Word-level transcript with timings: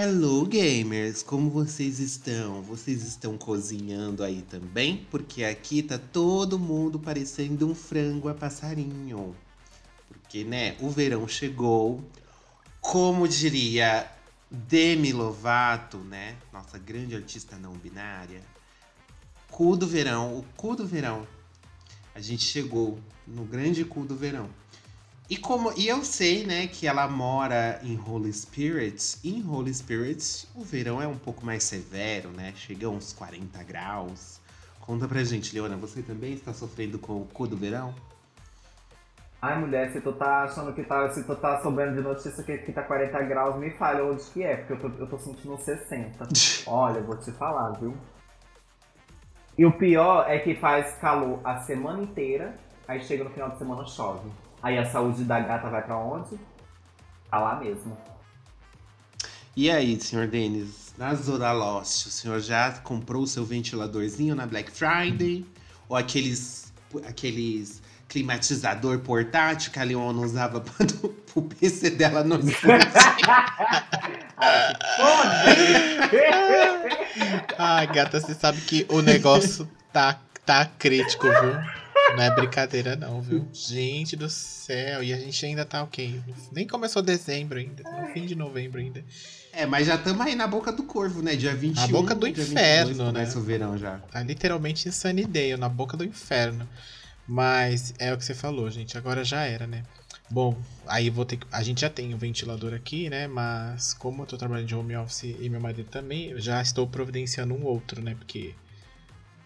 Hello 0.00 0.46
gamers, 0.46 1.24
como 1.24 1.50
vocês 1.50 1.98
estão? 1.98 2.62
Vocês 2.62 3.02
estão 3.02 3.36
cozinhando 3.36 4.22
aí 4.22 4.42
também? 4.42 5.04
Porque 5.10 5.42
aqui 5.42 5.82
tá 5.82 5.98
todo 5.98 6.56
mundo 6.56 7.00
parecendo 7.00 7.68
um 7.68 7.74
frango 7.74 8.28
a 8.28 8.34
passarinho. 8.34 9.34
Porque, 10.06 10.44
né, 10.44 10.76
o 10.78 10.88
verão 10.88 11.26
chegou. 11.26 12.00
Como 12.80 13.26
diria 13.26 14.08
Demi 14.48 15.12
Lovato, 15.12 15.98
né? 15.98 16.36
Nossa 16.52 16.78
grande 16.78 17.16
artista 17.16 17.56
não 17.56 17.72
binária. 17.72 18.42
Cu 19.50 19.74
do 19.76 19.88
verão, 19.88 20.38
o 20.38 20.44
cu 20.56 20.76
do 20.76 20.86
verão. 20.86 21.26
A 22.14 22.20
gente 22.20 22.44
chegou 22.44 23.00
no 23.26 23.44
grande 23.44 23.84
cu 23.84 24.04
do 24.04 24.14
verão. 24.14 24.48
E, 25.30 25.36
como, 25.36 25.72
e 25.76 25.86
eu 25.86 26.02
sei, 26.02 26.46
né, 26.46 26.66
que 26.66 26.86
ela 26.86 27.06
mora 27.06 27.78
em 27.82 28.00
Holy 28.00 28.32
Spirits. 28.32 29.20
E 29.22 29.36
em 29.36 29.46
Holy 29.46 29.74
Spirits, 29.74 30.48
o 30.54 30.62
verão 30.62 31.02
é 31.02 31.06
um 31.06 31.18
pouco 31.18 31.44
mais 31.44 31.64
severo, 31.64 32.30
né? 32.30 32.54
Chega 32.56 32.86
a 32.86 32.90
uns 32.90 33.12
40 33.12 33.62
graus. 33.62 34.40
Conta 34.80 35.06
pra 35.06 35.22
gente, 35.22 35.54
Leona, 35.54 35.76
você 35.76 36.00
também 36.00 36.32
está 36.32 36.54
sofrendo 36.54 36.98
com 36.98 37.20
o 37.20 37.26
cu 37.26 37.46
do 37.46 37.58
verão? 37.58 37.94
Ai, 39.40 39.60
mulher, 39.60 39.92
se 39.92 40.00
tu 40.00 40.12
tá 40.14 40.44
achando 40.44 40.72
que 40.72 40.82
tá. 40.82 41.10
Se 41.10 41.22
tu 41.22 41.36
tá 41.36 41.60
sobrando 41.60 41.96
de 41.96 42.00
notícia 42.00 42.42
que, 42.42 42.56
que 42.56 42.72
tá 42.72 42.82
40 42.82 43.22
graus, 43.24 43.56
me 43.56 43.70
fale 43.72 44.00
onde 44.00 44.24
que 44.30 44.42
é, 44.42 44.56
porque 44.56 44.72
eu 44.72 44.90
tô, 44.90 44.98
eu 44.98 45.06
tô 45.06 45.18
sentindo 45.18 45.58
60. 45.58 46.26
Olha, 46.66 47.00
eu 47.00 47.04
vou 47.04 47.18
te 47.18 47.30
falar, 47.32 47.72
viu? 47.72 47.94
E 49.58 49.66
o 49.66 49.72
pior 49.72 50.24
é 50.26 50.38
que 50.38 50.54
faz 50.54 50.94
calor 50.94 51.38
a 51.44 51.60
semana 51.60 52.02
inteira, 52.02 52.56
aí 52.86 53.00
chega 53.04 53.24
no 53.24 53.30
final 53.30 53.50
de 53.50 53.58
semana 53.58 53.84
chove. 53.86 54.30
Aí 54.62 54.78
a 54.78 54.84
saúde 54.84 55.24
da 55.24 55.40
gata 55.40 55.68
vai 55.68 55.82
para 55.82 55.96
onde? 55.96 56.38
Pra 57.30 57.40
lá 57.40 57.56
mesmo. 57.56 57.96
E 59.56 59.70
aí, 59.70 60.00
senhor 60.00 60.26
Denis, 60.28 60.94
na 60.96 61.14
Zona 61.14 61.52
Lost, 61.52 62.06
o 62.06 62.10
senhor 62.10 62.40
já 62.40 62.72
comprou 62.72 63.22
o 63.22 63.26
seu 63.26 63.44
ventiladorzinho 63.44 64.34
na 64.34 64.46
Black 64.46 64.70
Friday? 64.70 65.44
Ou 65.88 65.96
aqueles, 65.96 66.72
aqueles 67.06 67.82
climatizador 68.08 68.98
portátil 69.00 69.70
que 69.70 69.78
a 69.78 69.84
Leona 69.84 70.20
usava 70.20 70.60
para 70.62 70.86
o 71.34 71.42
PC 71.42 71.90
dela 71.90 72.24
não 72.24 72.38
Ai, 77.58 77.86
gata, 77.88 78.20
você 78.20 78.34
sabe 78.34 78.60
que 78.62 78.86
o 78.88 79.02
negócio 79.02 79.68
tá, 79.92 80.18
tá 80.46 80.70
crítico, 80.78 81.26
viu? 81.28 81.58
Não 82.16 82.22
é 82.22 82.34
brincadeira, 82.34 82.96
não, 82.96 83.20
viu? 83.20 83.48
Gente 83.52 84.16
do 84.16 84.28
céu. 84.28 85.02
E 85.02 85.12
a 85.12 85.18
gente 85.18 85.44
ainda 85.44 85.64
tá 85.64 85.82
ok. 85.82 86.20
Nem 86.52 86.66
começou 86.66 87.02
dezembro 87.02 87.58
ainda. 87.58 87.82
No 87.82 88.08
fim 88.12 88.26
de 88.26 88.34
novembro 88.34 88.80
ainda. 88.80 89.04
É, 89.52 89.66
mas 89.66 89.86
já 89.86 89.96
estamos 89.96 90.24
aí 90.26 90.34
na 90.34 90.46
boca 90.46 90.70
do 90.70 90.82
corvo, 90.84 91.22
né? 91.22 91.34
Dia 91.34 91.54
21. 91.54 91.80
Na 91.80 91.88
boca 91.88 92.14
do 92.14 92.26
inferno, 92.26 92.94
22, 92.94 93.12
né? 93.12 93.40
o 93.40 93.40
verão 93.42 93.78
já. 93.78 93.98
Tá 93.98 94.22
literalmente 94.22 94.88
insanidade, 94.88 95.56
na 95.56 95.68
boca 95.68 95.96
do 95.96 96.04
inferno. 96.04 96.68
Mas 97.26 97.92
é 97.98 98.12
o 98.12 98.16
que 98.16 98.24
você 98.24 98.34
falou, 98.34 98.70
gente. 98.70 98.96
Agora 98.96 99.24
já 99.24 99.42
era, 99.42 99.66
né? 99.66 99.82
Bom, 100.30 100.56
aí 100.86 101.10
vou 101.10 101.24
ter 101.24 101.38
que. 101.38 101.46
A 101.50 101.62
gente 101.62 101.80
já 101.80 101.90
tem 101.90 102.12
o 102.12 102.16
um 102.16 102.18
ventilador 102.18 102.74
aqui, 102.74 103.08
né? 103.08 103.26
Mas 103.26 103.94
como 103.94 104.22
eu 104.22 104.26
tô 104.26 104.36
trabalhando 104.36 104.66
de 104.66 104.74
home 104.74 104.96
office 104.96 105.34
e 105.38 105.48
meu 105.48 105.60
marido 105.60 105.88
também, 105.90 106.30
eu 106.30 106.40
já 106.40 106.60
estou 106.60 106.86
providenciando 106.86 107.54
um 107.54 107.64
outro, 107.64 108.02
né? 108.02 108.14
Porque 108.14 108.54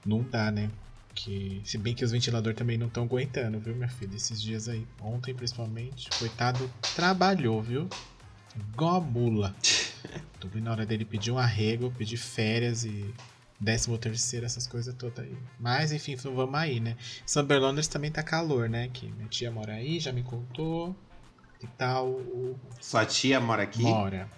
não 0.05 0.23
dá, 0.23 0.51
né? 0.51 0.71
Que, 1.15 1.61
se 1.65 1.77
bem 1.79 1.95
que 1.95 2.05
os 2.05 2.11
ventiladores 2.11 2.57
também 2.57 2.79
não 2.79 2.87
estão 2.87 3.05
aguentando, 3.05 3.59
viu, 3.59 3.75
minha 3.75 3.89
filha? 3.89 4.17
Esses 4.17 4.41
dias 4.41 4.69
aí. 4.69 4.87
Ontem, 5.01 5.35
principalmente. 5.35 6.09
Coitado, 6.19 6.71
trabalhou, 6.95 7.63
viu? 7.63 7.89
Igual 8.57 8.97
a 8.97 9.01
mula. 9.01 9.55
Tô 10.41 10.49
vendo 10.49 10.65
na 10.65 10.73
hora 10.73 10.87
dele 10.87 11.05
pedir 11.05 11.31
um 11.31 11.39
arrego, 11.39 11.91
pedir 11.91 12.17
férias 12.17 12.85
e 12.85 13.15
décimo 13.61 13.97
terceiro, 13.97 14.45
essas 14.45 14.67
coisas 14.67 14.95
todas 14.95 15.25
aí. 15.25 15.37
Mas, 15.59 15.93
enfim, 15.93 16.17
vamos 16.17 16.55
aí, 16.55 16.81
né? 16.81 16.97
São 17.25 17.47
também 17.91 18.11
tá 18.11 18.23
calor, 18.23 18.69
né? 18.69 18.89
Que 18.93 19.07
minha 19.13 19.29
tia 19.29 19.51
mora 19.51 19.75
aí, 19.75 20.01
já 20.01 20.13
me 20.13 20.23
contou. 20.23 20.97
E 21.63 21.67
tal. 21.79 22.21
Sua 22.81 23.07
tia 23.07 23.41
mora 23.41 23.63
aqui? 23.63 23.83
Mora. 23.83 24.29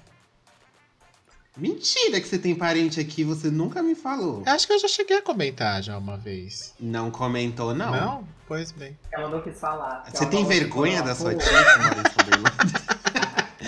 Mentira 1.57 2.21
que 2.21 2.27
você 2.27 2.37
tem 2.37 2.53
parente 2.53 2.99
aqui, 2.99 3.23
você 3.23 3.49
nunca 3.49 3.81
me 3.81 3.95
falou. 3.95 4.43
Acho 4.45 4.67
que 4.67 4.73
eu 4.73 4.79
já 4.81 4.89
cheguei 4.89 5.19
a 5.19 5.23
comentar 5.23 5.81
já 5.83 5.97
uma 5.97 6.17
vez. 6.17 6.75
Não 6.81 7.13
comentou, 7.13 7.73
não? 7.73 7.93
Não? 7.93 8.29
Pois 8.49 8.73
bem. 8.73 8.99
Ela 9.13 9.29
não 9.29 9.41
quis 9.41 9.59
falar. 9.59 10.05
Você 10.13 10.27
tem 10.27 10.45
vergonha 10.45 11.01
da 11.01 11.15
sua 11.15 11.33
tia 11.35 11.47
São 11.49 12.35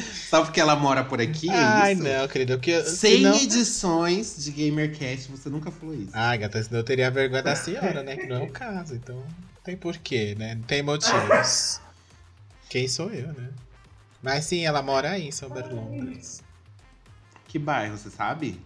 Só 0.29 0.43
porque 0.43 0.61
ela 0.61 0.75
mora 0.75 1.05
por 1.05 1.21
aqui? 1.21 1.49
É 1.49 1.55
Ai, 1.55 1.93
isso? 1.93 2.03
não, 2.03 2.27
querido. 2.27 2.59
Que, 2.59 2.83
100 2.83 3.17
senão... 3.19 3.37
edições 3.37 4.45
de 4.45 4.51
GamerCast, 4.51 5.31
você 5.31 5.49
nunca 5.49 5.71
falou 5.71 5.95
isso. 5.95 6.11
Ah, 6.13 6.37
gata, 6.37 6.61
senão 6.61 6.81
eu 6.81 6.85
teria 6.85 7.09
vergonha 7.09 7.43
da 7.45 7.55
senhora, 7.55 8.03
né? 8.03 8.17
Que 8.17 8.27
não 8.27 8.37
é 8.37 8.43
o 8.43 8.51
caso. 8.51 8.97
Então, 8.97 9.15
não 9.15 9.63
tem 9.63 9.77
porquê, 9.77 10.35
né? 10.37 10.57
Não 10.57 10.63
tem 10.63 10.83
motivos. 10.83 11.81
Quem 12.69 12.89
sou 12.89 13.11
eu, 13.11 13.29
né? 13.29 13.51
Mas 14.21 14.45
sim, 14.47 14.67
ela 14.67 14.83
mora 14.83 15.13
aí 15.13 15.29
em 15.29 15.31
São 15.31 15.49
Berlondres. 15.49 16.43
Que 17.49 17.59
bairro, 17.59 17.97
você 17.97 18.11
sabe? 18.11 18.61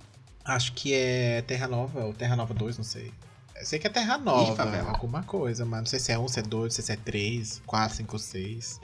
Acho 0.45 0.73
que 0.73 0.93
é 0.93 1.43
Terra 1.43 1.69
Nova, 1.69 2.05
ou 2.05 2.13
Terra 2.13 2.35
Nova 2.37 2.55
2, 2.55 2.79
não 2.79 2.85
sei. 2.85 3.13
Eu 3.55 3.67
sei 3.67 3.79
que 3.79 3.87
é 3.87 3.91
Terra 3.91 4.17
Nova, 4.17 4.65
Ih, 4.65 4.79
alguma 4.89 5.23
coisa, 5.23 5.67
mas 5.67 5.81
não 5.81 5.87
sei 5.87 5.99
se 5.99 6.13
é 6.13 6.19
1, 6.19 6.29
se 6.29 6.41
é 6.41 6.43
2, 6.43 6.75
se 6.75 6.93
é 6.93 6.97
3, 6.97 7.63
4, 7.67 7.97
5, 7.99 8.19
6. 8.19 8.81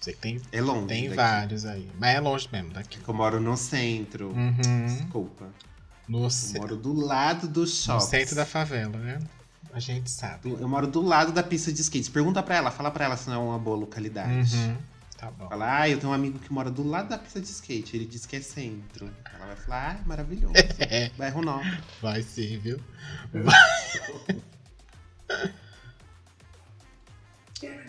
Sei 0.00 0.14
que 0.14 0.20
tem, 0.20 0.40
é 0.50 0.60
longe 0.62 0.86
tem 0.86 1.04
daqui. 1.04 1.16
vários 1.16 1.64
aí. 1.66 1.88
Mas 1.98 2.16
é 2.16 2.20
longe 2.20 2.48
mesmo 2.50 2.70
daqui. 2.70 2.98
Eu 3.06 3.14
moro 3.14 3.38
no 3.38 3.56
centro. 3.56 4.30
Uhum. 4.30 4.86
Desculpa. 4.86 5.46
No 6.08 6.24
eu 6.24 6.30
ce... 6.30 6.58
moro 6.58 6.74
do 6.74 6.92
lado 6.92 7.46
do 7.46 7.66
shopping. 7.66 8.02
No 8.02 8.10
centro 8.10 8.34
da 8.34 8.46
favela, 8.46 8.96
né? 8.96 9.18
A 9.72 9.78
gente 9.78 10.10
sabe. 10.10 10.50
Eu 10.50 10.68
moro 10.68 10.86
do 10.86 11.02
lado 11.02 11.32
da 11.32 11.42
pista 11.42 11.70
de 11.70 11.80
skate. 11.82 12.10
Pergunta 12.10 12.42
pra 12.42 12.56
ela, 12.56 12.70
fala 12.70 12.90
pra 12.90 13.04
ela 13.04 13.16
se 13.16 13.28
não 13.28 13.34
é 13.34 13.38
uma 13.38 13.58
boa 13.58 13.76
localidade. 13.76 14.56
Uhum. 14.56 14.76
Tá 15.20 15.30
bom. 15.30 15.48
Fala, 15.50 15.80
ah, 15.82 15.88
eu 15.88 15.98
tenho 15.98 16.10
um 16.10 16.14
amigo 16.14 16.38
que 16.38 16.50
mora 16.50 16.70
do 16.70 16.82
lado 16.82 17.10
da 17.10 17.18
pista 17.18 17.38
de 17.38 17.46
skate. 17.46 17.94
Ele 17.94 18.06
diz 18.06 18.24
que 18.24 18.36
é 18.36 18.40
centro. 18.40 19.10
Ela 19.34 19.48
vai 19.48 19.56
falar, 19.56 20.00
ah, 20.00 20.08
maravilhoso. 20.08 20.54
É. 20.78 21.10
Bairro 21.10 21.42
Nova. 21.42 21.62
Vai 22.00 22.22
sim, 22.22 22.58
viu? 22.58 22.80
Vai. 23.30 24.40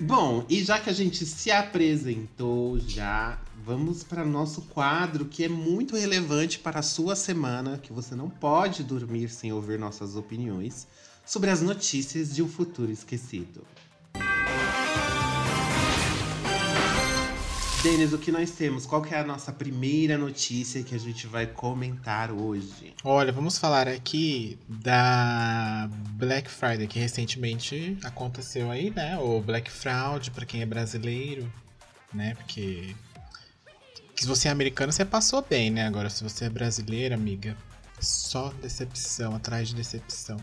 Bom, 0.01 0.45
e 0.49 0.61
já 0.61 0.77
que 0.77 0.89
a 0.89 0.93
gente 0.93 1.25
se 1.25 1.49
apresentou 1.49 2.77
já, 2.77 3.39
vamos 3.63 4.03
para 4.03 4.25
nosso 4.25 4.63
quadro 4.63 5.23
que 5.23 5.45
é 5.45 5.49
muito 5.49 5.95
relevante 5.95 6.59
para 6.59 6.79
a 6.79 6.83
sua 6.83 7.15
semana, 7.15 7.77
que 7.77 7.93
você 7.93 8.13
não 8.13 8.29
pode 8.29 8.83
dormir 8.83 9.29
sem 9.29 9.53
ouvir 9.53 9.79
nossas 9.79 10.17
opiniões 10.17 10.85
sobre 11.25 11.49
as 11.49 11.61
notícias 11.61 12.35
de 12.35 12.43
um 12.43 12.49
futuro 12.49 12.91
esquecido. 12.91 13.65
Denis, 17.83 18.13
o 18.13 18.17
que 18.19 18.31
nós 18.31 18.51
temos? 18.51 18.85
Qual 18.85 19.01
que 19.01 19.15
é 19.15 19.19
a 19.19 19.23
nossa 19.23 19.51
primeira 19.51 20.15
notícia 20.15 20.83
que 20.83 20.93
a 20.93 20.99
gente 20.99 21.25
vai 21.25 21.47
comentar 21.47 22.31
hoje? 22.31 22.93
Olha, 23.03 23.31
vamos 23.31 23.57
falar 23.57 23.87
aqui 23.87 24.59
da 24.69 25.89
Black 26.11 26.47
Friday, 26.47 26.85
que 26.85 26.99
recentemente 26.99 27.97
aconteceu 28.03 28.69
aí, 28.69 28.91
né? 28.91 29.17
O 29.17 29.41
Black 29.41 29.71
Fraud, 29.71 30.29
para 30.29 30.45
quem 30.45 30.61
é 30.61 30.65
brasileiro, 30.65 31.51
né? 32.13 32.35
Porque 32.35 32.95
se 34.15 34.27
você 34.27 34.47
é 34.47 34.51
americano, 34.51 34.91
você 34.91 35.03
passou 35.03 35.43
bem, 35.49 35.71
né? 35.71 35.87
Agora, 35.87 36.07
se 36.11 36.23
você 36.23 36.45
é 36.45 36.49
brasileira, 36.49 37.15
amiga, 37.15 37.57
só 37.99 38.53
decepção 38.61 39.35
atrás 39.35 39.69
de 39.69 39.73
decepção. 39.73 40.37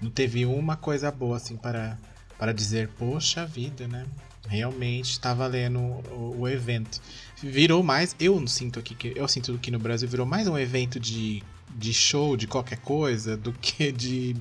Não 0.00 0.12
teve 0.12 0.46
uma 0.46 0.76
coisa 0.76 1.10
boa, 1.10 1.38
assim, 1.38 1.56
para, 1.56 1.98
para 2.38 2.54
dizer, 2.54 2.86
poxa 2.90 3.44
vida, 3.44 3.88
né? 3.88 4.06
Realmente 4.48 5.10
está 5.10 5.34
valendo 5.34 5.78
o, 5.78 6.36
o, 6.40 6.48
evento. 6.48 7.00
Virou 7.42 7.82
mais, 7.82 8.16
eu 8.18 8.44
sinto 8.46 8.78
aqui 8.78 8.94
que 8.94 9.12
eu 9.14 9.28
sinto 9.28 9.58
que 9.58 9.70
no 9.70 9.78
Brasil 9.78 10.08
virou 10.08 10.26
mais 10.26 10.48
um 10.48 10.58
evento 10.58 10.98
de, 10.98 11.42
de 11.76 11.92
show 11.92 12.36
de 12.36 12.46
qualquer 12.46 12.78
coisa 12.78 13.36
do 13.36 13.52
que 13.52 13.92
de 13.92 14.34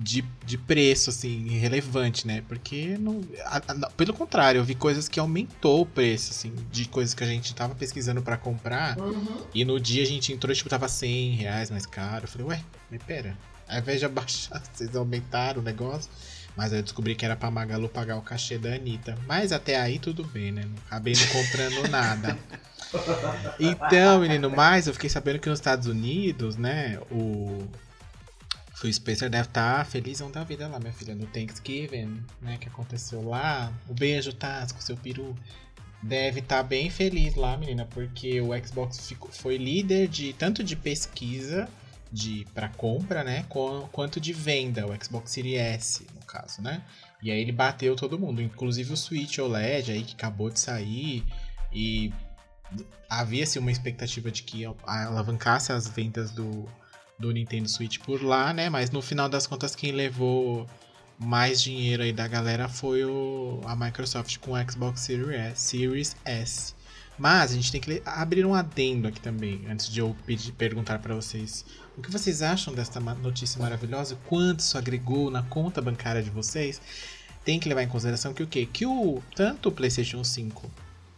de, 0.00 0.24
de 0.46 0.56
preço, 0.56 1.10
assim, 1.10 1.46
relevante, 1.58 2.26
né? 2.26 2.42
Porque, 2.48 2.96
não, 2.98 3.20
a, 3.44 3.58
a, 3.58 3.90
pelo 3.90 4.14
contrário, 4.14 4.58
eu 4.58 4.64
vi 4.64 4.74
coisas 4.74 5.10
que 5.10 5.20
aumentou 5.20 5.82
o 5.82 5.86
preço, 5.86 6.30
assim, 6.30 6.54
de 6.72 6.88
coisas 6.88 7.12
que 7.12 7.22
a 7.22 7.26
gente 7.26 7.54
tava 7.54 7.74
pesquisando 7.74 8.22
para 8.22 8.38
comprar. 8.38 8.98
Uhum. 8.98 9.46
E 9.54 9.62
no 9.62 9.78
dia 9.78 10.02
a 10.02 10.06
gente 10.06 10.32
entrou, 10.32 10.54
tipo, 10.54 10.70
tava 10.70 10.88
100 10.88 11.32
reais 11.32 11.70
mais 11.70 11.84
caro. 11.84 12.24
Eu 12.24 12.28
falei, 12.28 12.46
ué, 12.46 12.64
mas 12.90 13.02
pera, 13.02 13.36
ao 13.68 13.78
invés 13.78 14.00
de 14.00 14.06
abaixar, 14.06 14.62
vocês 14.72 14.96
aumentaram 14.96 15.60
o 15.60 15.64
negócio. 15.64 16.10
Mas 16.60 16.74
eu 16.74 16.82
descobri 16.82 17.14
que 17.14 17.24
era 17.24 17.34
pra 17.34 17.50
Magalu 17.50 17.88
pagar 17.88 18.18
o 18.18 18.20
cachê 18.20 18.58
da 18.58 18.74
Anitta. 18.74 19.16
Mas 19.26 19.50
até 19.50 19.80
aí 19.80 19.98
tudo 19.98 20.22
bem, 20.24 20.52
né? 20.52 20.66
Não 20.66 20.76
acabei 20.86 21.14
não 21.14 21.26
comprando 21.28 21.88
nada. 21.88 22.38
Então, 23.60 24.18
menino, 24.18 24.50
mas 24.50 24.88
eu 24.88 24.92
fiquei 24.92 25.08
sabendo 25.08 25.38
que 25.38 25.48
nos 25.48 25.60
Estados 25.60 25.86
Unidos, 25.86 26.56
né, 26.56 26.98
o 27.08 27.64
Phil 28.74 28.92
Spencer 28.92 29.30
deve 29.30 29.46
estar 29.46 29.78
tá 29.78 29.84
felizão 29.84 30.28
da 30.28 30.42
vida 30.42 30.66
lá, 30.66 30.80
minha 30.80 30.92
filha, 30.92 31.14
no 31.14 31.24
Thanksgiving, 31.26 32.20
né, 32.42 32.58
que 32.60 32.66
aconteceu 32.66 33.22
lá. 33.22 33.72
O 33.88 33.94
beijo, 33.94 34.32
Taz, 34.32 34.72
com 34.72 34.80
seu 34.80 34.96
peru. 34.96 35.36
Deve 36.02 36.40
estar 36.40 36.56
tá 36.56 36.62
bem 36.64 36.90
feliz 36.90 37.36
lá, 37.36 37.56
menina, 37.56 37.86
porque 37.86 38.40
o 38.40 38.48
Xbox 38.66 39.06
ficou, 39.06 39.30
foi 39.30 39.56
líder 39.56 40.08
de 40.08 40.32
tanto 40.32 40.64
de 40.64 40.74
pesquisa 40.74 41.68
de 42.12 42.44
para 42.52 42.68
compra, 42.68 43.22
né, 43.22 43.44
quanto 43.92 44.20
de 44.20 44.32
venda, 44.32 44.84
o 44.86 45.04
Xbox 45.04 45.30
Series 45.30 45.60
S, 45.60 46.06
caso, 46.30 46.62
né? 46.62 46.82
E 47.22 47.30
aí 47.30 47.40
ele 47.40 47.52
bateu 47.52 47.96
todo 47.96 48.18
mundo, 48.18 48.40
inclusive 48.40 48.92
o 48.92 48.96
Switch 48.96 49.38
OLED 49.38 49.92
aí 49.92 50.02
que 50.02 50.14
acabou 50.14 50.50
de 50.50 50.60
sair 50.60 51.24
e 51.72 52.12
havia-se 53.08 53.58
uma 53.58 53.70
expectativa 53.70 54.30
de 54.30 54.42
que 54.42 54.64
alavancasse 54.84 55.72
as 55.72 55.88
vendas 55.88 56.30
do, 56.30 56.66
do 57.18 57.32
Nintendo 57.32 57.68
Switch 57.68 57.98
por 57.98 58.22
lá, 58.22 58.52
né? 58.52 58.70
Mas 58.70 58.90
no 58.90 59.02
final 59.02 59.28
das 59.28 59.46
contas 59.46 59.74
quem 59.74 59.92
levou 59.92 60.66
mais 61.18 61.62
dinheiro 61.62 62.02
aí 62.02 62.12
da 62.12 62.26
galera 62.26 62.68
foi 62.68 63.04
o, 63.04 63.60
a 63.64 63.76
Microsoft 63.76 64.38
com 64.38 64.52
o 64.52 64.70
Xbox 64.70 65.08
Series 65.54 66.16
S. 66.24 66.74
Mas 67.20 67.50
a 67.52 67.54
gente 67.54 67.70
tem 67.70 67.78
que 67.82 68.00
abrir 68.06 68.46
um 68.46 68.54
adendo 68.54 69.06
aqui 69.06 69.20
também, 69.20 69.66
antes 69.68 69.90
de 69.90 70.00
eu 70.00 70.16
pedir, 70.24 70.52
perguntar 70.52 71.00
para 71.00 71.14
vocês 71.14 71.66
o 71.94 72.00
que 72.00 72.10
vocês 72.10 72.40
acham 72.40 72.72
desta 72.72 72.98
notícia 72.98 73.60
maravilhosa, 73.60 74.16
quanto 74.26 74.60
isso 74.60 74.78
agregou 74.78 75.30
na 75.30 75.42
conta 75.42 75.82
bancária 75.82 76.22
de 76.22 76.30
vocês. 76.30 76.80
Tem 77.44 77.60
que 77.60 77.68
levar 77.68 77.82
em 77.82 77.88
consideração 77.88 78.32
que 78.32 78.42
o 78.42 78.46
quê? 78.46 78.64
Que 78.64 78.86
o 78.86 79.22
tanto 79.36 79.68
o 79.68 79.72
PlayStation 79.72 80.24
5 80.24 80.70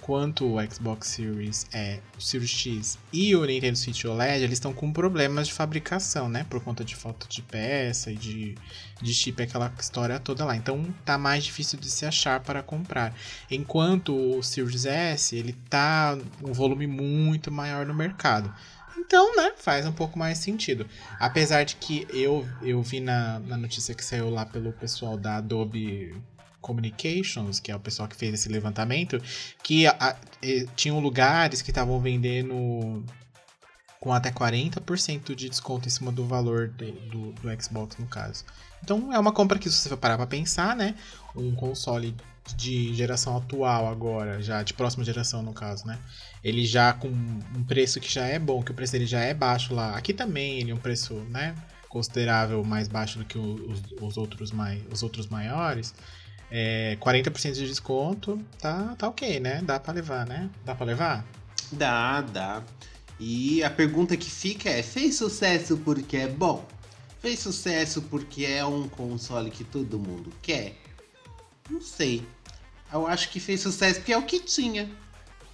quanto 0.02 0.44
o 0.44 0.70
Xbox 0.70 1.08
Series, 1.08 1.66
é, 1.72 2.00
o 2.18 2.20
Series 2.20 2.50
X 2.50 2.98
e 3.12 3.34
o 3.34 3.44
Nintendo 3.44 3.78
Switch 3.78 4.04
OLED, 4.04 4.42
eles 4.42 4.54
estão 4.54 4.72
com 4.72 4.92
problemas 4.92 5.46
de 5.46 5.54
fabricação, 5.54 6.28
né? 6.28 6.44
Por 6.50 6.60
conta 6.60 6.84
de 6.84 6.94
falta 6.94 7.26
de 7.28 7.40
peça 7.40 8.10
e 8.10 8.16
de, 8.16 8.54
de 9.00 9.14
chip, 9.14 9.40
aquela 9.40 9.72
história 9.78 10.18
toda 10.18 10.44
lá. 10.44 10.56
Então 10.56 10.84
tá 11.04 11.16
mais 11.16 11.44
difícil 11.44 11.78
de 11.78 11.88
se 11.88 12.04
achar 12.04 12.40
para 12.40 12.62
comprar. 12.62 13.14
Enquanto 13.50 14.14
o 14.14 14.42
Series 14.42 14.84
S, 14.84 15.36
ele 15.36 15.54
tá 15.70 16.18
um 16.42 16.52
volume 16.52 16.86
muito 16.86 17.50
maior 17.50 17.86
no 17.86 17.94
mercado. 17.94 18.52
Então, 18.98 19.34
né, 19.36 19.52
faz 19.56 19.86
um 19.86 19.92
pouco 19.92 20.18
mais 20.18 20.38
sentido. 20.38 20.86
Apesar 21.18 21.64
de 21.64 21.76
que 21.76 22.06
eu, 22.10 22.46
eu 22.60 22.82
vi 22.82 23.00
na, 23.00 23.38
na 23.40 23.56
notícia 23.56 23.94
que 23.94 24.04
saiu 24.04 24.30
lá 24.30 24.44
pelo 24.44 24.72
pessoal 24.72 25.16
da 25.16 25.36
Adobe 25.36 26.14
Communications, 26.62 27.60
que 27.60 27.70
é 27.70 27.76
o 27.76 27.80
pessoal 27.80 28.08
que 28.08 28.16
fez 28.16 28.32
esse 28.32 28.48
levantamento, 28.48 29.20
que 29.62 29.86
a, 29.86 29.94
a, 30.00 30.16
tinham 30.74 30.98
lugares 31.00 31.60
que 31.60 31.70
estavam 31.70 32.00
vendendo 32.00 33.04
com 34.00 34.12
até 34.12 34.32
40% 34.32 35.34
de 35.34 35.48
desconto 35.48 35.86
em 35.86 35.90
cima 35.90 36.10
do 36.10 36.24
valor 36.24 36.68
de, 36.68 36.90
do, 36.90 37.32
do 37.32 37.62
Xbox, 37.62 37.96
no 37.98 38.06
caso. 38.06 38.44
Então 38.82 39.12
é 39.12 39.18
uma 39.18 39.32
compra 39.32 39.58
que, 39.58 39.70
se 39.70 39.76
você 39.76 39.88
for 39.88 39.96
parar 39.96 40.16
pra 40.16 40.26
pensar, 40.26 40.74
né? 40.74 40.96
Um 41.36 41.54
console 41.54 42.14
de 42.56 42.92
geração 42.94 43.36
atual 43.36 43.86
agora, 43.86 44.42
já 44.42 44.62
de 44.62 44.74
próxima 44.74 45.04
geração 45.04 45.42
no 45.42 45.52
caso, 45.52 45.86
né? 45.86 45.98
Ele 46.42 46.66
já 46.66 46.92
com 46.92 47.08
um 47.08 47.64
preço 47.64 48.00
que 48.00 48.12
já 48.12 48.26
é 48.26 48.38
bom, 48.38 48.62
que 48.62 48.72
o 48.72 48.74
preço 48.74 48.92
dele 48.92 49.06
já 49.06 49.20
é 49.20 49.32
baixo 49.32 49.74
lá. 49.74 49.96
Aqui 49.96 50.12
também 50.12 50.58
ele 50.58 50.72
é 50.72 50.74
um 50.74 50.78
preço, 50.78 51.14
né? 51.30 51.54
Considerável 51.88 52.64
mais 52.64 52.88
baixo 52.88 53.18
do 53.18 53.24
que 53.24 53.38
os, 53.38 53.82
os 54.00 54.16
outros, 54.16 54.50
mai, 54.50 54.82
os 54.90 55.04
outros 55.04 55.28
maiores. 55.28 55.94
É, 56.54 56.98
40% 57.00 57.52
de 57.54 57.66
desconto, 57.66 58.38
tá, 58.60 58.94
tá 58.98 59.08
ok, 59.08 59.40
né? 59.40 59.62
Dá 59.64 59.80
pra 59.80 59.94
levar, 59.94 60.26
né? 60.26 60.50
Dá 60.66 60.74
pra 60.74 60.84
levar? 60.84 61.24
Dá, 61.72 62.20
dá. 62.20 62.62
E 63.18 63.64
a 63.64 63.70
pergunta 63.70 64.18
que 64.18 64.30
fica 64.30 64.68
é: 64.68 64.82
fez 64.82 65.16
sucesso 65.16 65.78
porque 65.78 66.18
é 66.18 66.28
bom? 66.28 66.62
Fez 67.22 67.38
sucesso 67.38 68.02
porque 68.02 68.44
é 68.44 68.62
um 68.66 68.86
console 68.86 69.50
que 69.50 69.64
todo 69.64 69.98
mundo 69.98 70.30
quer? 70.42 70.76
Não 71.70 71.80
sei. 71.80 72.22
Eu 72.92 73.06
acho 73.06 73.30
que 73.30 73.40
fez 73.40 73.62
sucesso 73.62 74.00
porque 74.00 74.12
é 74.12 74.18
o 74.18 74.22
que 74.22 74.38
tinha. 74.38 74.90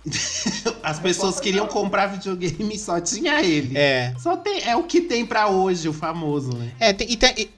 As 0.82 0.98
pessoas 0.98 1.38
queriam 1.38 1.68
comprar 1.68 2.08
videogame 2.08 2.74
e 2.74 2.78
só 2.78 3.00
tinha 3.00 3.40
ele. 3.40 3.78
É. 3.78 4.14
Só 4.18 4.36
tem, 4.36 4.62
é 4.62 4.74
o 4.74 4.82
que 4.82 5.02
tem 5.02 5.24
para 5.24 5.46
hoje, 5.46 5.88
o 5.88 5.92
famoso, 5.92 6.56
né? 6.56 6.72
É, 6.80 6.92
tem, 6.92 7.08
e, 7.08 7.16
tem, 7.16 7.50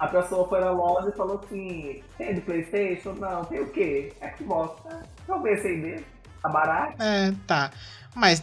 a 0.00 0.08
pessoa 0.08 0.48
foi 0.48 0.60
na 0.60 0.70
loja 0.70 1.10
e 1.10 1.12
falou 1.12 1.38
assim: 1.44 2.02
tem 2.16 2.34
de 2.34 2.40
PlayStation? 2.40 3.12
Não, 3.12 3.44
tem 3.44 3.60
o 3.60 3.68
quê? 3.68 4.12
Xbox. 4.38 4.82
Ah, 4.86 5.02
talvez 5.26 5.60
sem 5.60 5.78
dele. 5.82 6.06
Tá 6.42 6.48
barato. 6.48 7.00
É, 7.02 7.34
tá. 7.46 7.70
Mas 8.16 8.42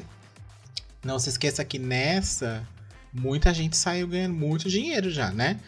não 1.04 1.18
se 1.18 1.30
esqueça 1.30 1.65
que 1.65 1.80
nessa, 1.80 2.65
muita 3.12 3.51
gente 3.56 3.75
saiu 3.75 4.07
ganhando 4.07 4.36
muito 4.36 4.69
dinheiro 4.69 5.09
já, 5.09 5.31
né? 5.31 5.59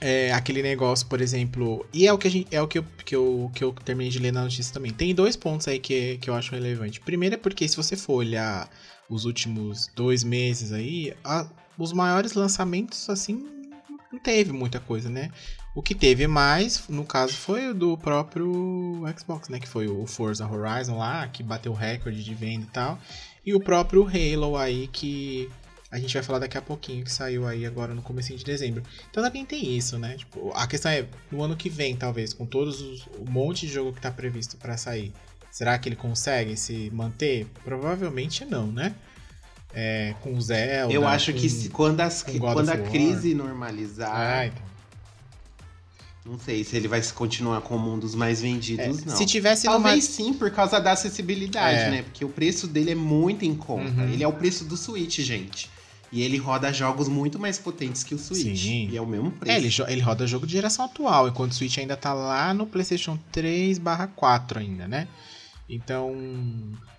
É, 0.00 0.32
aquele 0.32 0.62
negócio, 0.62 1.04
por 1.08 1.20
exemplo. 1.20 1.84
E 1.92 2.06
é 2.06 2.12
o 2.12 2.16
que, 2.16 2.28
a 2.28 2.30
gente, 2.30 2.54
é 2.54 2.62
o 2.62 2.68
que, 2.68 2.78
eu, 2.78 2.84
que, 3.04 3.16
eu, 3.16 3.50
que 3.52 3.64
eu 3.64 3.72
terminei 3.72 4.10
de 4.10 4.20
ler 4.20 4.32
na 4.32 4.44
notícia 4.44 4.72
também. 4.72 4.92
Tem 4.92 5.12
dois 5.12 5.34
pontos 5.34 5.66
aí 5.66 5.80
que, 5.80 6.16
que 6.18 6.30
eu 6.30 6.34
acho 6.34 6.52
relevante. 6.52 7.00
Primeiro 7.00 7.34
é 7.34 7.38
porque 7.38 7.66
se 7.66 7.76
você 7.76 7.96
for 7.96 8.14
olhar 8.14 8.70
os 9.08 9.24
últimos 9.24 9.88
dois 9.96 10.22
meses 10.22 10.72
aí, 10.72 11.12
a, 11.24 11.44
os 11.76 11.92
maiores 11.92 12.34
lançamentos, 12.34 13.10
assim, 13.10 13.59
não 14.12 14.18
teve 14.18 14.52
muita 14.52 14.80
coisa, 14.80 15.08
né? 15.08 15.30
O 15.74 15.82
que 15.82 15.94
teve 15.94 16.26
mais, 16.26 16.88
no 16.88 17.04
caso, 17.04 17.34
foi 17.34 17.68
o 17.68 17.74
do 17.74 17.96
próprio 17.96 19.04
Xbox, 19.16 19.48
né? 19.48 19.60
Que 19.60 19.68
foi 19.68 19.86
o 19.86 20.06
Forza 20.06 20.46
Horizon 20.46 20.98
lá, 20.98 21.26
que 21.28 21.42
bateu 21.42 21.72
recorde 21.72 22.24
de 22.24 22.34
venda 22.34 22.64
e 22.64 22.70
tal. 22.70 22.98
E 23.46 23.54
o 23.54 23.60
próprio 23.60 24.04
Halo 24.04 24.56
aí, 24.56 24.88
que 24.88 25.48
a 25.90 25.98
gente 25.98 26.14
vai 26.14 26.22
falar 26.22 26.40
daqui 26.40 26.58
a 26.58 26.62
pouquinho, 26.62 27.04
que 27.04 27.12
saiu 27.12 27.46
aí 27.46 27.64
agora 27.64 27.94
no 27.94 28.02
começo 28.02 28.34
de 28.34 28.44
dezembro. 28.44 28.82
Então 29.10 29.22
também 29.22 29.44
tem 29.44 29.76
isso, 29.76 29.98
né? 29.98 30.16
Tipo, 30.16 30.52
a 30.54 30.66
questão 30.66 30.90
é, 30.90 31.06
no 31.30 31.42
ano 31.42 31.56
que 31.56 31.68
vem, 31.70 31.96
talvez, 31.96 32.32
com 32.32 32.46
todos 32.46 32.80
os 32.80 33.06
o 33.18 33.24
monte 33.28 33.66
de 33.66 33.72
jogo 33.72 33.92
que 33.92 34.00
tá 34.00 34.10
previsto 34.10 34.56
para 34.56 34.76
sair, 34.76 35.12
será 35.50 35.78
que 35.78 35.88
ele 35.88 35.96
consegue 35.96 36.56
se 36.56 36.90
manter? 36.92 37.46
Provavelmente 37.64 38.44
não, 38.44 38.66
né? 38.66 38.94
É, 39.74 40.14
com 40.20 40.40
Zelda. 40.40 40.92
Eu 40.92 41.06
acho 41.06 41.32
com, 41.32 41.38
que 41.38 41.48
se, 41.48 41.68
quando, 41.68 42.00
as, 42.00 42.22
quando 42.22 42.68
a 42.68 42.78
crise 42.78 43.34
normalizar. 43.34 44.10
Ah, 44.14 44.46
então. 44.46 44.70
Não 46.24 46.38
sei 46.38 46.62
se 46.62 46.76
ele 46.76 46.86
vai 46.86 47.02
continuar 47.12 47.60
como 47.62 47.92
um 47.92 47.98
dos 47.98 48.14
mais 48.14 48.42
vendidos, 48.42 49.00
é, 49.00 49.06
não. 49.06 49.16
Se 49.16 49.24
tivesse 49.24 49.64
Talvez 49.64 50.04
sim, 50.04 50.34
por 50.34 50.50
causa 50.50 50.78
da 50.78 50.92
acessibilidade, 50.92 51.80
é. 51.80 51.90
né? 51.90 52.02
Porque 52.02 52.24
o 52.24 52.28
preço 52.28 52.66
dele 52.66 52.90
é 52.90 52.94
muito 52.94 53.44
em 53.44 53.54
conta. 53.54 54.02
Uhum. 54.02 54.12
Ele 54.12 54.22
é 54.22 54.28
o 54.28 54.32
preço 54.32 54.64
do 54.64 54.76
Switch, 54.76 55.18
gente. 55.20 55.70
E 56.12 56.22
ele 56.22 56.36
roda 56.36 56.72
jogos 56.72 57.08
muito 57.08 57.38
mais 57.38 57.58
potentes 57.58 58.04
que 58.04 58.14
o 58.14 58.18
Switch. 58.18 58.62
Sim. 58.62 58.88
E 58.90 58.96
é 58.96 59.00
o 59.00 59.06
mesmo 59.06 59.30
preço. 59.30 59.82
É, 59.82 59.86
ele, 59.86 59.92
ele 59.92 60.00
roda 60.02 60.26
jogo 60.26 60.46
de 60.46 60.52
geração 60.52 60.84
atual, 60.84 61.28
enquanto 61.28 61.52
o 61.52 61.54
Switch 61.54 61.78
ainda 61.78 61.96
tá 61.96 62.12
lá 62.12 62.52
no 62.52 62.66
PlayStation 62.66 63.18
3 63.32 63.80
4 64.14 64.58
ainda, 64.58 64.86
né? 64.86 65.08
Então, 65.68 66.14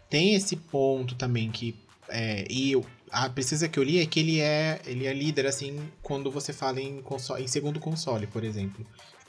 tem 0.09 0.33
esse 0.33 0.55
ponto 0.55 1.13
também 1.15 1.51
que 1.51 1.75
é, 2.11 2.45
e 2.49 2.73
a 3.11 3.29
pesquisa 3.29 3.67
que 3.67 3.77
eu 3.79 3.83
li 3.83 3.99
é 3.99 4.05
que 4.05 4.19
ele 4.19 4.39
é, 4.39 4.79
ele 4.85 5.05
é 5.05 5.13
líder, 5.13 5.45
assim, 5.45 5.79
quando 6.01 6.31
você 6.31 6.53
fala 6.53 6.79
em, 6.79 7.01
console, 7.01 7.43
em 7.43 7.47
segundo 7.47 7.79
console, 7.79 8.27
por 8.27 8.43
exemplo. 8.43 8.85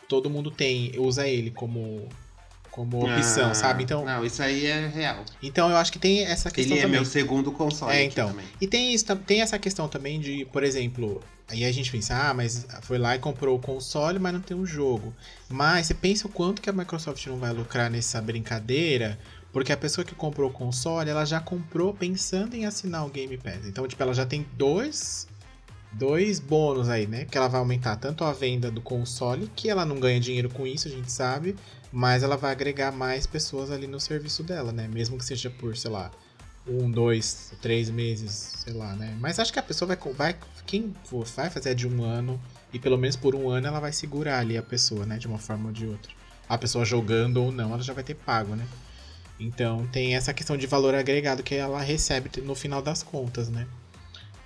Todo 0.08 0.28
mundo 0.28 0.50
tem, 0.50 0.92
usa 0.98 1.26
ele 1.26 1.50
como, 1.50 2.08
como 2.70 3.04
opção, 3.04 3.50
ah, 3.50 3.54
sabe? 3.54 3.84
Então, 3.84 4.04
não, 4.04 4.24
isso 4.24 4.42
aí 4.42 4.66
é 4.66 4.86
real. 4.88 5.24
Então 5.42 5.70
eu 5.70 5.76
acho 5.76 5.90
que 5.90 5.98
tem 5.98 6.24
essa 6.24 6.50
questão 6.50 6.76
Ele 6.76 6.80
é 6.80 6.86
também. 6.86 7.00
meu 7.00 7.04
segundo 7.08 7.50
console 7.50 7.92
É, 7.94 8.04
então. 8.04 8.28
também. 8.28 8.44
E 8.60 8.66
tem, 8.66 8.92
isso, 8.92 9.04
tem 9.16 9.40
essa 9.40 9.58
questão 9.58 9.88
também 9.88 10.20
de, 10.20 10.44
por 10.46 10.62
exemplo, 10.62 11.22
aí 11.48 11.64
a 11.64 11.72
gente 11.72 11.90
pensa, 11.90 12.14
ah, 12.14 12.34
mas 12.34 12.66
foi 12.82 12.98
lá 12.98 13.16
e 13.16 13.18
comprou 13.18 13.56
o 13.56 13.60
console, 13.60 14.18
mas 14.18 14.32
não 14.32 14.40
tem 14.40 14.56
um 14.56 14.66
jogo. 14.66 15.14
Mas 15.48 15.86
você 15.86 15.94
pensa 15.94 16.26
o 16.26 16.30
quanto 16.30 16.62
que 16.62 16.70
a 16.70 16.72
Microsoft 16.72 17.26
não 17.26 17.38
vai 17.38 17.52
lucrar 17.52 17.90
nessa 17.90 18.20
brincadeira, 18.20 19.18
porque 19.52 19.72
a 19.72 19.76
pessoa 19.76 20.04
que 20.04 20.14
comprou 20.14 20.50
o 20.50 20.52
console, 20.52 21.10
ela 21.10 21.24
já 21.24 21.40
comprou 21.40 21.92
pensando 21.92 22.54
em 22.54 22.64
assinar 22.64 23.06
o 23.06 23.10
Game 23.10 23.36
Pass. 23.36 23.66
Então, 23.66 23.86
tipo, 23.86 24.02
ela 24.02 24.14
já 24.14 24.24
tem 24.24 24.46
dois 24.56 25.28
dois 25.92 26.40
bônus 26.40 26.88
aí, 26.88 27.06
né? 27.06 27.24
Que 27.24 27.36
ela 27.36 27.48
vai 27.48 27.60
aumentar 27.60 27.96
tanto 27.96 28.24
a 28.24 28.32
venda 28.32 28.70
do 28.70 28.80
console, 28.80 29.50
que 29.54 29.68
ela 29.68 29.84
não 29.84 30.00
ganha 30.00 30.18
dinheiro 30.18 30.48
com 30.48 30.66
isso, 30.66 30.88
a 30.88 30.90
gente 30.90 31.12
sabe, 31.12 31.54
mas 31.92 32.22
ela 32.22 32.36
vai 32.36 32.50
agregar 32.50 32.90
mais 32.90 33.26
pessoas 33.26 33.70
ali 33.70 33.86
no 33.86 34.00
serviço 34.00 34.42
dela, 34.42 34.72
né? 34.72 34.88
Mesmo 34.88 35.18
que 35.18 35.24
seja 35.24 35.50
por, 35.50 35.76
sei 35.76 35.90
lá, 35.90 36.10
um, 36.66 36.90
dois, 36.90 37.52
três 37.60 37.90
meses, 37.90 38.32
sei 38.64 38.72
lá, 38.72 38.94
né? 38.94 39.16
Mas 39.20 39.38
acho 39.38 39.52
que 39.52 39.58
a 39.58 39.62
pessoa 39.62 39.86
vai. 39.86 40.12
vai 40.14 40.36
quem 40.64 40.94
vai 41.36 41.50
fazer 41.50 41.70
é 41.70 41.74
de 41.74 41.86
um 41.88 42.02
ano, 42.04 42.40
e 42.72 42.78
pelo 42.78 42.96
menos 42.96 43.16
por 43.16 43.34
um 43.34 43.50
ano 43.50 43.66
ela 43.66 43.80
vai 43.80 43.92
segurar 43.92 44.38
ali 44.38 44.56
a 44.56 44.62
pessoa, 44.62 45.04
né? 45.04 45.18
De 45.18 45.26
uma 45.26 45.38
forma 45.38 45.66
ou 45.66 45.72
de 45.72 45.86
outra. 45.86 46.12
A 46.48 46.56
pessoa 46.56 46.84
jogando 46.84 47.38
ou 47.38 47.52
não, 47.52 47.72
ela 47.72 47.82
já 47.82 47.92
vai 47.92 48.04
ter 48.04 48.14
pago, 48.14 48.54
né? 48.54 48.66
Então 49.42 49.86
tem 49.88 50.14
essa 50.14 50.32
questão 50.32 50.56
de 50.56 50.66
valor 50.66 50.94
agregado 50.94 51.42
que 51.42 51.54
ela 51.54 51.80
recebe 51.80 52.30
no 52.42 52.54
final 52.54 52.80
das 52.80 53.02
contas, 53.02 53.48
né? 53.48 53.66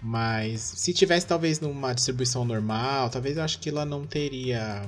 Mas 0.02 0.60
se 0.60 0.92
tivesse 0.92 1.26
talvez 1.26 1.60
numa 1.60 1.92
distribuição 1.92 2.44
normal, 2.44 3.10
talvez 3.10 3.36
eu 3.36 3.42
acho 3.42 3.58
que 3.58 3.68
ela 3.68 3.84
não 3.84 4.06
teria. 4.06 4.82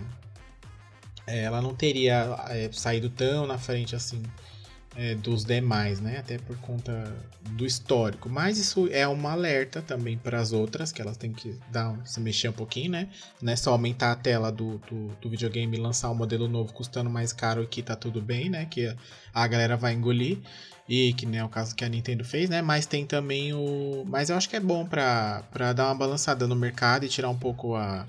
É, 1.26 1.42
ela 1.42 1.60
não 1.60 1.74
teria 1.74 2.36
é, 2.48 2.70
saído 2.72 3.10
tão 3.10 3.46
na 3.46 3.58
frente 3.58 3.94
assim 3.94 4.22
é, 4.96 5.14
dos 5.14 5.44
demais, 5.44 6.00
né? 6.00 6.18
Até 6.18 6.38
por 6.38 6.56
conta 6.58 7.14
do 7.50 7.64
histórico. 7.64 8.28
Mas 8.28 8.58
isso 8.58 8.88
é 8.90 9.06
um 9.06 9.28
alerta 9.28 9.80
também 9.80 10.16
para 10.16 10.40
as 10.40 10.52
outras, 10.52 10.92
que 10.92 11.00
elas 11.00 11.16
têm 11.16 11.32
que 11.32 11.58
dar, 11.70 11.96
se 12.04 12.20
mexer 12.20 12.48
um 12.48 12.52
pouquinho, 12.52 12.92
né? 12.92 13.08
Não 13.40 13.52
é 13.52 13.56
só 13.56 13.72
aumentar 13.72 14.12
a 14.12 14.16
tela 14.16 14.50
do, 14.50 14.78
do, 14.90 15.08
do 15.20 15.30
videogame 15.30 15.76
e 15.76 15.80
lançar 15.80 16.10
um 16.10 16.14
modelo 16.14 16.48
novo 16.48 16.72
custando 16.72 17.08
mais 17.10 17.32
caro 17.32 17.62
e 17.62 17.66
que 17.66 17.82
tá 17.82 17.94
tudo 17.94 18.20
bem, 18.20 18.50
né? 18.50 18.66
Que 18.66 18.94
a 19.32 19.46
galera 19.46 19.76
vai 19.76 19.94
engolir. 19.94 20.38
E 20.88 21.12
que 21.12 21.26
nem 21.26 21.38
é 21.38 21.44
o 21.44 21.50
caso 21.50 21.76
que 21.76 21.84
a 21.84 21.88
Nintendo 21.88 22.24
fez, 22.24 22.48
né? 22.48 22.62
Mas 22.62 22.86
tem 22.86 23.04
também 23.04 23.52
o. 23.52 24.04
Mas 24.06 24.30
eu 24.30 24.36
acho 24.36 24.48
que 24.48 24.56
é 24.56 24.60
bom 24.60 24.86
pra 24.86 25.42
dar 25.74 25.86
uma 25.86 25.94
balançada 25.94 26.46
no 26.46 26.56
mercado 26.56 27.04
e 27.04 27.10
tirar 27.10 27.28
um 27.28 27.38
pouco 27.38 27.74
a, 27.74 28.08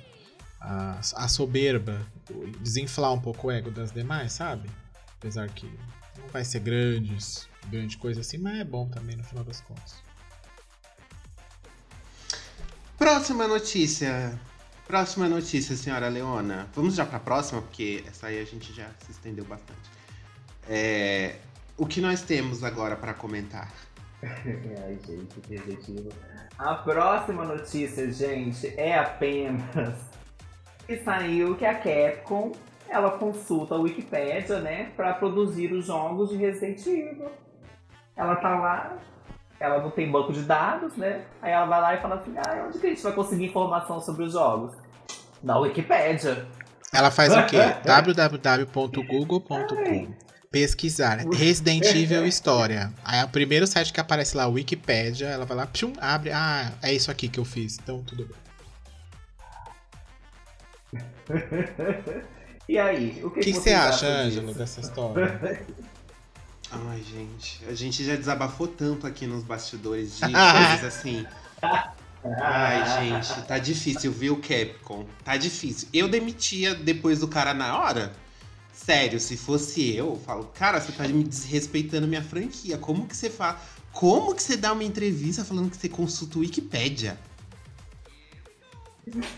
a, 0.62 0.98
a 1.16 1.28
soberba, 1.28 2.00
desinflar 2.62 3.14
um 3.14 3.20
pouco 3.20 3.48
o 3.48 3.52
ego 3.52 3.70
das 3.70 3.92
demais, 3.92 4.32
sabe? 4.32 4.70
Apesar 5.18 5.50
que 5.50 5.70
não 6.20 6.28
vai 6.30 6.44
ser 6.44 6.60
grandes, 6.60 7.48
grande 7.68 7.98
coisa 7.98 8.22
assim, 8.22 8.38
mas 8.38 8.60
é 8.60 8.64
bom 8.64 8.88
também 8.88 9.16
no 9.16 9.24
final 9.24 9.44
das 9.44 9.62
contas. 9.62 9.96
Próxima 12.98 13.48
notícia. 13.48 14.38
Próxima 14.86 15.30
notícia, 15.30 15.76
senhora 15.76 16.10
Leona. 16.10 16.68
Vamos 16.74 16.96
já 16.96 17.06
para 17.06 17.18
a 17.18 17.20
próxima, 17.20 17.62
porque 17.62 18.04
essa 18.08 18.28
aí 18.28 18.40
a 18.40 18.44
gente 18.44 18.74
já 18.74 18.90
se 19.06 19.12
estendeu 19.12 19.46
bastante. 19.46 19.90
É, 20.68 21.38
o 21.78 21.86
que 21.86 22.02
nós 22.02 22.22
temos 22.22 22.64
agora 22.64 22.96
para 22.96 23.14
comentar? 23.14 23.72
Ai, 24.22 25.00
gente, 25.08 25.40
que 25.42 25.58
objetivo. 25.58 26.10
A 26.58 26.76
próxima 26.76 27.46
notícia, 27.46 28.12
gente, 28.12 28.68
é 28.78 28.98
apenas 29.00 29.96
que 30.86 30.98
saiu 31.04 31.56
que 31.56 31.66
a 31.66 31.76
Capcom 31.76 32.52
ela 32.89 33.12
consulta 33.12 33.75
a 33.75 33.77
Wikipédia, 33.77 34.60
né, 34.60 34.91
para 34.96 35.13
produzir 35.13 35.72
os 35.72 35.86
jogos 35.86 36.29
de 36.29 36.38
Resident 36.38 36.84
Evil. 36.86 37.29
Ela 38.15 38.36
tá 38.36 38.60
lá, 38.60 38.98
ela 39.60 39.81
não 39.81 39.91
tem 39.91 40.12
banco 40.12 40.34
de 40.34 40.41
dados, 40.41 40.98
né? 40.98 41.25
Aí 41.41 41.51
ela 41.51 41.65
vai 41.65 41.81
lá 41.81 41.96
e 41.96 42.01
fala 42.01 42.15
assim: 42.15 42.34
ah, 42.38 42.65
onde 42.67 42.79
que 42.79 42.88
a 42.88 42.89
gente 42.89 43.03
vai 43.03 43.13
conseguir 43.13 43.46
informação 43.46 44.01
sobre 44.01 44.24
os 44.24 44.34
jogos? 44.34 44.75
Na 45.41 45.58
Wikipédia. 45.58 46.46
Ela 46.91 47.10
faz 47.12 47.34
o 47.36 47.46
quê? 47.46 47.58
www.google.com 47.86 50.13
Pesquisar 50.51 51.19
Resident 51.31 51.86
Evil 51.96 52.25
História. 52.25 52.91
Aí 53.05 53.19
é 53.19 53.24
o 53.24 53.29
primeiro 53.29 53.67
site 53.67 53.93
que 53.93 54.00
aparece 54.00 54.36
lá, 54.36 54.48
Wikipédia, 54.48 55.27
ela 55.27 55.46
vai 55.46 55.55
lá, 55.55 55.67
pshum, 55.67 55.93
abre, 56.01 56.31
ah, 56.31 56.72
é 56.81 56.91
isso 56.91 57.12
aqui 57.12 57.29
que 57.29 57.39
eu 57.39 57.46
fiz, 57.46 57.77
então 57.77 58.03
tudo 58.03 58.25
bem. 58.25 58.36
E 62.70 62.78
aí, 62.78 63.20
o 63.24 63.32
que, 63.32 63.40
que, 63.40 63.52
que 63.52 63.60
você 63.60 63.72
acha, 63.72 64.06
Ângelo, 64.06 64.54
dessa 64.54 64.80
história? 64.80 65.42
Ai, 66.70 67.02
gente, 67.02 67.66
a 67.68 67.74
gente 67.74 68.06
já 68.06 68.16
desabafou 68.16 68.68
tanto 68.68 69.08
aqui 69.08 69.26
nos 69.26 69.44
bastidores 69.44 70.18
de 70.18 70.22
coisas 70.30 70.84
assim. 70.84 71.26
Ai, 72.24 73.02
gente, 73.26 73.42
tá 73.48 73.58
difícil, 73.58 74.12
viu, 74.12 74.38
Capcom? 74.38 75.08
Tá 75.24 75.36
difícil. 75.36 75.88
Eu 75.92 76.08
demitia 76.08 76.76
depois 76.76 77.22
do 77.22 77.28
cara 77.28 77.56
na 77.56 77.76
hora. 77.76 78.14
Sério, 78.72 79.20
se 79.20 79.36
fosse 79.36 79.96
eu, 79.96 80.10
eu 80.10 80.16
falo, 80.18 80.46
cara, 80.54 80.80
você 80.80 80.92
tá 80.92 81.08
me 81.08 81.24
desrespeitando 81.24 82.08
minha 82.08 82.22
franquia. 82.22 82.78
Como 82.78 83.08
que 83.08 83.18
você 83.18 83.32
fala? 83.32 83.60
Como 83.92 84.36
que 84.36 84.44
você 84.44 84.56
dá 84.56 84.74
uma 84.74 84.84
entrevista 84.84 85.44
falando 85.44 85.72
que 85.72 85.78
você 85.78 85.90
consulta 85.90 86.38
o 86.38 86.42
Wikipédia? 86.42 87.18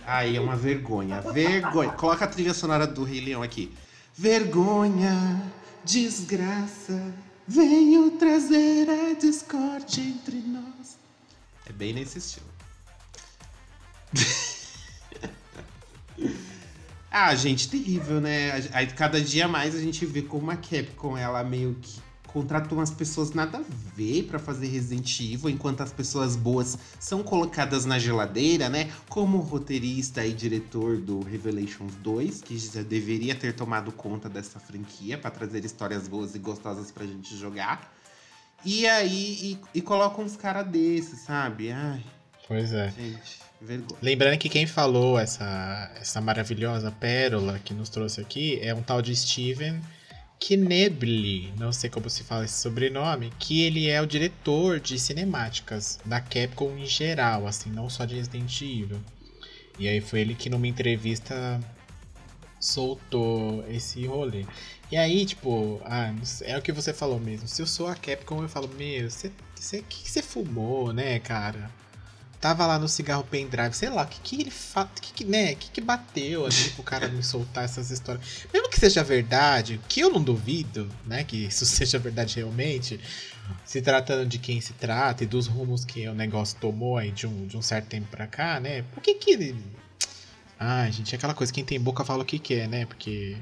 Ai, 0.05 0.35
é 0.35 0.39
uma 0.39 0.55
vergonha. 0.55 1.21
Vergonha. 1.21 1.91
Coloca 1.91 2.25
a 2.25 2.27
trilha 2.27 2.53
sonora 2.53 2.87
do 2.87 3.03
Rei 3.03 3.21
Leão 3.21 3.43
aqui. 3.43 3.73
Vergonha, 4.13 5.41
desgraça, 5.83 7.13
venho 7.47 8.11
trazer 8.11 8.89
a 8.89 9.13
discórdia 9.13 10.01
entre 10.01 10.37
nós. 10.37 10.97
É 11.65 11.71
bem 11.71 11.93
nesse 11.93 12.17
estilo. 12.17 12.51
ah, 17.09 17.33
gente, 17.35 17.69
terrível, 17.69 18.19
né? 18.19 18.67
Aí 18.73 18.87
cada 18.87 19.21
dia 19.21 19.47
mais 19.47 19.75
a 19.75 19.79
gente 19.79 20.05
vê 20.05 20.21
como 20.21 20.51
a 20.51 20.57
Capcom 20.57 21.17
ela 21.17 21.41
meio 21.43 21.75
que 21.81 22.01
contratou 22.33 22.77
umas 22.77 22.91
pessoas 22.91 23.31
nada 23.31 23.59
a 23.59 23.63
ver 23.95 24.23
para 24.23 24.39
fazer 24.39 24.67
Resident 24.67 25.19
Evil, 25.19 25.49
enquanto 25.49 25.81
as 25.81 25.91
pessoas 25.91 26.35
boas 26.35 26.77
são 26.99 27.23
colocadas 27.23 27.85
na 27.85 27.99
geladeira, 27.99 28.69
né? 28.69 28.91
Como 29.09 29.37
roteirista 29.39 30.25
e 30.25 30.33
diretor 30.33 30.97
do 30.97 31.21
Revelations 31.21 31.93
2, 31.95 32.41
que 32.41 32.57
já 32.57 32.81
deveria 32.81 33.35
ter 33.35 33.53
tomado 33.53 33.91
conta 33.91 34.29
dessa 34.29 34.59
franquia 34.59 35.17
para 35.17 35.31
trazer 35.31 35.63
histórias 35.65 36.07
boas 36.07 36.35
e 36.35 36.39
gostosas 36.39 36.91
pra 36.91 37.05
gente 37.05 37.35
jogar. 37.37 37.93
E 38.63 38.87
aí, 38.87 39.59
e, 39.73 39.79
e 39.79 39.81
colocam 39.81 40.23
uns 40.23 40.37
caras 40.37 40.67
desses, 40.67 41.21
sabe? 41.21 41.71
Ai. 41.71 42.03
Pois 42.47 42.71
é. 42.71 42.91
Gente, 42.91 43.39
vergonha. 43.59 43.99
Lembrando 44.01 44.37
que 44.37 44.49
quem 44.49 44.67
falou 44.67 45.17
essa, 45.17 45.91
essa 45.95 46.21
maravilhosa 46.21 46.91
pérola 46.91 47.59
que 47.59 47.73
nos 47.73 47.89
trouxe 47.89 48.21
aqui 48.21 48.59
é 48.61 48.73
um 48.73 48.83
tal 48.83 49.01
de 49.01 49.15
Steven 49.15 49.81
Kneble, 50.41 51.53
não 51.57 51.71
sei 51.71 51.87
como 51.87 52.09
se 52.09 52.23
fala 52.23 52.45
esse 52.45 52.59
sobrenome, 52.59 53.31
que 53.37 53.61
ele 53.61 53.87
é 53.87 54.01
o 54.01 54.07
diretor 54.07 54.79
de 54.79 54.97
cinemáticas 54.97 55.99
da 56.03 56.19
Capcom 56.19 56.75
em 56.75 56.85
geral, 56.87 57.45
assim, 57.45 57.69
não 57.69 57.87
só 57.87 58.05
de 58.05 58.15
Resident 58.15 58.59
Evil. 58.61 58.99
E 59.77 59.87
aí 59.87 60.01
foi 60.01 60.21
ele 60.21 60.33
que 60.33 60.49
numa 60.49 60.67
entrevista 60.67 61.59
soltou 62.59 63.63
esse 63.69 64.05
rolê. 64.05 64.45
E 64.91 64.97
aí, 64.97 65.25
tipo, 65.25 65.79
ah, 65.85 66.13
é 66.41 66.57
o 66.57 66.61
que 66.61 66.71
você 66.71 66.93
falou 66.93 67.19
mesmo. 67.19 67.47
Se 67.47 67.61
eu 67.61 67.67
sou 67.67 67.87
a 67.87 67.95
Capcom, 67.95 68.41
eu 68.41 68.49
falo, 68.49 68.67
meu, 68.67 69.09
você, 69.09 69.31
você, 69.55 69.81
que, 69.81 70.09
você 70.09 70.21
fumou, 70.21 70.91
né, 70.91 71.19
cara? 71.19 71.71
Tava 72.41 72.65
lá 72.65 72.79
no 72.79 72.89
cigarro 72.89 73.23
pendrive, 73.23 73.73
sei 73.73 73.89
lá, 73.89 74.01
o 74.01 74.07
que, 74.07 74.19
que 74.19 74.41
ele 74.41 74.51
fala, 74.51 74.89
que, 74.99 75.13
que, 75.13 75.23
né, 75.23 75.53
que, 75.53 75.69
que 75.69 75.79
bateu 75.79 76.47
ali 76.47 76.69
pro 76.75 76.81
cara 76.83 77.07
me 77.07 77.23
soltar 77.23 77.63
essas 77.63 77.91
histórias. 77.91 78.47
Mesmo 78.51 78.67
que 78.67 78.79
seja 78.79 79.03
verdade, 79.03 79.79
que 79.87 79.99
eu 79.99 80.09
não 80.09 80.21
duvido, 80.21 80.89
né, 81.05 81.23
que 81.23 81.45
isso 81.45 81.63
seja 81.67 81.99
verdade 81.99 82.37
realmente, 82.37 82.99
se 83.63 83.79
tratando 83.81 84.27
de 84.27 84.39
quem 84.39 84.59
se 84.59 84.73
trata 84.73 85.23
e 85.23 85.27
dos 85.27 85.45
rumos 85.45 85.85
que 85.85 86.07
o 86.07 86.15
negócio 86.15 86.57
tomou 86.59 86.97
aí 86.97 87.11
de 87.11 87.27
um, 87.27 87.45
de 87.45 87.55
um 87.55 87.61
certo 87.61 87.87
tempo 87.87 88.07
pra 88.09 88.25
cá, 88.25 88.59
né, 88.59 88.81
por 88.93 89.01
que 89.03 89.13
que... 89.13 89.55
Ai, 90.59 90.91
gente, 90.91 91.13
é 91.13 91.17
aquela 91.17 91.33
coisa, 91.33 91.53
quem 91.53 91.63
tem 91.63 91.79
boca 91.79 92.03
fala 92.03 92.23
o 92.23 92.25
que 92.25 92.39
quer, 92.39 92.67
né, 92.67 92.85
porque... 92.87 93.37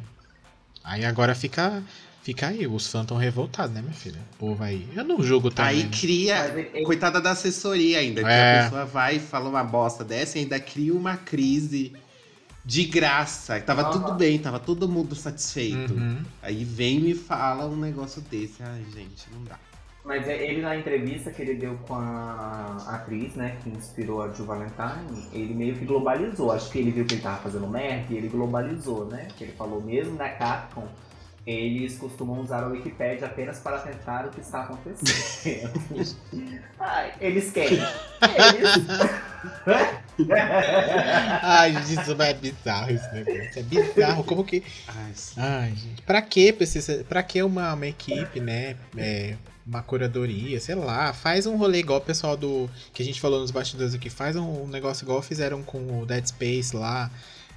Aí 0.84 1.06
agora 1.06 1.36
fica 1.36 1.84
Fica 2.22 2.48
aí, 2.48 2.68
os 2.68 2.88
fãs 2.88 3.04
estão 3.04 3.18
revoltados, 3.18 3.74
né, 3.74 3.82
minha 3.82 3.94
filha? 3.94 4.20
O 4.34 4.38
povo 4.38 4.64
aí. 4.64 4.88
Eu 4.96 5.04
não 5.04 5.22
jogo 5.24 5.50
também. 5.50 5.84
Aí 5.84 5.90
cria. 5.90 6.70
Coitada 6.86 7.22
da 7.22 7.32
assessoria 7.32 8.00
ainda. 8.00 8.22
É. 8.22 8.24
Que 8.24 8.30
a 8.30 8.34
é. 8.34 8.64
pessoa 8.64 8.86
vai 8.86 9.16
e 9.16 9.20
fala 9.20 9.50
uma 9.50 9.64
bosta 9.64 10.04
dessa 10.04 10.38
e 10.38 10.42
ainda 10.42 10.60
cria 10.60 10.94
uma 10.94 11.16
crise 11.16 11.94
de 12.66 12.86
graça. 12.86 13.60
Tava 13.62 13.86
uhum. 13.86 13.92
tudo 13.92 14.14
bem, 14.14 14.38
tava 14.38 14.60
todo 14.60 14.88
mundo 14.88 15.16
satisfeito. 15.16 15.94
Uhum. 15.94 16.22
Aí 16.42 16.64
vem 16.64 16.98
e 16.98 17.02
me 17.02 17.16
fala 17.16 17.66
um 17.66 17.76
negócio 17.76 18.22
desse. 18.22 18.62
Ai, 18.62 18.84
gente, 18.94 19.26
não 19.34 19.44
dá. 19.46 19.58
Mas 20.04 20.28
é, 20.28 20.50
ele 20.50 20.62
na 20.62 20.76
entrevista 20.76 21.32
que 21.32 21.42
ele 21.42 21.56
deu 21.56 21.78
com 21.88 21.94
a 21.94 22.78
atriz, 22.88 23.36
né, 23.36 23.58
que 23.64 23.70
inspirou 23.70 24.22
a 24.22 24.32
Jill 24.32 24.46
Valentine, 24.46 25.28
ele 25.32 25.54
meio 25.54 25.76
que 25.76 25.86
globalizou. 25.86 26.52
Acho 26.52 26.70
que 26.70 26.80
ele 26.80 26.92
viu 26.92 27.06
que 27.06 27.16
ele 27.16 27.22
tava 27.22 27.38
fazendo 27.38 27.68
merda 27.68 28.14
e 28.14 28.18
ele 28.18 28.28
globalizou, 28.28 29.06
né? 29.06 29.28
Que 29.38 29.46
ele 29.46 29.54
falou 29.54 29.82
mesmo 29.82 30.16
na 30.16 30.30
Capcom 30.30 30.88
eles 31.50 31.98
costumam 31.98 32.40
usar 32.42 32.64
a 32.64 32.68
Wikipedia 32.68 33.26
apenas 33.26 33.58
para 33.58 33.80
tentar 33.80 34.28
o 34.28 34.30
que 34.30 34.40
está 34.40 34.62
acontecendo. 34.62 35.74
Ai, 36.80 37.14
eles 37.20 37.52
querem. 37.52 37.80
Eles. 37.80 38.78
Ai, 41.42 41.72
isso 41.72 42.22
é 42.22 42.34
bizarro 42.36 42.92
esse 42.92 43.12
negócio. 43.12 43.60
É 43.60 43.64
bizarro. 43.64 44.24
Como 44.24 44.44
que. 44.44 44.64
Ai, 44.88 45.14
Ai 45.38 45.70
gente. 45.76 46.04
Pra 46.04 46.22
que 46.22 46.54
precisa. 46.54 47.04
Pra 47.10 47.24
que 47.24 47.42
uma, 47.42 47.74
uma 47.74 47.88
equipe, 47.88 48.40
né? 48.40 48.76
É, 48.96 49.36
uma 49.66 49.82
curadoria, 49.82 50.60
sei 50.60 50.76
lá. 50.76 51.14
Faz 51.14 51.48
um 51.48 51.58
rolê 51.58 51.80
igual 51.80 51.98
o 51.98 52.04
pessoal 52.04 52.38
do. 52.38 52.70
Que 52.94 53.02
a 53.02 53.06
gente 53.06 53.20
falou 53.20 53.40
nos 53.40 53.50
bastidores 53.50 53.96
aqui. 53.96 54.12
Faz 54.12 54.36
um 54.36 54.68
negócio 54.68 55.04
igual 55.04 55.20
fizeram 55.24 55.64
com 55.64 56.00
o 56.00 56.06
Dead 56.06 56.28
Space 56.28 56.76
lá 56.76 57.10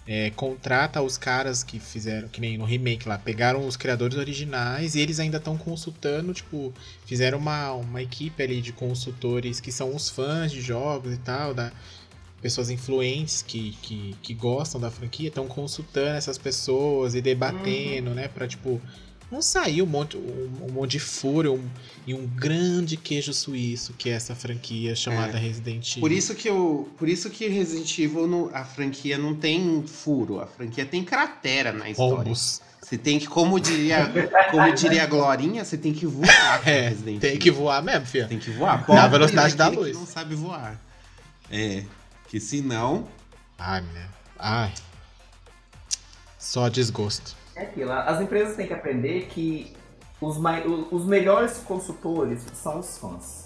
é, 0.06 0.30
contrata 0.30 1.00
os 1.00 1.16
caras 1.16 1.62
que 1.62 1.78
fizeram, 1.78 2.28
que 2.28 2.40
nem 2.40 2.58
no 2.58 2.64
remake 2.64 3.08
lá, 3.08 3.18
pegaram 3.18 3.66
os 3.66 3.76
criadores 3.76 4.16
originais 4.16 4.94
e 4.94 5.00
eles 5.00 5.20
ainda 5.20 5.36
estão 5.36 5.56
consultando, 5.56 6.34
tipo, 6.34 6.72
fizeram 7.06 7.38
uma, 7.38 7.72
uma 7.72 8.02
equipe 8.02 8.42
ali 8.42 8.60
de 8.60 8.72
consultores 8.72 9.60
que 9.60 9.70
são 9.70 9.94
os 9.94 10.08
fãs 10.08 10.50
de 10.50 10.60
jogos 10.60 11.12
e 11.14 11.18
tal, 11.18 11.54
da, 11.54 11.72
pessoas 12.40 12.68
influentes 12.68 13.40
que, 13.40 13.78
que, 13.80 14.16
que 14.20 14.34
gostam 14.34 14.80
da 14.80 14.90
franquia, 14.90 15.28
estão 15.28 15.46
consultando 15.46 16.16
essas 16.16 16.36
pessoas 16.36 17.14
e 17.14 17.22
debatendo, 17.22 18.10
uhum. 18.10 18.16
né, 18.16 18.26
pra, 18.26 18.48
tipo, 18.48 18.80
não 19.32 19.40
saiu 19.40 19.86
um 19.86 19.88
monte, 19.88 20.18
um, 20.18 20.66
um 20.68 20.72
monte 20.72 20.90
de 20.92 20.98
furo 20.98 21.54
um, 21.54 21.70
e 22.06 22.12
um 22.12 22.26
grande 22.26 22.98
queijo 22.98 23.32
suíço 23.32 23.94
que 23.94 24.10
é 24.10 24.12
essa 24.12 24.34
franquia 24.34 24.94
chamada 24.94 25.38
é. 25.38 25.40
Resident 25.40 25.90
Evil. 25.92 26.00
Por 26.02 26.12
isso 26.12 26.34
que 26.34 26.50
o, 26.50 26.86
por 26.98 27.08
isso 27.08 27.30
que 27.30 27.48
Resident 27.48 27.98
Evil 27.98 28.26
no, 28.26 28.50
a 28.52 28.62
franquia 28.62 29.16
não 29.16 29.34
tem 29.34 29.82
furo, 29.86 30.38
a 30.38 30.46
franquia 30.46 30.84
tem 30.84 31.02
cratera 31.02 31.72
na 31.72 31.88
história. 31.88 32.16
Rombos. 32.16 32.60
Você 32.82 32.98
tem 32.98 33.18
que, 33.18 33.26
como 33.26 33.58
diria, 33.58 34.12
como 34.50 34.70
diria 34.74 35.04
a 35.04 35.06
Glorinha, 35.06 35.64
você 35.64 35.78
tem 35.78 35.94
que 35.94 36.04
voar. 36.04 36.68
É, 36.68 36.90
Resident 36.90 37.20
tem 37.20 37.30
Evil. 37.30 37.40
que 37.40 37.50
voar 37.50 37.82
mesmo, 37.82 38.04
filho. 38.04 38.28
Tem 38.28 38.38
que 38.38 38.50
voar. 38.50 38.84
Na 38.86 39.08
velocidade 39.08 39.54
da 39.54 39.68
luz. 39.68 39.92
Que 39.92 39.98
não 39.98 40.06
sabe 40.06 40.34
voar. 40.34 40.78
É, 41.50 41.84
que 42.28 42.38
senão. 42.38 43.08
Ai, 43.58 43.80
né? 43.80 44.08
Ai. 44.38 44.74
Só 46.38 46.68
desgosto. 46.68 47.41
É 47.62 47.66
aquilo, 47.66 47.92
as 47.92 48.20
empresas 48.20 48.56
têm 48.56 48.66
que 48.66 48.74
aprender 48.74 49.26
que 49.26 49.72
os, 50.20 50.36
os 50.90 51.06
melhores 51.06 51.58
consultores 51.58 52.44
são 52.54 52.80
os 52.80 52.98
fãs. 52.98 53.41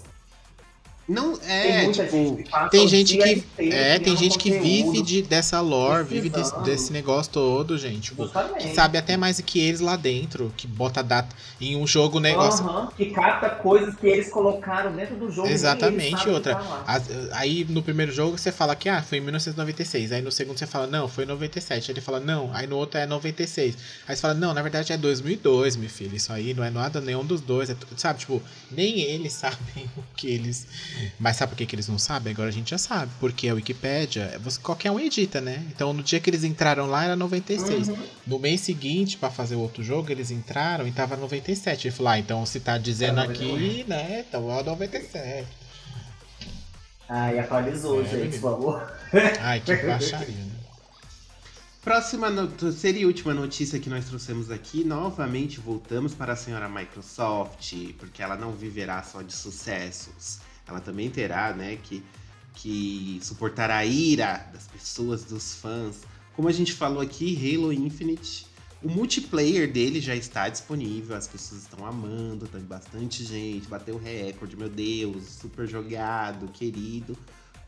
Não 1.07 1.39
é, 1.47 1.83
tem 1.83 1.91
tipo, 1.93 2.17
gente 2.17 2.69
tem 2.69 2.87
gente 2.87 3.17
que 3.17 3.45
é, 3.71 3.97
tem 3.97 4.17
gente 4.17 4.37
que 4.37 4.59
vive 4.59 5.01
de, 5.01 5.21
dessa 5.21 5.61
lore, 5.61 6.03
vive 6.03 6.29
desse, 6.29 6.59
desse, 6.63 6.91
negócio 6.91 7.31
todo, 7.31 7.77
gente. 7.77 8.09
Tipo, 8.09 8.29
que 8.59 8.75
sabe 8.75 8.97
até 8.97 9.15
mais 9.15 9.37
do 9.37 9.43
que 9.43 9.57
eles 9.57 9.79
lá 9.79 9.95
dentro, 9.95 10.51
que 10.57 10.67
bota 10.67 11.01
data 11.01 11.33
em 11.61 11.77
um 11.77 11.87
jogo 11.87 12.19
negócio. 12.19 12.65
Uhum, 12.65 12.87
que 12.87 13.05
capta 13.11 13.49
coisas 13.49 13.95
que 13.95 14.05
eles 14.05 14.29
colocaram 14.29 14.91
dentro 14.91 15.15
do 15.15 15.31
jogo. 15.31 15.47
Exatamente, 15.47 16.27
outra. 16.27 16.59
aí 17.31 17.65
no 17.69 17.81
primeiro 17.81 18.11
jogo 18.11 18.37
você 18.37 18.51
fala 18.51 18.75
que 18.75 18.89
ah, 18.89 19.01
foi 19.01 19.19
em 19.19 19.21
1996, 19.21 20.11
aí 20.11 20.21
no 20.21 20.31
segundo 20.31 20.57
você 20.57 20.67
fala 20.67 20.87
não, 20.87 21.07
foi 21.07 21.23
em 21.23 21.27
97, 21.27 21.89
aí 21.89 21.93
ele 21.93 22.01
fala 22.01 22.19
não, 22.19 22.51
aí 22.53 22.67
no 22.67 22.75
outro 22.75 22.99
é 22.99 23.05
96. 23.05 23.77
Aí 24.05 24.13
você 24.13 24.21
fala 24.21 24.33
não, 24.33 24.53
na 24.53 24.61
verdade 24.61 24.91
é 24.91 24.97
2002, 24.97 25.77
meu 25.77 25.89
filho. 25.89 26.17
Isso 26.17 26.33
aí 26.33 26.53
não 26.53 26.65
é 26.65 26.69
nada 26.69 26.99
nenhum 26.99 27.23
dos 27.23 27.39
dois, 27.39 27.69
é, 27.69 27.77
sabe, 27.95 28.19
tipo, 28.19 28.41
nem 28.69 28.99
eles 28.99 29.31
sabem 29.47 29.89
o 29.95 30.03
que 30.17 30.27
eles 30.27 30.67
mas 31.19 31.37
sabe 31.37 31.51
por 31.51 31.57
que, 31.57 31.65
que 31.65 31.75
eles 31.75 31.87
não 31.87 31.97
sabem? 31.97 32.33
Agora 32.33 32.49
a 32.49 32.51
gente 32.51 32.69
já 32.69 32.77
sabe. 32.77 33.11
Porque 33.19 33.47
a 33.47 33.53
Wikipédia, 33.53 34.39
você, 34.43 34.59
qualquer 34.59 34.91
um 34.91 34.99
edita, 34.99 35.41
né? 35.41 35.65
Então 35.73 35.93
no 35.93 36.03
dia 36.03 36.19
que 36.19 36.29
eles 36.29 36.43
entraram 36.43 36.87
lá 36.87 37.05
era 37.05 37.15
96. 37.15 37.89
Uhum. 37.89 37.97
No 38.25 38.39
mês 38.39 38.61
seguinte, 38.61 39.17
para 39.17 39.29
fazer 39.29 39.55
o 39.55 39.59
outro 39.59 39.83
jogo, 39.83 40.11
eles 40.11 40.31
entraram 40.31 40.87
e 40.87 40.91
tava 40.91 41.15
97. 41.15 41.87
Ele 41.87 41.95
falou, 41.95 42.11
ah, 42.11 42.19
então 42.19 42.45
se 42.45 42.59
tá 42.59 42.77
dizendo 42.77 43.19
aqui, 43.19 43.85
né? 43.87 44.25
Então 44.27 44.51
é 44.51 44.63
97. 44.63 45.47
Ah, 47.09 47.33
e 47.33 47.39
atualizou, 47.39 48.01
é, 48.01 48.05
gente, 48.05 48.39
por 48.39 48.51
favor. 48.51 48.93
Ai, 49.39 49.61
que 49.61 49.75
baixaria, 49.77 50.35
né? 50.35 50.51
Próxima 51.81 52.29
terceira 52.47 52.97
e 52.97 53.05
última 53.05 53.33
notícia 53.33 53.79
que 53.79 53.89
nós 53.89 54.03
trouxemos 54.03 54.51
aqui, 54.51 54.83
novamente 54.83 55.61
voltamos 55.61 56.13
para 56.13 56.33
a 56.33 56.35
senhora 56.35 56.67
Microsoft, 56.67 57.73
porque 57.97 58.21
ela 58.21 58.35
não 58.35 58.51
viverá 58.51 59.01
só 59.03 59.21
de 59.21 59.31
sucessos 59.31 60.39
ela 60.67 60.79
também 60.79 61.09
terá, 61.09 61.53
né, 61.53 61.77
que, 61.77 62.03
que 62.53 63.19
suportar 63.21 63.71
a 63.71 63.85
ira 63.85 64.49
das 64.53 64.67
pessoas, 64.67 65.23
dos 65.23 65.55
fãs. 65.55 66.01
Como 66.35 66.47
a 66.47 66.51
gente 66.51 66.73
falou 66.73 67.01
aqui, 67.01 67.35
Halo 67.35 67.71
Infinite, 67.71 68.45
o 68.83 68.89
multiplayer 68.89 69.71
dele 69.71 69.99
já 69.99 70.15
está 70.15 70.47
disponível, 70.49 71.15
as 71.15 71.27
pessoas 71.27 71.63
estão 71.63 71.85
amando, 71.85 72.47
tem 72.47 72.61
bastante 72.61 73.23
gente, 73.23 73.67
bateu 73.67 73.97
recorde, 73.97 74.55
meu 74.55 74.69
Deus, 74.69 75.23
super 75.25 75.67
jogado, 75.67 76.47
querido. 76.49 77.17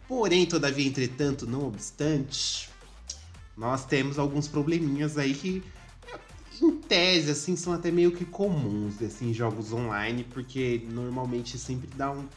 Porém, 0.07 0.45
todavia, 0.45 0.87
entretanto, 0.87 1.47
não 1.47 1.67
obstante, 1.67 2.69
nós 3.57 3.85
temos 3.85 4.19
alguns 4.19 4.47
probleminhas 4.47 5.17
aí 5.17 5.33
que 5.33 5.63
em 6.61 6.71
tese, 6.71 7.31
assim, 7.31 7.55
são 7.55 7.73
até 7.73 7.89
meio 7.89 8.11
que 8.11 8.25
comuns, 8.25 9.01
assim, 9.01 9.29
em 9.29 9.33
jogos 9.33 9.71
online, 9.71 10.23
porque 10.25 10.85
normalmente 10.91 11.57
sempre 11.57 11.89
dá 11.95 12.11
um 12.11 12.27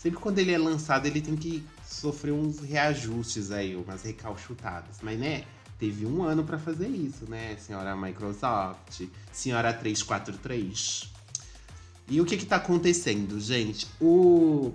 Sempre 0.00 0.18
quando 0.18 0.38
ele 0.38 0.50
é 0.50 0.56
lançado, 0.56 1.04
ele 1.04 1.20
tem 1.20 1.36
que 1.36 1.62
sofrer 1.86 2.32
uns 2.32 2.60
reajustes 2.60 3.50
aí, 3.50 3.76
umas 3.76 4.02
recalchutadas. 4.02 4.96
Mas, 5.02 5.18
né, 5.20 5.44
teve 5.78 6.06
um 6.06 6.22
ano 6.22 6.42
para 6.42 6.58
fazer 6.58 6.88
isso, 6.88 7.28
né, 7.28 7.54
senhora 7.58 7.94
Microsoft, 7.94 9.02
senhora 9.30 9.74
343. 9.74 11.12
E 12.08 12.18
o 12.18 12.24
que 12.24 12.38
que 12.38 12.46
tá 12.46 12.56
acontecendo, 12.56 13.38
gente? 13.38 13.86
O, 14.00 14.72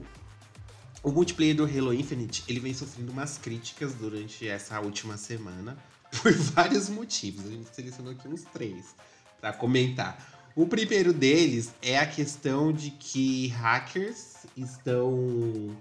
o 1.01 1.11
multiplayer 1.11 1.55
do 1.55 1.63
Halo 1.65 1.91
Infinite, 1.91 2.43
ele 2.47 2.59
vem 2.59 2.75
sofrendo 2.75 3.11
umas 3.11 3.39
críticas 3.39 3.95
durante 3.95 4.47
essa 4.47 4.79
última 4.79 5.17
semana, 5.17 5.75
por 6.21 6.31
vários 6.33 6.87
motivos. 6.87 7.47
A 7.47 7.49
gente 7.49 7.75
selecionou 7.75 8.11
aqui 8.11 8.27
uns 8.27 8.43
três 8.43 8.93
para 9.41 9.51
comentar. 9.53 10.34
O 10.55 10.65
primeiro 10.65 11.11
deles 11.11 11.73
é 11.81 11.99
a 11.99 12.05
questão 12.05 12.71
de 12.71 12.89
que 12.89 13.47
hackers 13.47 14.45
estão 14.55 15.75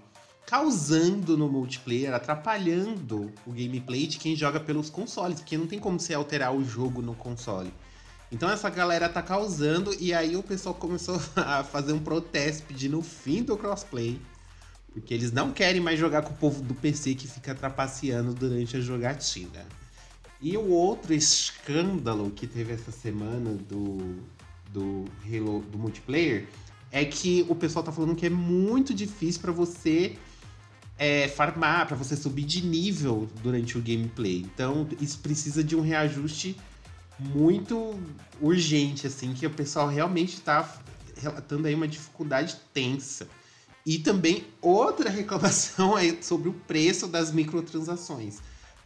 causando 0.45 1.37
no 1.37 1.47
multiplayer, 1.47 2.13
atrapalhando 2.13 3.31
o 3.47 3.53
gameplay 3.53 4.05
de 4.05 4.17
quem 4.17 4.35
joga 4.35 4.59
pelos 4.59 4.89
consoles, 4.89 5.39
porque 5.39 5.57
não 5.57 5.65
tem 5.65 5.79
como 5.79 5.97
você 5.97 6.13
alterar 6.13 6.53
o 6.53 6.61
jogo 6.65 7.01
no 7.01 7.15
console. 7.15 7.73
Então 8.29 8.49
essa 8.49 8.69
galera 8.69 9.07
tá 9.07 9.21
causando 9.21 9.95
e 9.97 10.13
aí 10.13 10.35
o 10.35 10.43
pessoal 10.43 10.75
começou 10.75 11.21
a 11.37 11.63
fazer 11.63 11.93
um 11.93 11.99
protesto 11.99 12.63
pedindo 12.67 12.99
o 12.99 13.01
fim 13.01 13.43
do 13.43 13.55
crossplay, 13.55 14.19
porque 14.91 15.13
eles 15.13 15.31
não 15.31 15.53
querem 15.53 15.79
mais 15.79 15.97
jogar 15.97 16.21
com 16.21 16.33
o 16.33 16.37
povo 16.37 16.61
do 16.61 16.73
PC 16.73 17.15
que 17.15 17.29
fica 17.29 17.55
trapaceando 17.55 18.33
durante 18.33 18.75
a 18.75 18.81
jogatina. 18.81 19.65
E 20.41 20.57
o 20.57 20.67
outro 20.69 21.13
escândalo 21.13 22.29
que 22.29 22.45
teve 22.45 22.73
essa 22.73 22.91
semana 22.91 23.51
do 23.53 24.21
do 24.75 25.05
Halo 25.25 25.61
do 25.71 25.77
multiplayer 25.77 26.47
é 26.91 27.03
que 27.05 27.45
o 27.49 27.55
pessoal 27.55 27.83
tá 27.83 27.91
falando 27.91 28.15
que 28.15 28.25
é 28.25 28.29
muito 28.29 28.93
difícil 28.93 29.41
para 29.41 29.51
você 29.51 30.17
é, 30.97 31.27
farmar, 31.29 31.87
para 31.87 31.95
você 31.95 32.15
subir 32.15 32.43
de 32.43 32.65
nível 32.65 33.27
durante 33.41 33.77
o 33.77 33.81
gameplay. 33.81 34.37
Então, 34.39 34.87
isso 34.99 35.19
precisa 35.19 35.63
de 35.63 35.75
um 35.75 35.81
reajuste 35.81 36.55
muito 37.19 37.97
urgente, 38.41 39.07
assim, 39.07 39.33
que 39.33 39.45
o 39.45 39.49
pessoal 39.49 39.87
realmente 39.87 40.39
tá 40.41 40.77
relatando 41.17 41.67
aí 41.67 41.75
uma 41.75 41.87
dificuldade 41.87 42.57
tensa. 42.73 43.27
E 43.85 43.99
também 43.99 44.45
outra 44.61 45.09
reclamação 45.11 45.97
é 45.97 46.21
sobre 46.21 46.49
o 46.49 46.53
preço 46.53 47.07
das 47.07 47.31
microtransações. 47.31 48.39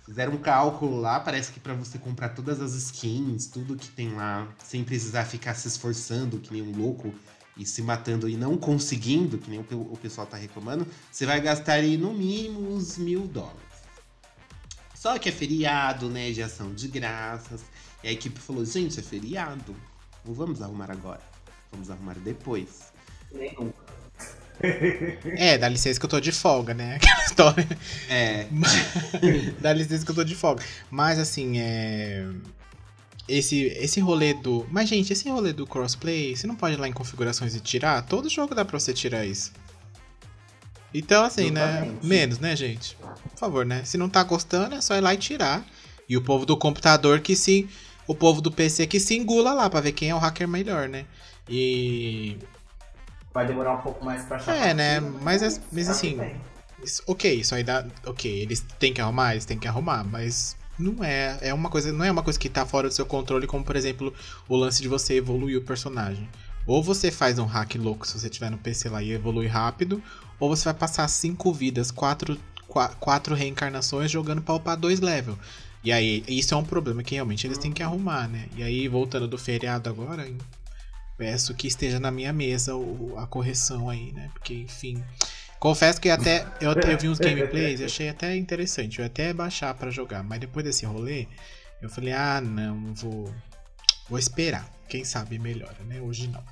Fizeram 0.09 0.33
um 0.33 0.37
cálculo 0.37 0.99
lá, 0.99 1.19
parece 1.19 1.51
que 1.51 1.59
para 1.59 1.75
você 1.75 1.99
comprar 1.99 2.29
todas 2.29 2.59
as 2.59 2.73
skins, 2.73 3.45
tudo 3.45 3.75
que 3.75 3.87
tem 3.89 4.11
lá, 4.11 4.47
sem 4.57 4.83
precisar 4.83 5.23
ficar 5.23 5.53
se 5.53 5.67
esforçando 5.67 6.39
que 6.39 6.51
nem 6.51 6.63
um 6.63 6.75
louco 6.75 7.13
e 7.55 7.63
se 7.63 7.83
matando 7.83 8.27
e 8.27 8.35
não 8.35 8.57
conseguindo, 8.57 9.37
que 9.37 9.51
nem 9.51 9.59
o, 9.59 9.97
pessoal 10.01 10.25
tá 10.25 10.35
reclamando, 10.35 10.87
você 11.11 11.27
vai 11.27 11.39
gastar 11.39 11.73
aí 11.73 11.95
no 11.95 12.11
mínimo 12.11 12.73
uns 12.73 12.97
mil 12.97 13.27
dólares. 13.27 13.59
Só 14.95 15.19
que 15.19 15.29
é 15.29 15.31
feriado, 15.31 16.09
né? 16.09 16.31
De 16.31 16.41
ação 16.41 16.73
de 16.73 16.87
graças. 16.87 17.61
E 18.03 18.07
a 18.07 18.11
equipe 18.11 18.39
falou: 18.39 18.65
gente, 18.65 18.99
é 18.99 19.03
feriado. 19.03 19.75
Não 20.25 20.33
vamos 20.33 20.59
arrumar 20.59 20.89
agora. 20.89 21.21
Vamos 21.71 21.91
arrumar 21.91 22.15
depois. 22.15 22.91
Nem 23.31 23.53
nunca. 23.53 23.88
É, 25.37 25.57
dá 25.57 25.69
licença 25.69 25.99
que 25.99 26.05
eu 26.05 26.09
tô 26.09 26.19
de 26.19 26.31
folga, 26.31 26.73
né? 26.73 26.95
Aquela 27.01 27.23
história. 27.23 27.67
É. 28.09 28.47
dá 29.59 29.73
licença 29.73 30.05
que 30.05 30.11
eu 30.11 30.15
tô 30.15 30.23
de 30.23 30.35
folga. 30.35 30.63
Mas 30.89 31.19
assim, 31.19 31.59
é. 31.59 32.25
Esse, 33.27 33.65
esse 33.65 33.99
rolê 33.99 34.33
do. 34.33 34.67
Mas, 34.71 34.89
gente, 34.89 35.13
esse 35.13 35.29
rolê 35.29 35.53
do 35.53 35.65
crossplay, 35.67 36.35
você 36.35 36.47
não 36.47 36.55
pode 36.55 36.75
ir 36.75 36.79
lá 36.79 36.87
em 36.87 36.93
configurações 36.93 37.55
e 37.55 37.59
tirar? 37.59 38.01
Todo 38.01 38.27
jogo 38.27 38.55
dá 38.55 38.65
pra 38.65 38.79
você 38.79 38.91
tirar 38.91 39.25
isso. 39.25 39.51
Então, 40.93 41.23
assim, 41.23 41.51
né? 41.51 41.91
Menos, 42.01 42.39
né, 42.39 42.55
gente? 42.55 42.95
Por 42.95 43.37
favor, 43.37 43.65
né? 43.65 43.83
Se 43.85 43.97
não 43.97 44.09
tá 44.09 44.23
gostando, 44.23 44.75
é 44.75 44.81
só 44.81 44.95
ir 44.95 45.01
lá 45.01 45.13
e 45.13 45.17
tirar. 45.17 45.63
E 46.07 46.17
o 46.17 46.21
povo 46.21 46.45
do 46.45 46.57
computador 46.57 47.19
que 47.19 47.35
se. 47.35 47.69
O 48.07 48.15
povo 48.15 48.41
do 48.41 48.51
PC 48.51 48.87
que 48.87 48.99
se 48.99 49.15
engula 49.15 49.53
lá 49.53 49.69
pra 49.69 49.81
ver 49.81 49.91
quem 49.91 50.09
é 50.09 50.15
o 50.15 50.17
hacker 50.17 50.47
melhor, 50.47 50.89
né? 50.89 51.05
E 51.47 52.37
vai 53.33 53.45
demorar 53.45 53.73
um 53.73 53.81
pouco 53.81 54.03
mais 54.03 54.23
pra 54.23 54.37
achar. 54.37 54.55
É, 54.55 54.73
né? 54.73 54.99
Mas, 54.99 55.41
mas, 55.41 55.61
mas 55.71 55.89
assim. 55.89 56.19
Isso, 56.83 57.03
ok, 57.07 57.33
isso 57.33 57.53
aí 57.55 57.63
dá. 57.63 57.85
Ok, 58.05 58.31
eles 58.31 58.65
têm 58.79 58.93
que 58.93 59.01
arrumar, 59.01 59.33
eles 59.33 59.45
têm 59.45 59.59
que 59.59 59.67
arrumar, 59.67 60.03
mas 60.03 60.55
não 60.77 61.03
é. 61.03 61.37
É 61.41 61.53
uma 61.53 61.69
coisa. 61.69 61.91
Não 61.91 62.05
é 62.05 62.11
uma 62.11 62.23
coisa 62.23 62.39
que 62.39 62.49
tá 62.49 62.65
fora 62.65 62.87
do 62.87 62.93
seu 62.93 63.05
controle, 63.05 63.47
como 63.47 63.63
por 63.63 63.75
exemplo, 63.75 64.13
o 64.47 64.55
lance 64.55 64.81
de 64.81 64.87
você 64.87 65.15
evoluir 65.15 65.57
o 65.57 65.61
personagem. 65.61 66.27
Ou 66.65 66.83
você 66.83 67.11
faz 67.11 67.39
um 67.39 67.45
hack 67.45 67.75
louco 67.75 68.07
se 68.07 68.19
você 68.19 68.29
tiver 68.29 68.49
no 68.51 68.57
PC 68.57 68.89
lá 68.89 69.01
e 69.01 69.11
evolui 69.11 69.47
rápido, 69.47 70.01
ou 70.39 70.55
você 70.55 70.65
vai 70.65 70.73
passar 70.73 71.07
cinco 71.07 71.51
vidas, 71.51 71.89
quatro, 71.89 72.37
quatro 72.99 73.33
reencarnações 73.33 74.11
jogando 74.11 74.41
pra 74.41 74.55
upar 74.55 74.77
dois 74.77 74.99
level. 74.99 75.37
E 75.83 75.91
aí, 75.91 76.23
isso 76.27 76.53
é 76.53 76.57
um 76.57 76.63
problema 76.63 77.01
que 77.01 77.15
realmente 77.15 77.47
eles 77.47 77.57
têm 77.57 77.71
que 77.71 77.81
arrumar, 77.81 78.27
né? 78.27 78.47
E 78.55 78.61
aí, 78.61 78.87
voltando 78.87 79.27
do 79.27 79.37
feriado 79.37 79.89
agora, 79.89 80.29
peço 81.19 81.53
que 81.53 81.67
esteja 81.67 81.99
na 81.99 82.09
minha 82.09 82.31
mesa 82.31 82.71
a 83.17 83.27
correção 83.27 83.89
aí, 83.89 84.13
né? 84.13 84.29
Porque, 84.33 84.53
enfim. 84.53 85.03
Confesso 85.59 85.99
que 85.99 86.09
até 86.09 86.47
eu, 86.61 86.71
eu 86.71 86.97
vi 86.97 87.09
uns 87.09 87.19
gameplays 87.19 87.81
e 87.81 87.83
achei 87.83 88.07
até 88.07 88.37
interessante. 88.37 88.99
Eu 88.99 89.03
ia 89.03 89.07
até 89.07 89.33
baixar 89.33 89.73
para 89.73 89.91
jogar, 89.91 90.23
mas 90.23 90.39
depois 90.39 90.63
desse 90.63 90.85
rolê, 90.85 91.27
eu 91.81 91.89
falei, 91.89 92.13
ah, 92.13 92.39
não, 92.39 92.95
vou. 92.95 93.35
Vou 94.09 94.17
esperar. 94.17 94.67
Quem 94.87 95.03
sabe 95.03 95.37
melhora, 95.37 95.77
né? 95.85 95.99
Hoje 95.99 96.29
não. 96.29 96.43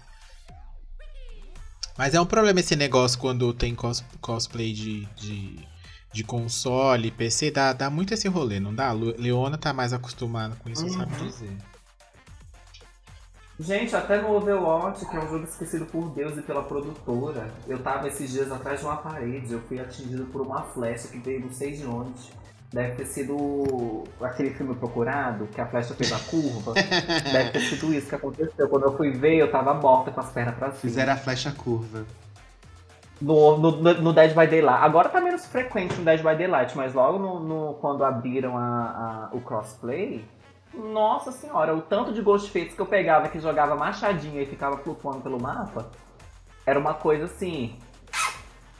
Mas 1.97 2.13
é 2.13 2.21
um 2.21 2.25
problema 2.25 2.60
esse 2.60 2.75
negócio 2.75 3.17
quando 3.17 3.51
tem 3.53 3.73
cos, 3.73 4.03
cosplay 4.21 4.73
de, 4.73 5.06
de 5.15 5.67
de 6.13 6.23
console, 6.23 7.12
PC, 7.12 7.51
dá, 7.51 7.73
dá 7.73 7.89
muito 7.89 8.13
esse 8.13 8.27
rolê, 8.27 8.60
não 8.60 8.73
dá? 8.73 8.91
Leona 8.91 9.58
tá 9.58 9.71
mais 9.71 9.93
acostumada 9.93 10.56
com 10.56 10.69
isso, 10.69 10.84
uhum. 10.84 10.93
sabe 10.93 11.15
dizer. 11.15 11.58
Gente, 13.60 13.96
até 13.96 14.22
no 14.22 14.36
Overwatch, 14.36 15.06
que 15.06 15.17
é 15.17 15.20
um 15.20 15.28
jogo 15.28 15.43
esquecido 15.46 15.86
por 15.86 16.10
Deus 16.12 16.38
e 16.38 16.41
pela 16.43 16.62
produtora, 16.62 17.48
eu 17.67 17.80
tava 17.80 18.08
esses 18.08 18.32
dias 18.32 18.52
atrás 18.52 18.80
de 18.80 18.86
uma 18.86 18.98
parede, 18.98 19.52
eu 19.52 19.60
fui 19.62 19.80
atingido 19.80 20.26
por 20.26 20.41
uma 20.41 20.62
flecha 20.62 21.08
que 21.08 21.17
veio 21.17 21.41
não 21.41 21.52
sei 21.52 21.72
de 21.72 21.86
onde. 21.86 22.38
Deve 22.72 22.96
ter 22.96 23.06
sido 23.06 24.04
aquele 24.22 24.52
filme 24.52 24.76
Procurado, 24.76 25.48
que 25.48 25.60
a 25.60 25.65
flecha 25.65 25.93
fez 25.96 26.12
a 26.12 26.20
curva. 26.20 26.74
Deve 27.32 27.52
ter 27.52 27.62
sido 27.62 27.93
isso 27.93 28.10
que 28.10 28.15
aconteceu. 28.15 28.67
Quando 28.67 28.84
eu 28.84 28.98
fui 28.98 29.12
ver, 29.12 29.38
eu 29.38 29.50
tava 29.50 29.74
morta 29.74 30.12
com 30.12 30.20
as 30.20 30.30
pernas 30.30 30.56
pra 30.56 30.67
cima. 30.67 30.82
Fizeram 30.82 31.13
a 31.13 31.17
flecha 31.17 31.52
curva 31.52 32.06
no, 33.22 33.58
no, 33.58 33.93
no 34.02 34.13
Dead 34.13 34.34
by 34.34 34.48
Daylight. 34.48 34.84
Agora 34.84 35.10
tá 35.10 35.20
menos 35.20 35.46
frequente 35.46 35.96
no 35.96 36.06
Dead 36.06 36.20
by 36.20 36.36
Daylight, 36.36 36.76
mas 36.76 36.93
logo 36.93 37.17
no, 37.17 37.39
no 37.39 37.74
quando 37.76 38.04
abriram 38.04 38.58
a, 38.58 39.30
a, 39.32 39.36
o 39.36 39.41
crossplay, 39.41 40.24
nossa 40.73 41.32
senhora, 41.32 41.75
o 41.75 41.82
tanto 41.82 42.13
de 42.13 42.21
Ghostface 42.21 42.75
que 42.75 42.80
eu 42.80 42.86
pegava 42.86 43.30
que 43.30 43.39
jogava 43.39 43.75
machadinha 43.75 44.41
e 44.41 44.45
ficava 44.45 44.77
flutuando 44.77 45.21
pelo 45.21 45.41
mapa, 45.41 45.89
era 46.65 46.80
uma 46.80 46.93
coisa 46.93 47.25
assim. 47.25 47.75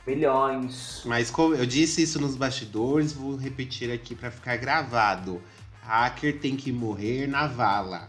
Milhões. 0.06 1.02
Mas 1.04 1.30
como 1.30 1.54
eu 1.54 1.66
disse 1.66 2.02
isso 2.02 2.20
nos 2.20 2.36
bastidores, 2.36 3.12
vou 3.12 3.36
repetir 3.36 3.92
aqui 3.92 4.14
para 4.14 4.30
ficar 4.30 4.56
gravado. 4.56 5.42
Hacker 5.82 6.40
tem 6.40 6.56
que 6.56 6.72
morrer 6.72 7.26
na 7.26 7.46
vala. 7.46 8.08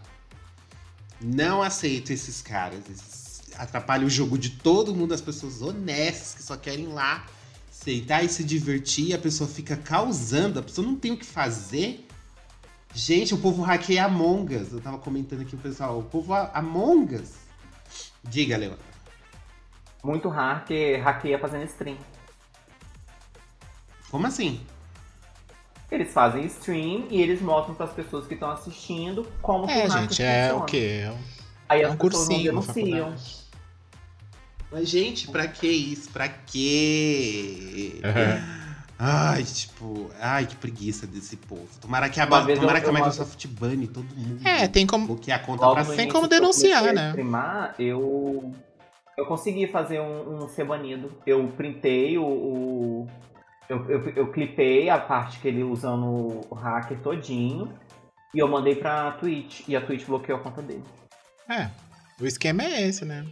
Não 1.20 1.62
aceito 1.62 2.10
esses 2.12 2.40
caras, 2.40 2.88
esses 2.88 3.30
atrapalha 3.60 4.06
o 4.06 4.10
jogo 4.10 4.38
de 4.38 4.50
todo 4.50 4.94
mundo, 4.94 5.12
as 5.12 5.20
pessoas 5.20 5.60
honestas 5.60 6.34
que 6.34 6.42
só 6.42 6.56
querem 6.56 6.88
lá 6.88 7.26
sentar 7.70 8.24
e 8.24 8.28
se 8.28 8.42
divertir, 8.44 9.14
a 9.14 9.18
pessoa 9.18 9.48
fica 9.48 9.76
causando, 9.76 10.58
a 10.58 10.62
pessoa 10.62 10.86
não 10.86 10.96
tem 10.96 11.12
o 11.12 11.16
que 11.16 11.26
fazer. 11.26 12.06
Gente, 12.92 13.34
o 13.34 13.38
povo 13.38 13.62
hackeia 13.62 14.04
Among 14.04 14.56
Us. 14.56 14.72
Eu 14.72 14.80
tava 14.80 14.98
comentando 14.98 15.42
aqui 15.42 15.54
o 15.54 15.58
pessoal, 15.58 15.98
o 15.98 16.02
povo 16.02 16.34
Among 16.34 17.14
Us. 17.14 17.34
Diga, 18.24 18.56
Leona. 18.56 18.78
Muito 20.02 20.28
hacker 20.28 21.02
hackeia 21.02 21.38
fazendo 21.38 21.64
stream. 21.64 21.96
Como 24.10 24.26
assim? 24.26 24.60
Eles 25.90 26.12
fazem 26.12 26.44
stream 26.46 27.06
e 27.10 27.20
eles 27.20 27.40
mostram 27.40 27.74
para 27.74 27.86
as 27.86 27.92
pessoas 27.92 28.26
que 28.26 28.34
estão 28.34 28.50
assistindo 28.50 29.26
como 29.42 29.68
é, 29.68 29.82
que 29.82 29.88
o 29.88 29.90
gente, 29.90 30.22
é 30.22 30.42
funciona. 30.44 30.62
o 30.62 30.66
quê? 30.66 31.00
É 31.04 31.10
um, 31.10 31.18
Aí 31.68 31.82
é 31.82 31.88
um 31.88 31.96
cursinho, 31.96 32.44
denunciam. 32.44 33.14
Mas, 34.70 34.88
gente, 34.88 35.28
pra 35.28 35.48
que 35.48 35.66
isso? 35.66 36.10
Pra 36.10 36.28
quê? 36.28 38.00
Uhum. 38.04 38.59
Ai, 39.02 39.42
tipo, 39.44 40.10
ai, 40.20 40.44
que 40.44 40.54
preguiça 40.56 41.06
desse 41.06 41.34
povo. 41.34 41.66
Tomara 41.80 42.10
que 42.10 42.20
a, 42.20 42.26
tomara 42.26 42.52
eu, 42.52 42.82
que 42.82 42.90
a 42.90 42.92
Microsoft 42.92 43.42
eu... 43.42 43.50
bane 43.52 43.88
todo 43.88 44.04
mundo. 44.14 44.46
É, 44.46 44.68
tem 44.68 44.86
como. 44.86 45.06
Bloquear 45.06 45.40
a 45.40 45.42
conta 45.42 45.72
pra 45.72 45.84
Tem 45.96 46.06
como 46.06 46.28
denunciar, 46.28 46.92
né? 46.92 47.08
Streamar, 47.08 47.74
eu. 47.78 48.52
Eu 49.16 49.24
consegui 49.24 49.66
fazer 49.66 50.00
um, 50.00 50.44
um 50.44 50.48
ser 50.48 50.64
banido. 50.66 51.10
Eu 51.26 51.48
printei 51.48 52.18
o. 52.18 52.24
o 52.24 53.06
eu, 53.70 53.88
eu, 53.88 54.08
eu, 54.10 54.32
clipei 54.32 54.90
a 54.90 54.98
parte 54.98 55.38
que 55.38 55.48
ele 55.48 55.62
usando 55.62 56.44
o 56.50 56.54
hacker 56.54 56.98
todinho. 56.98 57.72
E 58.34 58.38
eu 58.38 58.48
mandei 58.48 58.74
pra 58.74 59.12
Twitch. 59.12 59.66
E 59.66 59.74
a 59.74 59.80
Twitch 59.80 60.04
bloqueou 60.04 60.38
a 60.38 60.42
conta 60.42 60.60
dele. 60.60 60.84
É. 61.48 61.70
O 62.20 62.26
esquema 62.26 62.64
é 62.64 62.82
esse, 62.86 63.06
né? 63.06 63.26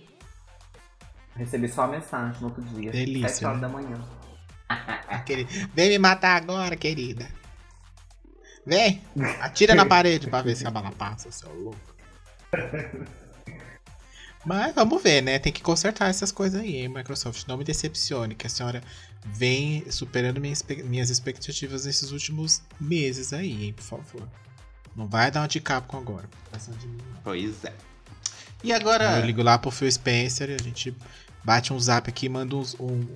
Recebi 1.36 1.68
só 1.68 1.82
a 1.82 1.88
mensagem 1.88 2.40
no 2.40 2.46
outro 2.46 2.62
dia. 2.62 2.90
Delícia. 2.90 3.28
7 3.28 3.44
horas 3.44 3.60
né? 3.60 3.68
da 3.68 3.72
manhã. 3.72 4.17
Aquele, 4.68 5.44
Vem 5.74 5.88
me 5.88 5.98
matar 5.98 6.36
agora, 6.36 6.76
querida. 6.76 7.28
Vem, 8.66 9.02
atira 9.40 9.74
na 9.74 9.86
parede 9.86 10.26
pra 10.26 10.42
ver 10.42 10.54
se 10.54 10.66
a 10.66 10.70
bala 10.70 10.92
passa, 10.92 11.30
seu 11.30 11.52
louco. 11.54 11.96
Mas 14.44 14.74
vamos 14.74 15.02
ver, 15.02 15.22
né? 15.22 15.38
Tem 15.38 15.52
que 15.52 15.62
consertar 15.62 16.08
essas 16.08 16.30
coisas 16.30 16.60
aí, 16.60 16.76
hein, 16.76 16.88
Microsoft. 16.88 17.46
Não 17.46 17.56
me 17.56 17.64
decepcione, 17.64 18.34
que 18.34 18.46
a 18.46 18.50
senhora 18.50 18.82
vem 19.24 19.90
superando 19.90 20.40
minhas 20.40 21.10
expectativas 21.10 21.84
nesses 21.84 22.12
últimos 22.12 22.62
meses 22.80 23.32
aí, 23.32 23.66
hein, 23.66 23.72
por 23.72 23.82
favor. 23.82 24.28
Não 24.94 25.06
vai 25.06 25.30
dar 25.30 25.40
uma 25.40 25.48
de 25.48 25.60
Capcom 25.60 25.98
agora. 25.98 26.28
Pois 27.24 27.64
é. 27.64 27.72
E 28.64 28.72
agora. 28.72 29.18
Eu 29.18 29.26
ligo 29.26 29.42
lá 29.42 29.58
pro 29.58 29.70
Phil 29.70 29.90
Spencer 29.90 30.50
e 30.50 30.54
a 30.54 30.62
gente 30.62 30.94
bate 31.44 31.72
um 31.72 31.78
zap 31.78 32.08
aqui 32.08 32.26
e 32.26 32.28
manda 32.28 32.56
uns, 32.56 32.74
um. 32.80 33.06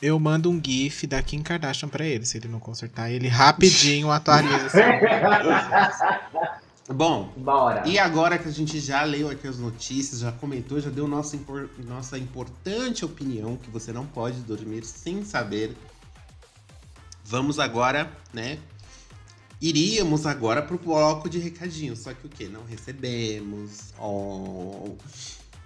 Eu 0.00 0.18
mando 0.20 0.48
um 0.48 0.60
GIF 0.64 1.06
da 1.06 1.20
Kim 1.22 1.42
Kardashian 1.42 1.88
pra 1.88 2.04
ele. 2.04 2.24
Se 2.24 2.38
ele 2.38 2.46
não 2.48 2.60
consertar, 2.60 3.10
ele 3.10 3.26
rapidinho 3.26 4.10
atualiza. 4.10 4.70
Bom, 6.90 7.30
Bora. 7.36 7.86
e 7.86 7.98
agora 7.98 8.38
que 8.38 8.48
a 8.48 8.52
gente 8.52 8.80
já 8.80 9.02
leu 9.02 9.28
aqui 9.28 9.46
as 9.46 9.58
notícias, 9.58 10.20
já 10.20 10.32
comentou, 10.32 10.80
já 10.80 10.88
deu 10.88 11.06
nossa, 11.06 11.36
impor 11.36 11.68
nossa 11.86 12.16
importante 12.16 13.04
opinião, 13.04 13.58
que 13.58 13.68
você 13.70 13.92
não 13.92 14.06
pode 14.06 14.40
dormir 14.40 14.84
sem 14.86 15.22
saber. 15.22 15.76
Vamos 17.22 17.58
agora, 17.58 18.10
né? 18.32 18.58
Iríamos 19.60 20.24
agora 20.24 20.62
pro 20.62 20.78
bloco 20.78 21.28
de 21.28 21.38
recadinhos, 21.38 21.98
só 21.98 22.14
que 22.14 22.26
o 22.26 22.30
que? 22.30 22.48
Não 22.48 22.64
recebemos. 22.64 23.92
Oh. 23.98 24.96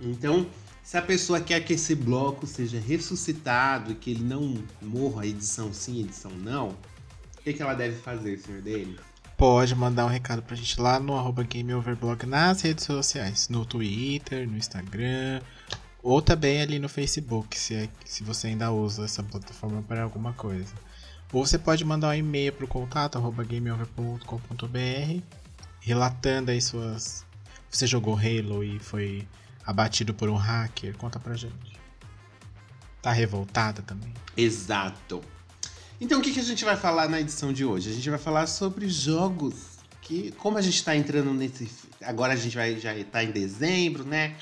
Então, 0.00 0.46
se 0.82 0.96
a 0.96 1.02
pessoa 1.02 1.40
quer 1.40 1.60
que 1.60 1.74
esse 1.74 1.94
bloco 1.94 2.46
seja 2.46 2.78
ressuscitado 2.78 3.92
e 3.92 3.94
que 3.94 4.10
ele 4.10 4.24
não 4.24 4.62
morra 4.80 5.26
edição 5.26 5.72
sim, 5.72 6.00
edição 6.00 6.30
não, 6.32 6.70
o 6.70 7.42
que, 7.42 7.52
que 7.52 7.62
ela 7.62 7.74
deve 7.74 7.96
fazer, 7.96 8.38
senhor 8.38 8.60
dele? 8.62 8.98
Pode 9.36 9.74
mandar 9.74 10.06
um 10.06 10.08
recado 10.08 10.42
pra 10.42 10.54
gente 10.54 10.80
lá 10.80 11.00
no 11.00 11.16
arroba 11.16 11.42
GameOverblog 11.42 12.26
nas 12.26 12.60
redes 12.60 12.84
sociais, 12.84 13.48
no 13.48 13.64
Twitter, 13.64 14.48
no 14.48 14.56
Instagram, 14.56 15.40
ou 16.02 16.22
também 16.22 16.60
ali 16.60 16.78
no 16.78 16.88
Facebook, 16.88 17.58
se, 17.58 17.74
é, 17.74 17.88
se 18.04 18.22
você 18.22 18.48
ainda 18.48 18.70
usa 18.70 19.04
essa 19.04 19.22
plataforma 19.22 19.82
para 19.82 20.02
alguma 20.02 20.32
coisa. 20.32 20.72
Ou 21.32 21.44
você 21.44 21.58
pode 21.58 21.84
mandar 21.84 22.08
um 22.10 22.14
e-mail 22.14 22.52
para 22.52 22.64
o 22.64 22.68
contato 22.68 23.16
arroba 23.16 23.42
gameover.com.br 23.42 25.22
relatando 25.80 26.50
aí 26.50 26.60
suas. 26.60 27.24
Você 27.70 27.86
jogou 27.86 28.16
Halo 28.16 28.62
e 28.62 28.78
foi 28.78 29.26
abatido 29.64 30.12
por 30.12 30.28
um 30.28 30.36
hacker? 30.36 30.96
Conta 30.96 31.18
pra 31.18 31.34
gente. 31.34 31.80
Tá 33.00 33.12
revoltada 33.12 33.82
também? 33.82 34.12
Exato. 34.36 35.22
Então 36.00 36.18
o 36.18 36.22
que, 36.22 36.32
que 36.32 36.40
a 36.40 36.44
gente 36.44 36.64
vai 36.64 36.76
falar 36.76 37.08
na 37.08 37.20
edição 37.20 37.52
de 37.52 37.64
hoje? 37.64 37.90
A 37.90 37.92
gente 37.92 38.10
vai 38.10 38.18
falar 38.18 38.46
sobre 38.46 38.88
jogos 38.88 39.72
que, 40.00 40.32
como 40.32 40.58
a 40.58 40.60
gente 40.60 40.74
está 40.76 40.96
entrando 40.96 41.32
nesse. 41.32 41.70
Agora 42.02 42.32
a 42.32 42.36
gente 42.36 42.56
vai 42.56 42.78
já 42.78 42.92
tá 43.04 43.22
em 43.22 43.30
dezembro, 43.30 44.04
né? 44.04 44.36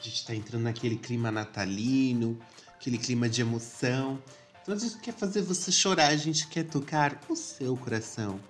A 0.00 0.02
gente 0.02 0.16
está 0.16 0.34
entrando 0.34 0.62
naquele 0.64 0.96
clima 0.96 1.30
natalino, 1.30 2.38
aquele 2.74 2.98
clima 2.98 3.28
de 3.28 3.40
emoção. 3.40 4.20
Então 4.60 4.74
a 4.74 4.78
gente 4.78 4.98
quer 4.98 5.14
fazer 5.14 5.42
você 5.42 5.70
chorar, 5.70 6.08
a 6.08 6.16
gente 6.16 6.48
quer 6.48 6.64
tocar 6.64 7.20
o 7.28 7.36
seu 7.36 7.76
coração. 7.76 8.40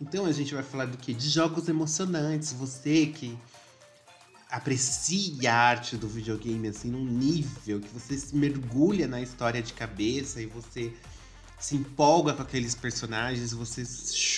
Então 0.00 0.26
a 0.26 0.32
gente 0.32 0.54
vai 0.54 0.62
falar 0.62 0.86
do 0.86 0.96
que? 0.96 1.14
De 1.14 1.28
jogos 1.28 1.68
emocionantes. 1.68 2.52
Você 2.54 3.06
que 3.06 3.38
aprecia 4.50 5.52
a 5.52 5.56
arte 5.56 5.96
do 5.96 6.08
videogame 6.08 6.68
assim 6.68 6.90
num 6.90 7.04
nível 7.04 7.80
que 7.80 7.88
você 7.88 8.16
se 8.16 8.34
mergulha 8.34 9.06
na 9.06 9.20
história 9.20 9.62
de 9.62 9.72
cabeça 9.72 10.40
e 10.40 10.46
você 10.46 10.92
se 11.58 11.76
empolga 11.76 12.32
com 12.32 12.42
aqueles 12.42 12.74
personagens, 12.74 13.52
você 13.52 13.84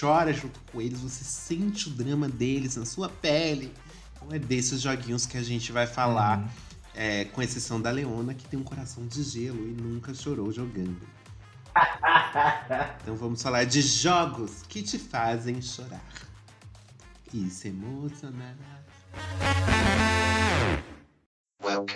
chora 0.01 0.33
junto 0.33 0.59
com 0.73 0.81
eles, 0.81 1.01
você 1.01 1.23
sente 1.23 1.89
o 1.89 1.93
drama 1.93 2.29
deles 2.29 2.77
na 2.77 2.85
sua 2.85 3.09
pele. 3.09 3.73
Então 4.17 4.35
é 4.35 4.39
desses 4.41 4.81
joguinhos 4.81 5.25
que 5.25 5.39
a 5.39 5.43
gente 5.43 5.71
vai 5.71 5.87
falar, 5.87 6.41
uhum. 6.41 6.49
é, 6.97 7.25
com 7.27 7.41
exceção 7.41 7.81
da 7.81 7.91
Leona, 7.91 8.35
que 8.35 8.45
tem 8.49 8.59
um 8.59 8.65
coração 8.65 9.07
de 9.07 9.23
gelo 9.23 9.69
e 9.69 9.73
nunca 9.73 10.13
chorou 10.13 10.51
jogando. 10.53 11.01
então 13.03 13.15
vamos 13.15 13.41
falar 13.41 13.65
de 13.65 13.81
jogos 13.81 14.63
que 14.69 14.83
te 14.83 14.99
fazem 14.99 15.63
chorar. 15.63 16.03
Isso 17.33 17.69
emocionar. 17.69 18.57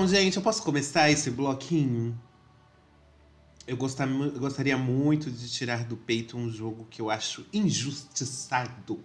Bom, 0.00 0.06
gente, 0.06 0.38
eu 0.38 0.42
posso 0.42 0.62
começar 0.62 1.10
esse 1.10 1.30
bloquinho? 1.30 2.18
Eu, 3.66 3.76
gostar, 3.76 4.08
eu 4.08 4.40
gostaria 4.40 4.78
muito 4.78 5.30
de 5.30 5.46
tirar 5.50 5.84
do 5.84 5.94
peito 5.94 6.38
um 6.38 6.48
jogo 6.48 6.86
que 6.88 7.02
eu 7.02 7.10
acho 7.10 7.44
injustiçado. 7.52 9.04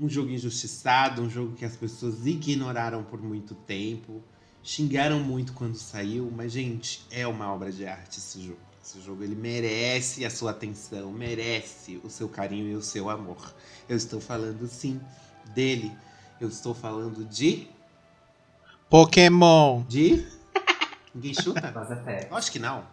Um 0.00 0.08
jogo 0.08 0.30
injustiçado, 0.30 1.20
um 1.20 1.28
jogo 1.28 1.54
que 1.56 1.64
as 1.66 1.76
pessoas 1.76 2.24
ignoraram 2.24 3.04
por 3.04 3.20
muito 3.20 3.54
tempo, 3.54 4.22
xingaram 4.62 5.20
muito 5.20 5.52
quando 5.52 5.74
saiu, 5.74 6.32
mas, 6.34 6.52
gente, 6.52 7.04
é 7.10 7.26
uma 7.26 7.52
obra 7.52 7.70
de 7.70 7.86
arte 7.86 8.18
esse 8.18 8.40
jogo. 8.42 8.60
Esse 8.82 8.98
jogo 9.02 9.22
ele 9.22 9.34
merece 9.34 10.24
a 10.24 10.30
sua 10.30 10.52
atenção, 10.52 11.12
merece 11.12 12.00
o 12.02 12.08
seu 12.08 12.30
carinho 12.30 12.70
e 12.70 12.74
o 12.74 12.82
seu 12.82 13.10
amor. 13.10 13.54
Eu 13.86 13.94
estou 13.98 14.22
falando 14.22 14.66
sim 14.66 14.98
dele. 15.54 15.92
Eu 16.40 16.48
estou 16.48 16.72
falando 16.72 17.26
de 17.26 17.68
Pokémon. 18.90 19.84
de 19.88 20.26
Ninguém 21.14 21.32
chuta? 21.32 21.72
É. 22.06 22.28
Acho 22.30 22.50
que 22.50 22.58
não. 22.58 22.84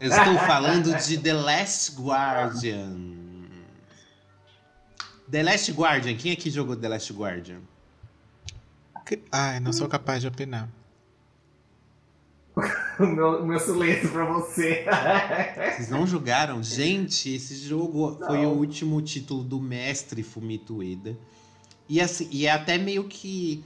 Eu 0.00 0.10
estou 0.10 0.38
falando 0.38 0.96
de 0.96 1.18
The 1.18 1.32
Last 1.34 2.00
Guardian. 2.00 2.96
The 5.30 5.42
Last 5.42 5.70
Guardian. 5.72 6.16
Quem 6.16 6.32
aqui 6.32 6.50
jogou 6.50 6.74
The 6.76 6.88
Last 6.88 7.12
Guardian? 7.12 7.60
Ai, 9.30 9.60
não 9.60 9.72
sou 9.72 9.86
capaz 9.86 10.22
de 10.22 10.28
opinar. 10.28 10.68
O 12.98 13.06
meu, 13.06 13.42
o 13.42 13.46
meu 13.46 13.58
silêncio 13.58 14.08
pra 14.10 14.24
você. 14.24 14.86
Vocês 15.74 15.90
não 15.90 16.06
jogaram? 16.06 16.62
Gente, 16.62 17.34
esse 17.34 17.56
jogo 17.56 18.16
foi 18.24 18.46
o 18.46 18.50
último 18.50 19.02
título 19.02 19.42
do 19.42 19.60
mestre 19.60 20.22
Fumito 20.22 20.76
Ueda. 20.76 21.18
E, 21.88 22.00
assim, 22.00 22.28
e 22.30 22.46
é 22.46 22.52
até 22.52 22.78
meio 22.78 23.04
que, 23.04 23.64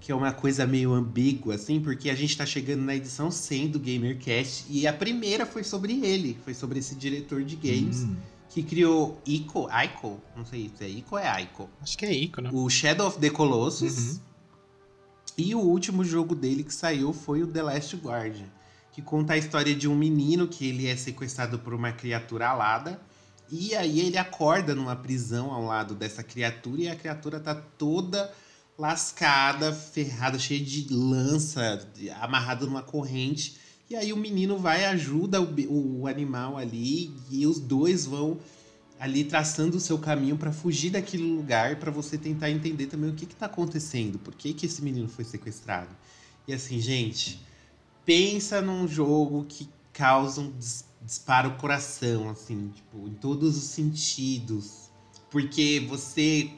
que 0.00 0.12
é 0.12 0.14
uma 0.14 0.32
coisa 0.32 0.66
meio 0.66 0.92
ambígua, 0.92 1.54
assim, 1.56 1.80
porque 1.80 2.08
a 2.08 2.14
gente 2.14 2.36
tá 2.36 2.46
chegando 2.46 2.82
na 2.82 2.94
edição 2.94 3.30
100 3.30 3.68
do 3.70 3.78
GamerCast 3.80 4.66
e 4.70 4.86
a 4.86 4.92
primeira 4.92 5.44
foi 5.44 5.64
sobre 5.64 6.04
ele, 6.04 6.38
foi 6.44 6.54
sobre 6.54 6.78
esse 6.78 6.94
diretor 6.94 7.42
de 7.42 7.56
games 7.56 8.04
Hum, 8.04 8.16
que 8.48 8.62
criou 8.62 9.20
Ico, 9.26 9.68
Ico, 9.70 10.20
não 10.36 10.44
sei 10.44 10.70
se 10.74 10.84
é 10.84 10.88
Ico 10.88 11.16
ou 11.16 11.18
é 11.18 11.42
Ico. 11.42 11.68
acho 11.82 11.98
que 11.98 12.06
é 12.06 12.12
Ico, 12.12 12.40
não? 12.40 12.54
O 12.54 12.70
Shadow 12.70 13.08
of 13.08 13.18
the 13.18 13.30
Colossus. 13.30 14.12
Uhum. 14.12 14.20
E 15.36 15.54
o 15.54 15.60
último 15.60 16.04
jogo 16.04 16.34
dele 16.34 16.64
que 16.64 16.74
saiu 16.74 17.12
foi 17.12 17.42
o 17.42 17.46
The 17.46 17.62
Last 17.62 17.96
Guardian, 17.96 18.48
que 18.92 19.00
conta 19.00 19.34
a 19.34 19.36
história 19.36 19.74
de 19.74 19.86
um 19.86 19.94
menino 19.94 20.48
que 20.48 20.66
ele 20.66 20.86
é 20.86 20.96
sequestrado 20.96 21.58
por 21.60 21.74
uma 21.74 21.92
criatura 21.92 22.48
alada. 22.48 23.00
E 23.50 23.74
aí 23.74 24.00
ele 24.00 24.18
acorda 24.18 24.74
numa 24.74 24.96
prisão 24.96 25.52
ao 25.52 25.64
lado 25.64 25.94
dessa 25.94 26.22
criatura 26.22 26.82
e 26.82 26.88
a 26.88 26.96
criatura 26.96 27.38
tá 27.38 27.54
toda 27.54 28.32
lascada, 28.78 29.72
ferrada, 29.72 30.38
cheia 30.38 30.64
de 30.64 30.86
lança, 30.88 31.84
amarrada 32.20 32.64
numa 32.64 32.82
corrente. 32.82 33.56
E 33.90 33.96
aí 33.96 34.12
o 34.12 34.16
menino 34.16 34.56
vai 34.56 34.84
ajuda 34.84 35.42
o, 35.42 36.02
o 36.02 36.06
animal 36.06 36.56
ali 36.56 37.12
e 37.30 37.44
os 37.44 37.58
dois 37.58 38.06
vão 38.06 38.38
ali 39.00 39.24
traçando 39.24 39.76
o 39.76 39.80
seu 39.80 39.98
caminho 39.98 40.36
pra 40.36 40.52
fugir 40.52 40.90
daquele 40.90 41.24
lugar 41.24 41.76
pra 41.76 41.90
você 41.90 42.16
tentar 42.16 42.50
entender 42.50 42.86
também 42.86 43.10
o 43.10 43.14
que 43.14 43.26
que 43.26 43.34
tá 43.34 43.46
acontecendo, 43.46 44.18
por 44.18 44.34
que 44.34 44.52
que 44.52 44.66
esse 44.66 44.82
menino 44.82 45.08
foi 45.08 45.24
sequestrado. 45.24 45.90
E 46.46 46.52
assim, 46.52 46.80
gente, 46.80 47.40
pensa 48.04 48.60
num 48.60 48.86
jogo 48.86 49.44
que 49.48 49.68
causa 49.92 50.40
um 50.40 50.52
dis 50.56 50.86
dispara 51.00 51.48
o 51.48 51.56
coração, 51.56 52.28
assim, 52.28 52.70
tipo, 52.74 53.08
em 53.08 53.14
todos 53.14 53.56
os 53.56 53.62
sentidos. 53.64 54.90
Porque 55.30 55.86
você 55.88 56.50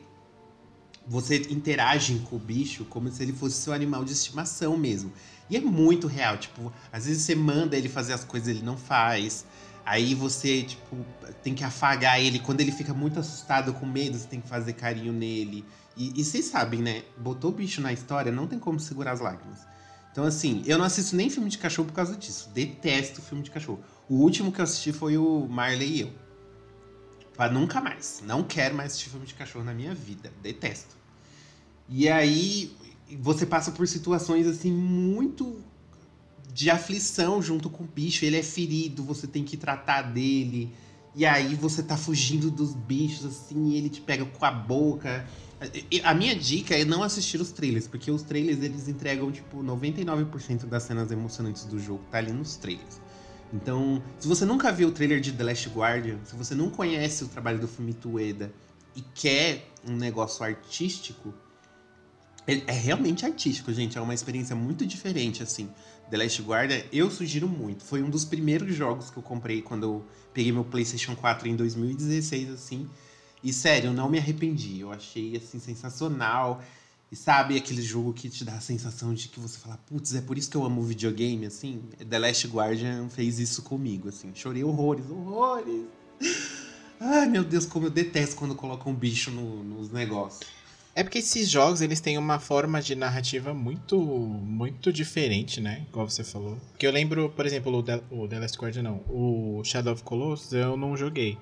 você 1.07 1.39
interage 1.51 2.19
com 2.29 2.37
o 2.37 2.39
bicho 2.39 2.85
como 2.85 3.11
se 3.11 3.23
ele 3.23 3.33
fosse 3.33 3.57
seu 3.57 3.73
animal 3.73 4.05
de 4.05 4.13
estimação 4.13 4.77
mesmo. 4.77 5.13
E 5.49 5.57
é 5.57 5.61
muito 5.61 6.07
real, 6.07 6.39
tipo, 6.39 6.73
às 6.93 7.07
vezes 7.07 7.23
você 7.25 7.35
manda 7.35 7.77
ele 7.77 7.89
fazer 7.89 8.13
as 8.13 8.25
coisas 8.25 8.49
ele 8.49 8.63
não 8.63 8.77
faz. 8.77 9.45
Aí 9.85 10.15
você, 10.15 10.63
tipo, 10.63 10.97
tem 11.43 11.55
que 11.55 11.65
afagar 11.65 12.21
ele. 12.21 12.39
Quando 12.39 12.61
ele 12.61 12.71
fica 12.71 12.95
muito 12.95 13.19
assustado, 13.19 13.73
com 13.73 13.87
medo, 13.87 14.17
você 14.17 14.29
tem 14.29 14.41
que 14.41 14.49
fazer 14.49 14.75
carinho 14.75 15.13
nele. 15.13 15.65
E, 15.97 16.21
e 16.21 16.25
vocês 16.25 16.45
sabem, 16.45 16.81
né? 16.81 17.03
Botou 17.19 17.51
o 17.51 17.55
bicho 17.55 17.81
na 17.81 17.93
história, 17.93 18.31
não 18.31 18.47
tem 18.47 18.59
como 18.59 18.79
segurar 18.79 19.13
as 19.13 19.21
lágrimas. 19.21 19.67
Então, 20.13 20.25
assim, 20.25 20.63
eu 20.67 20.79
não 20.79 20.85
assisto 20.85 21.17
nem 21.17 21.31
filme 21.31 21.49
de 21.49 21.59
cachorro 21.59 21.89
por 21.89 21.95
causa 21.95 22.17
disso. 22.17 22.51
Detesto 22.55 23.21
filme 23.21 23.43
de 23.43 23.51
cachorro. 23.51 23.81
O 24.09 24.17
último 24.17 24.53
que 24.53 24.61
eu 24.61 24.65
assisti 24.65 24.93
foi 24.93 25.17
o 25.17 25.47
Marley 25.49 25.97
e 25.97 26.01
eu. 26.03 26.13
Pra 27.41 27.49
nunca 27.49 27.81
mais. 27.81 28.23
Não 28.27 28.43
quero 28.43 28.75
mais 28.75 28.93
assistir 28.93 29.09
filme 29.09 29.25
de 29.25 29.33
cachorro 29.33 29.65
na 29.65 29.73
minha 29.73 29.95
vida. 29.95 30.31
Detesto. 30.43 30.95
E 31.89 32.07
aí, 32.07 32.71
você 33.19 33.47
passa 33.47 33.73
por 33.73 33.89
situações, 33.89 34.47
assim, 34.47 34.71
muito 34.71 35.59
de 36.53 36.69
aflição 36.69 37.41
junto 37.41 37.71
com 37.71 37.85
o 37.85 37.87
bicho. 37.87 38.27
Ele 38.27 38.37
é 38.37 38.43
ferido, 38.43 39.03
você 39.03 39.27
tem 39.27 39.43
que 39.43 39.57
tratar 39.57 40.03
dele. 40.03 40.71
E 41.17 41.25
aí 41.25 41.55
você 41.55 41.83
tá 41.83 41.97
fugindo 41.97 42.51
dos 42.51 42.75
bichos, 42.75 43.25
assim, 43.25 43.71
e 43.71 43.77
ele 43.79 43.89
te 43.89 44.03
pega 44.03 44.27
com 44.27 44.45
a 44.45 44.51
boca. 44.51 45.27
A 46.05 46.13
minha 46.13 46.37
dica 46.37 46.77
é 46.77 46.85
não 46.85 47.03
assistir 47.03 47.41
os 47.41 47.51
trailers, 47.51 47.89
porque 47.89 48.11
os 48.11 48.21
trailers 48.21 48.63
eles 48.63 48.87
entregam, 48.87 49.33
tipo, 49.33 49.63
99% 49.65 50.67
das 50.67 50.83
cenas 50.83 51.11
emocionantes 51.11 51.65
do 51.65 51.79
jogo, 51.81 52.05
tá 52.11 52.19
ali 52.19 52.33
nos 52.33 52.57
trailers. 52.57 53.01
Então, 53.53 54.03
se 54.19 54.29
você 54.29 54.45
nunca 54.45 54.71
viu 54.71 54.89
o 54.89 54.93
trailer 54.93 55.21
de 55.21 55.33
The 55.33 55.43
Last 55.43 55.69
Guardian, 55.71 56.19
se 56.25 56.37
você 56.37 56.55
não 56.55 56.71
conhece 56.71 57.25
o 57.25 57.29
trabalho 57.29 57.59
do 57.59 57.67
Fumito 57.67 58.11
Ueda 58.11 58.53
e 58.95 59.03
quer 59.15 59.67
um 59.87 59.97
negócio 59.97 60.45
artístico, 60.45 61.35
ele 62.47 62.65
é 62.67 62.73
realmente 62.73 63.27
artístico, 63.27 63.73
gente. 63.73 63.99
É 63.99 64.01
uma 64.01 64.15
experiência 64.15 64.55
muito 64.55 64.87
diferente, 64.87 65.43
assim. 65.43 65.69
The 66.11 66.17
Last 66.17 66.43
Guardian, 66.43 66.83
eu 66.93 67.11
sugiro 67.11 67.49
muito. 67.49 67.85
Foi 67.85 68.03
um 68.03 68.11
dos 68.11 68.25
primeiros 68.25 68.75
jogos 68.75 69.11
que 69.11 69.17
eu 69.17 69.23
comprei 69.23 69.63
quando 69.63 69.85
eu 69.85 70.07
peguei 70.35 70.53
meu 70.53 70.65
PlayStation 70.65 71.15
4 71.15 71.49
em 71.49 71.57
2016, 71.57 72.51
assim. 72.51 72.89
E 73.43 73.53
sério, 73.53 73.89
eu 73.89 73.95
não 73.95 74.09
me 74.09 74.19
arrependi. 74.19 74.81
Eu 74.81 74.93
achei, 74.93 75.37
assim, 75.37 75.59
sensacional. 75.59 76.63
E 77.13 77.17
sabe 77.17 77.57
aquele 77.57 77.83
jogo 77.83 78.13
que 78.13 78.29
te 78.29 78.45
dá 78.45 78.55
a 78.55 78.61
sensação 78.61 79.13
de 79.13 79.27
que 79.29 79.41
você 79.41 79.59
fala, 79.59 79.77
putz, 79.79 80.15
é 80.15 80.21
por 80.21 80.39
isso 80.39 80.49
que 80.49 80.57
eu 80.57 80.65
amo 80.65 80.81
videogame, 80.83 81.45
assim? 81.47 81.83
The 82.09 82.19
Last 82.21 82.47
Guardian 82.47 83.09
fez 83.09 83.41
isso 83.41 83.63
comigo, 83.63 84.09
assim. 84.09 84.31
Chorei 84.33 84.63
horrores, 84.63 85.11
horrores. 85.11 85.87
Ai, 87.01 87.27
meu 87.29 87.43
Deus, 87.43 87.67
como 87.67 87.87
eu 87.87 87.91
detesto 87.91 88.37
quando 88.37 88.55
colocam 88.55 88.93
um 88.93 88.95
bicho 88.95 89.31
no- 89.33 89.65
nos 89.65 89.91
negócios. 89.91 90.49
É 90.95 91.03
porque 91.03 91.19
esses 91.19 91.49
jogos, 91.49 91.81
eles 91.81 91.99
têm 92.01 92.17
uma 92.17 92.39
forma 92.39 92.81
de 92.81 92.95
narrativa 92.95 93.53
muito 93.55 93.99
muito 93.99 94.93
diferente, 94.93 95.61
né? 95.61 95.87
Igual 95.89 96.09
você 96.09 96.23
falou. 96.23 96.59
Porque 96.71 96.87
eu 96.87 96.93
lembro, 96.93 97.31
por 97.31 97.45
exemplo, 97.47 97.73
o 97.73 98.23
o 98.23 98.29
The 98.29 98.39
Last 98.39 98.57
Guardian, 98.59 98.83
não. 98.83 99.05
O 99.09 99.63
Shadow 99.65 99.95
of 99.95 100.03
Colossus 100.05 100.53
eu 100.53 100.77
não 100.77 100.97
joguei. 100.97 101.39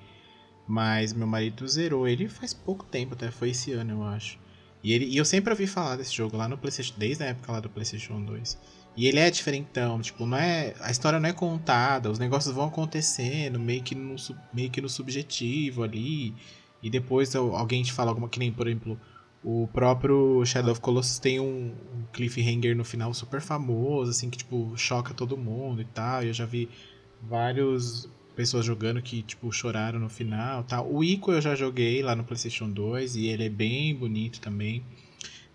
Mas 0.67 1.13
meu 1.13 1.27
marido 1.27 1.67
zerou 1.67 2.07
ele 2.07 2.27
faz 2.27 2.53
pouco 2.53 2.85
tempo, 2.85 3.13
até 3.15 3.29
foi 3.29 3.49
esse 3.49 3.71
ano, 3.71 3.91
eu 3.91 4.03
acho. 4.03 4.38
E, 4.83 4.93
ele, 4.93 5.05
e 5.05 5.17
eu 5.17 5.25
sempre 5.25 5.51
ouvi 5.51 5.67
falar 5.67 5.97
desse 5.97 6.13
jogo 6.15 6.37
lá 6.37 6.47
no 6.47 6.57
PlayStation, 6.57 6.93
desde 6.97 7.23
a 7.23 7.27
época 7.27 7.51
lá 7.51 7.59
do 7.59 7.69
PlayStation 7.69 8.21
2. 8.23 8.57
E 8.95 9.07
ele 9.07 9.19
é 9.19 9.29
diferentão, 9.29 10.01
tipo, 10.01 10.25
não 10.25 10.37
é, 10.37 10.73
a 10.79 10.91
história 10.91 11.19
não 11.19 11.29
é 11.29 11.33
contada, 11.33 12.09
os 12.11 12.19
negócios 12.19 12.53
vão 12.53 12.65
acontecendo 12.67 13.59
meio 13.59 13.81
que 13.83 13.95
no, 13.95 14.15
meio 14.53 14.69
que 14.69 14.81
no 14.81 14.89
subjetivo 14.89 15.83
ali. 15.83 16.35
E 16.81 16.89
depois 16.89 17.35
al- 17.35 17.55
alguém 17.55 17.83
te 17.83 17.91
fala 17.93 18.11
alguma 18.11 18.29
que 18.29 18.39
nem, 18.39 18.51
por 18.51 18.67
exemplo, 18.67 18.99
o 19.43 19.67
próprio 19.73 20.43
Shadow 20.45 20.71
of 20.71 20.81
Colossus 20.81 21.19
tem 21.19 21.39
um, 21.39 21.71
um 21.93 22.03
cliffhanger 22.13 22.75
no 22.75 22.83
final 22.85 23.13
super 23.13 23.41
famoso, 23.41 24.11
assim, 24.11 24.29
que 24.29 24.37
tipo, 24.37 24.73
choca 24.77 25.13
todo 25.13 25.37
mundo 25.37 25.81
e 25.81 25.85
tal. 25.85 26.23
E 26.23 26.27
eu 26.27 26.33
já 26.33 26.45
vi 26.45 26.69
várias 27.21 28.07
pessoas 28.39 28.65
jogando 28.65 29.01
que, 29.01 29.21
tipo, 29.21 29.51
choraram 29.51 29.99
no 29.99 30.07
final 30.07 30.63
tal. 30.63 30.89
O 30.89 31.03
Ico 31.03 31.33
eu 31.33 31.41
já 31.41 31.55
joguei 31.55 32.01
lá 32.01 32.15
no 32.15 32.23
PlayStation 32.23 32.69
2 32.69 33.17
e 33.17 33.27
ele 33.27 33.43
é 33.43 33.49
bem 33.49 33.93
bonito 33.93 34.39
também. 34.39 34.81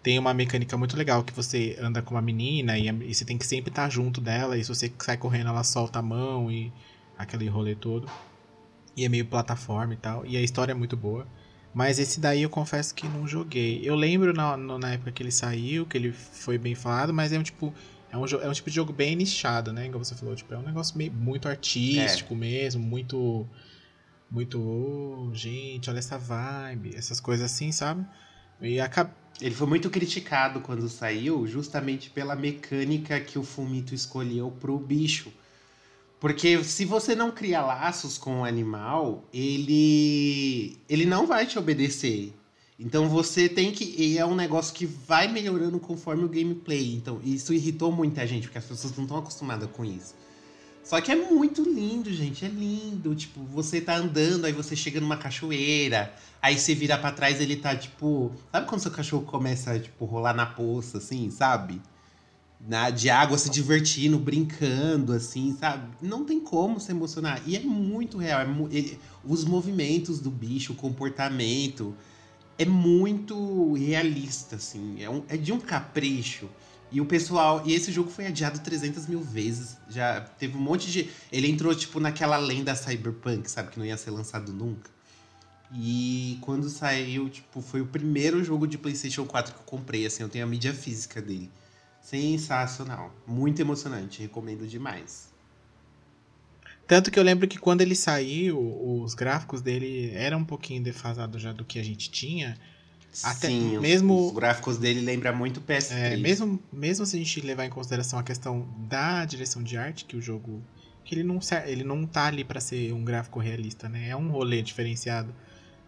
Tem 0.02 0.18
uma 0.18 0.34
mecânica 0.34 0.76
muito 0.76 0.94
legal 0.94 1.24
que 1.24 1.32
você 1.32 1.78
anda 1.80 2.02
com 2.02 2.14
uma 2.14 2.20
menina 2.20 2.78
e, 2.78 2.86
e 2.86 3.14
você 3.14 3.24
tem 3.24 3.38
que 3.38 3.46
sempre 3.46 3.70
estar 3.70 3.88
junto 3.88 4.20
dela. 4.20 4.58
E 4.58 4.62
se 4.62 4.68
você 4.68 4.92
sai 4.98 5.16
correndo, 5.16 5.48
ela 5.48 5.64
solta 5.64 6.00
a 6.00 6.02
mão 6.02 6.52
e 6.52 6.70
aquele 7.16 7.48
rolê 7.48 7.74
todo. 7.74 8.06
E 8.94 9.06
é 9.06 9.08
meio 9.08 9.24
plataforma 9.24 9.94
e 9.94 9.96
tal. 9.96 10.26
E 10.26 10.36
a 10.36 10.42
história 10.42 10.72
é 10.72 10.74
muito 10.74 10.94
boa. 10.94 11.26
Mas 11.72 11.98
esse 11.98 12.20
daí 12.20 12.42
eu 12.42 12.50
confesso 12.50 12.94
que 12.94 13.08
não 13.08 13.26
joguei. 13.26 13.80
Eu 13.82 13.94
lembro 13.94 14.34
na, 14.34 14.58
na 14.58 14.92
época 14.92 15.10
que 15.10 15.22
ele 15.22 15.32
saiu, 15.32 15.86
que 15.86 15.96
ele 15.96 16.12
foi 16.12 16.58
bem 16.58 16.74
falado, 16.74 17.14
mas 17.14 17.32
é 17.32 17.38
um 17.38 17.42
tipo. 17.42 17.72
É 18.14 18.16
um, 18.16 18.24
é 18.42 18.48
um 18.48 18.52
tipo 18.52 18.70
de 18.70 18.76
jogo 18.76 18.92
bem 18.92 19.16
nichado, 19.16 19.72
né? 19.72 19.86
Igual 19.86 20.04
você 20.04 20.14
falou, 20.14 20.36
tipo, 20.36 20.54
é 20.54 20.58
um 20.58 20.62
negócio 20.62 20.96
meio, 20.96 21.12
muito 21.12 21.48
artístico 21.48 22.34
mesmo, 22.34 22.82
muito. 22.82 23.46
Muito. 24.30 24.60
"Oh, 24.60 25.30
gente, 25.34 25.90
olha 25.90 25.98
essa 25.98 26.16
vibe, 26.18 26.94
essas 26.96 27.20
coisas 27.20 27.50
assim, 27.50 27.72
sabe? 27.72 28.04
E 28.60 28.80
acaba. 28.80 29.12
Ele 29.40 29.54
foi 29.54 29.66
muito 29.66 29.90
criticado 29.90 30.60
quando 30.60 30.88
saiu, 30.88 31.44
justamente 31.46 32.08
pela 32.08 32.36
mecânica 32.36 33.18
que 33.20 33.36
o 33.38 33.42
Fumito 33.42 33.92
escolheu 33.94 34.50
pro 34.60 34.78
bicho. 34.78 35.32
Porque 36.20 36.62
se 36.64 36.84
você 36.84 37.14
não 37.14 37.30
cria 37.32 37.60
laços 37.60 38.16
com 38.16 38.40
o 38.40 38.44
animal, 38.44 39.24
ele 39.32 40.78
ele 40.88 41.04
não 41.04 41.26
vai 41.26 41.46
te 41.46 41.58
obedecer. 41.58 42.32
Então 42.78 43.08
você 43.08 43.48
tem 43.48 43.72
que. 43.72 43.84
E 43.96 44.18
é 44.18 44.26
um 44.26 44.34
negócio 44.34 44.74
que 44.74 44.84
vai 44.84 45.28
melhorando 45.28 45.78
conforme 45.78 46.24
o 46.24 46.28
gameplay. 46.28 46.94
Então, 46.94 47.20
isso 47.24 47.54
irritou 47.54 47.92
muita 47.92 48.26
gente, 48.26 48.48
porque 48.48 48.58
as 48.58 48.64
pessoas 48.64 48.96
não 48.96 49.04
estão 49.04 49.18
acostumadas 49.18 49.68
com 49.70 49.84
isso. 49.84 50.14
Só 50.82 51.00
que 51.00 51.10
é 51.10 51.16
muito 51.16 51.62
lindo, 51.62 52.12
gente. 52.12 52.44
É 52.44 52.48
lindo. 52.48 53.14
Tipo, 53.14 53.42
você 53.44 53.80
tá 53.80 53.96
andando, 53.96 54.44
aí 54.44 54.52
você 54.52 54.74
chega 54.74 55.00
numa 55.00 55.16
cachoeira, 55.16 56.12
aí 56.42 56.58
você 56.58 56.74
vira 56.74 56.98
para 56.98 57.12
trás, 57.12 57.40
ele 57.40 57.56
tá, 57.56 57.76
tipo. 57.76 58.32
Sabe 58.50 58.66
quando 58.66 58.80
seu 58.80 58.90
cachorro 58.90 59.22
começa, 59.24 59.78
tipo, 59.78 60.04
rolar 60.04 60.34
na 60.34 60.46
poça, 60.46 60.98
assim, 60.98 61.30
sabe? 61.30 61.80
Na, 62.66 62.90
de 62.90 63.08
água 63.08 63.38
se 63.38 63.50
divertindo, 63.50 64.18
brincando, 64.18 65.12
assim, 65.12 65.56
sabe? 65.58 65.86
Não 66.02 66.24
tem 66.24 66.40
como 66.40 66.80
se 66.80 66.90
emocionar. 66.90 67.40
E 67.46 67.56
é 67.56 67.60
muito 67.60 68.18
real. 68.18 68.40
É 68.40 68.46
ele, 68.70 68.98
os 69.24 69.44
movimentos 69.44 70.18
do 70.18 70.30
bicho, 70.30 70.72
o 70.72 70.76
comportamento 70.76 71.94
é 72.58 72.64
muito 72.64 73.74
realista, 73.74 74.56
assim. 74.56 75.02
É, 75.02 75.10
um, 75.10 75.24
é 75.28 75.36
de 75.36 75.52
um 75.52 75.60
capricho. 75.60 76.48
E 76.90 77.00
o 77.00 77.06
pessoal. 77.06 77.62
E 77.64 77.74
esse 77.74 77.90
jogo 77.90 78.10
foi 78.10 78.26
adiado 78.26 78.60
300 78.60 79.06
mil 79.06 79.20
vezes. 79.20 79.76
Já 79.88 80.20
teve 80.20 80.56
um 80.56 80.60
monte 80.60 80.90
de. 80.90 81.10
Ele 81.32 81.48
entrou, 81.48 81.74
tipo, 81.74 81.98
naquela 81.98 82.36
lenda 82.36 82.74
cyberpunk, 82.74 83.50
sabe? 83.50 83.70
Que 83.70 83.78
não 83.78 83.86
ia 83.86 83.96
ser 83.96 84.10
lançado 84.10 84.52
nunca. 84.52 84.90
E 85.72 86.38
quando 86.40 86.68
saiu, 86.68 87.28
tipo, 87.28 87.60
foi 87.60 87.80
o 87.80 87.86
primeiro 87.86 88.44
jogo 88.44 88.66
de 88.66 88.78
PlayStation 88.78 89.26
4 89.26 89.54
que 89.54 89.60
eu 89.60 89.64
comprei, 89.64 90.06
assim. 90.06 90.22
Eu 90.22 90.28
tenho 90.28 90.44
a 90.44 90.48
mídia 90.48 90.72
física 90.72 91.20
dele. 91.20 91.50
Sensacional. 92.00 93.12
Muito 93.26 93.60
emocionante. 93.60 94.22
Recomendo 94.22 94.66
demais. 94.66 95.23
Tanto 96.94 97.10
que 97.10 97.18
eu 97.18 97.24
lembro 97.24 97.48
que 97.48 97.58
quando 97.58 97.80
ele 97.80 97.96
saiu, 97.96 98.56
os 99.02 99.14
gráficos 99.14 99.60
dele 99.60 100.12
eram 100.14 100.38
um 100.38 100.44
pouquinho 100.44 100.80
defasados 100.80 101.42
já 101.42 101.52
do 101.52 101.64
que 101.64 101.80
a 101.80 101.82
gente 101.82 102.08
tinha. 102.08 102.56
Até 103.20 103.48
Sim, 103.48 103.80
mesmo, 103.80 104.16
os, 104.16 104.26
os 104.28 104.34
gráficos 104.36 104.78
dele 104.78 105.00
lembram 105.00 105.34
muito 105.36 105.60
PS3. 105.60 105.90
É, 105.90 106.16
mesmo, 106.16 106.62
mesmo 106.72 107.04
se 107.04 107.16
a 107.16 107.18
gente 107.18 107.40
levar 107.40 107.64
em 107.64 107.68
consideração 107.68 108.16
a 108.16 108.22
questão 108.22 108.68
da 108.88 109.24
direção 109.24 109.60
de 109.60 109.76
arte, 109.76 110.04
que 110.04 110.16
o 110.16 110.22
jogo. 110.22 110.62
que 111.04 111.16
ele 111.16 111.24
não, 111.24 111.40
ele 111.66 111.82
não 111.82 112.06
tá 112.06 112.26
ali 112.26 112.44
para 112.44 112.60
ser 112.60 112.92
um 112.92 113.04
gráfico 113.04 113.40
realista, 113.40 113.88
né? 113.88 114.10
É 114.10 114.16
um 114.16 114.30
rolê 114.30 114.62
diferenciado 114.62 115.34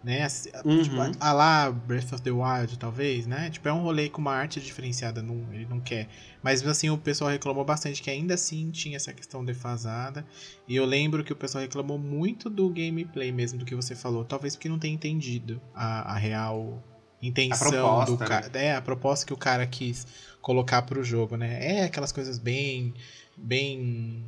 né? 0.06 0.22
Assim, 0.22 0.50
uhum. 0.64 0.82
Tipo, 0.84 0.96
a 1.18 1.32
lá 1.32 1.68
Breath 1.68 2.12
of 2.12 2.22
the 2.22 2.30
Wild, 2.30 2.78
talvez, 2.78 3.26
né? 3.26 3.50
Tipo, 3.50 3.68
é 3.68 3.72
um 3.72 3.82
rolê 3.82 4.08
com 4.08 4.20
uma 4.20 4.32
arte 4.32 4.60
diferenciada, 4.60 5.20
não, 5.20 5.52
ele 5.52 5.66
não 5.66 5.80
quer. 5.80 6.08
Mas 6.44 6.64
assim, 6.64 6.88
o 6.88 6.96
pessoal 6.96 7.28
reclamou 7.28 7.64
bastante 7.64 8.00
que 8.00 8.08
ainda 8.08 8.34
assim 8.34 8.70
tinha 8.70 8.94
essa 8.94 9.12
questão 9.12 9.44
defasada. 9.44 10.24
E 10.68 10.76
eu 10.76 10.84
lembro 10.84 11.24
que 11.24 11.32
o 11.32 11.36
pessoal 11.36 11.62
reclamou 11.62 11.98
muito 11.98 12.48
do 12.48 12.70
gameplay 12.70 13.32
mesmo, 13.32 13.58
do 13.58 13.64
que 13.64 13.74
você 13.74 13.96
falou. 13.96 14.24
Talvez 14.24 14.54
porque 14.54 14.68
não 14.68 14.78
tenha 14.78 14.94
entendido 14.94 15.60
a, 15.74 16.14
a 16.14 16.16
real 16.16 16.80
intenção 17.20 17.66
a 17.66 18.04
proposta, 18.04 18.12
do 18.12 18.18
cara. 18.18 18.48
Né? 18.48 18.66
É, 18.66 18.76
a 18.76 18.80
proposta 18.80 19.26
que 19.26 19.32
o 19.32 19.36
cara 19.36 19.66
quis 19.66 20.06
colocar 20.40 20.82
pro 20.82 21.02
jogo, 21.02 21.36
né? 21.36 21.80
É 21.80 21.82
aquelas 21.82 22.12
coisas 22.12 22.38
bem. 22.38 22.94
bem. 23.36 24.24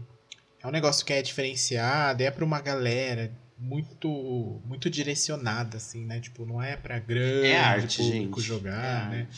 É 0.61 0.67
um 0.67 0.73
negócio 0.73 1.07
que 1.07 1.12
é 1.12 1.23
diferenciado, 1.23 2.21
é 2.21 2.33
pra 2.33 2.45
uma 2.45 2.61
galera 2.61 3.33
muito 3.59 4.61
muito 4.64 4.88
direcionada 4.88 5.77
assim, 5.77 6.05
né? 6.05 6.21
Tipo, 6.21 6.47
não 6.47 6.62
é 6.62 6.77
para 6.77 6.99
grande 6.99 7.47
é 7.47 7.59
arte, 7.59 7.99
público 7.99 8.40
gente. 8.40 8.47
jogar, 8.47 9.12
é 9.12 9.16
né? 9.16 9.29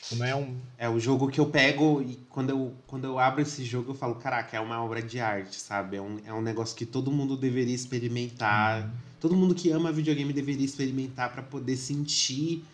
Tipo, 0.00 0.16
não 0.16 0.26
é 0.26 0.34
um 0.34 0.56
É 0.78 0.88
o 0.88 0.98
jogo 0.98 1.28
que 1.28 1.38
eu 1.38 1.46
pego 1.46 2.02
e 2.02 2.16
quando 2.28 2.50
eu 2.50 2.74
quando 2.86 3.04
eu 3.04 3.18
abro 3.18 3.42
esse 3.42 3.64
jogo 3.64 3.90
eu 3.90 3.94
falo, 3.94 4.14
caraca, 4.14 4.56
é 4.56 4.60
uma 4.60 4.82
obra 4.82 5.02
de 5.02 5.20
arte, 5.20 5.56
sabe? 5.60 5.96
É 5.96 6.02
um, 6.02 6.18
é 6.24 6.32
um 6.32 6.40
negócio 6.40 6.76
que 6.76 6.86
todo 6.86 7.10
mundo 7.10 7.36
deveria 7.36 7.74
experimentar. 7.74 8.84
Uhum. 8.84 8.90
Todo 9.20 9.36
mundo 9.36 9.54
que 9.54 9.70
ama 9.70 9.92
videogame 9.92 10.32
deveria 10.32 10.64
experimentar 10.64 11.32
para 11.32 11.42
poder 11.42 11.76
sentir. 11.76 12.64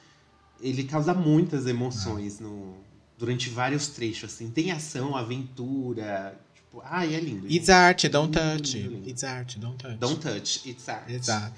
Ele 0.61 0.85
causa 0.85 1.13
muitas 1.13 1.67
emoções 1.67 2.41
uhum. 2.41 2.49
no 2.49 2.93
durante 3.19 3.49
vários 3.49 3.89
trechos 3.89 4.33
assim. 4.33 4.51
Tem 4.51 4.71
ação, 4.73 5.17
aventura, 5.17 6.37
ai, 6.85 7.15
é 7.15 7.21
lindo. 7.21 7.47
It's 7.47 7.69
art, 7.69 8.05
don't 8.07 8.33
touch. 8.33 8.77
Lindo, 8.79 8.91
lindo. 8.91 9.09
It's 9.11 9.25
art, 9.25 9.57
don't 9.59 9.77
touch. 9.77 9.97
Don't 9.99 10.21
touch, 10.21 10.69
it's 10.69 10.89
art. 10.89 11.09
Exato. 11.11 11.55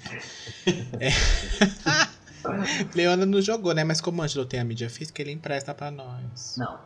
é. 0.99 1.09
Leona 2.93 3.25
não 3.25 3.41
jogou, 3.41 3.73
né? 3.73 3.83
Mas 3.83 4.01
como 4.01 4.21
o 4.21 4.25
Angelo 4.25 4.45
tem 4.45 4.59
a 4.59 4.63
mídia 4.63 4.89
física, 4.89 5.21
ele 5.21 5.31
empresta 5.31 5.73
pra 5.73 5.89
nós. 5.89 6.55
Não. 6.57 6.79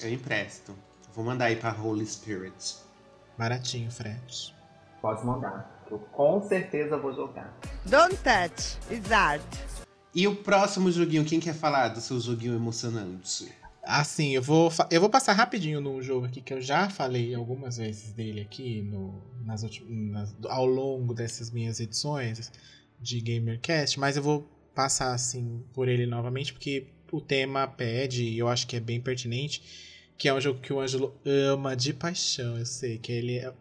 Eu 0.00 0.12
empresto. 0.12 0.76
Vou 1.14 1.24
mandar 1.24 1.46
aí 1.46 1.56
pra 1.56 1.72
Holy 1.72 2.06
Spirit. 2.06 2.76
Baratinho, 3.38 3.90
frete. 3.90 4.54
Pode 5.00 5.24
mandar. 5.24 5.84
Eu 5.90 5.98
com 5.98 6.42
certeza 6.46 6.96
vou 6.98 7.14
jogar. 7.14 7.56
Don't 7.84 8.16
touch, 8.16 8.76
it's 8.90 9.10
art. 9.10 9.42
E 10.14 10.26
o 10.26 10.34
próximo 10.36 10.90
joguinho, 10.90 11.24
quem 11.24 11.38
quer 11.38 11.54
falar 11.54 11.88
do 11.88 12.00
seu 12.00 12.18
joguinho 12.18 12.54
emocionante? 12.54 13.52
Assim, 13.86 14.34
eu 14.34 14.42
vou, 14.42 14.70
eu 14.90 15.00
vou 15.00 15.08
passar 15.08 15.32
rapidinho 15.32 15.80
no 15.80 16.02
jogo 16.02 16.26
aqui 16.26 16.40
que 16.40 16.52
eu 16.52 16.60
já 16.60 16.90
falei 16.90 17.34
algumas 17.34 17.76
vezes 17.76 18.12
dele 18.12 18.40
aqui 18.40 18.82
no, 18.82 19.22
nas, 19.44 19.62
nas, 19.88 20.34
ao 20.48 20.66
longo 20.66 21.14
dessas 21.14 21.52
minhas 21.52 21.78
edições 21.78 22.50
de 23.00 23.20
GamerCast, 23.20 24.00
mas 24.00 24.16
eu 24.16 24.22
vou 24.22 24.48
passar 24.74 25.14
assim 25.14 25.62
por 25.72 25.88
ele 25.88 26.04
novamente 26.04 26.52
porque 26.52 26.88
o 27.12 27.20
tema 27.20 27.66
pede 27.66 28.24
e 28.24 28.38
eu 28.38 28.48
acho 28.48 28.66
que 28.66 28.76
é 28.76 28.80
bem 28.80 29.00
pertinente, 29.00 29.62
que 30.18 30.28
é 30.28 30.34
um 30.34 30.40
jogo 30.40 30.60
que 30.60 30.72
o 30.72 30.80
Ângelo 30.80 31.14
ama 31.24 31.76
de 31.76 31.92
paixão, 31.92 32.58
eu 32.58 32.66
sei 32.66 32.98
que 32.98 33.12
ele 33.12 33.38
é 33.38 33.52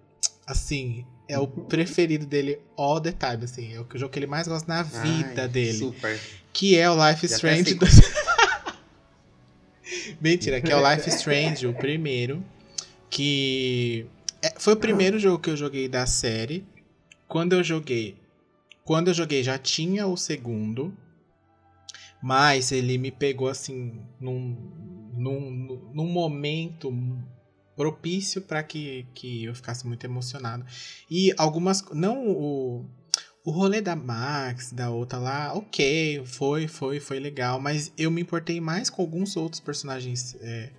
assim, 0.47 1.05
é 1.27 1.37
o 1.37 1.47
preferido 1.69 2.25
dele 2.25 2.59
all 2.77 2.99
the 2.99 3.11
time, 3.11 3.43
assim, 3.43 3.73
é 3.73 3.79
o 3.79 3.87
jogo 3.95 4.11
que 4.11 4.19
ele 4.19 4.27
mais 4.27 4.47
gosta 4.47 4.67
na 4.67 4.83
vida 4.83 5.43
Ai, 5.43 5.47
dele. 5.47 5.77
Super. 5.77 6.19
Que 6.51 6.77
é 6.77 6.89
o 6.89 7.09
Life 7.09 7.25
is 7.25 7.33
Strange 7.33 7.75
Mentira, 10.25 10.59
que 10.59 10.71
é 10.71 10.75
o 10.75 10.91
Life 10.91 11.07
Strange, 11.09 11.67
o 11.67 11.73
primeiro. 11.75 12.43
Que 13.11 14.07
é, 14.41 14.59
foi 14.59 14.73
o 14.73 14.77
primeiro 14.77 15.19
jogo 15.19 15.37
que 15.37 15.51
eu 15.51 15.55
joguei 15.55 15.87
da 15.87 16.07
série. 16.07 16.65
Quando 17.27 17.53
eu 17.53 17.63
joguei. 17.63 18.17
Quando 18.83 19.09
eu 19.09 19.13
joguei 19.13 19.43
já 19.43 19.59
tinha 19.59 20.07
o 20.07 20.17
segundo. 20.17 20.91
Mas 22.23 22.71
ele 22.71 22.97
me 22.97 23.11
pegou 23.11 23.47
assim 23.47 24.01
num, 24.19 24.57
num, 25.13 25.91
num 25.93 26.07
momento 26.07 26.91
propício 27.75 28.41
para 28.41 28.63
que, 28.63 29.05
que 29.13 29.43
eu 29.43 29.53
ficasse 29.53 29.85
muito 29.85 30.05
emocionado. 30.05 30.65
E 31.07 31.35
algumas. 31.37 31.85
Não 31.91 32.27
o 32.27 32.85
o 33.45 33.51
rolê 33.51 33.79
da 33.79 33.95
Max, 33.95 34.71
da 34.71 34.89
outra 34.89 35.19
lá, 35.19 35.53
ok, 35.53 36.23
foi, 36.25 36.67
foi, 36.67 36.99
foi 36.99 37.19
legal, 37.19 37.61
mas 37.61 37.93
eu 37.95 38.09
me 38.09 38.21
importei 38.21 38.59
mais 38.59 38.89
com 38.89 39.03
alguns 39.03 39.37
outros 39.37 39.59
personagens 39.59 40.35
é, 40.41 40.71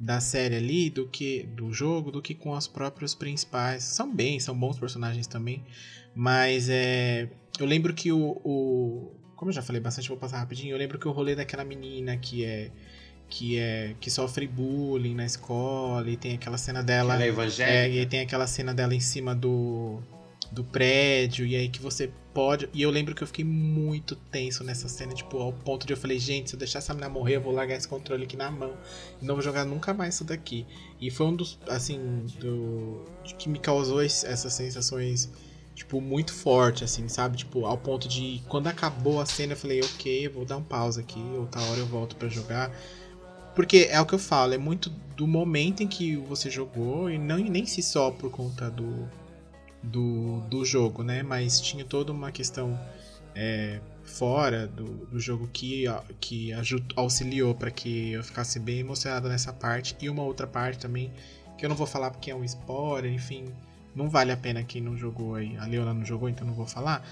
da 0.00 0.18
série 0.18 0.56
ali 0.56 0.90
do 0.90 1.06
que 1.06 1.44
do 1.54 1.72
jogo, 1.72 2.10
do 2.10 2.20
que 2.20 2.34
com 2.34 2.50
os 2.50 2.66
próprios 2.66 3.14
principais. 3.14 3.84
São 3.84 4.12
bem, 4.12 4.40
são 4.40 4.58
bons 4.58 4.76
personagens 4.76 5.28
também, 5.28 5.62
mas 6.12 6.68
é, 6.68 7.28
eu 7.56 7.64
lembro 7.64 7.94
que 7.94 8.10
o, 8.10 8.40
o 8.44 9.12
como 9.36 9.50
eu 9.50 9.54
já 9.54 9.62
falei 9.62 9.80
bastante, 9.80 10.08
vou 10.08 10.18
passar 10.18 10.38
rapidinho. 10.38 10.74
Eu 10.74 10.78
lembro 10.78 10.98
que 10.98 11.06
o 11.06 11.12
rolê 11.12 11.36
daquela 11.36 11.64
menina 11.64 12.16
que 12.16 12.44
é 12.44 12.72
que 13.28 13.58
é 13.58 13.94
que 14.00 14.10
sofre 14.10 14.48
bullying 14.48 15.14
na 15.14 15.24
escola 15.24 16.10
e 16.10 16.16
tem 16.16 16.34
aquela 16.34 16.58
cena 16.58 16.82
dela, 16.82 17.14
ela 17.14 17.22
é 17.22 17.28
evangélica. 17.28 17.96
É, 17.96 18.02
e 18.02 18.06
tem 18.06 18.20
aquela 18.20 18.48
cena 18.48 18.74
dela 18.74 18.92
em 18.92 19.00
cima 19.00 19.36
do 19.36 20.02
do 20.50 20.64
prédio, 20.64 21.46
e 21.46 21.54
aí 21.54 21.68
que 21.68 21.80
você 21.80 22.10
pode. 22.32 22.68
E 22.72 22.82
eu 22.82 22.90
lembro 22.90 23.14
que 23.14 23.22
eu 23.22 23.26
fiquei 23.26 23.44
muito 23.44 24.16
tenso 24.16 24.64
nessa 24.64 24.88
cena, 24.88 25.12
tipo, 25.12 25.38
ao 25.38 25.52
ponto 25.52 25.86
de 25.86 25.92
eu 25.92 25.96
falei, 25.96 26.18
gente, 26.18 26.50
se 26.50 26.56
eu 26.56 26.58
deixar 26.58 26.78
essa 26.78 26.94
menina 26.94 27.08
morrer, 27.10 27.36
eu 27.36 27.40
vou 27.40 27.52
largar 27.52 27.76
esse 27.76 27.88
controle 27.88 28.24
aqui 28.24 28.36
na 28.36 28.50
mão. 28.50 28.76
E 29.20 29.24
não 29.24 29.34
vou 29.34 29.42
jogar 29.42 29.64
nunca 29.64 29.92
mais 29.92 30.14
isso 30.14 30.24
daqui. 30.24 30.66
E 31.00 31.10
foi 31.10 31.26
um 31.26 31.36
dos, 31.36 31.58
assim, 31.68 32.26
do. 32.40 33.04
que 33.38 33.48
me 33.48 33.58
causou 33.58 34.00
essas 34.00 34.52
sensações, 34.52 35.30
tipo, 35.74 36.00
muito 36.00 36.32
forte, 36.32 36.84
assim, 36.84 37.08
sabe? 37.08 37.36
Tipo, 37.36 37.66
ao 37.66 37.76
ponto 37.76 38.08
de 38.08 38.42
quando 38.48 38.68
acabou 38.68 39.20
a 39.20 39.26
cena, 39.26 39.52
eu 39.52 39.56
falei, 39.56 39.80
ok, 39.80 40.26
eu 40.26 40.32
vou 40.32 40.44
dar 40.44 40.56
um 40.56 40.62
pause 40.62 41.00
aqui, 41.00 41.20
outra 41.36 41.60
hora 41.62 41.80
eu 41.80 41.86
volto 41.86 42.16
para 42.16 42.28
jogar. 42.28 42.70
Porque 43.54 43.88
é 43.90 44.00
o 44.00 44.06
que 44.06 44.14
eu 44.14 44.18
falo, 44.20 44.54
é 44.54 44.58
muito 44.58 44.88
do 45.16 45.26
momento 45.26 45.82
em 45.82 45.88
que 45.88 46.14
você 46.16 46.48
jogou 46.48 47.10
e 47.10 47.18
não 47.18 47.38
nem 47.38 47.66
se 47.66 47.82
só 47.82 48.08
por 48.08 48.30
conta 48.30 48.70
do 48.70 49.08
do, 49.82 50.40
do 50.42 50.64
jogo, 50.64 51.02
né? 51.02 51.22
Mas 51.22 51.60
tinha 51.60 51.84
toda 51.84 52.12
uma 52.12 52.32
questão 52.32 52.78
é, 53.34 53.80
fora 54.02 54.66
do, 54.66 55.06
do 55.06 55.20
jogo 55.20 55.48
que, 55.52 55.84
que 56.20 56.50
auxiliou 56.96 57.54
para 57.54 57.70
que 57.70 58.12
eu 58.12 58.24
ficasse 58.24 58.58
bem 58.58 58.80
emocionado 58.80 59.28
nessa 59.28 59.52
parte. 59.52 59.96
E 60.00 60.08
uma 60.08 60.22
outra 60.22 60.46
parte 60.46 60.78
também, 60.78 61.12
que 61.56 61.64
eu 61.64 61.68
não 61.68 61.76
vou 61.76 61.86
falar 61.86 62.10
porque 62.10 62.30
é 62.30 62.34
um 62.34 62.44
spoiler, 62.44 63.12
enfim, 63.12 63.44
não 63.94 64.08
vale 64.08 64.32
a 64.32 64.36
pena 64.36 64.62
quem 64.62 64.80
não 64.82 64.96
jogou 64.96 65.34
aí. 65.34 65.56
A 65.56 65.66
Leona 65.66 65.94
não 65.94 66.04
jogou, 66.04 66.28
então 66.28 66.46
não 66.46 66.54
vou 66.54 66.66
falar. 66.66 67.06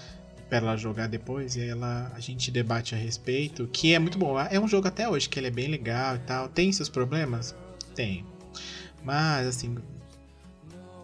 Para 0.49 0.59
ela 0.59 0.77
jogar 0.77 1.07
depois 1.07 1.57
e 1.57 1.61
ela 1.67 2.09
a 2.15 2.21
gente 2.21 2.49
debate 2.49 2.95
a 2.95 2.97
respeito, 2.97 3.67
que 3.67 3.93
é 3.93 3.99
muito 3.99 4.17
bom. 4.17 4.39
É 4.39 4.57
um 4.57 4.67
jogo 4.67 4.87
até 4.87 5.07
hoje 5.07 5.27
que 5.27 5.37
ele 5.37 5.47
é 5.47 5.51
bem 5.51 5.67
legal 5.67 6.15
e 6.15 6.19
tal. 6.19 6.47
Tem 6.47 6.71
seus 6.71 6.87
problemas? 6.87 7.53
Tem. 7.93 8.25
Mas 9.03 9.45
assim, 9.45 9.75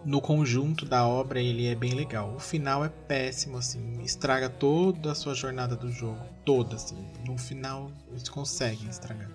no 0.04 0.20
conjunto 0.20 0.84
da 0.84 1.06
obra 1.06 1.40
ele 1.40 1.66
é 1.66 1.74
bem 1.74 1.94
legal. 1.94 2.34
O 2.34 2.38
final 2.38 2.84
é 2.84 2.88
péssimo, 2.88 3.56
assim, 3.56 4.02
estraga 4.02 4.48
toda 4.48 5.12
a 5.12 5.14
sua 5.14 5.34
jornada 5.34 5.74
do 5.74 5.90
jogo, 5.90 6.20
toda, 6.44 6.76
assim. 6.76 6.96
No 7.26 7.38
final 7.38 7.90
eles 8.10 8.28
conseguem 8.28 8.88
estragar. 8.88 9.30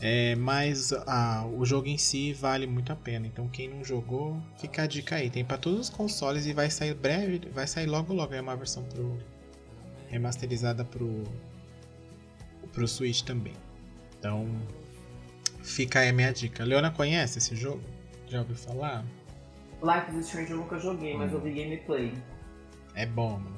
É, 0.00 0.34
mas 0.34 0.92
o 1.56 1.64
jogo 1.64 1.86
em 1.86 1.96
si 1.96 2.32
vale 2.32 2.66
muito 2.66 2.92
a 2.92 2.96
pena. 2.96 3.26
Então 3.26 3.48
quem 3.48 3.68
não 3.68 3.84
jogou, 3.84 4.36
fica 4.56 4.82
a 4.82 4.86
dica 4.86 5.16
aí. 5.16 5.30
Tem 5.30 5.44
para 5.44 5.58
todos 5.58 5.80
os 5.80 5.90
consoles 5.90 6.44
e 6.46 6.52
vai 6.52 6.70
sair 6.70 6.94
breve, 6.94 7.48
vai 7.52 7.66
sair 7.66 7.86
logo 7.86 8.12
logo 8.12 8.34
é 8.34 8.40
uma 8.40 8.56
versão 8.56 8.82
pro 8.84 9.18
remasterizada 10.08 10.84
pro 10.84 11.22
pro 12.72 12.88
Switch 12.88 13.22
também. 13.22 13.54
Então 14.18 14.46
fica 15.62 16.00
aí 16.00 16.08
a 16.08 16.12
minha 16.12 16.32
dica. 16.32 16.64
Leona 16.64 16.90
conhece 16.90 17.38
esse 17.38 17.54
jogo? 17.54 17.82
Já 18.26 18.40
ouviu 18.40 18.56
falar? 18.56 19.04
Life 19.82 20.16
is 20.16 20.26
Strange 20.26 20.52
eu 20.52 20.58
nunca 20.58 20.78
joguei, 20.78 21.16
mas 21.16 21.32
eu 21.32 21.40
vi 21.40 21.52
gameplay. 21.52 22.14
É 22.94 23.04
bom, 23.04 23.30
mano. 23.30 23.56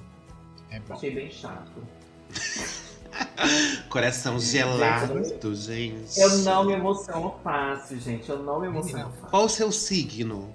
É 0.70 0.80
bom. 0.80 0.94
Achei 0.94 1.14
bem 1.14 1.30
chato. 1.30 1.86
Coração 3.90 4.40
gelado, 4.40 5.22
gente. 5.54 6.18
Eu 6.18 6.38
não 6.38 6.64
me 6.64 6.72
emociono 6.72 7.34
fácil, 7.44 8.00
gente. 8.00 8.28
Eu 8.28 8.42
não 8.42 8.60
me 8.60 8.68
emociono 8.68 9.12
fácil. 9.12 9.28
Qual 9.28 9.44
o 9.44 9.48
seu 9.48 9.70
signo? 9.70 10.52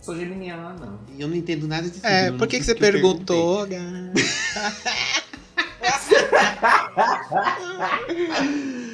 Sou 0.00 0.16
geminiana. 0.16 0.98
Eu 1.18 1.28
não 1.28 1.36
entendo 1.36 1.68
nada 1.68 1.88
de 1.88 1.96
signo. 1.96 2.08
É, 2.08 2.32
por 2.32 2.48
que, 2.48 2.58
que 2.58 2.64
você 2.64 2.72
eu 2.72 2.78
perguntou, 2.78 3.66
perguntei. 3.66 4.24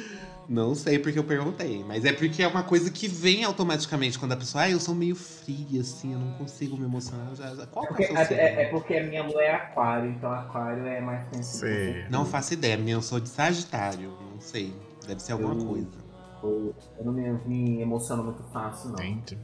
Não 0.49 0.73
sei 0.75 0.97
porque 0.97 1.19
eu 1.19 1.25
perguntei, 1.25 1.83
mas 1.85 2.05
é 2.05 2.13
porque 2.13 2.41
é 2.41 2.47
uma 2.47 2.63
coisa 2.63 2.89
que 2.89 3.05
vem 3.07 3.43
automaticamente 3.43 4.17
quando 4.17 4.31
a 4.31 4.37
pessoa, 4.37 4.63
ah, 4.63 4.69
eu 4.69 4.79
sou 4.79 4.95
meio 4.95 5.13
fria, 5.13 5.81
assim, 5.81 6.13
eu 6.13 6.19
não 6.19 6.31
consigo 6.37 6.77
me 6.77 6.85
emocionar. 6.85 7.35
Já, 7.35 7.53
já. 7.53 7.65
Qual 7.67 7.83
É 7.83 7.87
que 7.89 7.93
porque, 8.07 8.13
é 8.33 8.37
é- 8.37 8.61
é 8.63 8.69
porque 8.69 8.93
a 8.95 9.03
minha 9.03 9.23
lua 9.23 9.41
é 9.43 9.51
aquário, 9.53 10.09
então 10.09 10.31
aquário 10.31 10.85
é 10.87 11.01
mais 11.01 11.25
sensível. 11.33 11.67
Sei. 11.67 12.05
Não 12.09 12.25
faço 12.25 12.53
ideia, 12.53 12.77
minha, 12.77 12.95
eu 12.95 13.01
sou 13.01 13.19
de 13.19 13.27
Sagitário, 13.27 14.09
não 14.33 14.39
sei. 14.39 14.73
Deve 15.05 15.21
ser 15.21 15.33
alguma 15.33 15.53
Eu- 15.53 15.65
coisa. 15.65 16.07
Eu, 16.41 16.75
eu 16.99 17.05
não 17.05 17.11
me, 17.11 17.29
me 17.45 17.81
emociono 17.81 18.23
muito 18.23 18.43
fácil, 18.53 18.89
não. 18.91 18.95
Dentro. 18.95 19.37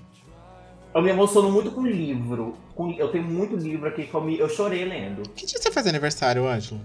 Eu 0.95 1.01
me 1.01 1.09
emociono 1.09 1.51
muito 1.51 1.71
com 1.71 1.85
livro. 1.85 2.53
Com- 2.75 2.91
eu 2.91 3.11
tenho 3.11 3.23
muito 3.25 3.57
livro 3.57 3.89
aqui 3.89 4.05
que 4.05 4.13
eu, 4.13 4.21
me, 4.21 4.37
eu 4.39 4.47
chorei 4.47 4.85
lendo. 4.85 5.27
Que 5.31 5.45
dia 5.45 5.59
você 5.59 5.69
faz 5.71 5.85
aniversário, 5.87 6.47
Ângelo? 6.47 6.79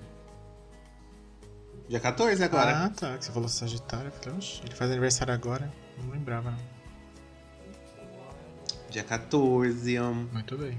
Dia 1.88 2.00
14 2.00 2.42
agora. 2.44 2.84
Ah, 2.84 2.90
tá. 2.90 3.16
Que 3.16 3.24
você 3.24 3.32
falou 3.32 3.48
Sagitário. 3.48 4.12
Ele 4.26 4.74
faz 4.74 4.90
aniversário 4.90 5.32
agora. 5.32 5.72
Não 6.02 6.10
lembrava, 6.10 6.50
não. 6.50 6.58
Dia 8.90 9.02
14. 9.04 9.98
hum. 10.00 10.26
Muito 10.32 10.56
bem. 10.58 10.78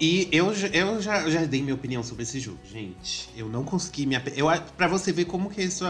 E 0.00 0.28
eu, 0.32 0.52
já- 0.52 0.66
eu 0.68 1.00
já, 1.00 1.30
já 1.30 1.44
dei 1.44 1.62
minha 1.62 1.74
opinião 1.76 2.02
sobre 2.02 2.24
esse 2.24 2.40
jogo, 2.40 2.58
gente. 2.64 3.30
Eu 3.36 3.48
não 3.48 3.62
consegui 3.62 4.04
me 4.04 4.16
ape... 4.16 4.32
eu 4.36 4.48
Pra 4.76 4.88
você 4.88 5.12
ver 5.12 5.26
como 5.26 5.48
que 5.48 5.62
isso, 5.62 5.84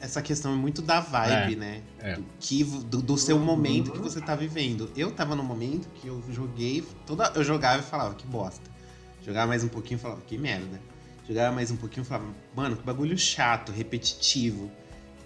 essa 0.00 0.22
questão 0.22 0.52
é 0.52 0.54
muito 0.56 0.80
da 0.80 1.00
vibe, 1.00 1.54
É, 1.54 1.56
né? 1.56 1.82
é. 1.98 2.14
Do, 2.14 2.24
que, 2.38 2.62
do, 2.62 3.02
do 3.02 3.18
seu 3.18 3.36
momento 3.36 3.90
que 3.90 3.98
você 3.98 4.20
tá 4.20 4.36
vivendo. 4.36 4.92
Eu 4.96 5.10
tava 5.10 5.34
num 5.34 5.42
momento 5.42 5.88
que 5.88 6.06
eu 6.06 6.22
joguei. 6.30 6.86
Toda, 7.04 7.32
eu 7.34 7.42
jogava 7.42 7.80
e 7.80 7.84
falava, 7.84 8.14
que 8.14 8.24
bosta. 8.28 8.70
Jogava 9.26 9.48
mais 9.48 9.64
um 9.64 9.68
pouquinho 9.68 9.98
e 9.98 10.00
falava, 10.00 10.20
que 10.20 10.38
merda. 10.38 10.80
Jogava 11.28 11.54
mais 11.54 11.70
um 11.70 11.76
pouquinho 11.76 12.02
e 12.02 12.06
falava, 12.06 12.30
mano, 12.56 12.76
que 12.76 12.82
bagulho 12.82 13.16
chato, 13.18 13.70
repetitivo. 13.70 14.70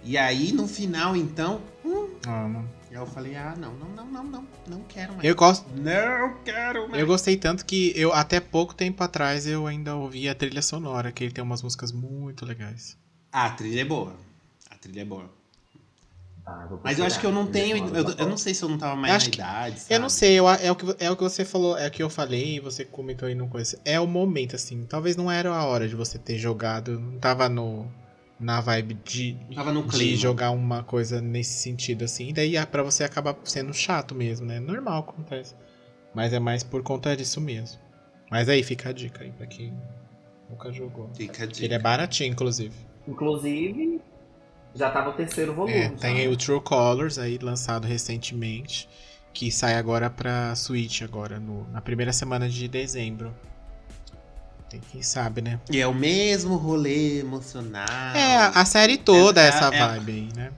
E 0.03 0.17
aí, 0.17 0.51
no 0.51 0.67
final, 0.67 1.15
então, 1.15 1.61
hum, 1.85 2.09
Ah, 2.27 2.45
não. 2.47 2.59
aí 2.89 2.95
eu 2.95 3.05
falei, 3.07 3.35
ah, 3.37 3.55
não, 3.57 3.73
não, 3.75 3.87
não, 3.89 4.05
não, 4.05 4.23
não, 4.25 4.47
não 4.67 4.81
quero 4.81 5.13
mais. 5.13 5.23
Eu 5.23 5.33
gosto. 5.33 5.65
Não 5.77 6.35
quero 6.43 6.89
mais. 6.89 6.99
Eu 6.99 7.07
gostei 7.07 7.37
tanto 7.37 7.65
que 7.65 7.93
eu 7.95 8.11
até 8.11 8.41
pouco 8.41 8.73
tempo 8.75 9.01
atrás 9.01 9.47
eu 9.47 9.65
ainda 9.65 9.95
ouvi 9.95 10.27
a 10.27 10.35
trilha 10.35 10.61
sonora, 10.61 11.09
que 11.11 11.23
ele 11.23 11.31
tem 11.31 11.41
umas 11.43 11.61
músicas 11.63 11.93
muito 11.93 12.45
legais. 12.45 12.97
Ah, 13.31 13.45
a 13.45 13.51
trilha 13.51 13.81
é 13.81 13.85
boa. 13.85 14.13
A 14.69 14.75
trilha 14.75 15.01
é 15.01 15.05
boa. 15.05 15.31
Vou 16.69 16.79
Mas 16.83 16.99
eu 16.99 17.05
acho 17.05 17.19
que 17.19 17.25
eu 17.25 17.31
não 17.31 17.47
tenho. 17.47 17.77
Eu, 17.95 18.09
eu 18.17 18.27
não 18.27 18.35
sei 18.37 18.53
se 18.53 18.63
eu 18.63 18.69
não 18.69 18.77
tava 18.77 18.95
mais 18.97 19.13
Acho 19.13 19.25
na 19.27 19.31
que- 19.31 19.39
idade. 19.39 19.81
Eu 19.89 19.99
não 19.99 20.09
sabe? 20.09 20.19
sei, 20.19 20.39
eu, 20.39 20.49
é, 20.49 20.71
o 20.71 20.75
que, 20.75 20.85
é 20.99 21.09
o 21.09 21.15
que 21.15 21.23
você 21.23 21.45
falou, 21.45 21.77
é 21.77 21.87
o 21.87 21.91
que 21.91 22.03
eu 22.03 22.09
falei 22.09 22.55
e 22.55 22.59
você 22.59 22.83
comentou 22.83 23.27
aí 23.27 23.35
no 23.35 23.47
coisa. 23.47 23.79
É 23.85 23.97
o 23.99 24.05
momento, 24.05 24.55
assim. 24.55 24.83
Talvez 24.85 25.15
não 25.15 25.31
era 25.31 25.49
a 25.55 25.65
hora 25.65 25.87
de 25.87 25.95
você 25.95 26.17
ter 26.19 26.37
jogado. 26.37 26.99
Não 26.99 27.17
tava 27.17 27.47
no, 27.47 27.87
na 28.37 28.59
vibe 28.59 28.95
de, 29.05 29.37
Tava 29.55 29.71
no 29.71 29.83
de 29.87 30.15
jogar 30.17 30.51
uma 30.51 30.83
coisa 30.83 31.21
nesse 31.21 31.53
sentido, 31.61 32.03
assim. 32.03 32.29
E 32.29 32.33
daí 32.33 32.57
ah, 32.57 32.67
pra 32.67 32.83
você 32.83 33.05
acaba 33.05 33.37
sendo 33.45 33.73
chato 33.73 34.13
mesmo, 34.13 34.45
né? 34.45 34.59
Normal 34.59 34.99
acontece. 34.99 35.55
Mas 36.13 36.33
é 36.33 36.39
mais 36.39 36.61
por 36.61 36.83
conta 36.83 37.15
disso 37.15 37.39
mesmo. 37.39 37.79
Mas 38.29 38.49
aí 38.49 38.63
fica 38.63 38.89
a 38.89 38.91
dica 38.91 39.23
aí 39.23 39.31
pra 39.31 39.47
quem 39.47 39.73
nunca 40.49 40.71
jogou. 40.73 41.09
Fica 41.15 41.43
a 41.43 41.45
dica. 41.47 41.63
Ele 41.65 41.73
é 41.73 41.79
baratinho, 41.79 42.31
inclusive. 42.31 42.75
Inclusive, 43.07 44.01
já 44.75 44.89
tá 44.89 45.03
no 45.05 45.13
terceiro 45.13 45.53
volume. 45.53 45.73
É, 45.73 45.89
tem 45.89 46.17
aí 46.19 46.27
o 46.27 46.35
True 46.37 46.61
Colors 46.61 47.17
aí 47.17 47.37
lançado 47.41 47.85
recentemente, 47.87 48.89
que 49.33 49.51
sai 49.51 49.75
agora 49.75 50.09
pra 50.09 50.55
Switch 50.55 51.01
agora 51.01 51.39
no- 51.39 51.67
na 51.71 51.81
primeira 51.81 52.11
semana 52.13 52.47
de 52.49 52.67
dezembro. 52.67 53.33
Tem 54.69 54.81
quem 54.91 55.01
sabe, 55.03 55.41
né? 55.41 55.59
E 55.71 55.79
é 55.79 55.85
o 55.87 55.93
mesmo 55.93 56.55
rolê 56.55 57.19
emocional. 57.19 57.85
é, 58.15 58.35
a, 58.37 58.65
série 58.65 58.97
toda 58.97 59.41
é 59.41 59.47
Essa- 59.47 59.65
essa 59.67 59.75
é- 59.75 59.87
vibe 59.87 60.11
aí, 60.11 60.29
né? 60.35 60.51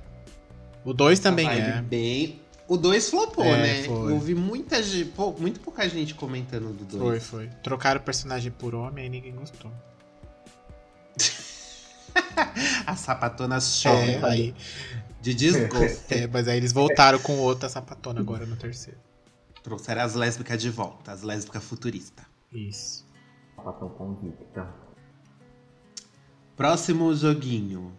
O 0.85 0.93
2 0.93 1.19
Essa 1.19 1.29
também 1.29 1.45
vibe 1.47 1.61
é. 1.61 1.81
Bem... 1.81 2.39
O 2.67 2.77
2 2.77 3.09
flopou, 3.09 3.43
É, 3.45 3.57
né? 3.57 3.83
foi. 3.83 4.11
Eu 4.11 4.15
ouvi 4.15 4.33
muita 4.33 4.81
gente, 4.81 5.05
pô, 5.11 5.31
muito 5.37 5.59
pouca 5.59 5.87
gente 5.87 6.15
comentando 6.15 6.73
do 6.73 6.83
2. 6.97 6.99
Foi, 6.99 7.19
foi. 7.47 7.49
Trocaram 7.61 7.99
o 7.99 8.03
personagem 8.03 8.51
por 8.51 8.73
homem 8.73 9.05
e 9.05 9.09
ninguém 9.09 9.33
gostou. 9.35 9.71
A 12.85 12.95
sapatona 12.95 13.57
chora 13.59 14.11
É, 14.11 14.25
aí, 14.25 14.55
de 15.21 15.33
desgosto. 15.33 16.05
é, 16.13 16.27
mas 16.27 16.47
aí 16.47 16.57
eles 16.57 16.71
voltaram 16.71 17.19
com 17.19 17.37
outra 17.37 17.67
sapatona 17.69 18.19
agora 18.19 18.45
no 18.45 18.55
terceiro. 18.55 18.99
Trouxeram 19.63 20.01
as 20.03 20.13
lésbicas 20.13 20.61
de 20.61 20.69
volta, 20.69 21.11
as 21.11 21.23
lésbicas 21.23 21.63
futuristas. 21.63 22.25
Isso. 22.51 23.05
Papel 23.55 23.89
convicta. 23.89 24.69
Próximo 26.55 27.13
joguinho. 27.15 27.91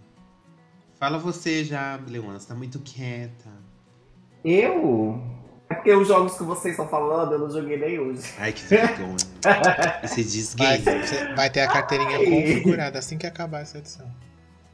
Fala 0.99 1.19
você 1.19 1.65
já, 1.65 1.97
Leona, 2.09 2.39
você 2.39 2.49
tá 2.49 2.55
muito 2.55 2.79
quieta. 2.81 3.51
Eu? 4.45 5.36
É 5.69 5.75
porque 5.75 5.93
os 5.93 6.07
jogos 6.07 6.37
que 6.37 6.45
vocês 6.45 6.73
estão 6.73 6.89
falando, 6.89 7.33
eu 7.33 7.39
não 7.41 7.51
joguei 7.51 7.77
nem 7.77 7.99
hoje. 7.99 8.23
Ai, 8.39 8.53
que 8.53 8.63
vergonha. 8.65 9.17
Esse 10.03 10.23
diz 10.23 10.55
Vai, 10.55 10.81
vai 11.35 11.51
ter 11.51 11.61
a 11.61 11.69
carteirinha 11.69 12.19
Ai. 12.19 12.25
configurada 12.25 12.99
assim 12.99 13.19
que 13.19 13.27
acabar 13.27 13.63
essa 13.63 13.79
edição. 13.79 14.07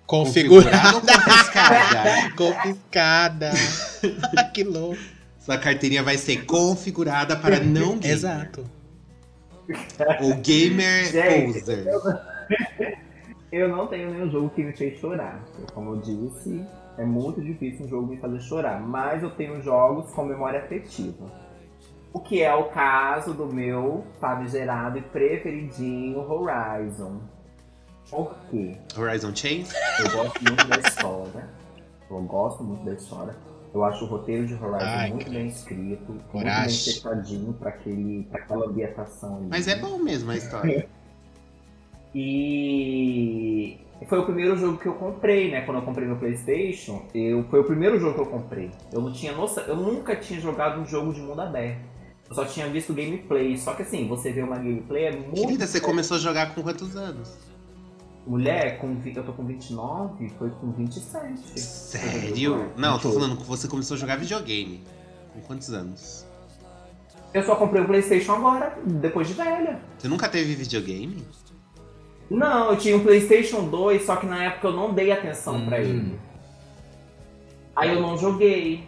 Configurada 0.06 0.92
Configurada. 0.92 2.34
ou 2.36 2.52
confiscada? 2.52 3.50
Confiscada. 3.50 3.50
que 4.52 4.64
louco. 4.64 5.00
Sua 5.38 5.58
carteirinha 5.58 6.02
vai 6.02 6.18
ser 6.18 6.44
configurada 6.44 7.36
para 7.36 7.58
não 7.58 7.98
gamer. 7.98 8.10
Exato. 8.10 8.70
O 10.20 10.34
gamer 10.36 11.06
Gente, 11.06 11.60
poser. 11.60 11.86
Eu 13.50 13.68
não 13.68 13.86
tenho 13.86 14.10
nenhum 14.10 14.30
jogo 14.30 14.50
que 14.50 14.62
me 14.62 14.72
fez 14.72 15.00
chorar. 15.00 15.42
Como 15.74 15.94
eu 15.94 16.00
disse, 16.00 16.64
é 16.98 17.04
muito 17.04 17.40
difícil 17.40 17.86
um 17.86 17.88
jogo 17.88 18.06
me 18.08 18.16
fazer 18.18 18.40
chorar. 18.40 18.80
Mas 18.80 19.22
eu 19.22 19.30
tenho 19.30 19.62
jogos 19.62 20.12
com 20.12 20.24
memória 20.24 20.60
afetiva. 20.60 21.26
O 22.12 22.20
que 22.20 22.42
é 22.42 22.54
o 22.54 22.64
caso 22.64 23.32
do 23.32 23.46
meu 23.46 24.04
famigerado 24.20 24.98
e 24.98 25.02
preferidinho 25.02 26.18
Horizon. 26.20 27.20
Por 28.10 28.36
quê? 28.50 28.76
Horizon 28.96 29.34
Chase? 29.34 29.72
Eu 29.98 30.10
gosto 30.10 30.42
muito 30.42 30.66
da 30.66 30.76
história. 30.76 31.48
Eu 32.10 32.22
gosto 32.22 32.62
muito 32.62 32.84
da 32.84 32.92
história. 32.92 33.34
Eu 33.72 33.82
acho 33.84 34.04
o 34.04 34.08
roteiro 34.08 34.46
de 34.46 34.52
Horizon 34.52 34.84
Ai, 34.84 35.10
muito 35.10 35.30
bem 35.30 35.46
escrito, 35.48 36.12
muito 36.12 36.24
Coragem. 36.26 36.66
bem 36.66 36.94
fechadinho 36.94 37.52
pra, 37.54 37.70
aquele, 37.70 38.24
pra 38.24 38.42
aquela 38.42 38.66
ambientação 38.66 39.38
ali. 39.38 39.46
Mas 39.48 39.66
é 39.66 39.76
bom 39.76 39.96
mesmo 39.98 40.30
a 40.30 40.36
história. 40.36 40.86
E 42.14 43.78
foi 44.08 44.18
o 44.18 44.24
primeiro 44.24 44.56
jogo 44.56 44.78
que 44.78 44.86
eu 44.86 44.94
comprei, 44.94 45.50
né? 45.50 45.62
Quando 45.62 45.78
eu 45.78 45.84
comprei 45.84 46.06
meu 46.06 46.16
Playstation, 46.16 47.02
eu, 47.14 47.44
foi 47.44 47.60
o 47.60 47.64
primeiro 47.64 47.98
jogo 47.98 48.14
que 48.14 48.20
eu 48.20 48.26
comprei. 48.26 48.70
Eu 48.92 49.00
não 49.00 49.12
tinha 49.12 49.32
noção, 49.32 49.64
eu 49.64 49.76
nunca 49.76 50.16
tinha 50.16 50.40
jogado 50.40 50.80
um 50.80 50.86
jogo 50.86 51.12
de 51.12 51.20
mundo 51.20 51.40
aberto. 51.40 51.92
Eu 52.28 52.34
só 52.34 52.44
tinha 52.44 52.68
visto 52.68 52.94
gameplay. 52.94 53.56
Só 53.58 53.74
que 53.74 53.82
assim, 53.82 54.08
você 54.08 54.32
vê 54.32 54.42
uma 54.42 54.56
gameplay 54.56 55.04
é 55.04 55.12
muito. 55.12 55.34
Querida, 55.34 55.66
você 55.66 55.80
começou 55.80 56.16
a 56.16 56.20
jogar 56.20 56.54
com 56.54 56.62
quantos 56.62 56.96
anos? 56.96 57.36
Mulher, 58.26 58.78
com, 58.78 58.96
eu 59.04 59.24
tô 59.24 59.32
com 59.32 59.44
29, 59.44 60.28
foi 60.38 60.50
com 60.50 60.70
27. 60.72 61.60
Sério? 61.60 62.72
Não, 62.76 62.98
tô 62.98 63.12
falando 63.12 63.36
que 63.36 63.44
você 63.44 63.66
começou 63.66 63.96
a 63.96 63.98
jogar 63.98 64.16
videogame. 64.16 64.82
Com 65.34 65.40
quantos 65.40 65.70
anos? 65.70 66.24
Eu 67.34 67.42
só 67.42 67.56
comprei 67.56 67.82
o 67.82 67.86
Playstation 67.86 68.32
agora, 68.32 68.78
depois 68.84 69.26
de 69.26 69.34
velha. 69.34 69.80
Você 69.98 70.06
nunca 70.06 70.28
teve 70.28 70.54
videogame? 70.54 71.26
Não, 72.36 72.70
eu 72.70 72.76
tinha 72.76 72.96
um 72.96 73.00
PlayStation 73.02 73.64
2, 73.64 74.04
só 74.04 74.16
que 74.16 74.26
na 74.26 74.44
época 74.44 74.68
eu 74.68 74.72
não 74.72 74.92
dei 74.92 75.12
atenção 75.12 75.64
pra 75.66 75.78
Hum. 75.78 75.80
ele. 75.80 76.20
Aí 77.76 77.94
eu 77.94 78.00
não 78.00 78.16
joguei. 78.16 78.84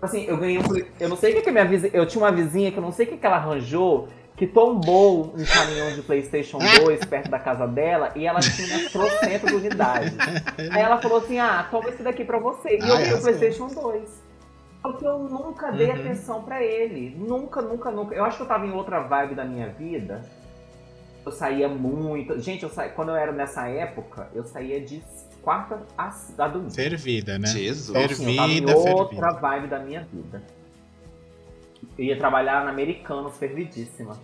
Assim, 0.00 0.24
eu 0.24 0.36
ganhei 0.36 0.58
um. 0.58 0.62
Eu 0.98 1.08
não 1.08 1.16
sei 1.16 1.32
o 1.32 1.36
que, 1.36 1.42
que 1.42 1.48
a 1.50 1.52
minha 1.52 1.64
vizinha. 1.64 1.90
Eu 1.94 2.06
tinha 2.06 2.22
uma 2.24 2.32
vizinha 2.32 2.70
que 2.72 2.78
eu 2.78 2.82
não 2.82 2.92
sei 2.92 3.06
o 3.06 3.08
que, 3.10 3.16
que 3.18 3.26
ela 3.26 3.36
arranjou, 3.36 4.08
que 4.36 4.46
tombou 4.46 5.34
um 5.36 5.44
caminhão 5.44 5.92
de 5.94 6.00
PlayStation 6.02 6.58
2 6.58 7.04
perto 7.04 7.30
da 7.30 7.38
casa 7.38 7.66
dela 7.66 8.10
e 8.16 8.26
ela 8.26 8.40
tinha 8.40 8.88
trocentas 8.88 9.52
unidades. 9.52 10.14
Aí 10.72 10.80
ela 10.80 10.96
falou 10.98 11.18
assim: 11.18 11.38
ah, 11.38 11.66
toma 11.70 11.90
esse 11.90 12.02
daqui 12.02 12.24
pra 12.24 12.38
você. 12.38 12.78
E 12.78 12.78
eu 12.78 12.94
Ai, 12.94 13.02
vi 13.04 13.10
o 13.10 13.12
arrasou. 13.12 13.20
PlayStation 13.20 13.66
2. 13.66 14.30
Porque 14.82 15.06
eu 15.06 15.18
nunca 15.18 15.70
dei 15.72 15.90
Uhum. 15.90 16.00
atenção 16.00 16.42
pra 16.42 16.62
ele. 16.64 17.14
Nunca, 17.18 17.60
nunca, 17.60 17.90
nunca. 17.90 18.14
Eu 18.14 18.24
acho 18.24 18.38
que 18.38 18.42
eu 18.44 18.46
tava 18.48 18.64
em 18.66 18.72
outra 18.72 19.00
vibe 19.00 19.34
da 19.34 19.44
minha 19.44 19.68
vida. 19.68 20.24
Eu 21.24 21.32
saía 21.32 21.68
muito. 21.68 22.38
Gente, 22.40 22.62
eu 22.62 22.70
sa... 22.70 22.88
quando 22.88 23.10
eu 23.10 23.16
era 23.16 23.32
nessa 23.32 23.68
época, 23.68 24.28
eu 24.34 24.44
saía 24.44 24.80
de 24.80 25.02
quarta 25.42 25.82
a, 25.96 26.10
a 26.38 26.48
domingo. 26.48 26.70
Fervida, 26.70 27.38
né? 27.38 27.48
Jesus. 27.48 27.96
Assim, 27.96 28.30
eu 28.30 28.36
tava 28.36 28.52
em 28.52 28.66
Fervida, 28.66 28.76
outra 28.76 29.28
fervida. 29.28 29.48
vibe 29.48 29.68
da 29.68 29.78
minha 29.80 30.02
vida. 30.02 30.42
Eu 31.98 32.04
ia 32.04 32.18
trabalhar 32.18 32.64
na 32.64 32.70
Americanos, 32.70 33.36
fervidíssima. 33.36 34.16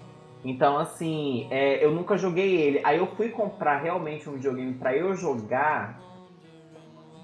Então, 0.44 0.78
assim, 0.78 1.48
é, 1.50 1.84
eu 1.84 1.92
nunca 1.92 2.16
joguei 2.16 2.54
ele. 2.54 2.80
Aí 2.84 2.98
eu 2.98 3.06
fui 3.16 3.30
comprar 3.30 3.78
realmente 3.78 4.28
um 4.28 4.34
videogame 4.34 4.74
pra 4.74 4.96
eu 4.96 5.14
jogar. 5.14 6.00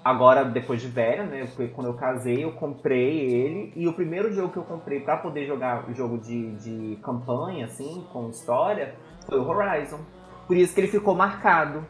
Agora, 0.03 0.43
depois 0.43 0.81
de 0.81 0.89
velha, 0.89 1.23
né? 1.23 1.47
Foi 1.47 1.69
quando 1.69 1.87
eu 1.87 1.93
casei, 1.93 2.43
eu 2.43 2.51
comprei 2.51 3.31
ele. 3.31 3.71
E 3.75 3.87
o 3.87 3.93
primeiro 3.93 4.33
jogo 4.33 4.51
que 4.51 4.57
eu 4.57 4.63
comprei 4.63 4.99
pra 4.99 5.17
poder 5.17 5.47
jogar 5.47 5.89
o 5.89 5.93
jogo 5.93 6.17
de, 6.17 6.51
de 6.55 6.99
campanha, 7.01 7.65
assim, 7.65 8.05
com 8.11 8.29
história, 8.29 8.95
foi 9.25 9.39
o 9.39 9.47
Horizon. 9.47 9.99
Por 10.47 10.57
isso 10.57 10.73
que 10.73 10.81
ele 10.81 10.87
ficou 10.87 11.15
marcado 11.15 11.85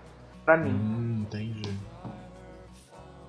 pra 0.46 0.58
mim. 0.58 0.72
Hum, 0.72 1.22
entendi. 1.22 1.74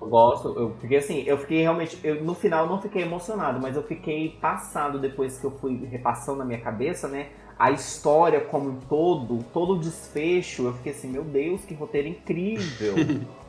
Eu 0.01 0.07
gosto, 0.07 0.53
eu 0.57 0.75
fiquei 0.79 0.97
assim, 0.97 1.23
eu 1.25 1.37
fiquei 1.37 1.61
realmente, 1.61 1.99
eu, 2.03 2.23
no 2.23 2.35
final 2.35 2.65
eu 2.65 2.69
não 2.69 2.81
fiquei 2.81 3.01
emocionado, 3.01 3.59
mas 3.59 3.75
eu 3.75 3.83
fiquei 3.83 4.37
passado 4.39 4.99
depois 4.99 5.39
que 5.39 5.45
eu 5.45 5.51
fui 5.51 5.83
repassando 5.85 6.39
na 6.39 6.45
minha 6.45 6.59
cabeça, 6.59 7.07
né? 7.07 7.29
A 7.57 7.71
história 7.71 8.41
como 8.41 8.69
um 8.69 8.79
todo, 8.81 9.43
todo 9.53 9.73
o 9.73 9.79
desfecho, 9.79 10.65
eu 10.65 10.73
fiquei 10.73 10.91
assim, 10.91 11.09
meu 11.09 11.23
Deus, 11.23 11.61
que 11.61 11.73
roteiro 11.73 12.07
incrível. 12.07 12.95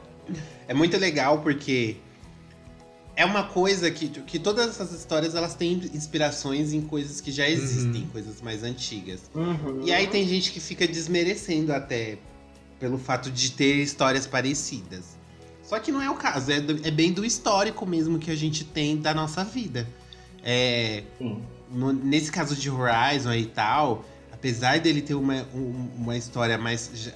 É 0.67 0.75
muito 0.75 0.97
legal 0.97 1.39
porque 1.39 1.99
é 3.17 3.25
uma 3.25 3.43
coisa 3.45 3.91
que, 3.91 4.09
que 4.09 4.39
todas 4.39 4.69
essas 4.69 4.93
histórias 4.93 5.35
elas 5.35 5.55
têm 5.55 5.73
inspirações 5.95 6.73
em 6.73 6.83
coisas 6.83 7.21
que 7.21 7.33
já 7.33 7.49
existem, 7.49 8.03
Uhum. 8.03 8.09
coisas 8.09 8.41
mais 8.43 8.63
antigas. 8.63 9.23
Uhum. 9.35 9.81
E 9.85 9.93
aí 9.93 10.07
tem 10.07 10.29
gente 10.29 10.53
que 10.53 10.61
fica 10.61 10.87
desmerecendo 10.87 11.73
até 11.73 12.19
pelo 12.79 12.99
fato 12.99 13.31
de 13.31 13.53
ter 13.53 13.77
histórias 13.77 14.27
parecidas. 14.27 15.17
Só 15.63 15.79
que 15.81 15.91
não 15.91 16.01
é 16.03 16.11
o 16.11 16.15
caso, 16.15 16.53
é, 16.53 16.61
do- 16.61 16.87
é 16.87 16.91
bem 16.91 17.11
do 17.11 17.25
histórico 17.25 17.85
mesmo 17.87 18.19
que 18.19 18.31
a 18.31 18.37
gente 18.37 18.63
tem 18.65 18.97
da 18.99 19.13
nossa 19.15 19.43
vida. 19.43 19.89
É, 20.45 21.03
no- 21.71 21.93
nesse 21.93 22.31
caso 22.31 22.55
de 22.55 22.71
Horizon 22.71 23.33
e 23.33 23.47
tal, 23.47 24.05
apesar 24.31 24.79
dele 24.79 25.01
ter 25.03 25.15
uma, 25.15 25.43
um- 25.55 25.89
uma 25.97 26.17
história 26.17 26.57
mais. 26.59 27.11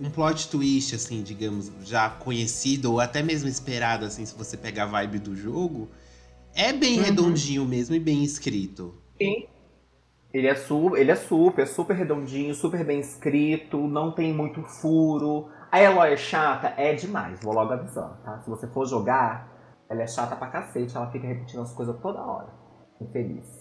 Um 0.00 0.10
plot 0.10 0.48
twist, 0.50 0.94
assim, 0.94 1.22
digamos, 1.22 1.70
já 1.84 2.08
conhecido 2.10 2.92
ou 2.92 3.00
até 3.00 3.22
mesmo 3.22 3.48
esperado, 3.48 4.04
assim, 4.06 4.24
se 4.24 4.34
você 4.36 4.56
pegar 4.56 4.84
a 4.84 4.86
vibe 4.86 5.18
do 5.18 5.36
jogo, 5.36 5.90
é 6.54 6.72
bem 6.72 6.98
Uhum. 6.98 7.04
redondinho 7.04 7.64
mesmo 7.66 7.94
e 7.94 8.00
bem 8.00 8.24
escrito. 8.24 8.94
Sim. 9.20 9.46
Ele 10.32 10.46
é, 10.46 10.54
su 10.54 10.96
ele 10.96 11.10
é 11.10 11.16
super, 11.16 11.66
super 11.66 11.94
redondinho, 11.96 12.54
super 12.54 12.84
bem 12.84 13.00
escrito, 13.00 13.76
não 13.88 14.12
tem 14.12 14.32
muito 14.32 14.62
furo. 14.62 15.48
A 15.72 15.80
Eloy 15.82 16.12
é 16.12 16.16
chata? 16.16 16.72
É 16.76 16.94
demais, 16.94 17.40
vou 17.42 17.52
logo 17.52 17.72
avisando, 17.72 18.16
tá? 18.24 18.40
Se 18.40 18.48
você 18.48 18.66
for 18.68 18.86
jogar, 18.86 19.48
ela 19.88 20.02
é 20.02 20.06
chata 20.06 20.36
pra 20.36 20.48
cacete, 20.48 20.96
ela 20.96 21.10
fica 21.10 21.26
repetindo 21.26 21.62
as 21.62 21.72
coisas 21.74 21.96
toda 22.00 22.20
hora. 22.24 22.48
Infeliz. 23.00 23.59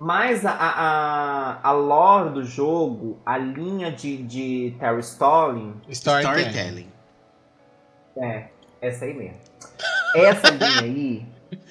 Mas 0.00 0.46
a, 0.46 0.50
a, 0.52 1.60
a, 1.68 1.72
lore 1.72 2.30
do 2.30 2.42
jogo, 2.42 3.20
a 3.26 3.36
linha 3.36 3.92
de, 3.92 4.22
de 4.22 4.74
Terry 4.80 5.00
Stalling, 5.00 5.78
Storytelling. 5.90 6.40
Storytelling. 6.48 6.92
é, 8.16 8.48
essa 8.80 9.04
aí 9.04 9.12
mesmo. 9.14 9.36
Essa 10.16 10.50
linha 10.50 10.80
aí 10.80 11.26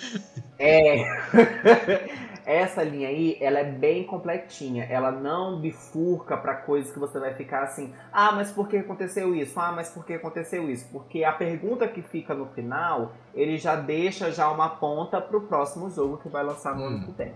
é. 0.59 1.03
Essa 2.45 2.82
linha 2.84 3.09
aí, 3.09 3.38
ela 3.39 3.59
é 3.59 3.63
bem 3.63 4.05
completinha. 4.05 4.84
Ela 4.86 5.11
não 5.11 5.59
bifurca 5.61 6.36
pra 6.36 6.55
coisas 6.55 6.91
que 6.91 6.97
você 6.97 7.19
vai 7.19 7.34
ficar 7.36 7.61
assim: 7.61 7.93
ah, 8.11 8.32
mas 8.32 8.51
por 8.51 8.67
que 8.67 8.77
aconteceu 8.77 9.36
isso? 9.36 9.59
Ah, 9.59 9.71
mas 9.71 9.89
por 9.89 10.03
que 10.03 10.13
aconteceu 10.13 10.67
isso? 10.69 10.88
Porque 10.91 11.23
a 11.23 11.32
pergunta 11.32 11.88
que 11.88 12.01
fica 12.01 12.34
no 12.34 12.47
final, 12.47 13.11
ele 13.36 13.55
já 13.59 13.75
deixa 13.75 14.32
já 14.32 14.49
uma 14.49 14.67
ponta 14.67 15.21
pro 15.21 15.41
próximo 15.41 15.91
jogo 15.91 16.17
que 16.17 16.27
vai 16.30 16.43
lançar 16.43 16.75
no 16.75 16.86
ano 16.86 16.97
Hum. 16.97 17.05
que 17.05 17.11
vem. 17.11 17.34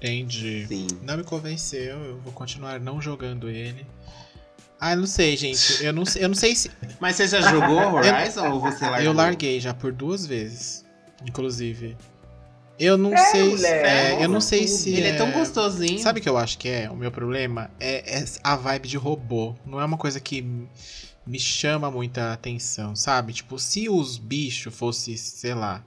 Entendi. 0.00 0.66
Sim. 0.66 0.86
Não 1.02 1.16
me 1.18 1.24
convenceu, 1.24 1.96
eu 2.04 2.20
vou 2.20 2.32
continuar 2.32 2.80
não 2.80 3.00
jogando 3.00 3.48
ele. 3.48 3.86
Ah, 4.80 4.92
eu 4.92 4.96
não 4.98 5.06
sei, 5.06 5.36
gente. 5.36 5.84
Eu 5.84 5.92
não, 5.92 6.06
sei- 6.06 6.24
eu 6.24 6.28
não 6.28 6.34
sei 6.34 6.54
se. 6.56 6.70
Mas 6.98 7.16
você 7.16 7.28
já 7.28 7.40
jogou 7.42 7.78
Horizon 7.96 8.50
ou 8.50 8.60
você 8.60 8.84
largou? 8.84 9.04
Eu 9.04 9.12
larguei 9.12 9.60
já 9.60 9.74
por 9.74 9.92
duas 9.92 10.24
vezes, 10.26 10.84
inclusive. 11.26 11.96
Eu 12.78 12.96
não 12.96 13.12
É, 13.12 13.16
sei 13.30 13.58
se. 13.58 13.66
é, 13.66 14.24
eu 14.24 14.28
não 14.30 14.40
sei 14.40 14.60
tudo. 14.64 14.78
se. 14.78 14.94
Ele 14.94 15.08
é 15.08 15.16
tão 15.18 15.30
gostosinho. 15.32 15.98
Sabe 15.98 16.20
o 16.20 16.22
que 16.22 16.28
eu 16.30 16.38
acho 16.38 16.56
que 16.56 16.66
é? 16.66 16.90
O 16.90 16.96
meu 16.96 17.10
problema 17.12 17.70
é, 17.78 18.20
é 18.20 18.24
a 18.42 18.56
vibe 18.56 18.88
de 18.88 18.96
robô. 18.96 19.54
Não 19.66 19.78
é 19.78 19.84
uma 19.84 19.98
coisa 19.98 20.18
que 20.18 20.40
me 21.26 21.38
chama 21.38 21.90
muita 21.90 22.32
atenção, 22.32 22.96
sabe? 22.96 23.34
Tipo, 23.34 23.58
se 23.58 23.86
os 23.90 24.16
bichos 24.16 24.74
fossem, 24.74 25.14
sei 25.18 25.52
lá, 25.52 25.84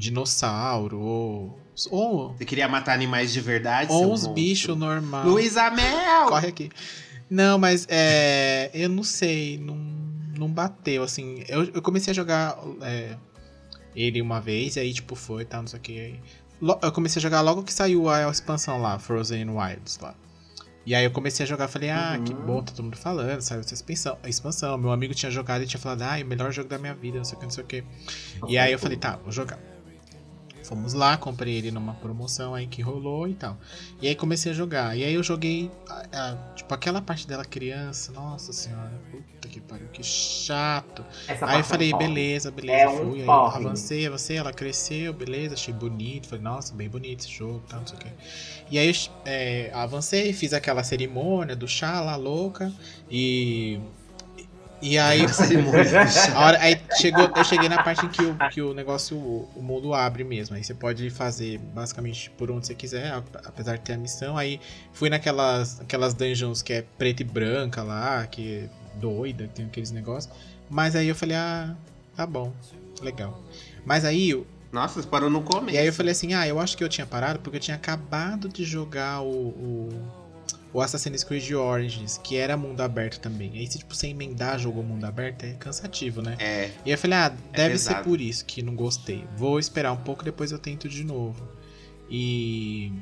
dinossauro 0.00 0.98
ou. 0.98 1.60
Ou, 1.90 2.32
Você 2.34 2.44
queria 2.44 2.68
matar 2.68 2.92
animais 2.92 3.32
de 3.32 3.40
verdade? 3.40 3.90
ou 3.92 4.12
uns 4.12 4.26
bichos 4.26 4.76
normal. 4.76 5.26
Luísa 5.26 5.70
Mel! 5.70 6.26
Corre 6.28 6.48
aqui. 6.48 6.70
Não, 7.28 7.58
mas 7.58 7.86
é. 7.88 8.70
Eu 8.74 8.88
não 8.88 9.02
sei. 9.02 9.56
Não, 9.58 9.76
não 10.36 10.48
bateu, 10.48 11.02
assim. 11.02 11.42
Eu, 11.48 11.64
eu 11.72 11.80
comecei 11.80 12.10
a 12.10 12.14
jogar 12.14 12.58
é, 12.82 13.16
ele 13.94 14.20
uma 14.20 14.40
vez, 14.40 14.76
e 14.76 14.80
aí, 14.80 14.92
tipo, 14.92 15.14
foi, 15.14 15.44
tá, 15.44 15.58
não 15.58 15.68
sei 15.68 15.78
o 15.78 15.82
que. 15.82 16.20
Eu 16.82 16.92
comecei 16.92 17.18
a 17.20 17.22
jogar 17.22 17.40
logo 17.40 17.62
que 17.62 17.72
saiu 17.72 18.08
a 18.10 18.28
expansão 18.30 18.82
lá, 18.82 18.98
Frozen 18.98 19.48
Wilds 19.48 19.98
lá. 20.02 20.14
E 20.84 20.94
aí 20.94 21.04
eu 21.04 21.10
comecei 21.10 21.44
a 21.44 21.46
jogar, 21.48 21.68
falei, 21.68 21.88
ah, 21.90 22.16
Uhum. 22.18 22.24
que 22.24 22.34
bom, 22.34 22.62
tá 22.62 22.72
todo 22.72 22.84
mundo 22.84 22.96
falando, 22.96 23.40
saiu 23.40 23.60
essa 23.60 23.72
expansão, 23.74 24.18
a 24.22 24.28
expansão. 24.28 24.76
Meu 24.76 24.90
amigo 24.92 25.14
tinha 25.14 25.30
jogado 25.30 25.62
e 25.62 25.66
tinha 25.66 25.80
falado, 25.80 26.02
ah, 26.02 26.18
é 26.18 26.22
o 26.22 26.26
melhor 26.26 26.52
jogo 26.52 26.68
da 26.68 26.78
minha 26.78 26.94
vida, 26.94 27.16
não 27.16 27.24
sei 27.24 27.36
o 27.36 27.38
que, 27.38 27.44
não 27.46 27.50
sei 27.52 27.64
o 27.64 27.66
que. 27.66 27.84
E 28.48 28.58
aí 28.58 28.72
eu 28.72 28.78
falei, 28.78 28.96
tá, 28.98 29.16
vou 29.22 29.32
jogar. 29.32 29.58
Fomos 30.62 30.92
lá, 30.92 31.16
comprei 31.16 31.56
ele 31.56 31.70
numa 31.70 31.94
promoção 31.94 32.54
aí 32.54 32.66
que 32.66 32.82
rolou 32.82 33.26
e 33.26 33.34
tal. 33.34 33.56
E 34.00 34.08
aí 34.08 34.14
comecei 34.14 34.52
a 34.52 34.54
jogar. 34.54 34.96
E 34.96 35.04
aí 35.04 35.14
eu 35.14 35.22
joguei, 35.22 35.70
ah, 35.88 36.06
ah, 36.12 36.52
tipo, 36.54 36.72
aquela 36.74 37.00
parte 37.00 37.26
dela 37.26 37.44
criança. 37.44 38.12
Nossa 38.12 38.52
senhora, 38.52 38.92
puta 39.10 39.48
que 39.48 39.60
pariu, 39.60 39.88
que 39.88 40.02
chato. 40.02 41.04
Essa 41.26 41.46
Aí 41.46 41.60
eu 41.60 41.64
falei, 41.64 41.92
é 41.92 41.94
um 41.94 41.98
beleza, 41.98 42.50
beleza, 42.50 42.78
É 42.78 42.88
um 42.88 43.10
fui. 43.10 43.20
Aí 43.20 43.26
porre. 43.26 43.56
avancei, 43.56 44.06
avancei, 44.06 44.36
ela 44.36 44.52
cresceu, 44.52 45.12
beleza, 45.12 45.54
achei 45.54 45.74
bonito. 45.74 46.28
Falei, 46.28 46.44
nossa, 46.44 46.74
bem 46.74 46.88
bonito 46.88 47.20
esse 47.20 47.30
jogo, 47.30 47.62
tal, 47.68 47.80
não 47.80 47.86
sei 47.86 47.96
o 47.96 48.00
quê. 48.00 48.10
E 48.70 48.78
aí 48.78 48.88
eu 48.88 48.94
é, 49.24 49.70
avancei, 49.74 50.32
fiz 50.32 50.52
aquela 50.52 50.84
cerimônia 50.84 51.56
do 51.56 51.66
chá 51.66 52.00
lá, 52.00 52.16
louca. 52.16 52.72
E. 53.10 53.80
E 54.82 54.98
aí. 54.98 55.26
A 56.34 56.40
hora, 56.44 56.58
aí 56.60 56.80
chegou, 56.98 57.30
eu 57.36 57.44
cheguei 57.44 57.68
na 57.68 57.82
parte 57.82 58.06
em 58.06 58.08
que 58.08 58.22
o, 58.22 58.36
que 58.50 58.62
o 58.62 58.72
negócio, 58.72 59.16
o, 59.16 59.48
o 59.56 59.62
mundo 59.62 59.92
abre 59.92 60.24
mesmo. 60.24 60.56
Aí 60.56 60.64
você 60.64 60.72
pode 60.74 61.10
fazer 61.10 61.58
basicamente 61.58 62.30
por 62.30 62.50
onde 62.50 62.66
você 62.66 62.74
quiser, 62.74 63.12
apesar 63.44 63.76
de 63.76 63.82
ter 63.82 63.92
a 63.94 63.98
missão. 63.98 64.36
Aí 64.36 64.60
fui 64.92 65.10
naquelas 65.10 65.80
aquelas 65.80 66.14
dungeons 66.14 66.62
que 66.62 66.72
é 66.72 66.82
preta 66.96 67.22
e 67.22 67.24
branca 67.24 67.82
lá, 67.82 68.26
que 68.26 68.64
é 68.64 68.98
doida, 68.98 69.44
que 69.48 69.54
tem 69.54 69.66
aqueles 69.66 69.90
negócios. 69.90 70.32
Mas 70.68 70.94
aí 70.96 71.08
eu 71.08 71.14
falei, 71.14 71.36
ah, 71.36 71.74
tá 72.16 72.26
bom, 72.26 72.52
legal. 73.02 73.38
Mas 73.84 74.04
aí, 74.04 74.30
eu- 74.30 74.46
Nossa, 74.72 75.02
você 75.02 75.08
parou 75.08 75.28
no 75.28 75.42
começo. 75.42 75.74
e 75.74 75.78
aí 75.78 75.86
eu 75.86 75.92
falei 75.92 76.12
assim, 76.12 76.32
ah, 76.32 76.46
eu 76.46 76.60
acho 76.60 76.76
que 76.76 76.84
eu 76.84 76.88
tinha 76.88 77.06
parado 77.06 77.40
porque 77.40 77.56
eu 77.56 77.60
tinha 77.60 77.76
acabado 77.76 78.48
de 78.48 78.64
jogar 78.64 79.20
o, 79.20 79.28
o, 79.28 79.88
o 80.72 80.80
Assassin's 80.80 81.24
Creed 81.24 81.50
Origins, 81.52 82.18
que 82.18 82.36
era 82.36 82.56
mundo 82.56 82.80
aberto 82.80 83.18
também. 83.20 83.50
Aí 83.54 83.66
se 83.66 83.78
tipo, 83.78 83.94
você 83.94 84.08
emendar 84.08 84.58
jogo 84.58 84.82
mundo 84.82 85.04
aberto 85.04 85.44
é 85.44 85.54
cansativo, 85.54 86.22
né? 86.22 86.36
É, 86.38 86.70
E 86.86 86.90
eu 86.90 86.98
falei, 86.98 87.18
ah, 87.18 87.28
deve 87.52 87.76
ser 87.78 87.88
pesado. 87.88 88.04
por 88.04 88.20
isso 88.20 88.44
que 88.44 88.62
não 88.62 88.74
gostei. 88.74 89.24
Vou 89.36 89.58
esperar 89.58 89.92
um 89.92 89.96
pouco, 89.96 90.24
depois 90.24 90.52
eu 90.52 90.58
tento 90.58 90.88
de 90.88 91.02
novo. 91.04 91.46
E. 92.08 92.92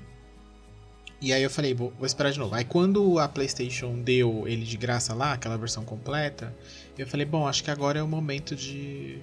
E 1.21 1.33
aí 1.33 1.43
eu 1.43 1.51
falei, 1.51 1.75
vou, 1.75 1.93
vou 1.99 2.07
esperar 2.07 2.31
de 2.31 2.39
novo. 2.39 2.55
Aí 2.55 2.65
quando 2.65 3.19
a 3.19 3.29
PlayStation 3.29 3.99
deu 3.99 4.47
ele 4.47 4.65
de 4.65 4.77
graça 4.77 5.13
lá, 5.13 5.33
aquela 5.33 5.59
versão 5.59 5.85
completa, 5.85 6.55
eu 6.97 7.07
falei, 7.09 7.27
bom, 7.27 7.47
acho 7.47 7.65
que 7.65 7.71
agora 7.73 7.99
é 7.99 8.03
o 8.03 8.07
momento 8.07 8.55
de, 8.55 9.19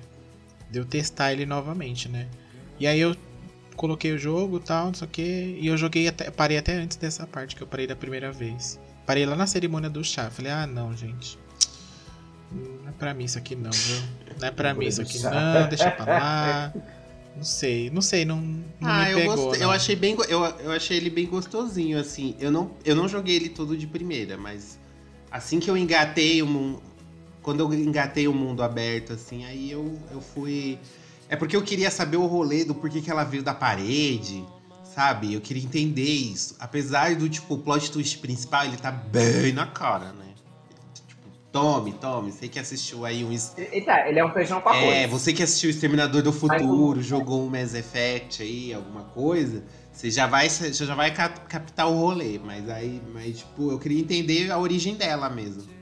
de 0.70 0.80
eu 0.80 0.84
testar 0.86 1.32
ele 1.32 1.46
novamente, 1.46 2.10
né? 2.10 2.28
E 2.78 2.86
aí 2.86 3.00
eu 3.00 3.16
coloquei 3.76 4.12
o 4.12 4.18
jogo 4.18 4.58
e 4.58 4.60
tal, 4.62 4.88
não 4.88 4.94
sei 4.94 5.08
o 5.08 5.10
que, 5.10 5.58
e 5.60 5.68
eu 5.68 5.78
joguei 5.78 6.08
até. 6.08 6.32
Parei 6.32 6.58
até 6.58 6.74
antes 6.74 6.98
dessa 6.98 7.26
parte 7.28 7.56
que 7.56 7.62
eu 7.62 7.68
parei 7.68 7.88
da 7.88 7.96
primeira 7.96 8.32
vez. 8.32 8.80
Parei 9.06 9.26
lá 9.26 9.36
na 9.36 9.46
cerimônia 9.46 9.90
do 9.90 10.04
chá. 10.04 10.30
Falei, 10.30 10.52
ah 10.52 10.66
não, 10.66 10.96
gente. 10.96 11.38
Não 12.52 12.90
é 12.90 12.92
pra 12.92 13.14
mim 13.14 13.26
isso 13.26 13.38
aqui 13.38 13.56
não, 13.56 13.72
viu? 13.72 14.02
Não 14.40 14.48
é 14.48 14.52
pra 14.52 14.74
mim 14.74 14.86
isso 14.86 15.02
aqui 15.02 15.20
não, 15.20 15.68
deixa 15.70 15.92
pra 15.92 16.06
lá. 16.06 16.74
Não 17.36 17.44
sei, 17.44 17.90
não 17.90 18.02
sei, 18.02 18.24
não, 18.24 18.38
não 18.38 18.90
ah, 18.90 19.04
me 19.04 19.12
eu 19.12 19.18
pegou, 19.18 19.36
gostei. 19.36 19.60
não. 19.60 19.68
Eu 19.68 19.72
achei 19.76 19.96
bem, 19.96 20.16
eu, 20.30 20.46
eu 20.46 20.72
achei 20.72 20.96
ele 20.96 21.10
bem 21.10 21.26
gostosinho, 21.26 22.00
assim. 22.00 22.34
Eu 22.40 22.50
não, 22.50 22.72
eu 22.86 22.96
não 22.96 23.10
joguei 23.10 23.36
ele 23.36 23.50
todo 23.50 23.76
de 23.76 23.86
primeira, 23.86 24.38
mas 24.38 24.80
assim 25.30 25.60
que 25.60 25.70
eu 25.70 25.76
engatei 25.76 26.42
o 26.42 26.48
mundo, 26.48 26.82
quando 27.42 27.60
eu 27.60 27.74
engatei 27.74 28.28
o 28.28 28.34
mundo 28.34 28.64
aberto, 28.64 29.14
assim, 29.14 29.44
aí 29.46 29.70
eu, 29.70 30.00
eu 30.12 30.22
fui. 30.22 30.80
É 31.36 31.38
porque 31.38 31.54
eu 31.54 31.62
queria 31.62 31.92
saber 31.92 32.16
o 32.16 32.26
rolê 32.26 32.64
do 32.64 32.74
porquê 32.74 33.02
que 33.02 33.12
ela 33.12 33.26
veio 33.26 33.44
da 33.44 33.54
parede, 33.54 34.42
sabe? 34.86 35.34
Eu 35.34 35.42
queria 35.42 35.62
entender 35.62 36.02
isso. 36.10 36.56
Apesar 36.58 37.14
do 37.14 37.28
tipo 37.28 37.56
o 37.56 37.58
plot 37.58 37.92
twist 37.92 38.20
principal, 38.20 38.64
ele 38.64 38.78
tá 38.78 38.90
bem 38.90 39.52
na 39.52 39.68
cara, 39.68 40.14
né? 40.14 40.28
Tipo, 41.06 41.28
tome, 41.52 41.92
tome. 41.92 42.32
Você 42.32 42.48
que 42.48 42.58
assistiu 42.58 43.04
aí 43.04 43.22
um 43.26 43.34
es- 43.34 43.52
E, 43.58 43.80
e 43.80 43.82
tá, 43.82 44.08
ele 44.08 44.18
é 44.18 44.26
um 44.26 44.32
feijão 44.32 44.62
com 44.62 44.70
arroz. 44.70 44.94
é, 44.96 45.06
você 45.08 45.34
que 45.34 45.44
assistiu 45.44 45.70
Exterminador 45.70 46.22
do 46.22 46.32
Futuro, 46.32 47.02
jogou 47.02 47.46
um 47.46 47.50
Mass 47.50 47.74
Effect 47.74 48.42
aí, 48.42 48.74
alguma 48.74 49.04
coisa, 49.04 49.62
você 49.92 50.10
já 50.10 50.28
vai, 50.28 50.48
você 50.50 50.72
já 50.72 50.96
vai 50.96 51.14
cap- 51.14 51.42
captar 51.50 51.90
o 51.90 52.00
rolê, 52.00 52.40
mas 52.42 52.70
aí, 52.70 53.02
mas 53.14 53.40
tipo, 53.40 53.72
eu 53.72 53.78
queria 53.78 54.00
entender 54.00 54.50
a 54.52 54.58
origem 54.58 54.96
dela 54.96 55.30
mesmo. 55.30 55.75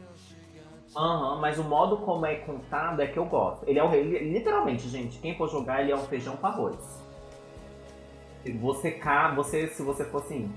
Aham, 0.96 1.40
mas 1.40 1.58
o 1.58 1.64
modo 1.64 1.98
como 1.98 2.26
é 2.26 2.36
contado 2.36 3.02
é 3.02 3.08
que 3.08 3.18
eu 3.18 3.26
gosto. 3.26 3.68
Ele 3.68 3.80
é 3.80 3.96
ele- 3.96 4.32
literalmente, 4.34 4.88
gente, 4.90 5.18
quem 5.20 5.36
for 5.36 5.50
jogar, 5.50 5.82
ele 5.82 5.92
é 5.92 5.96
um 5.96 6.06
feijão 6.06 6.36
com 6.36 6.46
arroz. 6.46 7.02
Você 8.60 8.92
cá, 8.92 9.34
você, 9.34 9.68
se 9.70 9.82
você 9.82 10.04
for 10.04 10.22
assim, 10.22 10.54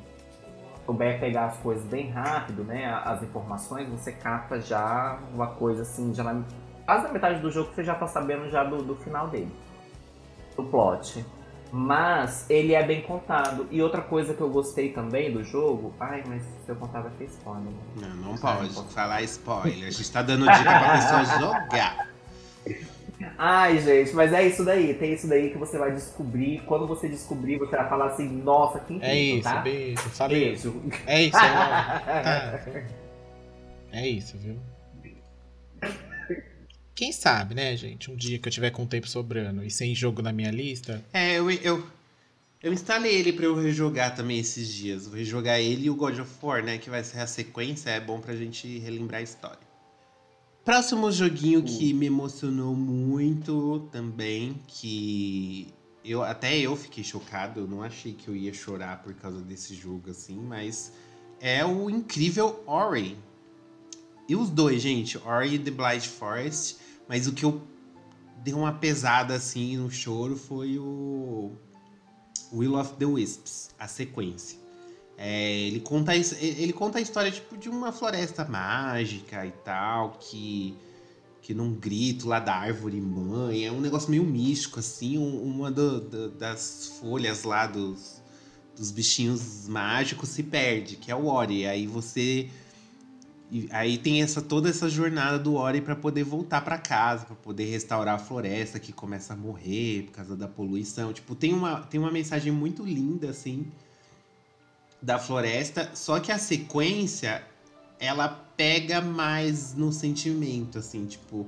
souber 0.84 1.18
pegar 1.20 1.46
as 1.46 1.56
coisas 1.58 1.84
bem 1.84 2.10
rápido, 2.10 2.64
né? 2.64 2.86
As 3.04 3.22
informações, 3.22 3.88
você 3.88 4.12
capta 4.12 4.60
já 4.60 5.18
uma 5.32 5.46
coisa 5.48 5.82
assim, 5.82 6.12
já 6.14 6.22
na 6.24 6.42
quase 6.84 7.04
na 7.04 7.12
metade 7.12 7.40
do 7.40 7.50
jogo 7.50 7.70
você 7.74 7.82
já 7.82 7.94
tá 7.94 8.06
sabendo 8.06 8.48
já 8.50 8.62
do, 8.62 8.82
do 8.82 8.94
final 8.96 9.28
dele. 9.28 9.52
Do 10.56 10.64
plot. 10.64 11.24
Mas 11.72 12.48
ele 12.48 12.74
é 12.74 12.82
bem 12.82 13.02
contado. 13.02 13.66
E 13.70 13.82
outra 13.82 14.00
coisa 14.00 14.34
que 14.34 14.40
eu 14.40 14.48
gostei 14.48 14.90
também 14.92 15.32
do 15.32 15.42
jogo. 15.42 15.92
Ai, 15.98 16.22
mas 16.26 16.42
se 16.42 16.68
eu 16.68 16.76
contar 16.76 17.00
vai 17.02 17.10
ter 17.18 17.24
spoiler. 17.24 17.72
Não, 18.00 18.08
não 18.16 18.36
pode 18.36 18.72
falar 18.92 19.22
spoiler. 19.22 19.86
A 19.86 19.90
gente 19.90 20.10
tá 20.10 20.22
dando 20.22 20.46
dica 20.46 20.62
pra 20.62 20.92
pessoa 20.92 21.38
jogar. 21.38 22.08
Ai, 23.38 23.78
gente, 23.80 24.14
mas 24.14 24.32
é 24.32 24.46
isso 24.46 24.64
daí. 24.64 24.94
Tem 24.94 25.12
isso 25.12 25.28
daí 25.28 25.50
que 25.50 25.58
você 25.58 25.76
vai 25.78 25.92
descobrir. 25.92 26.62
Quando 26.66 26.86
você 26.86 27.08
descobrir, 27.08 27.58
você 27.58 27.76
vai 27.76 27.88
falar 27.88 28.06
assim, 28.06 28.28
nossa, 28.28 28.78
que 28.80 28.94
incrível, 28.94 29.14
É 29.14 29.20
isso, 29.20 29.42
tá? 29.42 29.60
beijo. 29.60 30.02
Beijo. 30.28 30.82
É 31.06 31.22
isso, 31.22 31.36
é, 31.36 31.40
tá. 32.22 32.60
é 33.92 34.08
isso, 34.08 34.38
viu? 34.38 34.56
Quem 36.96 37.12
sabe, 37.12 37.54
né, 37.54 37.76
gente? 37.76 38.10
Um 38.10 38.16
dia 38.16 38.38
que 38.38 38.48
eu 38.48 38.52
tiver 38.52 38.70
com 38.70 38.86
tempo 38.86 39.06
sobrando 39.06 39.62
e 39.62 39.70
sem 39.70 39.94
jogo 39.94 40.22
na 40.22 40.32
minha 40.32 40.50
lista. 40.50 41.04
É, 41.12 41.34
eu, 41.34 41.50
eu, 41.50 41.86
eu 42.62 42.72
instalei 42.72 43.14
ele 43.14 43.34
pra 43.34 43.44
eu 43.44 43.54
rejogar 43.54 44.16
também 44.16 44.38
esses 44.38 44.72
dias. 44.72 45.06
Vou 45.06 45.18
rejogar 45.18 45.60
ele 45.60 45.84
e 45.84 45.90
o 45.90 45.94
God 45.94 46.18
of 46.18 46.30
War, 46.42 46.64
né? 46.64 46.78
Que 46.78 46.88
vai 46.88 47.04
ser 47.04 47.18
a 47.18 47.26
sequência, 47.26 47.90
é 47.90 48.00
bom 48.00 48.18
pra 48.18 48.34
gente 48.34 48.78
relembrar 48.78 49.20
a 49.20 49.22
história. 49.22 49.60
Próximo 50.64 51.12
joguinho 51.12 51.62
que 51.62 51.92
me 51.92 52.06
emocionou 52.06 52.74
muito 52.74 53.86
também, 53.92 54.58
que 54.66 55.68
eu 56.02 56.22
até 56.22 56.58
eu 56.58 56.74
fiquei 56.74 57.04
chocado, 57.04 57.60
eu 57.60 57.66
não 57.66 57.82
achei 57.82 58.14
que 58.14 58.26
eu 58.26 58.34
ia 58.34 58.54
chorar 58.54 59.02
por 59.02 59.12
causa 59.14 59.42
desse 59.42 59.74
jogo 59.74 60.10
assim, 60.10 60.36
mas 60.36 60.92
é 61.40 61.62
o 61.62 61.90
incrível 61.90 62.64
Ori. 62.66 63.18
E 64.28 64.34
os 64.34 64.50
dois, 64.50 64.82
gente, 64.82 65.18
Ori 65.18 65.54
e 65.54 65.58
The 65.58 65.70
Blind 65.70 66.02
Forest, 66.02 66.85
mas 67.08 67.26
o 67.26 67.32
que 67.32 67.44
eu 67.44 67.60
deu 68.42 68.58
uma 68.58 68.72
pesada 68.72 69.34
assim 69.34 69.76
no 69.76 69.90
choro 69.90 70.36
foi 70.36 70.78
o 70.78 71.52
Will 72.52 72.76
of 72.76 72.94
the 72.94 73.04
Wisps, 73.04 73.70
a 73.78 73.88
sequência. 73.88 74.58
É, 75.18 75.60
ele, 75.60 75.80
conta, 75.80 76.14
ele 76.14 76.72
conta 76.72 76.98
a 76.98 77.00
história 77.00 77.30
tipo, 77.30 77.56
de 77.56 77.68
uma 77.68 77.90
floresta 77.90 78.44
mágica 78.44 79.46
e 79.46 79.50
tal, 79.50 80.18
que, 80.20 80.76
que 81.40 81.54
num 81.54 81.72
grito 81.72 82.28
lá 82.28 82.38
da 82.38 82.54
árvore 82.54 83.00
mãe, 83.00 83.64
é 83.64 83.72
um 83.72 83.80
negócio 83.80 84.10
meio 84.10 84.24
místico, 84.24 84.78
assim, 84.78 85.16
um- 85.16 85.42
uma 85.42 85.70
do- 85.70 86.00
do- 86.00 86.30
das 86.32 86.98
folhas 87.00 87.44
lá 87.44 87.66
dos, 87.66 88.20
dos 88.76 88.90
bichinhos 88.90 89.66
mágicos 89.66 90.28
se 90.28 90.42
perde, 90.42 90.96
que 90.96 91.10
é 91.10 91.16
o 91.16 91.26
Ori. 91.26 91.66
Aí 91.66 91.86
você 91.86 92.50
e 93.50 93.68
aí 93.70 93.96
tem 93.96 94.22
essa 94.22 94.42
toda 94.42 94.68
essa 94.68 94.88
jornada 94.88 95.38
do 95.38 95.54
Ori 95.54 95.80
para 95.80 95.94
poder 95.94 96.24
voltar 96.24 96.62
para 96.62 96.78
casa, 96.78 97.24
para 97.26 97.36
poder 97.36 97.66
restaurar 97.66 98.16
a 98.16 98.18
floresta 98.18 98.80
que 98.80 98.92
começa 98.92 99.34
a 99.34 99.36
morrer 99.36 100.04
por 100.06 100.12
causa 100.12 100.36
da 100.36 100.48
poluição. 100.48 101.12
Tipo, 101.12 101.34
tem 101.34 101.52
uma, 101.52 101.80
tem 101.82 102.00
uma 102.00 102.10
mensagem 102.10 102.52
muito 102.52 102.84
linda 102.84 103.30
assim 103.30 103.70
da 105.00 105.18
floresta, 105.18 105.90
só 105.94 106.18
que 106.18 106.32
a 106.32 106.38
sequência 106.38 107.44
ela 108.00 108.28
pega 108.28 109.00
mais 109.00 109.74
no 109.74 109.92
sentimento 109.92 110.78
assim, 110.78 111.06
tipo, 111.06 111.46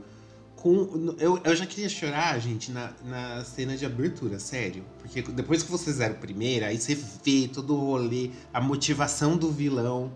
com 0.55 1.15
eu, 1.19 1.41
eu 1.43 1.57
já 1.57 1.67
queria 1.67 1.89
chorar, 1.89 2.39
gente, 2.39 2.71
na, 2.71 2.93
na 3.05 3.45
cena 3.45 3.77
de 3.77 3.85
abertura, 3.85 4.39
sério, 4.39 4.85
porque 4.99 5.23
depois 5.23 5.63
que 5.65 5.71
você 5.71 5.93
zera 5.93 6.15
o 6.15 6.19
primeiro, 6.19 6.67
aí 6.67 6.79
você 6.79 6.95
vê 6.95 7.49
todo 7.49 7.75
o 7.75 7.81
rolê, 7.81 8.31
a 8.53 8.61
motivação 8.61 9.37
do 9.37 9.51
vilão 9.51 10.13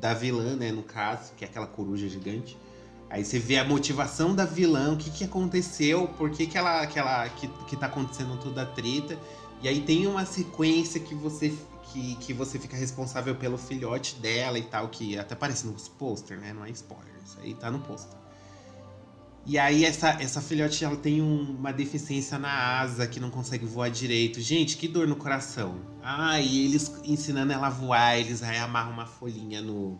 da 0.00 0.14
vilã, 0.14 0.56
né, 0.56 0.72
no 0.72 0.82
caso, 0.82 1.32
que 1.36 1.44
é 1.44 1.48
aquela 1.48 1.66
coruja 1.66 2.08
gigante. 2.08 2.58
Aí 3.08 3.24
você 3.24 3.38
vê 3.38 3.58
a 3.58 3.64
motivação 3.64 4.34
da 4.34 4.44
vilã, 4.44 4.92
o 4.92 4.96
que, 4.96 5.10
que 5.10 5.24
aconteceu, 5.24 6.08
por 6.16 6.30
que, 6.30 6.46
que 6.46 6.56
ela, 6.56 6.86
que, 6.86 6.98
ela 6.98 7.28
que, 7.28 7.48
que 7.66 7.76
tá 7.76 7.86
acontecendo 7.86 8.38
toda 8.40 8.62
a 8.62 8.66
treta. 8.66 9.18
E 9.60 9.68
aí 9.68 9.80
tem 9.80 10.06
uma 10.06 10.24
sequência 10.24 11.00
que 11.00 11.14
você 11.14 11.52
que, 11.92 12.14
que 12.16 12.32
você 12.32 12.56
fica 12.56 12.76
responsável 12.76 13.34
pelo 13.34 13.58
filhote 13.58 14.14
dela 14.16 14.56
e 14.58 14.62
tal, 14.62 14.88
que 14.88 15.18
até 15.18 15.34
aparece 15.34 15.66
nos 15.66 15.88
pôster, 15.88 16.38
né? 16.38 16.52
Não 16.52 16.64
é 16.64 16.70
spoiler, 16.70 17.12
isso 17.24 17.36
aí 17.40 17.52
tá 17.54 17.68
no 17.68 17.80
pôster. 17.80 18.19
E 19.50 19.58
aí 19.58 19.84
essa, 19.84 20.10
essa 20.22 20.40
filhote 20.40 20.84
ela 20.84 20.94
tem 20.96 21.20
um- 21.20 21.56
uma 21.58 21.72
deficiência 21.72 22.38
na 22.38 22.78
asa 22.78 23.04
que 23.04 23.18
não 23.18 23.30
consegue 23.30 23.66
voar 23.66 23.90
direito. 23.90 24.40
Gente, 24.40 24.76
que 24.76 24.86
dor 24.86 25.08
no 25.08 25.16
coração. 25.16 25.80
Ah, 26.00 26.40
e 26.40 26.66
eles 26.66 26.92
ensinando 27.02 27.52
ela 27.52 27.66
a 27.66 27.70
voar, 27.70 28.16
eles 28.16 28.44
aí 28.44 28.58
amarram 28.58 28.92
uma 28.92 29.06
folhinha 29.06 29.60
no. 29.60 29.98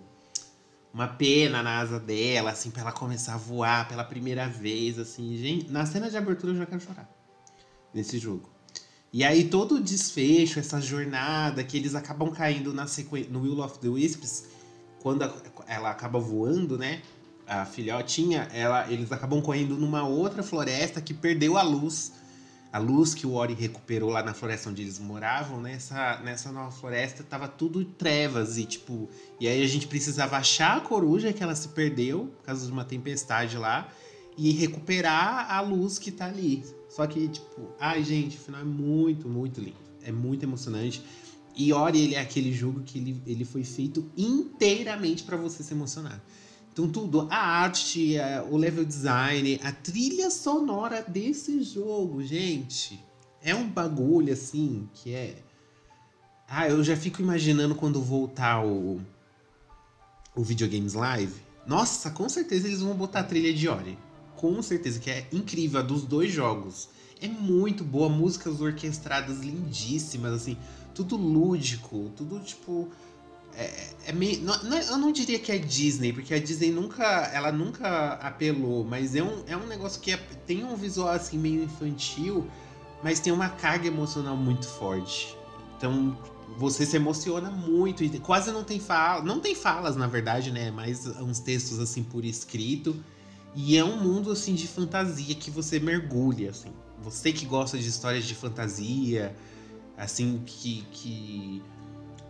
Uma 0.95 1.09
pena 1.09 1.65
na 1.65 1.81
asa 1.81 1.99
dela, 1.99 2.53
assim, 2.53 2.71
pra 2.71 2.83
ela 2.83 2.93
começar 2.93 3.35
a 3.35 3.39
voar 3.39 3.89
pela 3.89 4.05
primeira 4.05 4.49
vez, 4.49 5.01
assim. 5.01 5.37
Gente, 5.37 5.69
na 5.69 5.85
cena 5.85 6.09
de 6.09 6.17
abertura 6.17 6.53
eu 6.53 6.57
já 6.57 6.67
quero 6.67 6.81
chorar. 6.81 7.11
Nesse 7.93 8.21
jogo. 8.21 8.49
E 9.13 9.25
aí 9.25 9.43
todo 9.49 9.75
o 9.75 9.81
desfecho, 9.81 10.61
essa 10.61 10.81
jornada, 10.81 11.65
que 11.65 11.77
eles 11.77 11.97
acabam 11.97 12.31
caindo 12.31 12.73
na 12.73 12.87
sequen... 12.87 13.27
no 13.29 13.41
Will 13.41 13.59
of 13.59 13.81
the 13.81 13.89
Wisps, 13.89 14.45
quando 15.03 15.29
ela 15.67 15.91
acaba 15.91 16.21
voando, 16.21 16.79
né? 16.79 17.03
A 17.51 17.65
filhotinha, 17.65 18.47
ela, 18.53 18.89
eles 18.89 19.11
acabam 19.11 19.43
correndo 19.43 19.77
numa 19.77 20.07
outra 20.07 20.41
floresta 20.41 21.01
que 21.01 21.13
perdeu 21.13 21.59
a 21.59 21.63
luz. 21.63 22.13
A 22.73 22.79
luz 22.79 23.13
que 23.13 23.27
o 23.27 23.33
Ori 23.33 23.55
recuperou 23.55 24.11
lá 24.11 24.23
na 24.23 24.33
floresta 24.33 24.71
onde 24.71 24.83
eles 24.83 25.01
moravam, 25.01 25.61
nessa, 25.61 26.21
nessa 26.21 26.53
nova 26.53 26.71
floresta 26.71 27.25
tava 27.25 27.49
tudo 27.49 27.85
trevas 27.85 28.57
e 28.57 28.65
tipo. 28.65 29.11
E 29.41 29.49
aí 29.49 29.65
a 29.65 29.67
gente 29.67 29.89
precisava 29.89 30.37
achar 30.37 30.77
a 30.77 30.81
coruja 30.81 31.33
que 31.33 31.43
ela 31.43 31.57
se 31.57 31.67
perdeu 31.71 32.33
por 32.37 32.45
causa 32.45 32.65
de 32.65 32.71
uma 32.71 32.85
tempestade 32.85 33.59
lá 33.59 33.89
e 34.39 34.53
recuperar 34.53 35.51
a 35.51 35.61
luz 35.61 35.99
que 35.99 36.13
tá 36.13 36.27
ali. 36.27 36.65
Só 36.89 37.05
que, 37.05 37.27
tipo, 37.27 37.75
ai, 37.81 38.05
gente, 38.05 38.37
o 38.37 38.41
final 38.41 38.61
é 38.61 38.65
muito, 38.65 39.29
muito 39.29 39.61
lindo. 39.61 39.77
É 40.05 40.13
muito 40.13 40.45
emocionante. 40.45 41.03
E 41.57 41.73
Ori, 41.73 42.01
ele 42.01 42.15
é 42.15 42.21
aquele 42.21 42.53
jogo 42.53 42.83
que 42.85 42.97
ele, 42.97 43.21
ele 43.27 43.45
foi 43.45 43.65
feito 43.65 44.09
inteiramente 44.17 45.25
pra 45.25 45.37
você 45.37 45.65
se 45.65 45.75
emocionar. 45.75 46.23
Então, 46.73 46.89
tudo, 46.89 47.27
a 47.31 47.37
arte, 47.37 48.19
a- 48.19 48.45
o 48.45 48.57
level 48.57 48.85
design, 48.85 49.61
a 49.63 49.73
trilha 49.73 50.31
sonora 50.31 51.03
desse 51.03 51.63
jogo, 51.63 52.23
gente, 52.23 53.05
é 53.43 53.55
um 53.55 53.69
bagulho 53.69 54.33
assim 54.33 54.89
que 54.95 55.13
é. 55.13 55.43
Ah, 56.47 56.69
eu 56.69 56.83
já 56.83 56.97
fico 56.97 57.21
imaginando 57.23 57.75
quando 57.75 58.01
voltar 58.01 58.65
o, 58.65 59.01
o 60.35 60.43
Videogames 60.43 60.95
Live. 60.95 61.41
Nossa, 61.67 62.11
com 62.11 62.29
certeza 62.29 62.67
eles 62.67 62.81
vão 62.81 62.95
botar 62.95 63.21
a 63.21 63.25
trilha 63.25 63.53
de 63.53 63.69
Ori. 63.69 63.99
Com 64.37 64.61
certeza, 64.63 64.99
que 64.99 65.11
é 65.11 65.29
incrível, 65.33 65.81
a 65.81 65.83
dos 65.83 66.03
dois 66.03 66.33
jogos. 66.33 66.89
É 67.21 67.29
muito 67.29 67.85
boa, 67.85 68.09
músicas 68.09 68.61
orquestradas 68.61 69.41
lindíssimas, 69.41 70.33
assim, 70.33 70.57
tudo 70.95 71.17
lúdico, 71.17 72.11
tudo 72.17 72.41
tipo. 72.41 72.89
É, 73.57 73.91
é 74.07 74.13
meio, 74.13 74.41
não- 74.43 74.63
não 74.63 74.77
é- 74.77 74.89
eu 74.89 74.99
não 74.99 75.13
diria 75.13 75.39
que 75.39 75.53
é 75.53 75.59
Disney, 75.59 76.13
porque 76.13 76.33
a 76.33 76.39
Disney 76.39 76.71
nunca, 76.71 77.05
ela 77.33 77.53
nunca 77.53 78.15
apelou, 78.15 78.85
mas 78.85 79.15
é 79.15 79.23
um, 79.23 79.43
é 79.47 79.57
um 79.57 79.67
negócio 79.67 80.01
que 80.01 80.13
é- 80.13 80.17
tem 80.47 80.65
um 80.65 80.77
visual 80.77 81.09
assim 81.09 81.39
meio 81.39 81.63
infantil, 81.65 82.47
mas 83.03 83.21
tem 83.21 83.33
uma 83.33 83.49
carga 83.49 83.87
emocional 83.87 84.37
muito 84.37 84.67
forte. 84.67 85.37
Então 85.77 86.17
você 86.57 86.85
se 86.85 86.97
emociona 86.97 87.51
muito 87.51 88.05
e 88.05 88.19
quase 88.19 88.51
não 88.51 88.63
tem 88.65 88.79
fala, 88.79 89.23
não 89.25 89.41
tem 89.41 89.55
falas 89.55 89.97
na 89.97 90.07
verdade, 90.07 90.51
né? 90.51 90.71
Mais 90.71 91.07
uns 91.07 91.39
textos 91.41 91.79
assim 91.79 92.03
por 92.03 92.25
escrito. 92.25 92.97
E 93.55 93.77
é 93.77 93.85
um 93.85 93.97
mundo 93.97 94.31
assim 94.31 94.55
de 94.55 94.69
fantasia 94.69 95.35
que 95.35 95.51
você 95.51 95.81
mergulha, 95.81 96.51
assim. 96.51 96.71
Você 97.03 97.33
que 97.33 97.47
gosta 97.47 97.79
de 97.79 97.89
histórias 97.89 98.25
de 98.25 98.35
fantasia, 98.35 99.35
assim, 99.97 100.43
que, 100.47 100.83
que 100.93 101.63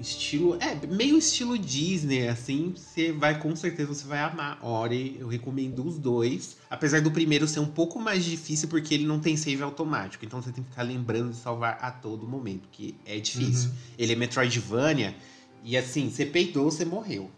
estilo, 0.00 0.56
é, 0.60 0.74
meio 0.86 1.18
estilo 1.18 1.58
Disney, 1.58 2.28
assim, 2.28 2.74
você 2.74 3.12
vai, 3.12 3.38
com 3.38 3.54
certeza, 3.54 3.94
você 3.94 4.06
vai 4.06 4.20
amar 4.20 4.58
Ori, 4.64 5.16
eu 5.18 5.28
recomendo 5.28 5.86
os 5.86 5.98
dois, 5.98 6.56
apesar 6.68 7.00
do 7.00 7.10
primeiro 7.10 7.46
ser 7.46 7.60
um 7.60 7.66
pouco 7.66 8.00
mais 8.00 8.24
difícil, 8.24 8.68
porque 8.68 8.94
ele 8.94 9.06
não 9.06 9.20
tem 9.20 9.36
save 9.36 9.62
automático, 9.62 10.24
então 10.24 10.40
você 10.40 10.50
tem 10.52 10.64
que 10.64 10.70
ficar 10.70 10.82
lembrando 10.82 11.30
de 11.30 11.36
salvar 11.36 11.78
a 11.80 11.90
todo 11.90 12.26
momento, 12.26 12.68
que 12.70 12.96
é 13.04 13.18
difícil. 13.18 13.70
Uhum. 13.70 13.76
Ele 13.98 14.12
é 14.12 14.16
Metroidvania, 14.16 15.14
e 15.62 15.76
assim, 15.76 16.10
você 16.10 16.24
peidou, 16.24 16.70
você 16.70 16.84
morreu. 16.84 17.30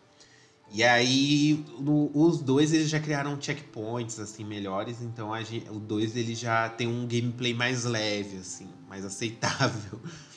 E 0.74 0.82
aí, 0.82 1.62
no, 1.78 2.10
os 2.14 2.40
dois 2.40 2.72
eles 2.72 2.88
já 2.88 2.98
criaram 2.98 3.38
checkpoints 3.38 4.18
assim 4.18 4.42
melhores, 4.42 5.02
então 5.02 5.32
a 5.32 5.42
gente, 5.42 5.68
o 5.68 5.78
dois 5.78 6.16
ele 6.16 6.34
já 6.34 6.66
tem 6.70 6.86
um 6.86 7.06
gameplay 7.06 7.52
mais 7.52 7.84
leve 7.84 8.38
assim, 8.38 8.68
mais 8.88 9.04
aceitável. 9.04 10.00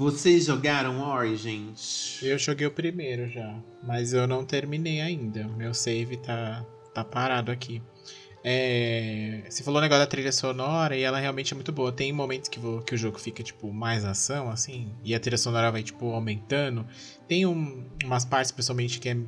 Vocês 0.00 0.46
jogaram 0.46 1.06
Origins? 1.06 2.18
Eu 2.22 2.38
joguei 2.38 2.66
o 2.66 2.70
primeiro 2.70 3.28
já, 3.28 3.54
mas 3.82 4.14
eu 4.14 4.26
não 4.26 4.46
terminei 4.46 4.98
ainda. 4.98 5.46
Meu 5.46 5.74
save 5.74 6.16
tá, 6.16 6.64
tá 6.94 7.04
parado 7.04 7.52
aqui. 7.52 7.82
É, 8.42 9.42
você 9.46 9.62
falou 9.62 9.78
o 9.78 9.82
negócio 9.82 10.02
da 10.02 10.06
trilha 10.06 10.32
sonora 10.32 10.96
e 10.96 11.02
ela 11.02 11.20
realmente 11.20 11.52
é 11.52 11.54
muito 11.54 11.70
boa. 11.70 11.92
Tem 11.92 12.10
momentos 12.14 12.48
que, 12.48 12.58
vou, 12.58 12.80
que 12.80 12.94
o 12.94 12.96
jogo 12.96 13.18
fica, 13.18 13.42
tipo, 13.42 13.70
mais 13.70 14.02
ação, 14.02 14.48
assim, 14.48 14.90
e 15.04 15.14
a 15.14 15.20
trilha 15.20 15.36
sonora 15.36 15.70
vai, 15.70 15.82
tipo, 15.82 16.10
aumentando. 16.14 16.86
Tem 17.28 17.44
um, 17.44 17.86
umas 18.02 18.24
partes, 18.24 18.50
pessoalmente, 18.50 19.00
que 19.00 19.10
é, 19.10 19.18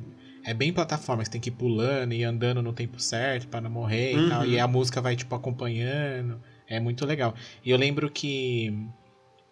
é 0.43 0.55
bem 0.55 0.73
plataforma, 0.73 1.21
que 1.21 1.27
você 1.27 1.33
tem 1.33 1.41
que 1.41 1.49
ir 1.49 1.53
pulando 1.53 2.15
e 2.15 2.23
andando 2.23 2.63
no 2.63 2.73
tempo 2.73 2.99
certo 2.99 3.47
para 3.47 3.61
não 3.61 3.69
morrer 3.69 4.15
uhum. 4.15 4.25
e 4.25 4.29
tal. 4.29 4.45
E 4.47 4.59
a 4.59 4.67
música 4.67 4.99
vai, 4.99 5.15
tipo, 5.15 5.35
acompanhando. 5.35 6.41
É 6.67 6.79
muito 6.79 7.05
legal. 7.05 7.35
E 7.63 7.69
eu 7.69 7.77
lembro 7.77 8.09
que 8.09 8.73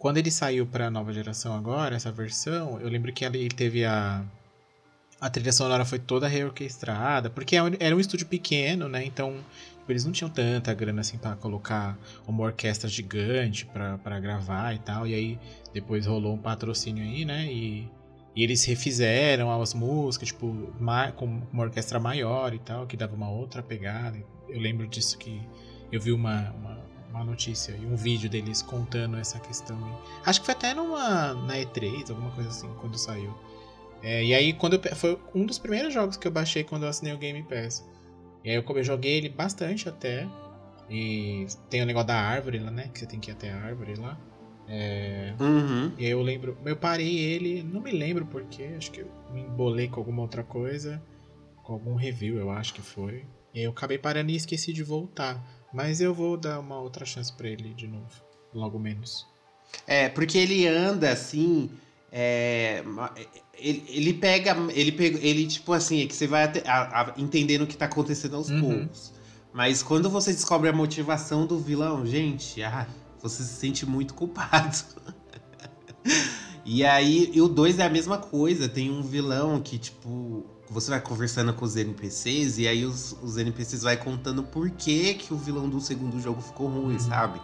quando 0.01 0.17
ele 0.17 0.31
saiu 0.31 0.65
pra 0.65 0.89
nova 0.89 1.13
geração 1.13 1.53
agora, 1.53 1.95
essa 1.95 2.11
versão, 2.11 2.81
eu 2.81 2.89
lembro 2.89 3.13
que 3.13 3.23
ele 3.23 3.47
teve 3.49 3.85
a 3.85 4.25
a 5.19 5.29
trilha 5.29 5.51
sonora 5.53 5.85
foi 5.85 5.99
toda 5.99 6.27
reorquestrada, 6.27 7.29
porque 7.29 7.55
é 7.55 7.59
era 7.79 7.95
um 7.95 7.99
estúdio 7.99 8.25
pequeno, 8.25 8.89
né? 8.89 9.05
Então, 9.05 9.35
tipo, 9.77 9.91
eles 9.91 10.03
não 10.03 10.11
tinham 10.11 10.31
tanta 10.31 10.73
grana 10.73 11.01
assim 11.01 11.19
para 11.19 11.35
colocar 11.35 11.95
uma 12.27 12.43
orquestra 12.43 12.89
gigante 12.89 13.67
para 13.67 14.19
gravar 14.19 14.73
e 14.73 14.79
tal. 14.79 15.05
E 15.05 15.13
aí 15.13 15.39
depois 15.71 16.07
rolou 16.07 16.33
um 16.33 16.39
patrocínio 16.39 17.03
aí, 17.03 17.23
né? 17.23 17.45
E, 17.45 17.87
e 18.35 18.43
eles 18.43 18.65
refizeram 18.65 19.51
as 19.61 19.75
músicas, 19.75 20.29
tipo, 20.29 20.73
com 21.15 21.41
uma 21.53 21.63
orquestra 21.63 21.99
maior 21.99 22.55
e 22.55 22.59
tal, 22.59 22.87
que 22.87 22.97
dava 22.97 23.15
uma 23.15 23.29
outra 23.29 23.61
pegada. 23.61 24.17
Eu 24.49 24.59
lembro 24.59 24.87
disso 24.87 25.15
que 25.19 25.39
eu 25.91 26.01
vi 26.01 26.11
uma, 26.11 26.49
uma, 26.53 26.80
uma 27.11 27.23
notícia 27.23 27.73
e 27.79 27.85
um 27.85 27.95
vídeo 27.95 28.29
deles 28.29 28.61
contando 28.61 29.17
essa 29.17 29.39
questão. 29.39 29.77
Acho 30.25 30.39
que 30.39 30.45
foi 30.45 30.55
até 30.55 30.73
numa 30.73 31.33
na 31.33 31.55
E3, 31.57 32.09
alguma 32.09 32.31
coisa 32.31 32.49
assim, 32.49 32.69
quando 32.79 32.97
saiu. 32.97 33.33
É, 34.03 34.23
e 34.23 34.33
aí, 34.33 34.53
quando 34.53 34.73
eu, 34.73 34.95
foi 34.95 35.17
um 35.33 35.45
dos 35.45 35.59
primeiros 35.59 35.93
jogos 35.93 36.17
que 36.17 36.27
eu 36.27 36.31
baixei 36.31 36.63
quando 36.63 36.83
eu 36.83 36.89
assinei 36.89 37.13
o 37.13 37.17
Game 37.17 37.43
Pass. 37.43 37.87
E 38.43 38.49
aí 38.49 38.55
eu, 38.55 38.63
eu 38.67 38.83
joguei 38.83 39.17
ele 39.17 39.29
bastante 39.29 39.87
até. 39.87 40.27
E 40.89 41.45
tem 41.69 41.81
o 41.81 41.85
negócio 41.85 42.07
da 42.07 42.19
árvore 42.19 42.59
lá, 42.59 42.71
né? 42.71 42.89
Que 42.91 42.99
você 42.99 43.05
tem 43.05 43.19
que 43.19 43.29
ir 43.29 43.33
até 43.33 43.51
a 43.51 43.61
árvore 43.61 43.95
lá. 43.95 44.17
É... 44.67 45.33
Uhum. 45.39 45.91
E 45.97 46.05
aí 46.05 46.11
eu 46.11 46.21
lembro. 46.21 46.57
Eu 46.65 46.75
parei 46.75 47.17
ele, 47.17 47.63
não 47.63 47.81
me 47.81 47.91
lembro 47.91 48.25
porquê. 48.25 48.73
Acho 48.75 48.91
que 48.91 49.01
eu 49.01 49.11
me 49.31 49.41
embolei 49.41 49.87
com 49.87 49.99
alguma 49.99 50.21
outra 50.21 50.43
coisa. 50.43 51.01
Com 51.63 51.73
algum 51.73 51.95
review, 51.95 52.37
eu 52.37 52.49
acho 52.49 52.73
que 52.73 52.81
foi. 52.81 53.25
E 53.53 53.59
aí 53.59 53.65
eu 53.65 53.71
acabei 53.71 53.97
parando 53.97 54.31
e 54.31 54.35
esqueci 54.35 54.73
de 54.73 54.83
voltar. 54.83 55.41
Mas 55.73 56.01
eu 56.01 56.13
vou 56.13 56.37
dar 56.37 56.59
uma 56.59 56.79
outra 56.79 57.05
chance 57.05 57.31
para 57.31 57.47
ele 57.47 57.73
de 57.73 57.87
novo. 57.87 58.09
Logo 58.53 58.77
menos. 58.77 59.25
É, 59.87 60.09
porque 60.09 60.37
ele 60.37 60.67
anda 60.67 61.11
assim. 61.11 61.69
É, 62.11 62.83
ele, 63.57 63.83
ele 63.87 64.13
pega. 64.13 64.55
Ele, 64.73 64.91
pega, 64.91 65.17
ele, 65.25 65.47
tipo 65.47 65.71
assim, 65.73 66.03
é 66.03 66.07
que 66.07 66.13
você 66.13 66.27
vai 66.27 66.43
a, 66.65 67.01
a, 67.01 67.13
entendendo 67.17 67.61
o 67.61 67.67
que 67.67 67.77
tá 67.77 67.85
acontecendo 67.85 68.35
aos 68.35 68.49
uhum. 68.49 68.61
poucos. 68.61 69.13
Mas 69.53 69.83
quando 69.83 70.09
você 70.09 70.31
descobre 70.31 70.69
a 70.69 70.73
motivação 70.73 71.45
do 71.45 71.59
vilão, 71.59 72.05
gente, 72.05 72.63
ah, 72.63 72.87
você 73.21 73.43
se 73.43 73.53
sente 73.53 73.85
muito 73.85 74.13
culpado. 74.13 74.77
e 76.65 76.83
aí, 76.85 77.29
e 77.33 77.41
o 77.41 77.47
2 77.47 77.79
é 77.79 77.85
a 77.85 77.89
mesma 77.89 78.17
coisa. 78.17 78.67
Tem 78.67 78.89
um 78.89 79.01
vilão 79.01 79.61
que, 79.61 79.77
tipo, 79.77 80.45
você 80.71 80.89
vai 80.89 81.01
conversando 81.01 81.53
com 81.53 81.65
os 81.65 81.75
NPCs 81.75 82.57
e 82.57 82.67
aí 82.67 82.85
os, 82.85 83.15
os 83.21 83.37
NPCs 83.37 83.83
vai 83.83 83.97
contando 83.97 84.41
por 84.41 84.69
que, 84.71 85.15
que 85.15 85.33
o 85.33 85.37
vilão 85.37 85.69
do 85.69 85.81
segundo 85.81 86.17
jogo 86.19 86.41
ficou 86.41 86.67
ruim, 86.67 86.93
uhum. 86.93 86.99
sabe? 86.99 87.41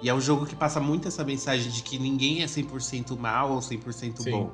E 0.00 0.08
é 0.08 0.14
um 0.14 0.20
jogo 0.20 0.46
que 0.46 0.54
passa 0.54 0.78
muito 0.78 1.08
essa 1.08 1.24
mensagem 1.24 1.70
de 1.70 1.82
que 1.82 1.98
ninguém 1.98 2.42
é 2.42 2.46
100% 2.46 3.18
mal 3.18 3.52
ou 3.52 3.58
100% 3.58 4.22
Sim. 4.22 4.30
bom. 4.30 4.50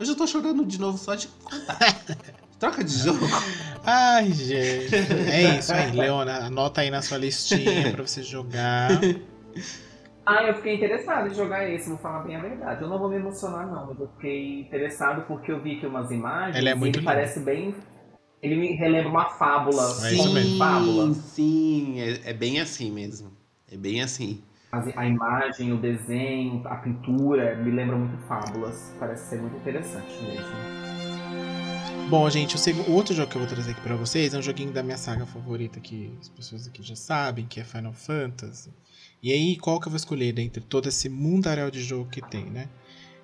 Eu 0.00 0.04
já 0.04 0.14
tô 0.16 0.26
chorando 0.26 0.66
de 0.66 0.80
novo 0.80 0.98
só 0.98 1.14
de 1.14 1.28
contar. 1.28 1.78
Troca 2.58 2.82
de 2.82 2.96
jogo. 2.96 3.26
Ai, 3.84 4.32
gente. 4.32 4.94
É 4.94 5.58
isso 5.58 5.72
aí, 5.72 5.92
Leona. 5.92 6.46
Anota 6.46 6.80
aí 6.80 6.90
na 6.90 7.02
sua 7.02 7.18
listinha 7.18 7.92
pra 7.92 8.06
você 8.06 8.22
jogar. 8.22 8.90
Ah, 10.24 10.44
eu 10.44 10.54
fiquei 10.54 10.76
interessado 10.76 11.28
em 11.28 11.34
jogar 11.34 11.68
esse, 11.68 11.88
vou 11.88 11.98
falar 11.98 12.20
bem 12.20 12.36
a 12.36 12.40
verdade. 12.40 12.82
Eu 12.82 12.88
não 12.88 12.98
vou 12.98 13.08
me 13.08 13.16
emocionar, 13.16 13.66
não, 13.66 13.86
mas 13.88 13.98
eu 13.98 14.08
fiquei 14.16 14.60
interessado 14.60 15.26
porque 15.26 15.50
eu 15.50 15.60
vi 15.60 15.76
aqui 15.76 15.86
umas 15.86 16.10
imagens 16.10 16.56
ele 16.56 16.68
é 16.68 16.74
muito 16.74 16.96
e 16.96 16.98
ele 16.98 17.04
parece 17.04 17.40
bem. 17.40 17.74
Ele 18.40 18.56
me 18.56 18.72
relembra 18.74 19.08
uma 19.08 19.30
fábula. 19.30 19.84
É 19.84 20.10
sim, 20.10 20.58
fábula. 20.58 21.12
sim, 21.14 22.00
é, 22.00 22.30
é 22.30 22.32
bem 22.32 22.60
assim 22.60 22.90
mesmo. 22.90 23.32
É 23.70 23.76
bem 23.76 24.02
assim 24.02 24.42
a 24.96 25.06
imagem, 25.06 25.72
o 25.72 25.76
desenho, 25.76 26.66
a 26.66 26.76
pintura, 26.76 27.56
me 27.56 27.70
lembra 27.70 27.94
muito 27.94 28.16
fábulas. 28.26 28.90
Parece 28.98 29.28
ser 29.28 29.40
muito 29.40 29.56
interessante 29.56 30.22
mesmo. 30.22 30.56
Bom, 32.08 32.28
gente, 32.30 32.56
o, 32.56 32.90
o, 32.90 32.94
outro 32.94 33.14
jogo 33.14 33.30
que 33.30 33.36
eu 33.36 33.40
vou 33.40 33.48
trazer 33.48 33.72
aqui 33.72 33.80
pra 33.82 33.96
vocês 33.96 34.32
é 34.32 34.38
um 34.38 34.42
joguinho 34.42 34.72
da 34.72 34.82
minha 34.82 34.96
saga 34.96 35.26
favorita, 35.26 35.78
que 35.78 36.16
as 36.20 36.28
pessoas 36.30 36.66
aqui 36.66 36.82
já 36.82 36.96
sabem, 36.96 37.46
que 37.46 37.60
é 37.60 37.64
Final 37.64 37.92
Fantasy. 37.92 38.70
E 39.22 39.32
aí, 39.32 39.56
qual 39.56 39.78
que 39.78 39.86
eu 39.86 39.90
vou 39.90 39.96
escolher 39.96 40.32
dentre 40.32 40.60
todo 40.62 40.88
esse 40.88 41.08
mundaréu 41.08 41.70
de 41.70 41.82
jogo 41.82 42.10
que 42.10 42.20
tem, 42.20 42.44
né? 42.46 42.68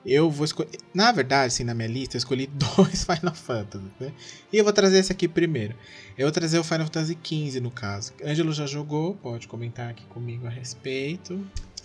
Eu 0.06 0.30
vou 0.30 0.44
escolher. 0.44 0.70
Na 0.94 1.10
verdade, 1.10 1.48
assim, 1.48 1.64
na 1.64 1.74
minha 1.74 1.88
lista, 1.88 2.16
eu 2.16 2.18
escolhi 2.18 2.46
dois 2.76 3.04
Final 3.04 3.34
Fantasy, 3.34 3.84
né? 3.98 4.12
E 4.52 4.56
eu 4.56 4.64
vou 4.64 4.72
trazer 4.72 4.98
esse 4.98 5.10
aqui 5.10 5.26
primeiro. 5.26 5.74
Eu 6.16 6.26
vou 6.26 6.32
trazer 6.32 6.58
o 6.58 6.64
Final 6.64 6.86
Fantasy 6.86 7.18
XV, 7.22 7.60
no 7.60 7.70
caso. 7.70 8.12
Ângelo 8.24 8.52
já 8.52 8.64
jogou, 8.64 9.14
pode 9.16 9.48
comentar 9.48 9.90
aqui 9.90 10.04
comigo 10.06 10.46
a 10.46 10.50
respeito. 10.50 11.34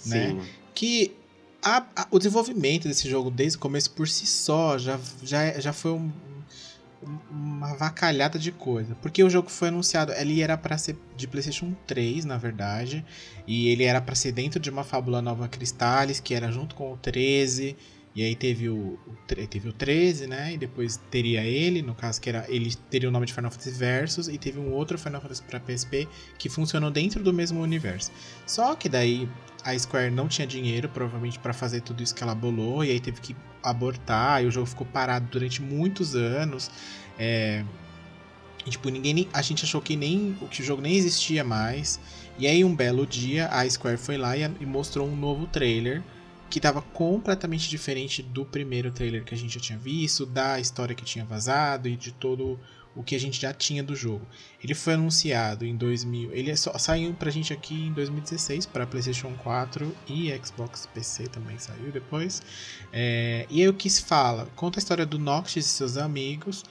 Né? 0.05 0.29
Sim. 0.29 0.33
Né? 0.35 0.45
Que 0.75 1.15
a, 1.63 1.85
a, 1.95 2.07
o 2.11 2.19
desenvolvimento 2.19 2.87
desse 2.87 3.09
jogo 3.09 3.31
desde 3.31 3.57
o 3.57 3.61
começo 3.61 3.89
por 3.91 4.07
si 4.07 4.27
só 4.27 4.77
já, 4.77 4.99
já, 5.23 5.59
já 5.59 5.73
foi 5.73 5.91
um, 5.91 6.11
uma 7.29 7.75
vacalhada 7.75 8.37
de 8.39 8.51
coisa. 8.51 8.95
Porque 8.95 9.23
o 9.23 9.29
jogo 9.29 9.49
foi 9.49 9.69
anunciado, 9.69 10.11
ele 10.13 10.41
era 10.41 10.57
para 10.57 10.77
ser 10.77 10.97
de 11.15 11.27
PlayStation 11.27 11.75
3, 11.87 12.25
na 12.25 12.37
verdade, 12.37 13.05
e 13.47 13.69
ele 13.69 13.83
era 13.83 14.01
para 14.01 14.15
ser 14.15 14.31
dentro 14.31 14.59
de 14.59 14.69
uma 14.69 14.83
Fábula 14.83 15.21
Nova 15.21 15.47
Cristales, 15.47 16.19
que 16.19 16.33
era 16.33 16.51
junto 16.51 16.75
com 16.75 16.93
o 16.93 16.97
13. 16.97 17.75
E 18.15 18.23
aí 18.23 18.35
teve 18.35 18.69
o, 18.69 18.99
o, 19.07 19.47
teve 19.47 19.69
o 19.69 19.73
13, 19.73 20.27
né? 20.27 20.53
E 20.53 20.57
depois 20.57 20.97
teria 21.09 21.43
ele, 21.43 21.81
no 21.81 21.95
caso 21.95 22.21
que 22.21 22.29
era 22.29 22.45
ele 22.47 22.75
teria 22.89 23.09
o 23.09 23.11
nome 23.11 23.25
de 23.25 23.33
Final 23.33 23.49
Fantasy 23.49 23.71
Versus 23.71 24.27
e 24.27 24.37
teve 24.37 24.59
um 24.59 24.71
outro 24.71 24.99
Final 24.99 25.19
Fantasy 25.19 25.41
para 25.41 25.59
PSP 25.59 26.07
que 26.37 26.47
funcionou 26.47 26.91
dentro 26.91 27.23
do 27.23 27.33
mesmo 27.33 27.59
universo. 27.59 28.11
Só 28.45 28.75
que 28.75 28.87
daí 28.87 29.27
a 29.63 29.77
Square 29.77 30.11
não 30.11 30.27
tinha 30.27 30.45
dinheiro, 30.45 30.89
provavelmente 30.89 31.39
para 31.39 31.53
fazer 31.53 31.81
tudo 31.81 32.03
isso 32.03 32.13
que 32.13 32.21
ela 32.21 32.35
bolou 32.35 32.85
e 32.85 32.91
aí 32.91 32.99
teve 32.99 33.19
que 33.19 33.35
abortar 33.63 34.43
e 34.43 34.47
o 34.47 34.51
jogo 34.51 34.67
ficou 34.67 34.85
parado 34.85 35.27
durante 35.31 35.61
muitos 35.61 36.15
anos. 36.15 36.69
É, 37.17 37.63
e, 38.65 38.69
tipo, 38.69 38.89
ninguém 38.89 39.27
a 39.33 39.41
gente 39.41 39.65
achou 39.65 39.81
que 39.81 39.95
nem 39.95 40.37
que 40.49 40.61
o 40.61 40.65
jogo 40.65 40.81
nem 40.81 40.95
existia 40.95 41.43
mais. 41.43 41.99
E 42.37 42.47
aí 42.47 42.63
um 42.63 42.75
belo 42.75 43.05
dia 43.05 43.47
a 43.49 43.69
Square 43.69 43.97
foi 43.97 44.17
lá 44.17 44.35
e, 44.35 44.41
e 44.59 44.65
mostrou 44.65 45.07
um 45.07 45.15
novo 45.15 45.47
trailer 45.47 46.01
que 46.49 46.59
estava 46.59 46.81
completamente 46.81 47.67
diferente 47.67 48.21
do 48.21 48.45
primeiro 48.45 48.91
trailer 48.91 49.23
que 49.23 49.33
a 49.33 49.37
gente 49.37 49.55
já 49.55 49.59
tinha 49.59 49.77
visto, 49.77 50.25
da 50.25 50.59
história 50.59 50.95
que 50.95 51.03
tinha 51.03 51.25
vazado 51.25 51.87
e 51.87 51.95
de 51.95 52.11
todo 52.11 52.59
o 52.95 53.03
que 53.03 53.15
a 53.15 53.19
gente 53.19 53.41
já 53.41 53.53
tinha 53.53 53.83
do 53.83 53.95
jogo. 53.95 54.25
Ele 54.63 54.73
foi 54.73 54.93
anunciado 54.93 55.65
em 55.65 55.75
2000, 55.75 56.31
ele 56.33 56.51
é 56.51 56.55
só 56.55 56.77
saiu 56.77 57.13
pra 57.13 57.31
gente 57.31 57.51
aqui 57.51 57.87
em 57.87 57.93
2016 57.93 58.65
para 58.65 58.85
PlayStation 58.85 59.33
4 59.43 59.95
e 60.07 60.31
Xbox 60.43 60.87
PC 60.93 61.27
também 61.27 61.57
saiu 61.57 61.91
depois. 61.91 62.41
É, 62.91 63.45
e 63.49 63.61
aí 63.61 63.67
o 63.67 63.73
que 63.73 63.89
se 63.89 64.03
fala? 64.03 64.47
Conta 64.55 64.79
a 64.79 64.81
história 64.81 65.05
do 65.05 65.17
Noctis 65.17 65.65
e 65.65 65.69
seus 65.69 65.97
amigos. 65.97 66.63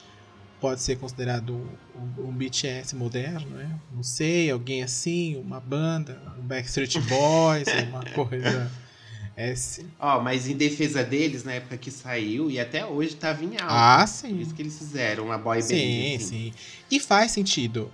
Pode 0.61 0.81
ser 0.81 0.97
considerado 0.97 1.69
um, 1.97 2.29
um 2.29 2.33
BTS 2.33 2.95
moderno, 2.95 3.51
né? 3.51 3.81
Não 3.93 4.05
sei, 4.05 4.49
alguém 4.49 4.85
assim, 4.85 5.37
uma 5.37 5.59
banda, 5.59 6.23
um 6.39 6.43
Backstreet 6.43 7.01
Boys, 7.01 7.67
uma 7.91 8.05
coisa 8.05 8.71
é 9.37 9.55
sim. 9.55 9.87
Ó, 9.99 10.21
mas 10.21 10.49
em 10.49 10.57
defesa 10.57 11.03
deles, 11.03 11.45
na 11.45 11.55
época 11.55 11.77
que 11.77 11.91
saiu, 11.91 12.51
e 12.51 12.61
até 12.61 12.85
hoje 12.85 13.17
tava 13.17 13.45
em 13.45 13.53
alta. 13.61 13.67
Ah, 13.69 14.07
sim. 14.07 14.41
Isso 14.41 14.55
que 14.55 14.63
eles 14.63 14.77
fizeram, 14.77 15.25
uma 15.27 15.39
boy 15.39 15.59
band. 15.59 15.67
Sim, 15.67 16.17
assim. 16.17 16.27
sim. 16.27 16.53
E 16.91 17.01
faz 17.01 17.33
sentido. 17.33 17.91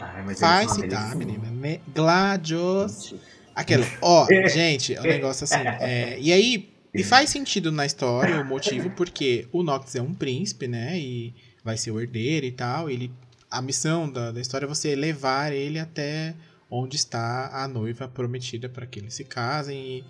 Ai, 0.00 0.22
mas 0.24 0.40
Faz 0.40 0.72
citar, 0.72 1.12
amigos, 1.12 1.38
menina. 1.38 1.50
Me... 1.50 1.80
Gladios. 1.94 3.14
Aquela. 3.54 3.86
Ó, 4.02 4.26
gente, 4.48 4.92
o 4.94 5.02
negócio 5.02 5.44
assim. 5.44 5.56
é, 5.80 6.18
E 6.20 6.32
aí, 6.32 6.68
e 6.92 7.02
faz 7.02 7.30
sentido 7.30 7.72
na 7.72 7.86
história 7.86 8.40
o 8.40 8.44
motivo, 8.44 8.90
porque 8.90 9.48
o 9.52 9.62
Nox 9.62 9.94
é 9.94 10.02
um 10.02 10.12
príncipe, 10.12 10.66
né? 10.66 10.98
E 10.98 11.34
vai 11.64 11.76
ser 11.76 11.90
o 11.90 12.00
herdeiro 12.00 12.44
e 12.46 12.52
tal. 12.52 12.90
Ele, 12.90 13.10
a 13.50 13.62
missão 13.62 14.10
da, 14.10 14.32
da 14.32 14.40
história 14.40 14.66
é 14.66 14.68
você 14.68 14.94
levar 14.94 15.52
ele 15.52 15.78
até 15.78 16.34
onde 16.70 16.96
está 16.96 17.50
a 17.52 17.68
noiva 17.68 18.08
prometida 18.08 18.68
para 18.68 18.86
que 18.86 18.98
eles 18.98 19.14
se 19.14 19.24
casem 19.24 19.78
e, 19.78 20.04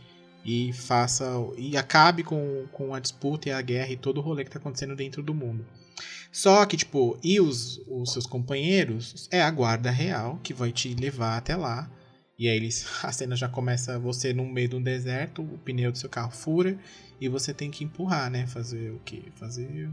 e 0.46 0.72
faça. 0.72 1.26
E 1.58 1.76
acabe 1.76 2.22
com, 2.22 2.66
com 2.70 2.94
a 2.94 3.00
disputa 3.00 3.48
e 3.48 3.52
a 3.52 3.60
guerra 3.60 3.90
e 3.90 3.96
todo 3.96 4.18
o 4.18 4.20
rolê 4.20 4.44
que 4.44 4.50
tá 4.50 4.60
acontecendo 4.60 4.94
dentro 4.94 5.22
do 5.22 5.34
mundo. 5.34 5.66
Só 6.30 6.64
que, 6.64 6.76
tipo, 6.76 7.18
e 7.22 7.40
os, 7.40 7.80
os 7.88 8.12
seus 8.12 8.26
companheiros 8.26 9.28
é 9.32 9.42
a 9.42 9.50
guarda 9.50 9.90
real 9.90 10.38
que 10.42 10.54
vai 10.54 10.70
te 10.70 10.94
levar 10.94 11.36
até 11.36 11.56
lá. 11.56 11.90
E 12.38 12.48
aí 12.48 12.56
eles, 12.56 12.86
a 13.02 13.10
cena 13.10 13.34
já 13.34 13.48
começa 13.48 13.98
você 13.98 14.32
no 14.32 14.46
meio 14.46 14.68
de 14.68 14.76
um 14.76 14.82
deserto, 14.82 15.42
o 15.42 15.58
pneu 15.58 15.90
do 15.90 15.98
seu 15.98 16.08
carro 16.08 16.30
fura 16.30 16.78
e 17.20 17.28
você 17.28 17.52
tem 17.52 17.70
que 17.70 17.82
empurrar, 17.82 18.30
né? 18.30 18.46
Fazer 18.46 18.90
o 18.92 19.00
quê? 19.04 19.24
Fazer 19.34 19.90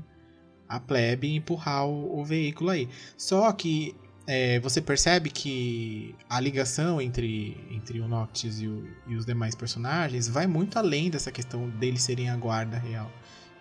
a 0.69 0.79
plebe 0.79 1.27
e 1.27 1.35
empurrar 1.35 1.87
o, 1.87 2.19
o 2.19 2.23
veículo 2.23 2.69
aí. 2.69 2.87
Só 3.17 3.51
que 3.51 3.95
é, 4.25 4.59
você 4.59 4.81
percebe 4.81 5.29
que 5.29 6.15
a 6.29 6.39
ligação 6.39 7.01
entre, 7.01 7.57
entre 7.69 7.99
o 7.99 8.07
Noctis 8.07 8.61
e, 8.61 8.67
o- 8.67 8.87
e 9.07 9.15
os 9.15 9.25
demais 9.25 9.53
personagens 9.55 10.27
vai 10.27 10.47
muito 10.47 10.77
além 10.79 11.09
dessa 11.09 11.31
questão 11.31 11.69
deles 11.69 12.01
serem 12.03 12.29
a 12.29 12.35
guarda 12.37 12.77
real. 12.77 13.11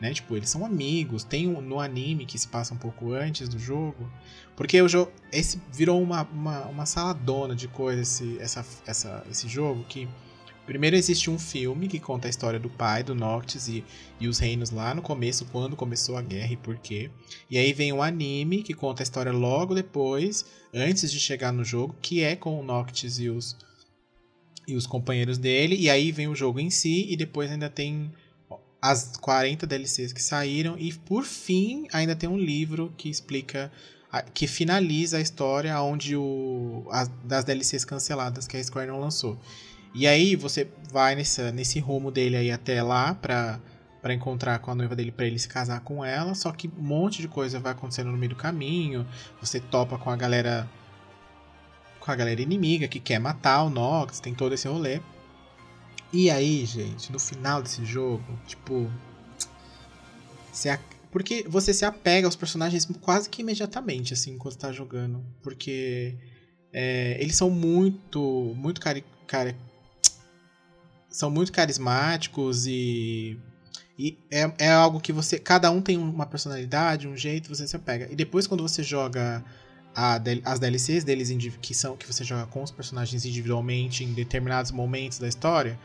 Né? 0.00 0.12
Tipo, 0.12 0.36
eles 0.36 0.50
são 0.50 0.64
amigos. 0.66 1.22
Tem 1.22 1.46
um, 1.48 1.60
no 1.60 1.78
anime 1.78 2.26
que 2.26 2.36
se 2.38 2.48
passa 2.48 2.74
um 2.74 2.76
pouco 2.76 3.12
antes 3.12 3.48
do 3.48 3.58
jogo. 3.58 4.10
Porque 4.56 4.80
o 4.82 4.88
jogo. 4.88 5.12
Esse 5.30 5.60
virou 5.72 6.02
uma, 6.02 6.22
uma, 6.24 6.66
uma 6.66 6.86
saladona 6.86 7.54
de 7.54 7.68
coisas, 7.68 8.20
esse, 8.20 8.38
essa, 8.40 8.66
essa, 8.84 9.24
esse 9.30 9.48
jogo. 9.48 9.84
Que. 9.88 10.08
Primeiro 10.64 10.94
existe 10.94 11.28
um 11.28 11.38
filme 11.38 11.88
que 11.88 11.98
conta 11.98 12.28
a 12.28 12.30
história 12.30 12.58
do 12.58 12.70
pai, 12.70 13.02
do 13.02 13.14
Noctis 13.14 13.66
e, 13.66 13.84
e 14.20 14.28
os 14.28 14.38
reinos 14.38 14.70
lá 14.70 14.94
no 14.94 15.02
começo, 15.02 15.44
quando 15.46 15.74
começou 15.74 16.16
a 16.16 16.22
guerra 16.22 16.52
e 16.52 16.56
por 16.56 16.76
quê. 16.78 17.10
E 17.50 17.58
aí 17.58 17.72
vem 17.72 17.92
um 17.92 18.02
anime 18.02 18.62
que 18.62 18.72
conta 18.72 19.02
a 19.02 19.04
história 19.04 19.32
logo 19.32 19.74
depois, 19.74 20.44
antes 20.72 21.10
de 21.10 21.18
chegar 21.18 21.52
no 21.52 21.64
jogo, 21.64 21.96
que 22.00 22.22
é 22.22 22.36
com 22.36 22.58
o 22.58 22.62
Noctis 22.62 23.18
e 23.18 23.28
os, 23.28 23.56
e 24.66 24.76
os 24.76 24.86
companheiros 24.86 25.36
dele. 25.36 25.76
E 25.76 25.90
aí 25.90 26.12
vem 26.12 26.28
o 26.28 26.34
jogo 26.34 26.60
em 26.60 26.70
si, 26.70 27.06
e 27.10 27.16
depois 27.16 27.50
ainda 27.50 27.68
tem 27.68 28.12
as 28.80 29.16
40 29.16 29.66
DLCs 29.66 30.12
que 30.12 30.22
saíram. 30.22 30.78
E 30.78 30.92
por 30.92 31.24
fim, 31.24 31.88
ainda 31.92 32.14
tem 32.14 32.28
um 32.28 32.38
livro 32.38 32.94
que 32.96 33.08
explica. 33.08 33.70
que 34.32 34.46
finaliza 34.46 35.16
a 35.16 35.20
história 35.20 35.80
onde 35.80 36.14
o, 36.14 36.86
as, 36.90 37.08
das 37.24 37.44
DLCs 37.44 37.84
canceladas 37.84 38.46
que 38.46 38.56
a 38.56 38.62
Square 38.62 38.88
não 38.88 39.00
lançou. 39.00 39.36
E 39.95 40.07
aí 40.07 40.34
você 40.36 40.68
vai 40.90 41.14
nessa, 41.14 41.53
nesse 41.53 41.78
rumo 41.78 42.11
dele 42.11 42.36
aí 42.36 42.51
até 42.51 42.82
lá 42.82 43.14
pra, 43.14 43.61
pra 44.01 44.14
encontrar 44.14 44.59
com 44.59 44.70
a 44.70 44.74
noiva 44.74 44.97
dele 44.97 45.12
pra 45.12 45.26
ele 45.26 45.38
se 45.38 45.49
casar 45.49 45.80
com 45.80 46.05
ela. 46.05 46.34
Só 46.34 46.51
que 46.51 46.68
um 46.68 46.82
monte 46.82 47.20
de 47.20 47.28
coisa 47.28 47.61
vai 47.61 47.72
acontecendo 47.72 48.11
no 48.11 48.16
meio 48.16 48.30
do 48.30 48.36
caminho. 48.36 49.07
Você 49.40 49.61
topa 49.61 49.99
com 49.99 50.11
a 50.11 50.16
galera. 50.16 50.68
Com 52.01 52.11
a 52.11 52.16
galera 52.16 52.40
inimiga 52.43 52.88
que 52.88 52.99
quer 52.99 53.18
matar 53.18 53.62
o 53.62 53.70
Nox, 53.70 54.18
tem 54.18 54.34
todo 54.34 54.55
esse 54.55 54.66
rolê. 54.66 55.01
E 56.12 56.30
aí, 56.30 56.64
gente, 56.66 57.12
no 57.12 57.18
final 57.18 57.62
desse 57.62 57.84
jogo, 57.84 58.24
tipo. 58.47 58.90
Você 60.51 60.78
Porque 61.11 61.45
você 61.49 61.72
se 61.72 61.84
apega 61.84 62.26
aos 62.26 62.36
personagens 62.36 62.86
quase 63.01 63.28
que 63.28 63.43
imediatamente, 63.43 64.14
assim, 64.14 64.32
enquanto 64.32 64.57
tá 64.59 64.72
jogando. 64.72 65.24
Porque 65.43 66.16
é, 66.72 67.16
eles 67.20 67.36
são 67.36 67.51
muito. 67.51 68.55
Muito 68.57 68.80
cari... 68.80 69.05
cari- 69.26 69.57
São 71.12 71.30
muito 71.30 71.52
carismáticos 71.52 72.66
e. 72.66 73.38
E 73.98 74.18
é, 74.30 74.50
é 74.58 74.70
algo 74.72 74.98
que 75.00 75.12
você. 75.12 75.38
Cada 75.38 75.70
um 75.70 75.80
tem 75.80 75.98
uma 75.98 76.26
personalidade, 76.26 77.06
um 77.06 77.16
jeito, 77.16 77.48
você 77.54 77.66
se 77.68 77.76
apega. 77.76 78.08
E 78.10 78.16
depois, 78.16 78.46
quando 78.46 78.62
você 78.66 78.82
joga 78.82 79.44
a 79.94 80.18
as 80.44 80.58
DLCs 80.58 81.04
deles, 81.04 81.30
que 81.60 81.74
são 81.74 81.96
que 81.96 82.06
você 82.06 82.24
joga 82.24 82.46
com 82.46 82.62
os 82.62 82.70
personagens 82.70 83.24
individualmente 83.26 84.02
em 84.02 84.12
determinados 84.14 84.70
momentos 84.72 85.18
da 85.18 85.28
história. 85.28 85.78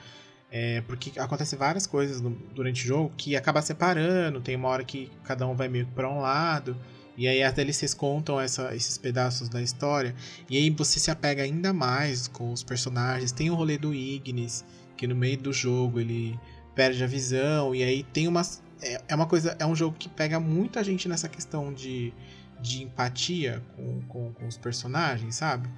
É, 0.49 0.79
porque 0.81 1.19
acontece 1.19 1.57
várias 1.57 1.85
coisas 1.85 2.21
no- 2.21 2.29
durante 2.55 2.81
o 2.85 2.87
jogo 2.87 3.13
que 3.17 3.35
acaba 3.35 3.61
separando. 3.61 4.39
Tem 4.39 4.55
uma 4.55 4.69
hora 4.69 4.83
que 4.85 5.11
cada 5.25 5.45
um 5.45 5.53
vai 5.53 5.67
meio 5.67 5.85
que 5.85 5.91
pra 5.91 6.09
um 6.09 6.21
lado. 6.21 6.77
E 7.17 7.27
aí 7.27 7.43
as 7.43 7.51
DLCs 7.53 7.93
contam 7.93 8.39
essa- 8.39 8.73
esses 8.73 8.97
pedaços 8.97 9.49
da 9.49 9.61
história. 9.61 10.15
E 10.49 10.55
aí 10.55 10.69
você 10.69 10.99
se 10.99 11.11
apega 11.11 11.43
ainda 11.43 11.73
mais 11.73 12.29
com 12.29 12.53
os 12.53 12.63
personagens. 12.63 13.33
Tem 13.33 13.49
o 13.49 13.55
rolê 13.55 13.77
do 13.77 13.93
Ignis, 13.93 14.63
que 14.97 15.07
no 15.07 15.15
meio 15.15 15.37
do 15.37 15.53
jogo 15.53 15.99
ele 15.99 16.37
perde 16.75 17.03
a 17.03 17.07
visão. 17.07 17.73
E 17.73 17.83
aí 17.83 18.03
tem 18.03 18.27
umas. 18.27 18.61
É, 18.81 19.01
é 19.07 19.15
uma 19.15 19.25
coisa. 19.25 19.55
É 19.59 19.65
um 19.65 19.75
jogo 19.75 19.95
que 19.97 20.09
pega 20.09 20.39
muita 20.39 20.83
gente 20.83 21.07
nessa 21.07 21.29
questão 21.29 21.73
de, 21.73 22.13
de 22.59 22.83
empatia 22.83 23.63
com, 23.75 24.01
com, 24.07 24.33
com 24.33 24.47
os 24.47 24.57
personagens, 24.57 25.35
sabe? 25.35 25.69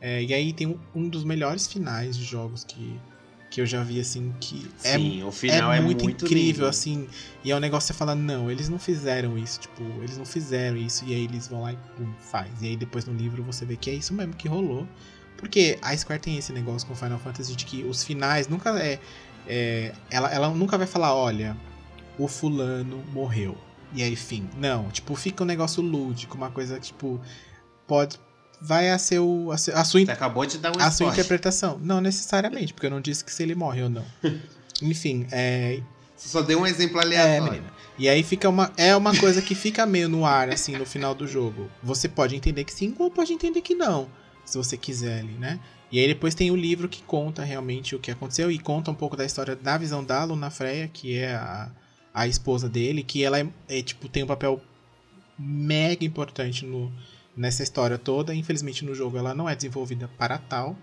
É, 0.00 0.22
e 0.22 0.32
aí 0.32 0.52
tem 0.52 0.66
um, 0.66 0.78
um 0.94 1.08
dos 1.08 1.24
melhores 1.24 1.66
finais 1.66 2.16
de 2.16 2.24
jogos 2.24 2.64
que, 2.64 2.98
que 3.50 3.60
eu 3.60 3.66
já 3.66 3.82
vi, 3.82 4.00
assim, 4.00 4.32
que 4.40 4.66
é 4.82 4.96
Sim, 4.96 5.22
o 5.22 5.30
final 5.30 5.70
é, 5.70 5.76
é, 5.76 5.80
muito, 5.80 6.08
incrível, 6.08 6.64
lindo. 6.64 6.66
assim. 6.66 7.06
E 7.44 7.50
é 7.50 7.56
um 7.56 7.60
negócio 7.60 7.88
que 7.88 7.92
você 7.92 7.98
fala, 7.98 8.14
não, 8.14 8.50
eles 8.50 8.68
não 8.68 8.78
fizeram 8.78 9.36
isso. 9.36 9.60
Tipo, 9.60 9.82
eles 9.98 10.16
não 10.16 10.24
fizeram 10.24 10.76
isso. 10.78 11.04
E 11.04 11.14
aí 11.14 11.24
eles 11.24 11.48
vão 11.48 11.62
lá 11.62 11.72
e 11.72 11.76
pum, 11.96 12.10
faz. 12.18 12.50
E 12.62 12.68
aí 12.68 12.76
depois 12.76 13.04
no 13.04 13.14
livro 13.14 13.42
você 13.42 13.66
vê 13.66 13.76
que 13.76 13.90
é 13.90 13.94
isso 13.94 14.14
mesmo 14.14 14.34
que 14.34 14.48
rolou. 14.48 14.88
Porque 15.40 15.78
a 15.82 15.96
Square 15.96 16.20
tem 16.20 16.36
esse 16.36 16.52
negócio 16.52 16.86
com 16.86 16.94
Final 16.94 17.18
Fantasy 17.18 17.56
de 17.56 17.64
que 17.64 17.82
os 17.82 18.04
finais 18.04 18.46
nunca 18.46 18.78
é. 18.78 19.00
é, 19.48 19.92
ela, 20.10 20.30
ela 20.32 20.48
nunca 20.50 20.76
vai 20.78 20.86
falar, 20.86 21.14
olha, 21.14 21.56
o 22.18 22.28
fulano 22.28 23.02
morreu. 23.12 23.56
E 23.92 24.02
aí, 24.02 24.14
fim. 24.14 24.48
Não, 24.56 24.88
tipo, 24.90 25.14
fica 25.16 25.42
um 25.42 25.46
negócio 25.46 25.82
lúdico, 25.82 26.36
uma 26.36 26.50
coisa 26.50 26.78
que, 26.78 26.86
tipo, 26.86 27.20
pode. 27.86 28.18
Vai 28.60 28.90
a 28.90 28.98
ser 28.98 29.18
o. 29.20 29.50
A, 29.50 29.54
a 29.54 29.84
sua 29.84 30.04
Você 30.04 30.10
acabou 30.10 30.44
de 30.46 30.58
dar 30.58 30.68
um 30.70 30.72
a 30.78 30.82
sua 30.90 30.90
spoiler. 30.90 31.14
interpretação. 31.14 31.80
Não 31.82 32.00
necessariamente, 32.00 32.72
porque 32.74 32.86
eu 32.86 32.90
não 32.90 33.00
disse 33.00 33.24
que 33.24 33.32
se 33.32 33.42
ele 33.42 33.54
morre 33.54 33.82
ou 33.82 33.88
não. 33.90 34.04
Enfim, 34.82 35.26
é. 35.32 35.80
Você 36.16 36.28
só 36.28 36.42
deu 36.42 36.60
um 36.60 36.66
exemplo 36.66 37.00
É, 37.00 37.04
aleatório. 37.04 37.44
menina. 37.44 37.72
E 37.98 38.08
aí 38.08 38.22
fica 38.22 38.48
uma. 38.48 38.70
É 38.76 38.94
uma 38.94 39.16
coisa 39.16 39.40
que 39.40 39.54
fica 39.54 39.84
meio 39.86 40.08
no 40.08 40.24
ar, 40.26 40.50
assim, 40.50 40.76
no 40.76 40.84
final 40.84 41.14
do 41.14 41.26
jogo. 41.26 41.70
Você 41.82 42.08
pode 42.08 42.36
entender 42.36 42.64
que 42.64 42.72
sim, 42.72 42.94
ou 42.98 43.10
pode 43.10 43.32
entender 43.32 43.62
que 43.62 43.74
não. 43.74 44.08
Se 44.50 44.58
você 44.58 44.76
quiser 44.76 45.20
ali, 45.20 45.32
né? 45.34 45.60
E 45.92 45.98
aí 45.98 46.06
depois 46.06 46.34
tem 46.34 46.50
o 46.50 46.56
livro 46.56 46.88
que 46.88 47.02
conta 47.02 47.42
realmente 47.42 47.96
o 47.96 47.98
que 47.98 48.10
aconteceu 48.10 48.50
e 48.50 48.58
conta 48.58 48.90
um 48.90 48.94
pouco 48.94 49.16
da 49.16 49.24
história 49.24 49.56
da 49.56 49.76
visão 49.76 50.04
da 50.04 50.22
Luna 50.24 50.50
Freya, 50.50 50.88
que 50.88 51.16
é 51.16 51.34
a, 51.34 51.70
a 52.14 52.26
esposa 52.28 52.68
dele, 52.68 53.02
que 53.02 53.24
ela 53.24 53.40
é, 53.40 53.46
é, 53.68 53.82
tipo, 53.82 54.08
tem 54.08 54.22
um 54.22 54.26
papel 54.26 54.60
mega 55.38 56.04
importante 56.04 56.64
no, 56.64 56.92
nessa 57.36 57.62
história 57.62 57.98
toda. 57.98 58.34
Infelizmente 58.34 58.84
no 58.84 58.94
jogo 58.94 59.16
ela 59.16 59.34
não 59.34 59.48
é 59.48 59.56
desenvolvida 59.56 60.08
para 60.18 60.38
tal, 60.38 60.76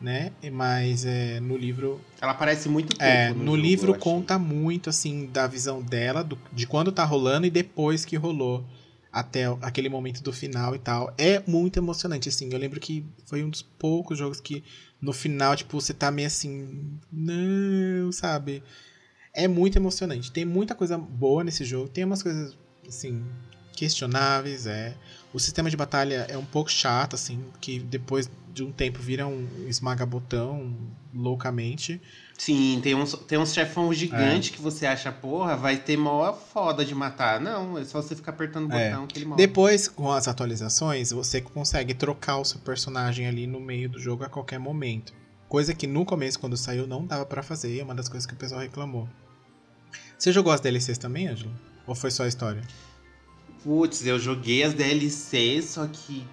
né? 0.00 0.32
Mas 0.52 1.04
é, 1.04 1.40
no 1.40 1.56
livro 1.56 2.00
Ela 2.20 2.32
aparece 2.32 2.68
muito 2.68 2.96
pouco 2.96 3.02
é, 3.02 3.30
no, 3.30 3.34
no, 3.36 3.56
jogo, 3.56 3.56
livro 3.56 3.98
conta 3.98 4.38
muito, 4.38 4.88
assim, 4.88 5.26
da 5.26 5.46
visão 5.46 5.82
dela, 5.82 6.22
do- 6.22 6.38
de 6.52 6.66
quando 6.66 6.92
tá 6.92 7.04
rolando 7.04 7.46
e 7.46 7.50
depois 7.50 8.04
que 8.04 8.16
rolou. 8.16 8.64
Até 9.12 9.46
aquele 9.62 9.88
momento 9.88 10.22
do 10.22 10.32
final 10.32 10.74
e 10.74 10.78
tal. 10.78 11.12
É 11.16 11.42
muito 11.46 11.78
emocionante, 11.78 12.28
assim. 12.28 12.48
Eu 12.52 12.58
lembro 12.58 12.78
que 12.78 13.04
foi 13.26 13.42
um 13.42 13.50
dos 13.50 13.62
poucos 13.62 14.18
jogos 14.18 14.40
que 14.40 14.62
no 15.00 15.12
final, 15.12 15.56
tipo, 15.56 15.80
você 15.80 15.94
tá 15.94 16.10
meio 16.10 16.26
assim. 16.26 16.98
Não, 17.10 18.12
sabe? 18.12 18.62
É 19.32 19.48
muito 19.48 19.76
emocionante. 19.76 20.32
Tem 20.32 20.44
muita 20.44 20.74
coisa 20.74 20.98
boa 20.98 21.42
nesse 21.44 21.64
jogo. 21.64 21.88
Tem 21.88 22.04
umas 22.04 22.22
coisas, 22.22 22.56
assim, 22.86 23.24
questionáveis, 23.74 24.66
é. 24.66 24.96
O 25.32 25.38
sistema 25.38 25.70
de 25.70 25.76
batalha 25.76 26.26
é 26.28 26.36
um 26.36 26.44
pouco 26.44 26.70
chato, 26.70 27.14
assim, 27.14 27.44
que 27.60 27.78
depois 27.78 28.30
de 28.52 28.64
um 28.64 28.72
tempo 28.72 28.98
vira 28.98 29.26
um 29.26 29.46
esmaga-botão 29.68 30.74
loucamente. 31.14 32.00
Sim, 32.38 32.78
tem 32.80 32.94
uns, 32.94 33.12
tem 33.26 33.36
uns 33.36 33.52
chefão 33.52 33.90
É. 33.90 33.94
gigante 33.96 34.52
que 34.52 34.62
você 34.62 34.86
acha, 34.86 35.10
porra, 35.10 35.56
vai 35.56 35.76
ter 35.76 35.96
mó 35.96 36.32
foda 36.32 36.84
de 36.84 36.94
matar. 36.94 37.40
Não, 37.40 37.76
é 37.76 37.84
só 37.84 38.00
você 38.00 38.14
ficar 38.14 38.30
apertando 38.30 38.70
o 38.70 38.72
É. 38.72 38.90
botão 38.90 39.06
que 39.08 39.18
ele 39.18 39.24
morre. 39.26 39.36
Depois, 39.38 39.88
com 39.88 40.10
as 40.12 40.28
atualizações, 40.28 41.10
você 41.10 41.40
consegue 41.40 41.94
trocar 41.94 42.38
o 42.38 42.44
seu 42.44 42.60
personagem 42.60 43.26
ali 43.26 43.44
no 43.46 43.58
meio 43.60 43.88
do 43.88 43.98
jogo 43.98 44.22
a 44.22 44.28
qualquer 44.28 44.58
momento. 44.60 45.12
Coisa 45.48 45.74
que 45.74 45.86
no 45.86 46.04
começo, 46.04 46.38
quando 46.38 46.56
saiu, 46.56 46.86
não 46.86 47.04
dava 47.04 47.26
pra 47.26 47.42
fazer. 47.42 47.74
e 47.74 47.80
É 47.80 47.82
uma 47.84 47.94
das 47.94 48.08
coisas 48.08 48.24
que 48.24 48.34
o 48.34 48.36
pessoal 48.36 48.60
reclamou. 48.60 49.08
Você 50.16 50.30
jogou 50.30 50.52
as 50.52 50.60
DLCs 50.60 50.96
também, 50.96 51.26
Ângelo? 51.26 51.50
Ou 51.88 51.94
foi 51.94 52.10
só 52.12 52.22
a 52.22 52.28
história? 52.28 52.62
Putz, 53.64 54.06
eu 54.06 54.18
joguei 54.18 54.62
as 54.62 54.74
DLCs, 54.74 55.64
só 55.64 55.86
que. 55.88 56.24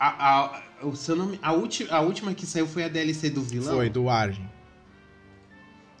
A, 0.00 0.38
a, 0.80 0.86
o 0.86 0.96
seu 0.96 1.14
nome, 1.16 1.38
a, 1.42 1.52
ulti, 1.52 1.86
a 1.90 2.00
última 2.00 2.32
que 2.32 2.46
saiu 2.46 2.66
foi 2.66 2.84
a 2.84 2.88
DLC 2.88 3.28
do 3.28 3.42
vilão. 3.42 3.74
Foi, 3.74 3.90
do 3.90 4.08
Argent. 4.08 4.46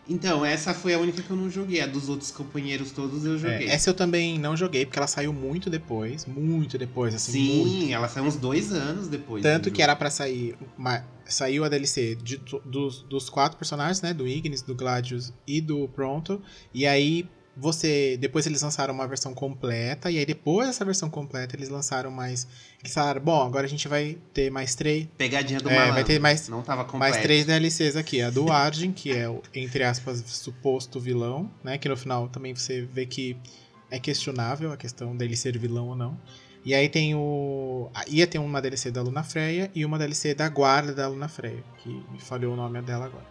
Então, 0.08 0.44
essa 0.44 0.72
foi 0.72 0.94
a 0.94 0.98
única 0.98 1.22
que 1.22 1.30
eu 1.30 1.36
não 1.36 1.50
joguei. 1.50 1.80
A 1.82 1.86
dos 1.86 2.08
outros 2.08 2.30
companheiros 2.30 2.90
todos 2.92 3.24
eu 3.26 3.34
É, 3.34 3.38
joguei. 3.38 3.68
essa 3.68 3.90
eu 3.90 3.94
também 3.94 4.38
não 4.38 4.56
joguei, 4.56 4.86
porque 4.86 4.98
ela 4.98 5.06
saiu 5.06 5.32
muito 5.32 5.68
depois. 5.68 6.24
Muito 6.24 6.78
depois, 6.78 7.14
assim. 7.14 7.32
Sim, 7.32 7.66
muito. 7.66 7.92
ela 7.92 8.08
saiu 8.08 8.24
uns 8.24 8.36
dois 8.36 8.72
anos 8.72 9.06
depois. 9.08 9.42
Tanto 9.42 9.70
que 9.70 9.82
era 9.82 9.94
pra 9.94 10.10
sair. 10.10 10.56
uma- 10.78 11.04
saiu 11.26 11.62
a 11.62 11.68
DLC 11.68 12.14
de 12.14 12.38
dos, 12.64 13.02
dos 13.02 13.28
quatro 13.28 13.58
personagens, 13.58 14.00
né? 14.00 14.14
Do 14.14 14.26
Ignis, 14.26 14.62
do 14.62 14.74
Gladius 14.74 15.32
e 15.46 15.60
do 15.60 15.86
Pronto. 15.88 16.40
E 16.72 16.86
aí 16.86 17.28
você. 17.58 18.16
Depois 18.20 18.46
eles 18.46 18.62
lançaram 18.62 18.94
uma 18.94 19.06
versão 19.06 19.34
completa. 19.34 20.10
E 20.10 20.18
aí 20.18 20.24
depois 20.26 20.66
dessa 20.68 20.84
versão 20.84 21.10
completa, 21.10 21.56
eles 21.56 21.68
lançaram 21.68 22.10
mais. 22.10 22.46
Eles 22.80 22.94
falaram, 22.94 23.20
bom, 23.20 23.42
agora 23.44 23.66
a 23.66 23.68
gente 23.68 23.88
vai 23.88 24.16
ter 24.32 24.50
mais 24.50 24.74
três. 24.74 25.06
Pegadinha 25.18 25.60
do 25.60 25.68
É, 25.68 25.74
malandro. 25.74 25.94
vai 25.94 26.04
ter 26.04 26.18
mais- 26.20 26.48
Não 26.48 26.62
tava 26.62 26.84
completo. 26.84 26.98
Mais 27.12 27.16
três 27.22 27.44
DLCs 27.46 27.96
aqui. 27.96 28.22
A 28.22 28.30
do 28.30 28.50
Argent, 28.50 28.94
que 28.94 29.12
é 29.12 29.28
o, 29.28 29.42
entre 29.54 29.82
aspas, 29.84 30.22
suposto 30.26 31.00
vilão, 31.00 31.50
né? 31.62 31.76
Que 31.78 31.88
no 31.88 31.96
final 31.96 32.28
também 32.28 32.54
você 32.54 32.82
vê 32.82 33.04
que 33.06 33.36
é 33.90 33.98
questionável 33.98 34.72
a 34.72 34.76
questão 34.76 35.16
dele 35.16 35.34
ser 35.36 35.56
vilão 35.58 35.88
ou 35.88 35.96
não. 35.96 36.18
E 36.64 36.74
aí 36.74 36.88
tem 36.88 37.14
o. 37.14 37.88
Ia 38.08 38.26
ter 38.26 38.38
uma 38.38 38.60
DLC 38.60 38.90
da 38.90 39.00
Luna 39.00 39.22
Freya 39.22 39.70
e 39.74 39.84
uma 39.84 39.96
DLC 39.98 40.34
da 40.34 40.48
guarda 40.48 40.92
da 40.92 41.08
Luna 41.08 41.28
Freya, 41.28 41.62
que 41.78 41.88
me 41.88 42.18
falhou 42.20 42.52
o 42.52 42.56
nome 42.56 42.82
dela 42.82 43.06
agora. 43.06 43.24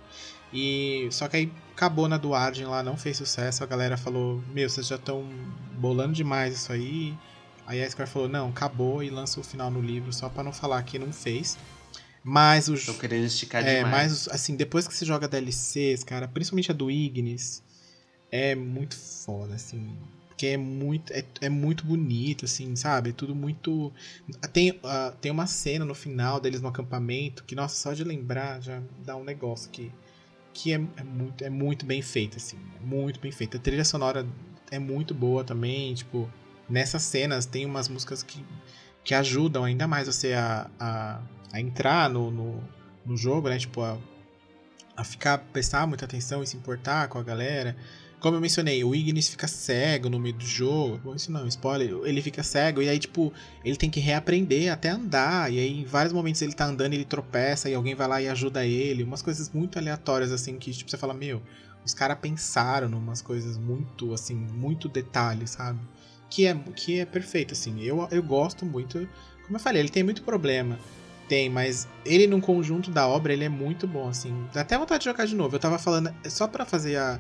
E 0.54 1.08
só 1.12 1.28
que 1.28 1.38
aí 1.38 1.54
acabou 1.76 2.08
na 2.08 2.18
do 2.18 2.34
Argent 2.34 2.68
lá, 2.68 2.82
não 2.82 2.98
fez 2.98 3.18
sucesso. 3.18 3.64
A 3.64 3.68
galera 3.68 3.98
falou: 3.98 4.42
Meu, 4.54 4.70
vocês 4.70 4.88
já 4.88 4.96
estão 4.96 5.28
bolando 5.74 6.14
demais 6.14 6.56
isso 6.56 6.72
aí. 6.72 7.18
Aí 7.66 7.84
a 7.84 7.90
Square 7.90 8.10
falou: 8.10 8.30
Não, 8.30 8.50
acabou 8.50 9.04
e 9.04 9.10
lança 9.10 9.40
o 9.40 9.44
final 9.44 9.70
no 9.70 9.82
livro, 9.82 10.14
só 10.14 10.30
pra 10.30 10.44
não 10.44 10.54
falar 10.54 10.82
que 10.84 10.98
não 10.98 11.12
fez. 11.12 11.58
Mas 12.24 12.68
o, 12.68 12.76
Tô 12.78 12.94
querendo 12.94 13.26
esticar 13.26 13.66
é, 13.66 13.78
demais. 13.78 14.12
mas 14.12 14.28
assim, 14.28 14.56
depois 14.56 14.88
que 14.88 14.94
você 14.94 15.06
joga 15.06 15.28
DLCs, 15.30 16.04
cara, 16.04 16.28
principalmente 16.28 16.72
a 16.72 16.74
do 16.74 16.92
Ignis, 16.92 17.64
é 18.32 18.54
muito 18.56 18.96
foda, 18.98 19.56
assim. 19.56 19.96
Porque 20.28 20.48
é 20.48 20.58
muito, 20.58 21.12
é, 21.14 21.24
é 21.42 21.50
muito 21.50 21.86
bonito, 21.86 22.46
assim, 22.46 22.76
sabe? 22.76 23.10
É 23.10 23.14
tudo 23.14 23.34
muito. 23.34 23.92
Tem, 24.54 24.80
ah, 24.84 25.14
tem 25.20 25.32
uma 25.32 25.48
cena 25.48 25.84
no 25.84 25.96
final 25.96 26.40
deles 26.40 26.62
no 26.62 26.68
acampamento 26.68 27.44
que, 27.44 27.56
nossa, 27.56 27.76
só 27.76 27.94
de 27.94 28.04
lembrar 28.04 28.62
já 28.62 28.82
dá 29.04 29.16
um 29.16 29.24
negócio 29.24 29.72
que, 29.72 29.92
que 30.58 30.74
é, 30.74 30.82
é 30.98 31.04
muito, 31.04 31.44
é 31.44 31.50
muito 31.52 31.86
bem 31.86 32.02
feito, 32.02 32.38
assim. 32.38 32.58
É 32.82 32.84
muito 32.84 33.20
bem 33.20 33.32
feito. 33.32 33.58
A 33.58 33.60
trilha 33.60 33.86
sonora 33.86 34.26
é 34.72 34.80
muito 34.80 35.14
boa 35.14 35.44
também, 35.44 35.94
tipo, 35.94 36.28
nessas 36.68 37.04
cenas 37.04 37.46
tem 37.46 37.64
umas 37.64 37.88
músicas 37.88 38.24
que, 38.24 38.44
que 39.04 39.14
ajudam 39.14 39.64
ainda 39.64 39.88
mais 39.88 40.08
você 40.08 40.34
a, 40.34 40.68
a, 40.80 41.22
a 41.54 41.62
entrar 41.62 42.10
no, 42.10 42.32
no, 42.32 42.64
no 43.06 43.16
jogo, 43.16 43.50
né? 43.50 43.60
Tipo, 43.60 43.82
a, 43.84 44.00
a 44.96 45.04
ficar, 45.04 45.38
prestar 45.38 45.86
muita 45.86 46.06
atenção 46.06 46.42
e 46.42 46.48
se 46.48 46.58
importar 46.58 47.08
com 47.08 47.20
a 47.20 47.24
galera. 47.24 47.78
Como 48.20 48.36
eu 48.36 48.42
mencionei, 48.42 48.84
o 48.84 48.96
Ignis 48.96 49.30
fica 49.30 49.48
cego 49.48 50.10
no 50.10 50.20
meio 50.20 50.34
do 50.34 50.44
jogo. 50.46 51.00
Bom, 51.04 51.16
isso 51.16 51.32
não, 51.32 51.48
spoiler. 51.48 51.92
Ele 52.04 52.20
fica 52.22 52.42
cego 52.42 52.82
e 52.82 52.90
aí, 52.90 52.98
tipo, 52.98 53.32
ele 53.64 53.78
tem 53.78 53.92
que 53.92 54.00
reaprender 54.00 54.72
até 54.74 54.90
andar. 54.90 55.54
E 55.54 55.60
aí, 55.60 55.82
em 55.82 55.86
vários 55.86 56.12
momentos, 56.14 56.42
ele 56.42 56.54
tá 56.54 56.66
andando 56.66 56.94
ele 56.94 57.06
tropeça 57.06 57.70
e 57.70 57.76
alguém 57.76 57.94
vai 57.94 58.08
lá 58.08 58.22
e 58.22 58.28
ajuda 58.28 58.66
ele. 58.66 59.04
Umas 59.04 59.22
coisas 59.22 59.52
muito 59.54 59.78
aleatórias, 59.78 60.32
assim, 60.32 60.58
que, 60.58 60.72
tipo, 60.72 60.90
você 60.90 60.98
fala, 60.98 61.14
meu, 61.14 61.44
os 61.86 61.94
caras 61.94 62.18
pensaram 62.20 62.90
numas 62.90 63.22
coisas 63.22 63.56
muito, 63.56 64.12
assim, 64.14 64.34
muito 64.36 64.90
detalhes, 64.90 65.52
sabe? 65.52 65.80
Que 66.28 66.48
é, 66.48 66.56
que 66.76 67.00
é 67.00 67.06
perfeito, 67.06 67.54
assim. 67.54 67.82
Eu, 67.84 68.08
eu 68.10 68.24
gosto 68.24 68.66
muito. 68.66 69.08
Como 69.44 69.58
eu 69.58 69.60
falei, 69.62 69.82
ele 69.82 69.90
tem 69.90 70.02
muito 70.02 70.24
problema. 70.24 70.80
Tem, 71.30 71.50
mas 71.50 71.88
ele 72.04 72.26
num 72.26 72.42
conjunto 72.42 72.90
da 72.90 73.08
obra, 73.08 73.32
ele 73.32 73.44
é 73.44 73.50
muito 73.50 73.86
bom, 73.86 74.08
assim. 74.10 74.34
Dá 74.54 74.62
até 74.62 74.76
vontade 74.78 75.04
de 75.04 75.10
jogar 75.10 75.26
de 75.28 75.36
novo. 75.36 75.56
Eu 75.56 75.60
tava 75.60 75.78
falando, 75.78 76.12
só 76.30 76.48
pra 76.48 76.66
fazer 76.66 76.96
a- 76.96 77.20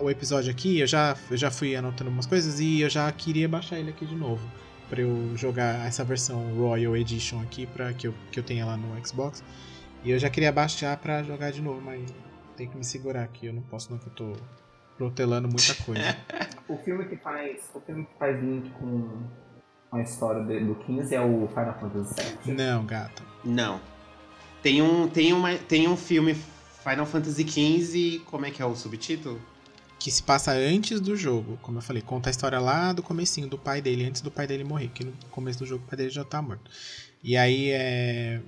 o 0.00 0.10
episódio 0.10 0.50
aqui, 0.50 0.80
eu 0.80 0.86
já, 0.86 1.16
eu 1.30 1.36
já 1.36 1.50
fui 1.50 1.74
anotando 1.74 2.10
umas 2.10 2.26
coisas 2.26 2.60
e 2.60 2.80
eu 2.80 2.90
já 2.90 3.10
queria 3.10 3.48
baixar 3.48 3.78
ele 3.78 3.90
aqui 3.90 4.06
de 4.06 4.14
novo. 4.14 4.46
Pra 4.88 5.00
eu 5.00 5.36
jogar 5.36 5.86
essa 5.86 6.02
versão 6.02 6.54
Royal 6.54 6.96
Edition 6.96 7.40
aqui, 7.42 7.66
pra, 7.66 7.92
que, 7.92 8.06
eu, 8.06 8.14
que 8.32 8.38
eu 8.38 8.42
tenha 8.42 8.64
lá 8.64 8.76
no 8.76 9.06
Xbox. 9.06 9.42
E 10.04 10.10
eu 10.10 10.18
já 10.18 10.30
queria 10.30 10.52
baixar 10.52 10.96
pra 10.96 11.22
jogar 11.22 11.50
de 11.50 11.60
novo, 11.60 11.80
mas 11.80 12.14
tem 12.56 12.68
que 12.68 12.76
me 12.76 12.84
segurar 12.84 13.22
aqui. 13.22 13.46
Eu 13.46 13.52
não 13.52 13.62
posso 13.62 13.90
não, 13.90 13.98
que 13.98 14.06
eu 14.06 14.12
tô 14.12 14.32
protelando 14.96 15.48
muita 15.48 15.74
coisa. 15.84 16.16
O 16.68 16.76
filme 16.76 17.06
que 17.06 17.16
faz, 17.16 17.70
o 17.74 17.80
filme 17.80 18.04
que 18.04 18.18
faz 18.18 18.38
link 18.42 18.68
com 18.72 19.22
a 19.90 20.02
história 20.02 20.44
do 20.44 20.74
15 20.74 21.14
é 21.14 21.20
o 21.20 21.48
Final 21.48 21.78
Fantasy 21.80 22.14
VII. 22.44 22.54
não, 22.54 22.84
gata. 22.84 23.22
Não. 23.42 23.80
Tem 24.62 24.82
um, 24.82 25.08
tem, 25.08 25.32
uma, 25.32 25.56
tem 25.56 25.88
um 25.88 25.96
filme 25.96 26.34
Final 26.82 27.06
Fantasy 27.06 27.48
XV, 27.48 28.22
como 28.26 28.44
é 28.44 28.50
que 28.50 28.60
é 28.60 28.66
o 28.66 28.76
subtítulo? 28.76 29.40
Que 29.98 30.10
se 30.10 30.22
passa 30.22 30.52
antes 30.52 31.00
do 31.00 31.16
jogo. 31.16 31.58
Como 31.62 31.78
eu 31.78 31.82
falei, 31.82 32.02
conta 32.02 32.28
a 32.28 32.32
história 32.32 32.58
lá 32.60 32.92
do 32.92 33.02
comecinho 33.02 33.48
do 33.48 33.58
pai 33.58 33.80
dele, 33.82 34.04
antes 34.04 34.20
do 34.20 34.30
pai 34.30 34.46
dele 34.46 34.64
morrer, 34.64 34.88
que 34.88 35.04
no 35.04 35.12
começo 35.30 35.58
do 35.58 35.66
jogo 35.66 35.84
o 35.84 35.88
pai 35.88 35.96
dele 35.96 36.10
já 36.10 36.24
tá 36.24 36.40
morto. 36.40 36.70
E 37.22 37.36
aí 37.36 37.70
é, 37.70 38.40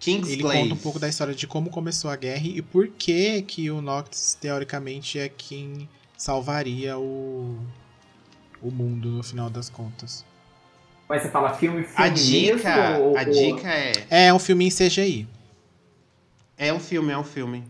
King's 0.00 0.30
ele 0.30 0.42
conta 0.42 0.74
um 0.74 0.76
pouco 0.78 0.98
da 0.98 1.08
história 1.08 1.34
de 1.34 1.46
como 1.46 1.70
começou 1.70 2.10
a 2.10 2.16
guerra 2.16 2.44
e 2.46 2.60
por 2.60 2.88
que 2.88 3.42
que 3.42 3.70
o 3.70 3.80
Noctis 3.80 4.34
teoricamente 4.40 5.18
é 5.18 5.28
quem 5.28 5.88
salvaria 6.16 6.98
o 6.98 7.56
o 8.62 8.70
mundo 8.70 9.08
no 9.08 9.22
final 9.22 9.48
das 9.48 9.70
contas. 9.70 10.24
Mas 11.08 11.22
você 11.22 11.30
fala 11.30 11.54
filme, 11.54 11.82
filme 11.82 11.94
A 11.96 12.08
dica, 12.08 12.76
mesmo, 12.90 13.04
ou- 13.04 13.16
a 13.16 13.22
ou- 13.22 13.30
dica 13.32 13.68
é... 13.68 14.06
É 14.26 14.34
um 14.34 14.38
filme 14.38 14.66
em 14.66 14.70
CGI. 14.70 15.26
É 16.58 16.72
um 16.72 16.78
filme, 16.78 17.10
é 17.10 17.16
um 17.16 17.24
filme. 17.24 17.64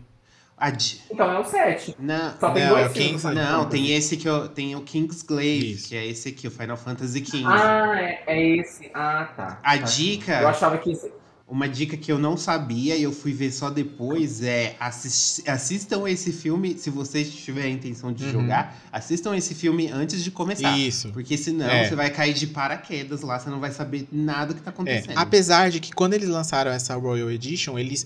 Então 1.09 1.31
é 1.31 1.39
o 1.39 1.43
7. 1.43 1.95
Não, 1.99 2.33
Só 2.39 2.51
tem 2.51 2.63
Não, 2.63 2.69
dois 2.71 2.85
é 2.85 2.89
o 2.89 2.93
filmes. 2.93 3.21
King's- 3.23 3.35
não, 3.35 3.65
tem 3.69 3.91
esse 3.91 4.15
que 4.17 4.29
eu, 4.29 4.47
tem 4.47 4.75
o 4.75 4.81
King's 4.81 5.23
Glaive, 5.23 5.71
Isso. 5.73 5.87
que 5.89 5.95
é 5.95 6.05
esse 6.05 6.29
aqui, 6.29 6.47
o 6.47 6.51
Final 6.51 6.77
Fantasy 6.77 7.25
XV. 7.25 7.43
Ah, 7.45 7.93
é, 7.99 8.23
é 8.27 8.55
esse. 8.57 8.91
Ah, 8.93 9.25
tá. 9.35 9.59
A 9.63 9.77
Tá. 9.77 9.83
dica- 9.85 10.41
Eu 10.41 10.47
achava 10.47 10.77
que 10.77 10.91
esse... 10.91 11.11
Uma 11.47 11.67
dica 11.67 11.97
que 11.97 12.09
eu 12.09 12.17
não 12.17 12.37
sabia 12.37 12.95
e 12.95 13.03
eu 13.03 13.11
fui 13.11 13.33
ver 13.33 13.51
só 13.51 13.69
depois 13.69 14.41
é 14.41 14.73
assis- 14.79 15.43
assistam 15.45 16.07
esse 16.07 16.31
filme, 16.31 16.77
se 16.77 16.89
vocês 16.89 17.29
tiverem 17.29 17.73
a 17.73 17.75
intenção 17.75 18.13
de 18.13 18.23
Uhum. 18.23 18.31
jogar, 18.31 18.77
assistam 18.89 19.35
esse 19.35 19.53
filme 19.53 19.89
antes 19.91 20.23
de 20.23 20.31
começar. 20.31 20.77
Isso. 20.77 21.09
Porque 21.09 21.37
senão 21.37 21.67
É. 21.69 21.89
você 21.89 21.93
vai 21.95 22.09
cair 22.09 22.33
de 22.33 22.47
paraquedas 22.47 23.19
lá, 23.21 23.37
você 23.37 23.49
não 23.49 23.59
vai 23.59 23.71
saber 23.71 24.07
nada 24.09 24.53
que 24.53 24.61
tá 24.61 24.69
É, 24.69 24.73
acontecendo. 24.73 25.17
apesar 25.17 25.69
de 25.69 25.81
que 25.81 25.91
quando 25.91 26.13
eles 26.13 26.29
lançaram 26.29 26.71
essa 26.71 26.95
Royal 26.95 27.29
Edition, 27.29 27.77
eles 27.77 28.05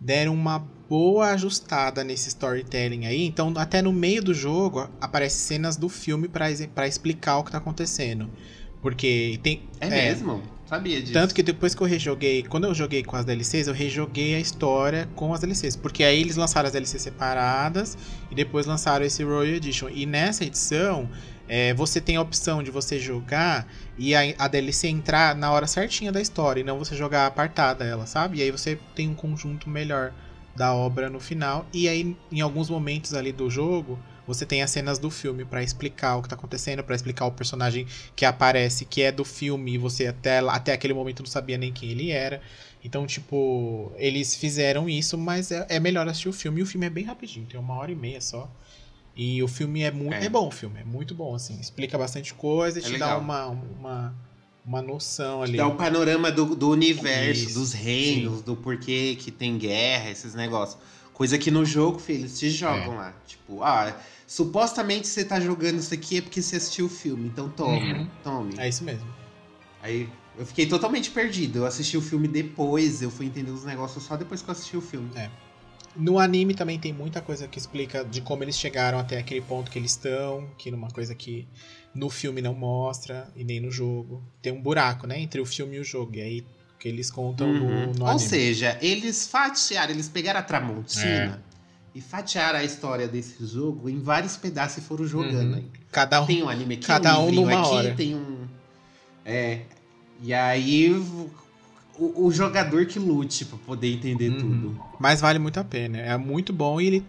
deram 0.00 0.34
uma 0.34 0.58
boa 0.88 1.30
ajustada 1.30 2.04
nesse 2.04 2.28
storytelling 2.28 3.06
aí. 3.06 3.24
Então, 3.24 3.52
até 3.56 3.82
no 3.82 3.92
meio 3.92 4.22
do 4.22 4.32
jogo, 4.32 4.88
aparecem 5.00 5.38
cenas 5.38 5.76
do 5.76 5.88
filme 5.88 6.28
pra 6.28 6.86
explicar 6.86 7.38
o 7.38 7.44
que 7.44 7.52
tá 7.52 7.58
acontecendo. 7.58 8.30
Porque 8.80 9.40
tem. 9.42 9.62
É, 9.80 9.88
mesmo? 9.88 10.42
Sabia 10.66 11.00
disso. 11.00 11.12
Tanto 11.12 11.34
que 11.34 11.42
depois 11.42 11.74
que 11.74 11.80
eu 11.80 11.86
rejoguei, 11.86 12.42
quando 12.42 12.64
eu 12.64 12.74
joguei 12.74 13.02
com 13.02 13.16
as 13.16 13.24
DLCs, 13.24 13.68
eu 13.68 13.74
rejoguei 13.74 14.34
a 14.34 14.40
história 14.40 15.08
com 15.14 15.32
as 15.32 15.40
DLCs. 15.40 15.76
Porque 15.76 16.02
aí 16.02 16.20
eles 16.20 16.36
lançaram 16.36 16.66
as 16.66 16.72
DLCs 16.72 17.02
separadas 17.02 17.96
e 18.30 18.34
depois 18.34 18.66
lançaram 18.66 19.04
esse 19.04 19.22
Royal 19.22 19.54
Edition. 19.54 19.88
E 19.88 20.06
nessa 20.06 20.44
edição, 20.44 21.08
é, 21.48 21.72
você 21.74 22.00
tem 22.00 22.16
a 22.16 22.20
opção 22.20 22.62
de 22.62 22.70
você 22.70 22.98
jogar 22.98 23.66
e 23.96 24.14
a, 24.14 24.20
a 24.38 24.48
DLC 24.48 24.88
entrar 24.88 25.34
na 25.34 25.50
hora 25.50 25.66
certinha 25.66 26.10
da 26.10 26.20
história, 26.20 26.60
e 26.60 26.64
não 26.64 26.78
você 26.78 26.94
jogar 26.96 27.26
apartada 27.26 27.84
ela, 27.84 28.06
sabe? 28.06 28.38
E 28.38 28.42
aí 28.42 28.50
você 28.50 28.78
tem 28.94 29.08
um 29.08 29.14
conjunto 29.14 29.68
melhor 29.68 30.12
da 30.54 30.74
obra 30.74 31.10
no 31.10 31.20
final. 31.20 31.66
E 31.72 31.88
aí, 31.88 32.16
em 32.32 32.40
alguns 32.40 32.70
momentos 32.70 33.14
ali 33.14 33.30
do 33.30 33.48
jogo, 33.50 33.98
você 34.26 34.44
tem 34.44 34.62
as 34.62 34.70
cenas 34.70 34.98
do 34.98 35.10
filme 35.10 35.44
pra 35.44 35.62
explicar 35.62 36.16
o 36.16 36.22
que 36.22 36.28
tá 36.28 36.34
acontecendo, 36.34 36.82
pra 36.82 36.96
explicar 36.96 37.26
o 37.26 37.32
personagem 37.32 37.86
que 38.16 38.24
aparece, 38.24 38.84
que 38.84 39.02
é 39.02 39.12
do 39.12 39.24
filme, 39.24 39.74
e 39.74 39.78
você 39.78 40.06
até, 40.06 40.38
até 40.38 40.72
aquele 40.72 40.94
momento 40.94 41.20
não 41.20 41.30
sabia 41.30 41.58
nem 41.58 41.72
quem 41.72 41.90
ele 41.90 42.10
era. 42.10 42.40
Então, 42.82 43.06
tipo, 43.06 43.92
eles 43.96 44.34
fizeram 44.34 44.88
isso, 44.88 45.16
mas 45.16 45.52
é, 45.52 45.66
é 45.68 45.78
melhor 45.78 46.08
assistir 46.08 46.28
o 46.28 46.32
filme. 46.32 46.60
E 46.60 46.62
o 46.62 46.66
filme 46.66 46.86
é 46.86 46.90
bem 46.90 47.04
rapidinho, 47.04 47.46
tem 47.46 47.60
uma 47.60 47.74
hora 47.74 47.92
e 47.92 47.94
meia 47.94 48.20
só. 48.20 48.50
E 49.16 49.42
o 49.42 49.48
filme 49.48 49.82
é 49.82 49.90
muito. 49.90 50.12
É, 50.14 50.26
É. 50.26 50.28
bom 50.28 50.48
o 50.48 50.50
filme, 50.50 50.78
é 50.80 50.84
muito 50.84 51.14
bom, 51.14 51.34
assim. 51.34 51.58
Explica 51.58 51.96
bastante 51.96 52.34
coisa 52.34 52.78
e 52.78 52.82
É 52.82 52.84
te 52.84 52.90
dá 52.98 53.16
legal. 53.16 53.20
uma, 53.20 53.46
uma, 53.46 54.14
uma 54.64 54.82
noção 54.82 55.42
ali. 55.42 55.56
Dá 55.56 55.66
o 55.66 55.74
panorama 55.74 56.30
do, 56.30 56.54
do 56.54 56.68
universo, 56.70 57.44
Isso, 57.46 57.54
dos 57.58 57.72
reinos, 57.72 58.42
do 58.42 58.54
porquê 58.54 59.16
que 59.18 59.30
tem 59.30 59.56
guerra, 59.56 60.10
esses 60.10 60.34
negócios. 60.34 60.78
Coisa 61.14 61.38
que 61.38 61.50
no 61.50 61.64
jogo, 61.64 61.98
filho, 61.98 62.20
eles 62.20 62.38
te 62.38 62.50
jogam 62.50 62.92
É. 62.92 62.96
lá. 62.96 63.14
Tipo, 63.26 63.62
ah, 63.62 63.96
supostamente 64.26 65.08
você 65.08 65.24
tá 65.24 65.40
jogando 65.40 65.78
isso 65.78 65.94
aqui 65.94 66.18
é 66.18 66.20
porque 66.20 66.42
você 66.42 66.56
assistiu 66.56 66.84
o 66.84 66.90
filme. 66.90 67.26
Então 67.28 67.48
tome, 67.48 67.90
Uhum. 67.92 68.06
tome. 68.22 68.54
É 68.58 68.68
isso 68.68 68.84
mesmo. 68.84 69.08
Aí 69.82 70.06
eu 70.38 70.44
fiquei 70.44 70.66
totalmente 70.66 71.10
perdido. 71.10 71.60
Eu 71.60 71.64
assisti 71.64 71.96
o 71.96 72.02
filme 72.02 72.28
depois, 72.28 73.00
eu 73.00 73.10
fui 73.10 73.24
entender 73.24 73.50
os 73.50 73.64
negócios 73.64 74.04
só 74.04 74.14
depois 74.14 74.42
que 74.42 74.50
eu 74.50 74.52
assisti 74.52 74.76
o 74.76 74.82
filme. 74.82 75.08
No 75.96 76.18
anime 76.18 76.54
também 76.54 76.78
tem 76.78 76.92
muita 76.92 77.20
coisa 77.20 77.48
que 77.48 77.58
explica 77.58 78.04
de 78.04 78.20
como 78.20 78.42
eles 78.42 78.58
chegaram 78.58 78.98
até 78.98 79.18
aquele 79.18 79.40
ponto 79.40 79.70
que 79.70 79.78
eles 79.78 79.92
estão, 79.92 80.48
que 80.58 80.70
numa 80.70 80.88
coisa 80.90 81.14
que 81.14 81.46
no 81.94 82.10
filme 82.10 82.42
não 82.42 82.54
mostra 82.54 83.28
e 83.34 83.42
nem 83.42 83.60
no 83.60 83.70
jogo. 83.70 84.22
Tem 84.42 84.52
um 84.52 84.60
buraco, 84.60 85.06
né, 85.06 85.18
entre 85.18 85.40
o 85.40 85.46
filme 85.46 85.76
e 85.76 85.80
o 85.80 85.84
jogo. 85.84 86.16
E 86.16 86.20
aí 86.20 86.46
que 86.78 86.86
eles 86.88 87.10
contam 87.10 87.48
Uhum. 87.48 87.58
no, 87.86 87.92
no 87.94 88.04
Ou 88.04 88.10
anime. 88.10 88.28
seja, 88.28 88.78
eles 88.82 89.26
fatiaram, 89.26 89.92
eles 89.92 90.08
pegaram 90.10 90.40
a 90.40 90.42
Tramontina 90.42 91.42
e 91.94 92.00
fatiaram 92.02 92.58
a 92.58 92.64
história 92.64 93.08
desse 93.08 93.46
jogo 93.46 93.88
em 93.88 93.98
vários 93.98 94.36
pedaços 94.36 94.78
e 94.78 94.80
foram 94.82 95.06
jogando 95.06 95.52
Uhum. 95.52 95.56
aí. 95.56 95.70
Cada 95.90 96.20
um. 96.22 96.26
Tem 96.26 96.42
um 96.42 96.48
anime 96.50 96.74
aqui, 96.74 96.86
cada 96.86 97.18
um 97.18 97.28
um 97.28 97.32
numa 97.32 97.60
aqui, 97.60 97.68
hora. 97.70 97.94
tem 97.94 98.14
um. 98.14 98.46
É. 99.24 99.60
E 100.22 100.34
aí 100.34 100.90
o, 101.98 102.26
o 102.26 102.32
jogador 102.32 102.86
que 102.86 102.98
lute 102.98 103.44
pra 103.44 103.58
poder 103.58 103.92
entender 103.92 104.30
Uhum. 104.30 104.38
tudo. 104.38 104.80
Mas 104.98 105.20
vale 105.20 105.38
muito 105.38 105.58
a 105.58 105.64
pena. 105.64 105.98
É 105.98 106.16
muito 106.16 106.52
bom 106.52 106.80
e 106.80 106.86
ele 106.86 107.04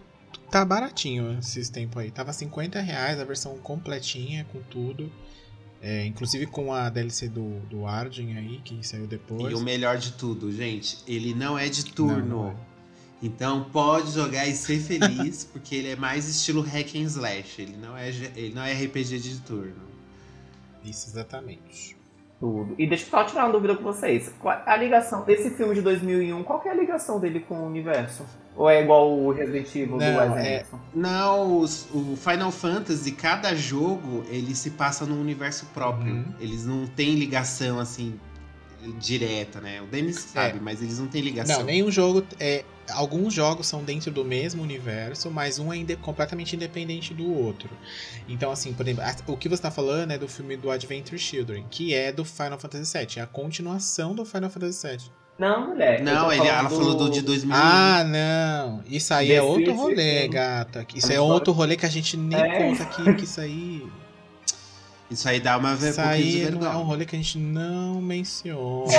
tá 0.50 0.64
baratinho 0.64 1.38
esses 1.38 1.68
tempos 1.68 1.98
aí. 2.02 2.10
Tava 2.10 2.32
50 2.32 2.80
reais 2.80 3.18
a 3.20 3.24
versão 3.24 3.56
completinha 3.58 4.44
com 4.52 4.60
tudo. 4.62 5.10
É, 5.80 6.04
inclusive 6.06 6.46
com 6.46 6.72
a 6.74 6.88
DLC 6.90 7.28
do, 7.28 7.60
do 7.70 7.86
Arden 7.86 8.36
aí, 8.36 8.60
que 8.64 8.84
saiu 8.84 9.06
depois. 9.06 9.52
E 9.52 9.54
o 9.54 9.60
melhor 9.60 9.96
de 9.96 10.12
tudo, 10.12 10.50
gente, 10.50 10.98
ele 11.06 11.34
não 11.34 11.56
é 11.56 11.68
de 11.68 11.84
turno. 11.84 12.18
Não, 12.26 12.42
não 12.44 12.50
é. 12.50 12.54
Então 13.22 13.64
pode 13.72 14.12
jogar 14.12 14.46
e 14.46 14.54
ser 14.54 14.80
feliz, 14.80 15.44
porque 15.52 15.74
ele 15.74 15.88
é 15.90 15.96
mais 15.96 16.28
estilo 16.28 16.62
hack 16.62 16.94
and 16.96 17.02
slash. 17.02 17.60
Ele 17.62 17.76
não 17.76 17.96
é, 17.96 18.08
ele 18.08 18.52
não 18.54 18.62
é 18.62 18.72
RPG 18.72 19.18
de 19.20 19.40
turno. 19.40 19.88
Isso, 20.84 21.08
exatamente. 21.08 21.96
Tudo. 22.40 22.74
E 22.78 22.86
deixa 22.86 23.04
eu 23.04 23.10
só 23.10 23.24
tirar 23.24 23.46
uma 23.46 23.52
dúvida 23.52 23.74
com 23.74 23.82
vocês. 23.82 24.32
Qual 24.40 24.56
a 24.64 24.76
ligação 24.76 25.24
desse 25.24 25.50
filme 25.50 25.74
de 25.74 25.80
2001, 25.82 26.44
qual 26.44 26.60
que 26.60 26.68
é 26.68 26.70
a 26.70 26.74
ligação 26.74 27.18
dele 27.18 27.40
com 27.40 27.56
o 27.56 27.66
universo? 27.66 28.24
Ou 28.56 28.68
é 28.70 28.80
igual 28.82 29.10
o 29.12 29.30
Resident 29.32 29.66
Evil 29.74 29.98
do 29.98 30.04
Não, 30.04 30.18
Wes 30.34 30.36
é-? 30.46 30.64
Não, 30.94 31.58
os- 31.58 31.88
o 31.94 32.16
Final 32.16 32.50
Fantasy, 32.50 33.12
cada 33.12 33.54
jogo, 33.54 34.24
ele 34.28 34.54
se 34.54 34.70
passa 34.70 35.04
num 35.04 35.20
universo 35.20 35.66
próprio. 35.74 36.12
Uhum. 36.14 36.24
Eles 36.40 36.64
não 36.64 36.86
têm 36.86 37.14
ligação 37.16 37.78
assim 37.80 38.18
direta, 38.98 39.60
né? 39.60 39.80
O 39.82 39.86
Denis 39.86 40.16
sabe, 40.20 40.60
mas 40.60 40.82
eles 40.82 40.98
não 40.98 41.08
têm 41.08 41.20
ligação. 41.22 41.54
É. 41.56 41.58
Não, 41.58 41.64
nenhum 41.66 41.90
jogo. 41.90 42.24
É, 42.38 42.64
alguns 42.90 43.34
jogos 43.34 43.66
são 43.66 43.82
dentro 43.82 44.10
do 44.10 44.24
mesmo 44.24 44.62
universo, 44.62 45.30
mas 45.30 45.58
um 45.58 45.72
é 45.72 45.76
inde- 45.76 45.96
completamente 45.96 46.54
independente 46.56 47.12
do 47.12 47.32
outro. 47.32 47.70
Então, 48.28 48.50
assim, 48.50 48.72
por 48.72 48.86
exemplo, 48.86 49.04
o 49.26 49.36
que 49.36 49.48
você 49.48 49.62
tá 49.62 49.70
falando 49.70 50.12
é 50.12 50.18
do 50.18 50.28
filme 50.28 50.56
do 50.56 50.70
Adventure 50.70 51.18
Children, 51.18 51.64
que 51.70 51.94
é 51.94 52.12
do 52.12 52.24
Final 52.24 52.58
Fantasy 52.58 52.96
VII, 52.98 53.18
é 53.18 53.20
a 53.22 53.26
continuação 53.26 54.14
do 54.14 54.24
Final 54.24 54.50
Fantasy 54.50 54.86
VII. 54.88 54.98
Não, 55.38 55.68
mulher. 55.68 56.00
eu 56.00 56.04
Não, 56.04 56.32
ele, 56.32 56.48
ela 56.48 56.68
falou 56.68 56.96
do 56.96 57.10
de 57.10 57.22
2001. 57.22 57.54
Ah, 57.56 58.02
não! 58.04 58.82
Isso 58.86 59.14
aí 59.14 59.30
é 59.32 59.40
outro 59.40 59.72
rolê, 59.72 60.26
gata. 60.26 60.84
Isso 60.94 61.12
é 61.12 61.20
outro 61.20 61.52
rolê 61.52 61.76
que 61.76 61.86
a 61.86 61.88
gente 61.88 62.16
nem 62.16 62.40
É. 62.40 62.58
conta 62.58 62.82
aqui, 62.82 63.14
que 63.14 63.22
isso 63.24 63.40
aí. 63.40 63.86
Isso 65.10 65.26
aí 65.26 65.40
dá 65.40 65.56
uma 65.56 65.74
ver- 65.74 65.90
Isso 65.90 66.00
um 66.00 66.04
de 66.04 66.08
aí 66.10 66.34
não 66.42 66.50
vergonha. 66.60 66.70
é 66.72 66.76
um 66.76 66.82
rolê 66.82 67.06
que 67.06 67.16
a 67.16 67.18
gente 67.18 67.38
não 67.38 68.00
menciona. 68.02 68.92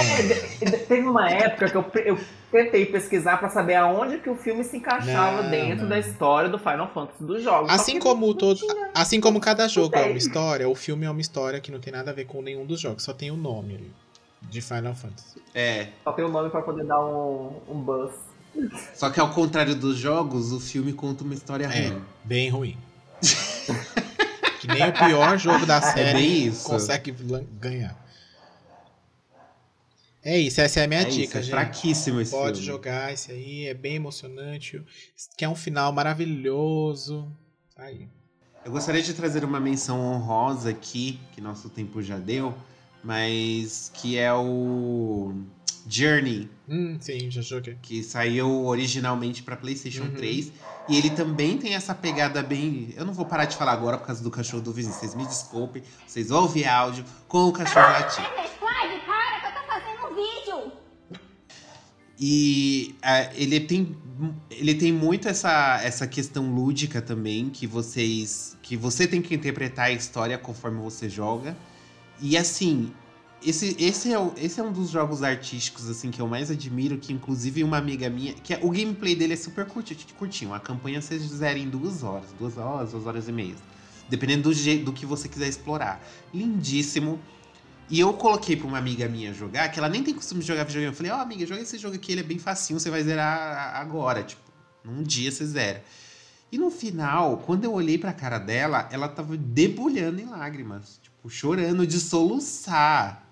Teve 0.88 1.08
uma 1.08 1.30
época 1.30 1.70
que 1.70 1.78
eu, 1.78 1.86
eu 2.04 2.20
tentei 2.52 2.86
pesquisar 2.88 3.38
pra 3.38 3.48
saber 3.50 3.76
aonde 3.76 4.18
que 4.18 4.28
o 4.30 4.36
filme 4.36 4.64
se 4.64 4.78
encaixava 4.78 5.44
Não, 5.44 5.52
dentro 5.52 5.84
não. 5.84 5.90
da 5.90 6.00
história 6.00 6.50
do 6.50 6.58
Final 6.58 6.90
Fantasy 6.92 7.24
dos 7.24 7.44
jogos. 7.44 7.70
Assim 7.72 8.00
como 8.00 8.34
todo, 8.34 8.60
assim 8.94 9.22
como 9.22 9.40
cada 9.40 9.68
jogo 9.68 9.96
é 9.96 10.06
uma 10.06 10.18
história, 10.18 10.68
o 10.68 10.74
filme 10.74 11.06
é 11.06 11.12
uma 11.12 11.22
história 11.22 11.60
que 11.60 11.72
não 11.72 11.80
tem 11.80 11.94
nada 11.94 12.10
a 12.10 12.14
ver 12.14 12.26
com 12.26 12.42
nenhum 12.42 12.66
dos 12.66 12.80
jogos, 12.82 13.04
só 13.04 13.14
tem 13.14 13.30
o 13.30 13.38
nome 13.38 13.76
ali, 13.76 13.92
de 14.42 14.62
Final 14.62 14.96
Fantasy. 14.96 15.40
É. 15.54 15.90
Só 16.04 16.12
tem 16.12 16.26
o 16.26 16.30
nome 16.30 16.50
pra 16.50 16.62
poder 16.64 16.86
dar 16.86 17.00
um, 17.06 17.52
um 17.70 17.76
buzz. 17.80 18.14
Só 18.96 19.12
que 19.12 19.20
ao 19.20 19.30
contrário 19.30 19.76
dos 19.76 19.96
jogos, 19.96 20.52
o 20.52 20.60
filme 20.60 20.92
conta 20.92 21.24
uma 21.24 21.36
história 21.36 21.66
É, 21.66 21.90
ruim. 21.90 22.02
bem 22.24 22.50
ruim. 22.50 22.78
nem 24.70 24.88
o 24.90 24.94
pior 24.94 25.38
jogo 25.38 25.66
da 25.66 25.78
É 25.80 25.82
série 25.82 26.48
isso. 26.48 26.68
consegue 26.68 27.12
ganhar. 27.60 27.98
É 30.24 30.38
isso, 30.38 30.60
essa 30.60 30.82
é 30.82 30.84
a 30.84 30.88
minha 30.88 31.02
é 31.02 31.06
dica, 31.06 31.40
isso, 31.40 31.50
é 31.50 31.52
fraquíssimo 31.52 32.20
esse 32.20 32.32
Pode 32.32 32.60
filme. 32.60 32.66
jogar 32.66 33.14
esse 33.14 33.32
aí, 33.32 33.68
é 33.68 33.74
bem 33.74 33.96
emocionante, 33.96 34.84
que 35.38 35.46
é 35.46 35.50
um 35.50 35.56
final 35.56 35.92
maravilhoso. 35.94 37.32
Tá 37.76 37.84
aí. 37.84 38.08
Eu 38.66 38.72
gostaria 38.72 39.02
de 39.02 39.14
trazer 39.14 39.46
uma 39.46 39.60
menção 39.62 40.00
honrosa 40.02 40.70
aqui, 40.70 41.20
que 41.32 41.40
nosso 41.40 41.70
tempo 41.70 42.02
já 42.02 42.18
deu, 42.18 42.54
mas 43.02 43.90
que 43.94 44.18
é 44.18 44.32
o 44.34 45.34
Journey, 45.88 46.50
Hum, 46.68 46.98
sim, 47.00 47.30
já 47.32 47.42
joguei. 47.42 47.78
que 47.82 48.04
saiu 48.04 48.66
originalmente 48.66 49.42
para 49.44 49.56
PlayStation 49.56 50.04
Uhum. 50.04 50.14
3. 50.14 50.52
E 50.88 50.98
ele 50.98 51.10
também 51.12 51.58
tem 51.58 51.74
essa 51.76 51.94
pegada 51.96 52.42
bem. 52.44 52.94
Eu 52.98 53.06
não 53.06 53.14
vou 53.14 53.26
parar 53.26 53.46
de 53.46 53.56
falar 53.56 53.74
agora 53.74 53.98
por 53.98 54.08
causa 54.08 54.24
do 54.24 54.32
cachorro 54.32 54.62
do 54.64 54.72
vizinho. 54.74 54.94
Vocês 54.96 55.14
me 55.16 55.26
desculpem, 55.26 55.84
vocês 56.08 56.30
vão 56.30 56.42
ouvir 56.44 56.66
áudio 56.66 57.06
com 57.28 57.48
o 57.48 57.52
cachorro 57.52 57.86
latindo. 57.92 58.28
Responde, 58.38 59.00
cara, 59.06 59.40
que 59.40 59.46
eu 59.48 59.52
tô 59.52 59.68
fazendo 59.68 60.12
um 60.12 60.16
vídeo. 60.16 60.72
E 62.20 62.96
ah, 63.02 63.30
ele 63.36 63.60
tem 63.62 63.96
ele 64.52 64.76
tem 64.76 64.92
muito 64.92 65.30
essa, 65.30 65.80
essa 65.82 66.06
questão 66.06 66.54
lúdica 66.54 67.02
também 67.02 67.50
que 67.50 67.66
vocês 67.66 68.58
que 68.62 68.76
você 68.76 69.08
tem 69.08 69.22
que 69.22 69.34
interpretar 69.34 69.86
a 69.86 69.92
história 69.92 70.38
conforme 70.38 70.82
você 70.82 71.08
joga. 71.08 71.56
E 72.22 72.36
assim, 72.38 72.92
esse, 73.44 73.76
esse, 73.80 74.14
é, 74.14 74.32
esse 74.38 74.60
é 74.60 74.64
um 74.64 74.72
dos 74.72 74.90
jogos 74.90 75.24
artísticos 75.24 75.90
assim 75.90 76.12
que 76.12 76.22
eu 76.22 76.28
mais 76.28 76.52
admiro, 76.52 76.98
que 76.98 77.14
inclusive 77.14 77.64
uma 77.64 77.78
amiga 77.78 78.10
minha, 78.10 78.34
que 78.34 78.54
é- 78.54 78.60
o 78.62 78.70
gameplay 78.70 79.16
dele 79.16 79.34
é 79.34 79.38
super 79.38 79.66
curti- 79.66 80.14
curtinho, 80.18 80.54
a 80.54 80.60
campanha 80.60 81.02
vocês 81.02 81.22
fizerem 81.24 81.64
em 81.64 81.70
duas 81.70 82.04
horas, 82.04 82.28
duas 82.38 82.58
horas, 82.58 82.92
duas 82.92 83.06
horas 83.08 83.28
e 83.28 83.32
meia, 83.32 83.56
dependendo 84.10 84.50
do, 84.52 84.78
do 84.84 84.94
que 84.94 85.06
você 85.06 85.30
quiser 85.30 85.48
explorar. 85.48 86.04
Lindíssimo. 86.34 87.20
E 87.90 88.00
eu 88.00 88.14
coloquei 88.14 88.56
pra 88.56 88.68
uma 88.68 88.78
amiga 88.78 89.08
minha 89.08 89.34
jogar, 89.34 89.68
que 89.70 89.80
ela 89.80 89.90
nem 89.90 90.04
tem 90.04 90.14
costume 90.14 90.42
de 90.42 90.48
jogar 90.48 90.64
videogame. 90.64 90.92
Eu 90.94 90.96
falei, 90.96 91.12
ó, 91.12 91.22
amiga, 91.22 91.44
joga 91.46 91.62
esse 91.62 91.78
jogo 91.78 91.96
aqui, 91.96 92.12
ele 92.12 92.22
é 92.22 92.24
bem 92.24 92.38
facinho, 92.38 92.80
você 92.80 92.90
vai 92.90 93.02
zerar 93.04 93.76
agora. 93.78 94.22
Tipo, 94.22 94.42
num 94.84 95.02
dia 95.02 95.32
você 95.32 95.44
zera. 95.46 95.84
E 96.52 96.58
no 96.58 96.70
final, 96.70 97.38
quando 97.46 97.64
eu 97.64 97.74
olhei 97.74 97.98
pra 97.98 98.14
cara 98.14 98.38
dela, 98.38 98.88
ela 98.92 99.08
tava 99.08 99.36
debulhando 99.36 100.22
em 100.22 100.26
lágrimas. 100.26 101.00
Tipo, 101.02 101.30
chorando 101.30 101.88
de 101.88 102.00
soluçar. 102.00 103.28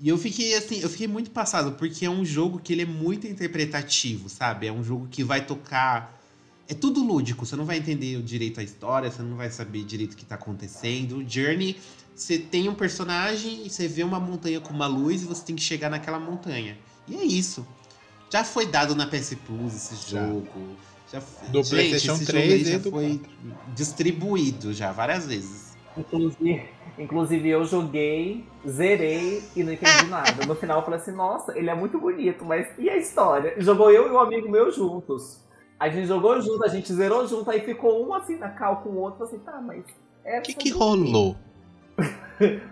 E 0.00 0.08
eu 0.08 0.16
fiquei 0.16 0.54
assim, 0.54 0.80
eu 0.80 0.88
fiquei 0.88 1.06
muito 1.06 1.30
passado, 1.30 1.72
porque 1.72 2.06
é 2.06 2.10
um 2.10 2.24
jogo 2.24 2.58
que 2.58 2.72
ele 2.72 2.82
é 2.82 2.86
muito 2.86 3.26
interpretativo, 3.26 4.28
sabe? 4.28 4.66
É 4.66 4.72
um 4.72 4.82
jogo 4.82 5.06
que 5.10 5.22
vai 5.22 5.44
tocar. 5.44 6.18
É 6.66 6.74
tudo 6.74 7.02
lúdico, 7.02 7.44
você 7.44 7.56
não 7.56 7.66
vai 7.66 7.76
entender 7.76 8.22
direito 8.22 8.60
a 8.60 8.62
história, 8.62 9.10
você 9.10 9.22
não 9.22 9.36
vai 9.36 9.50
saber 9.50 9.84
direito 9.84 10.14
o 10.14 10.16
que 10.16 10.24
tá 10.24 10.36
acontecendo. 10.36 11.24
Journey 11.28 11.76
você 12.20 12.38
tem 12.38 12.68
um 12.68 12.74
personagem 12.74 13.64
e 13.64 13.70
você 13.70 13.88
vê 13.88 14.02
uma 14.02 14.20
montanha 14.20 14.60
com 14.60 14.74
uma 14.74 14.86
luz 14.86 15.22
e 15.22 15.24
você 15.24 15.42
tem 15.42 15.56
que 15.56 15.62
chegar 15.62 15.88
naquela 15.88 16.20
montanha. 16.20 16.76
E 17.08 17.16
é 17.16 17.24
isso. 17.24 17.66
Já 18.30 18.44
foi 18.44 18.66
dado 18.66 18.94
na 18.94 19.06
PS 19.06 19.36
Plus 19.46 19.74
esse 19.74 20.12
Já. 20.12 20.26
jogo. 20.26 20.76
Já, 21.10 21.20
Do 21.48 21.62
Gente, 21.62 21.70
PlayStation 21.70 22.12
esse 22.12 22.26
3 22.26 22.44
jogo 22.44 22.54
aí 22.54 22.60
e 22.60 22.72
já 22.72 22.90
foi 22.90 23.20
distribuído 23.74 24.74
já 24.74 24.92
várias 24.92 25.26
vezes. 25.26 25.69
Inclusive, 26.00 26.68
inclusive 26.98 27.48
eu 27.48 27.64
joguei, 27.64 28.44
zerei 28.66 29.42
e 29.54 29.62
não 29.62 29.72
entendi 29.72 30.06
nada. 30.08 30.46
No 30.46 30.54
final 30.54 30.78
eu 30.78 30.84
falei 30.84 31.00
assim, 31.00 31.12
nossa, 31.12 31.56
ele 31.56 31.70
é 31.70 31.74
muito 31.74 31.98
bonito, 31.98 32.44
mas 32.44 32.66
e 32.78 32.88
a 32.88 32.96
história? 32.96 33.54
Jogou 33.58 33.90
eu 33.90 34.08
e 34.08 34.10
um 34.10 34.18
amigo 34.18 34.50
meu 34.50 34.70
juntos. 34.70 35.40
A 35.78 35.88
gente 35.88 36.06
jogou 36.06 36.40
junto, 36.40 36.62
a 36.64 36.68
gente 36.68 36.92
zerou 36.92 37.26
junto, 37.26 37.50
aí 37.50 37.60
ficou 37.60 38.06
um 38.06 38.12
assim 38.12 38.36
na 38.36 38.50
cal 38.50 38.82
com 38.82 38.90
o 38.90 38.98
outro, 38.98 39.24
assim, 39.24 39.38
tá, 39.38 39.60
mas. 39.60 39.84
É 40.24 40.38
O 40.38 40.42
que, 40.42 40.52
que 40.54 40.70
rolou? 40.70 41.36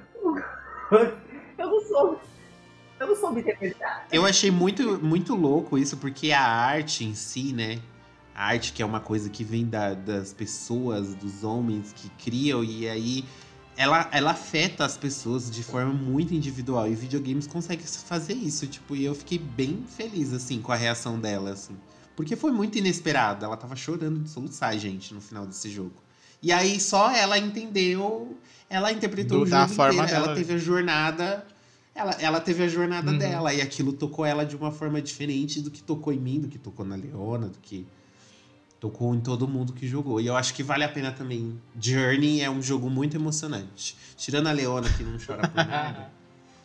Eu 1.59 1.67
não 1.71 1.81
soube. 1.81 2.19
Eu 3.01 3.07
não 3.07 3.17
soube 3.17 3.41
interpretar. 3.41 4.07
Eu 4.13 4.27
achei 4.27 4.51
muito, 4.51 4.99
muito 5.03 5.35
louco 5.35 5.79
isso, 5.79 5.97
porque 5.97 6.33
a 6.33 6.43
arte 6.43 7.05
em 7.05 7.15
si, 7.15 7.53
né? 7.53 7.79
A 8.39 8.45
arte 8.51 8.73
que 8.73 8.81
é 8.81 8.87
uma 8.87 9.01
coisa 9.01 9.29
que 9.29 9.43
vem 9.43 9.67
da- 9.67 9.95
das 9.95 10.33
pessoas, 10.33 11.13
dos 11.17 11.43
homens 11.43 11.93
que 11.93 12.09
criam, 12.23 12.63
e 12.63 12.89
aí 12.89 13.25
ela, 13.77 14.09
ela 14.13 14.31
afeta 14.31 14.85
as 14.85 14.97
pessoas 14.97 15.51
de 15.51 15.65
forma 15.65 15.93
muito 15.93 16.33
individual. 16.33 16.87
E 16.89 16.95
videogames 16.95 17.49
conseguem 17.49 17.85
fazer 17.85 18.35
isso, 18.35 18.67
tipo, 18.69 18.95
e 18.95 19.05
eu 19.05 19.13
fiquei 19.15 19.39
bem 19.39 19.83
feliz, 19.89 20.33
assim, 20.33 20.61
com 20.61 20.71
a 20.71 20.77
reação 20.77 21.19
dela, 21.19 21.51
assim. 21.51 21.77
Porque 22.15 22.37
foi 22.37 22.53
muito 22.53 22.79
inesperado. 22.79 23.45
Ela 23.45 23.57
tava 23.57 23.75
chorando 23.75 24.21
de 24.21 24.31
soluçar, 24.31 24.77
gente, 24.79 25.13
no 25.15 25.21
final 25.21 25.45
desse 25.45 25.69
jogo. 25.69 25.95
E 26.41 26.53
aí 26.53 26.79
só 26.79 27.11
ela 27.11 27.37
entendeu, 27.39 28.37
ela 28.71 28.93
interpretou 28.93 29.39
Do- 29.41 29.47
o 29.47 29.51
da 29.51 29.63
jogo 29.63 29.75
forma 29.75 29.95
inteiro. 30.03 30.15
Ela 30.15 30.25
dela. 30.27 30.37
teve 30.37 30.55
a 30.55 30.59
jornada 30.59 31.47
ela, 31.95 32.13
ela 32.21 32.41
teve 32.41 32.63
a 32.63 32.69
jornada 32.69 33.11
Uhum. 33.11 33.19
dela 33.19 33.53
e 33.53 33.61
aquilo 33.61 33.93
tocou 33.93 34.25
ela 34.25 34.45
de 34.47 34.55
uma 34.55 34.71
forma 34.71 35.03
diferente 35.03 35.61
do 35.61 35.69
que 35.69 35.83
tocou 35.83 36.13
em 36.13 36.19
mim, 36.21 36.39
do 36.39 36.47
que 36.47 36.57
tocou 36.57 36.87
na 36.87 36.95
Leona, 36.95 37.49
do 37.49 37.59
que 37.59 37.85
tocou 38.81 39.15
em 39.15 39.21
todo 39.21 39.47
mundo 39.49 39.73
que 39.73 39.87
jogou. 39.87 40.21
E 40.21 40.27
eu 40.27 40.37
acho 40.37 40.55
que 40.55 40.63
vale 40.63 40.85
a 40.85 40.89
pena 40.89 41.11
também. 41.13 41.61
Journey 41.81 42.41
é 42.43 42.51
um 42.51 42.63
jogo 42.63 42.89
muito 42.89 43.17
emocionante. 43.17 43.97
Tirando 44.17 44.47
a 44.49 44.53
Leona 44.53 44.89
que 44.91 45.03
não 45.03 45.19
chora 45.19 45.49
por 45.49 45.57
nada. 45.57 46.11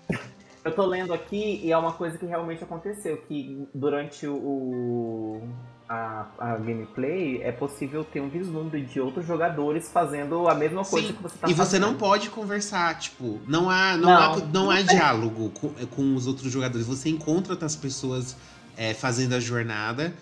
Eu 0.66 0.74
tô 0.74 0.86
lendo 0.86 1.14
aqui 1.14 1.60
e 1.62 1.74
é 1.74 1.78
uma 1.78 1.92
coisa 1.92 2.18
que 2.18 2.26
realmente 2.26 2.64
aconteceu, 2.64 3.18
que 3.28 3.68
durante 3.74 4.26
o 4.26 5.42
a, 5.90 6.26
a 6.40 6.58
gameplay 6.58 7.42
é 7.44 7.52
possível 7.52 8.04
ter 8.06 8.22
um 8.22 8.30
vislumbre 8.30 8.82
de 8.82 9.00
outros 9.02 9.26
jogadores 9.28 9.92
fazendo 9.92 10.48
a 10.48 10.56
mesma 10.56 10.86
coisa 10.86 11.08
Sim, 11.08 11.14
que 11.14 11.22
você 11.22 11.38
tá 11.38 11.50
e 11.50 11.54
você 11.54 11.58
fazendo. 11.58 11.82
não 11.82 11.96
pode 11.96 12.30
conversar, 12.30 12.98
tipo, 12.98 13.42
não 13.46 13.70
há, 13.70 13.98
não 13.98 14.10
Não. 14.10 14.34
há, 14.34 14.38
não 14.38 14.72
há 14.72 14.82
diálogo 14.82 15.50
com, 15.50 15.70
com 15.88 16.16
os 16.16 16.28
outros 16.28 16.50
jogadores. 16.52 16.88
Você 16.88 17.10
encontra 17.10 17.54
outras 17.54 17.76
pessoas 17.76 18.38
é, 18.78 18.94
fazendo 18.94 19.34
a 19.34 19.42
jornada. 19.42 20.14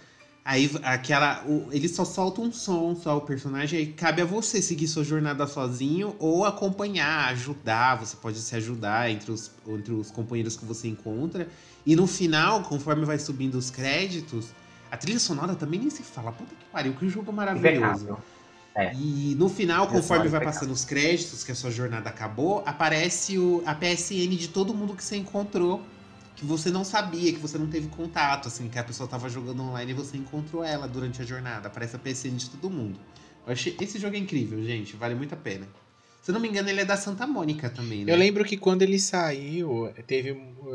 Aí 0.44 0.72
aquela. 0.84 1.44
O, 1.46 1.70
ele 1.72 1.88
só 1.88 2.04
solta 2.04 2.42
um 2.42 2.52
som, 2.52 2.96
só 2.96 3.18
o 3.18 3.22
personagem, 3.22 3.80
aí 3.80 3.86
cabe 3.88 4.22
a 4.24 4.26
você 4.26 4.62
seguir 4.62 4.88
sua 4.88 5.04
jornada 5.04 5.46
sozinho 5.46 6.16
ou 6.18 6.46
acompanhar, 6.46 7.30
ajudar. 7.30 8.00
Você 8.00 8.18
pode 8.18 8.40
se 8.40 8.56
ajudar 8.56 9.10
entre 9.10 9.32
os, 9.32 9.52
entre 9.68 9.94
os 9.94 10.10
companheiros 10.10 10.58
que 10.58 10.66
você 10.66 10.88
encontra. 10.88 11.48
E 11.86 11.96
no 11.96 12.08
final, 12.08 12.64
conforme 12.64 13.06
vai 13.06 13.20
subindo 13.20 13.56
os 13.56 13.70
créditos, 13.70 14.48
a 14.90 14.98
trilha 14.98 15.20
sonora 15.20 15.56
também 15.56 15.80
nem 15.80 15.90
se 15.92 16.02
fala. 16.02 16.32
Puta 16.32 16.56
que 16.56 16.66
pariu, 16.72 16.94
que 16.94 17.08
jogo 17.08 17.32
maravilhoso. 17.32 18.18
É. 18.74 18.94
E 18.96 19.36
no 19.38 19.50
final, 19.50 19.88
conforme 19.88 20.28
vai 20.28 20.44
passando 20.44 20.72
os 20.72 20.86
créditos, 20.86 21.44
que 21.44 21.52
a 21.52 21.56
sua 21.56 21.70
jornada 21.70 22.10
acabou, 22.10 22.64
aparece 22.66 23.38
o, 23.38 23.62
a 23.66 23.76
PSN 23.76 24.36
de 24.36 24.48
todo 24.48 24.74
mundo 24.74 24.96
que 24.96 25.04
você 25.04 25.18
encontrou. 25.18 25.82
Que 26.36 26.46
você 26.46 26.72
não 26.72 26.84
sabia, 26.84 27.32
que 27.32 27.40
você 27.40 27.58
não 27.58 27.68
teve 27.68 27.88
contato, 27.88 28.48
assim, 28.48 28.68
que 28.68 28.80
a 28.80 28.84
pessoa 28.84 29.08
tava 29.08 29.30
jogando 29.30 29.62
online 29.62 29.92
e 29.92 29.94
você 29.94 30.18
encontrou 30.18 30.64
ela 30.64 30.88
durante 30.88 31.22
a 31.22 31.26
jornada. 31.26 31.68
Aparece 31.68 31.96
a 31.96 32.00
PSN 32.00 32.36
de 32.38 32.50
todo 32.50 32.70
mundo. 32.70 33.00
Eu 33.46 33.54
achei, 33.54 33.76
esse 33.80 34.00
jogo 34.00 34.16
é 34.16 34.20
incrível, 34.20 34.64
gente. 34.64 34.96
Vale 34.96 35.14
muito 35.16 35.34
a 35.34 35.38
pena. 35.38 35.68
Se 36.22 36.30
eu 36.30 36.34
não 36.34 36.40
me 36.40 36.48
engano, 36.48 36.70
ele 36.70 36.82
é 36.82 36.86
da 36.86 36.96
Santa 36.96 37.26
Mônica 37.26 37.68
também, 37.70 38.06
né? 38.06 38.14
Eu 38.14 38.18
lembro 38.18 38.46
que 38.46 38.56
quando 38.56 38.84
ele 38.84 39.00
saiu, 39.00 39.92
teve. 40.06 40.30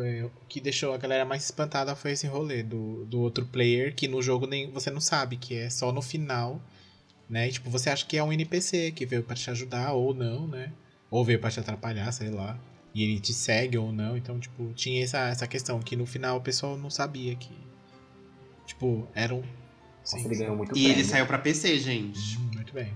é, 0.05 0.25
O 0.25 0.31
que 0.49 0.61
deixou 0.61 0.93
a 0.93 0.99
galera 0.99 1.25
mais 1.25 1.45
espantada 1.45 1.95
foi 1.95 2.13
esse 2.13 2.27
rolê 2.27 2.65
do, 2.65 3.05
do 3.05 3.21
outro 3.21 3.47
player, 3.47 3.95
que 3.95 4.09
no 4.09 4.21
jogo 4.21 4.47
nem 4.47 4.71
você 4.73 4.91
não 4.91 5.01
sabe, 5.01 5.37
que 5.37 5.55
é 5.57 5.71
só 5.71 5.93
no 5.93 6.03
final, 6.03 6.61
né? 7.31 7.49
E, 7.49 7.53
tipo, 7.53 7.71
você 7.71 7.89
acha 7.91 8.05
que 8.05 8.17
é 8.17 8.25
um 8.25 8.33
NPC 8.33 8.91
que 8.91 9.07
veio 9.07 9.23
pra 9.23 9.37
te 9.37 9.49
ajudar 9.49 9.93
ou 9.93 10.13
não, 10.13 10.49
né? 10.49 10.73
Ou 11.09 11.25
veio 11.25 11.39
pra 11.39 11.49
te 11.51 11.61
atrapalhar, 11.61 12.11
sei 12.11 12.31
lá. 12.31 12.59
E 12.97 13.03
ele 13.05 13.21
te 13.21 13.35
segue 13.35 13.77
ou 13.77 13.93
não. 13.93 14.17
Então, 14.17 14.41
tipo, 14.41 14.73
tinha 14.73 15.05
essa, 15.05 15.19
essa 15.29 15.47
questão 15.47 15.79
que 15.81 15.95
no 15.95 16.07
final 16.07 16.39
o 16.39 16.41
pessoal 16.41 16.79
não 16.79 16.89
sabia 16.89 17.35
que. 17.37 17.51
Tipo, 18.65 19.07
eram. 19.15 19.43
Nossa, 20.01 20.19
ele 20.19 20.35
ganhou 20.37 20.57
muito 20.57 20.75
E 20.75 20.85
ele 20.87 20.95
prêmio. 20.95 21.11
saiu 21.11 21.27
pra 21.27 21.39
PC, 21.39 21.79
gente. 21.79 22.39
Hum, 22.39 22.51
Muito 22.55 22.73
bem. 22.73 22.93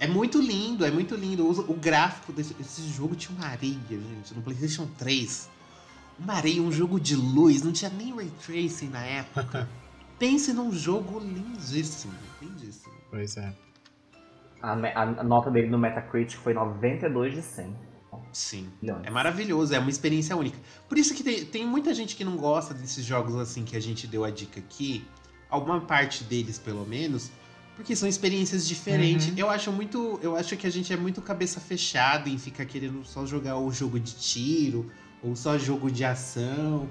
É 0.00 0.06
muito 0.08 0.40
lindo, 0.40 0.84
é 0.84 0.90
muito 0.90 1.14
lindo. 1.14 1.44
O, 1.46 1.72
o 1.72 1.74
gráfico 1.74 2.32
desse 2.32 2.54
esse 2.60 2.82
jogo 2.88 3.14
tinha 3.14 3.36
uma 3.38 3.46
areia, 3.46 3.78
gente, 3.90 4.34
no 4.34 4.42
PlayStation 4.42 4.86
3. 4.98 5.48
Uma 6.18 6.34
areia, 6.34 6.60
um 6.60 6.72
jogo 6.72 6.98
de 6.98 7.14
luz, 7.14 7.62
não 7.62 7.70
tinha 7.72 7.90
nem 7.90 8.12
ray 8.14 8.30
tracing 8.44 8.88
na 8.88 9.04
época. 9.04 9.68
Pense 10.18 10.52
num 10.52 10.72
jogo 10.72 11.20
lindíssimo, 11.20 12.12
lindíssimo. 12.42 12.92
Pois 13.08 13.36
é. 13.36 13.52
A, 14.60 14.72
a- 14.72 15.02
a 15.20 15.22
nota 15.22 15.48
dele 15.48 15.68
no 15.68 15.78
Metacritic 15.78 16.38
foi 16.40 16.52
92 16.54 17.34
de 17.34 17.42
100. 17.42 17.72
Sim. 18.32 18.68
Milhões. 18.80 19.04
É 19.04 19.10
maravilhoso, 19.10 19.74
é 19.74 19.78
uma 19.78 19.90
experiência 19.90 20.36
única. 20.36 20.58
Por 20.88 20.98
isso 20.98 21.14
que 21.14 21.22
tem, 21.22 21.44
tem 21.44 21.66
muita 21.66 21.92
gente 21.94 22.16
que 22.16 22.24
não 22.24 22.36
gosta 22.36 22.74
desses 22.74 23.04
jogos 23.04 23.36
assim 23.36 23.64
que 23.64 23.76
a 23.76 23.80
gente 23.80 24.06
deu 24.06 24.24
a 24.24 24.30
dica 24.30 24.60
aqui. 24.60 25.04
Alguma 25.50 25.80
parte 25.80 26.24
deles, 26.24 26.58
pelo 26.58 26.86
menos. 26.86 27.30
Porque 27.74 27.94
são 27.94 28.08
experiências 28.08 28.66
diferentes. 28.66 29.28
Uhum. 29.28 29.34
Eu 29.36 29.48
acho 29.48 29.70
muito. 29.70 30.18
Eu 30.22 30.36
acho 30.36 30.56
que 30.56 30.66
a 30.66 30.70
gente 30.70 30.92
é 30.92 30.96
muito 30.96 31.22
cabeça 31.22 31.60
fechada 31.60 32.28
em 32.28 32.36
ficar 32.36 32.64
querendo 32.64 33.04
só 33.04 33.24
jogar 33.24 33.56
o 33.56 33.70
jogo 33.70 34.00
de 34.00 34.14
tiro, 34.14 34.90
ou 35.22 35.36
só 35.36 35.56
jogo 35.56 35.90
de 35.90 36.04
ação. 36.04 36.88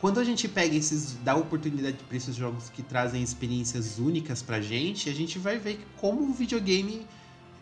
Quando 0.00 0.20
a 0.20 0.24
gente 0.24 0.46
pega 0.48 0.74
esses. 0.74 1.16
dá 1.22 1.36
oportunidade 1.36 1.96
para 2.06 2.16
esses 2.16 2.34
jogos 2.34 2.68
que 2.68 2.82
trazem 2.82 3.22
experiências 3.22 3.98
únicas 3.98 4.42
pra 4.42 4.60
gente, 4.60 5.08
a 5.08 5.14
gente 5.14 5.38
vai 5.38 5.58
ver 5.58 5.76
que 5.76 5.86
como 5.96 6.28
o 6.28 6.32
videogame 6.32 7.06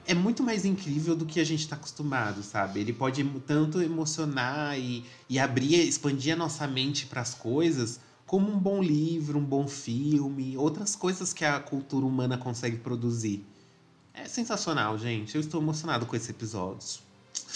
é 0.06 0.14
muito 0.14 0.42
mais 0.42 0.64
incrível 0.64 1.16
do 1.16 1.26
que 1.26 1.40
a 1.40 1.44
gente 1.44 1.66
tá 1.66 1.76
acostumado, 1.76 2.42
sabe? 2.42 2.80
Ele 2.80 2.92
pode 2.92 3.24
tanto 3.46 3.82
emocionar 3.82 4.78
e, 4.78 5.04
e 5.28 5.38
abrir, 5.38 5.76
expandir 5.76 6.34
a 6.34 6.36
nossa 6.36 6.66
mente 6.66 7.06
para 7.06 7.20
as 7.20 7.34
coisas, 7.34 8.00
como 8.26 8.50
um 8.50 8.58
bom 8.58 8.82
livro, 8.82 9.38
um 9.38 9.44
bom 9.44 9.66
filme, 9.66 10.56
outras 10.56 10.94
coisas 10.96 11.32
que 11.32 11.44
a 11.44 11.58
cultura 11.60 12.04
humana 12.04 12.36
consegue 12.36 12.76
produzir. 12.76 13.44
É 14.12 14.26
sensacional, 14.26 14.96
gente. 14.98 15.34
Eu 15.34 15.40
estou 15.40 15.60
emocionado 15.60 16.06
com 16.06 16.14
esse 16.14 16.30
episódio. 16.30 17.00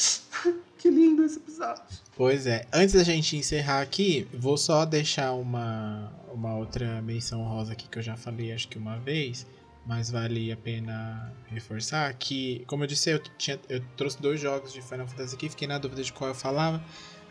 que 0.79 0.91
lindo 0.91 1.25
esse 1.25 1.39
episódio. 1.39 1.83
Pois 2.17 2.47
é. 2.47 2.67
Antes 2.73 2.95
da 2.95 3.05
gente 3.05 3.37
encerrar 3.37 3.81
aqui, 3.81 4.27
vou 4.35 4.57
só 4.57 4.85
deixar 4.85 5.33
uma, 5.33 6.13
uma 6.33 6.57
outra 6.57 7.01
menção 7.03 7.43
rosa 7.45 7.73
aqui 7.73 7.89
que 7.89 7.99
eu 7.99 8.03
já 8.03 8.17
falei 8.17 8.53
acho 8.53 8.69
que 8.69 8.79
uma 8.79 8.99
vez, 8.99 9.47
mas 9.89 10.11
vale 10.11 10.53
a 10.53 10.57
pena 10.57 11.33
reforçar 11.47 12.13
que, 12.13 12.63
como 12.67 12.85
eu 12.85 12.87
disse, 12.87 13.09
eu, 13.11 13.19
tinha, 13.39 13.59
eu 13.71 13.83
trouxe 13.97 14.21
dois 14.21 14.39
jogos 14.39 14.71
de 14.73 14.83
Final 14.83 15.09
Fantasy 15.09 15.35
aqui, 15.35 15.49
fiquei 15.49 15.67
na 15.67 15.79
dúvida 15.79 16.03
de 16.05 16.13
qual 16.13 16.29
eu 16.29 16.35
falava. 16.35 16.83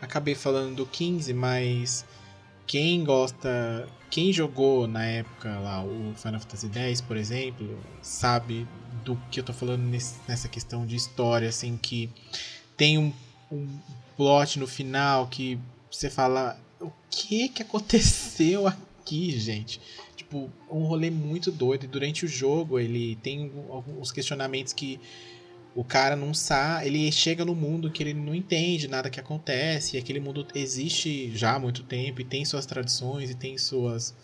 Acabei 0.02 0.34
falando 0.34 0.74
do 0.74 0.84
15, 0.84 1.32
mas 1.32 2.04
quem 2.66 3.04
gosta, 3.04 3.88
quem 4.10 4.32
jogou 4.32 4.88
na 4.88 5.04
época 5.04 5.56
lá 5.60 5.84
o 5.84 6.12
Final 6.16 6.40
Fantasy 6.40 6.68
X, 6.74 7.00
por 7.00 7.16
exemplo, 7.16 7.78
sabe 8.02 8.66
do 9.04 9.16
que 9.30 9.38
eu 9.38 9.44
tô 9.44 9.52
falando 9.52 9.82
nesse- 9.84 10.16
nessa 10.26 10.48
questão 10.48 10.84
de 10.84 10.96
história, 10.96 11.48
assim, 11.48 11.76
que 11.76 12.10
tem 12.76 12.98
um, 12.98 13.12
um 13.52 13.78
plot 14.16 14.58
no 14.58 14.66
final 14.66 15.28
que 15.28 15.58
você 15.90 16.10
fala 16.10 16.58
o 16.80 16.90
que 17.10 17.48
que 17.48 17.62
aconteceu 17.62 18.66
aqui, 18.66 19.38
gente? 19.38 19.80
Tipo, 20.28 20.50
um 20.70 20.84
rolê 20.84 21.08
muito 21.08 21.50
doido. 21.50 21.84
E 21.84 21.86
durante 21.88 22.26
o 22.26 22.28
jogo 22.28 22.78
ele 22.78 23.16
tem 23.16 23.50
alguns 23.70 24.12
questionamentos 24.12 24.74
que 24.74 25.00
o 25.74 25.82
cara 25.82 26.14
não 26.16 26.34
sabe, 26.34 26.88
ele 26.88 27.10
chega 27.10 27.44
no 27.44 27.54
mundo 27.54 27.90
que 27.90 28.02
ele 28.02 28.12
não 28.12 28.34
entende 28.34 28.88
nada 28.88 29.08
que 29.08 29.20
acontece, 29.20 29.96
e 29.96 29.98
aquele 29.98 30.18
mundo 30.18 30.46
existe 30.54 31.30
já 31.36 31.54
há 31.54 31.58
muito 31.58 31.84
tempo 31.84 32.20
e 32.20 32.24
tem 32.24 32.44
suas 32.44 32.66
tradições 32.66 33.30
e 33.30 33.34
tem 33.34 33.56
suas 33.56 34.14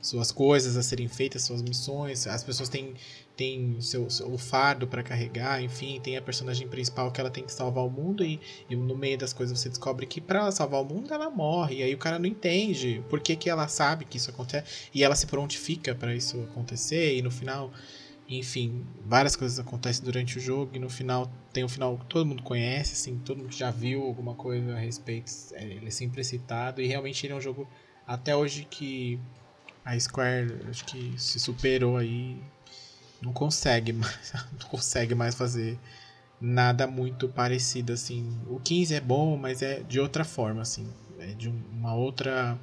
suas 0.00 0.32
coisas 0.32 0.76
a 0.76 0.82
serem 0.82 1.06
feitas, 1.06 1.44
suas 1.44 1.62
missões, 1.62 2.26
as 2.26 2.42
pessoas 2.42 2.68
têm 2.68 2.94
tem 3.36 3.80
seu, 3.80 4.08
seu- 4.10 4.32
o 4.32 4.36
fardo 4.38 4.86
para 4.86 5.02
carregar, 5.02 5.62
enfim, 5.62 6.00
tem 6.00 6.16
a 6.16 6.22
personagem 6.22 6.68
principal 6.68 7.10
que 7.10 7.20
ela 7.20 7.30
tem 7.30 7.44
que 7.44 7.52
salvar 7.52 7.84
o 7.84 7.90
mundo 7.90 8.24
e, 8.24 8.40
e 8.68 8.76
no 8.76 8.96
meio 8.96 9.16
das 9.18 9.32
coisas 9.32 9.58
você 9.58 9.68
descobre 9.68 10.06
que 10.06 10.20
para 10.20 10.50
salvar 10.50 10.82
o 10.82 10.84
mundo 10.84 11.12
ela 11.12 11.30
morre, 11.30 11.76
e 11.76 11.82
aí 11.82 11.94
o 11.94 11.98
cara 11.98 12.18
não 12.18 12.26
entende 12.26 13.02
por 13.08 13.20
que, 13.20 13.34
que 13.36 13.48
ela 13.50 13.66
sabe 13.68 14.04
que 14.04 14.16
isso 14.16 14.30
acontece 14.30 14.88
e 14.94 15.02
ela 15.02 15.14
se 15.14 15.26
prontifica 15.26 15.94
para 15.94 16.14
isso 16.14 16.40
acontecer 16.42 17.16
e 17.16 17.22
no 17.22 17.30
final 17.30 17.72
enfim, 18.28 18.86
várias 19.04 19.36
coisas 19.36 19.58
acontecem 19.58 20.02
durante 20.04 20.38
o 20.38 20.40
jogo 20.40 20.70
e 20.74 20.78
no 20.78 20.88
final 20.88 21.30
tem 21.52 21.64
um 21.64 21.68
final 21.68 21.98
que 21.98 22.06
todo 22.06 22.24
mundo 22.24 22.42
conhece, 22.42 22.92
assim, 22.94 23.18
todo 23.18 23.38
mundo 23.38 23.52
já 23.52 23.70
viu 23.70 24.02
alguma 24.04 24.34
coisa 24.34 24.74
a 24.74 24.78
respeito, 24.78 25.30
é, 25.52 25.64
ele 25.64 25.88
é 25.88 25.90
sempre 25.90 26.24
citado 26.24 26.80
e 26.80 26.86
realmente 26.86 27.26
ele 27.26 27.34
é 27.34 27.36
um 27.36 27.40
jogo 27.40 27.68
até 28.06 28.34
hoje 28.34 28.64
que 28.70 29.18
a 29.84 29.98
Square 29.98 30.60
acho 30.70 30.84
que 30.86 31.12
se 31.18 31.38
superou 31.40 31.96
aí, 31.96 32.38
não 33.22 33.32
consegue 33.32 33.92
mais, 33.94 34.32
não 34.60 34.68
consegue 34.68 35.14
mais 35.14 35.34
fazer 35.34 35.78
nada 36.40 36.86
muito 36.86 37.28
parecido 37.28 37.92
assim. 37.92 38.38
O 38.48 38.60
15 38.60 38.94
é 38.94 39.00
bom, 39.00 39.36
mas 39.36 39.62
é 39.62 39.80
de 39.82 40.00
outra 40.00 40.24
forma 40.24 40.62
assim, 40.62 40.86
é 41.18 41.26
de 41.28 41.48
um- 41.48 41.62
uma 41.72 41.94
outra 41.94 42.58